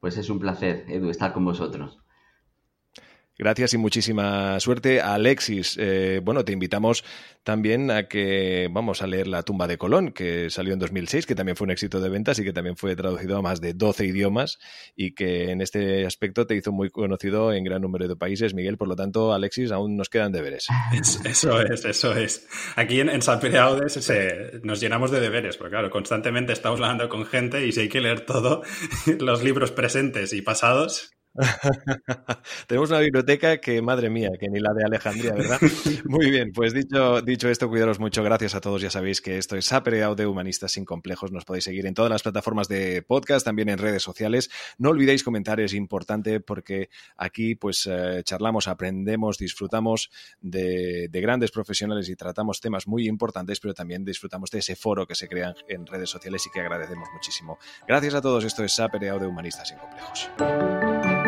Pues 0.00 0.16
es 0.16 0.30
un 0.30 0.38
placer, 0.38 0.84
Edu, 0.88 1.10
estar 1.10 1.32
con 1.32 1.44
vosotros. 1.44 1.98
Gracias 3.38 3.72
y 3.72 3.78
muchísima 3.78 4.58
suerte. 4.58 5.00
Alexis, 5.00 5.76
eh, 5.78 6.20
bueno, 6.24 6.44
te 6.44 6.52
invitamos 6.52 7.04
también 7.44 7.88
a 7.92 8.08
que 8.08 8.68
vamos 8.68 9.00
a 9.00 9.06
leer 9.06 9.28
La 9.28 9.44
tumba 9.44 9.68
de 9.68 9.78
Colón, 9.78 10.10
que 10.10 10.50
salió 10.50 10.72
en 10.72 10.80
2006, 10.80 11.24
que 11.24 11.36
también 11.36 11.54
fue 11.54 11.66
un 11.66 11.70
éxito 11.70 12.00
de 12.00 12.08
ventas 12.08 12.40
y 12.40 12.44
que 12.44 12.52
también 12.52 12.76
fue 12.76 12.96
traducido 12.96 13.38
a 13.38 13.42
más 13.42 13.60
de 13.60 13.74
12 13.74 14.06
idiomas 14.06 14.58
y 14.96 15.14
que 15.14 15.52
en 15.52 15.60
este 15.60 16.04
aspecto 16.04 16.48
te 16.48 16.56
hizo 16.56 16.72
muy 16.72 16.90
conocido 16.90 17.52
en 17.52 17.62
gran 17.62 17.80
número 17.80 18.08
de 18.08 18.16
países. 18.16 18.54
Miguel, 18.54 18.76
por 18.76 18.88
lo 18.88 18.96
tanto, 18.96 19.32
Alexis, 19.32 19.70
aún 19.70 19.96
nos 19.96 20.08
quedan 20.08 20.32
deberes. 20.32 20.66
Eso 21.24 21.60
es, 21.60 21.84
eso 21.84 22.16
es. 22.16 22.48
Aquí 22.74 22.98
en, 23.00 23.22
San 23.22 23.38
Pedro 23.38 23.78
nos 24.64 24.80
llenamos 24.80 25.12
de 25.12 25.20
deberes, 25.20 25.56
porque 25.56 25.70
claro, 25.70 25.90
constantemente 25.90 26.52
estamos 26.52 26.80
hablando 26.80 27.08
con 27.08 27.24
gente 27.24 27.64
y 27.64 27.70
si 27.70 27.82
hay 27.82 27.88
que 27.88 28.00
leer 28.00 28.22
todo, 28.22 28.62
los 29.20 29.44
libros 29.44 29.70
presentes 29.70 30.32
y 30.32 30.42
pasados, 30.42 31.17
Tenemos 32.66 32.90
una 32.90 33.00
biblioteca 33.00 33.58
que, 33.58 33.80
madre 33.80 34.10
mía, 34.10 34.30
que 34.38 34.48
ni 34.48 34.58
la 34.60 34.72
de 34.74 34.84
Alejandría, 34.84 35.34
¿verdad? 35.34 35.60
Muy 36.04 36.30
bien, 36.30 36.52
pues 36.52 36.72
dicho, 36.72 37.22
dicho 37.22 37.48
esto, 37.48 37.68
cuidaros 37.68 38.00
mucho. 38.00 38.22
Gracias 38.22 38.54
a 38.54 38.60
todos. 38.60 38.82
Ya 38.82 38.90
sabéis 38.90 39.20
que 39.20 39.38
esto 39.38 39.56
es 39.56 39.66
Sapere 39.66 39.98
de 40.14 40.26
Humanistas 40.26 40.72
sin 40.72 40.84
Complejos. 40.84 41.32
Nos 41.32 41.44
podéis 41.44 41.64
seguir 41.64 41.86
en 41.86 41.94
todas 41.94 42.10
las 42.10 42.22
plataformas 42.22 42.68
de 42.68 43.02
podcast, 43.02 43.44
también 43.44 43.68
en 43.68 43.78
redes 43.78 44.02
sociales. 44.02 44.50
No 44.78 44.90
olvidéis 44.90 45.22
comentar, 45.22 45.60
es 45.60 45.74
importante 45.74 46.40
porque 46.40 46.88
aquí 47.16 47.54
pues 47.54 47.88
eh, 47.90 48.22
charlamos, 48.24 48.68
aprendemos, 48.68 49.38
disfrutamos 49.38 50.10
de, 50.40 51.08
grandes 51.12 51.50
profesionales 51.50 52.08
y 52.08 52.16
tratamos 52.16 52.60
temas 52.60 52.86
muy 52.86 53.08
importantes, 53.08 53.60
pero 53.60 53.74
también 53.74 54.04
disfrutamos 54.04 54.50
de 54.50 54.60
ese 54.60 54.76
foro 54.76 55.06
que 55.06 55.14
se 55.14 55.28
crea 55.28 55.54
en 55.68 55.86
redes 55.86 56.10
sociales 56.10 56.46
y 56.46 56.50
que 56.50 56.60
agradecemos 56.60 57.08
muchísimo. 57.12 57.58
Gracias 57.86 58.14
a 58.14 58.22
todos. 58.22 58.44
Esto 58.44 58.64
es 58.64 58.72
Sapere 58.72 59.10
de 59.18 59.26
Humanistas 59.26 59.68
sin 59.68 59.78
Complejos. 59.78 61.27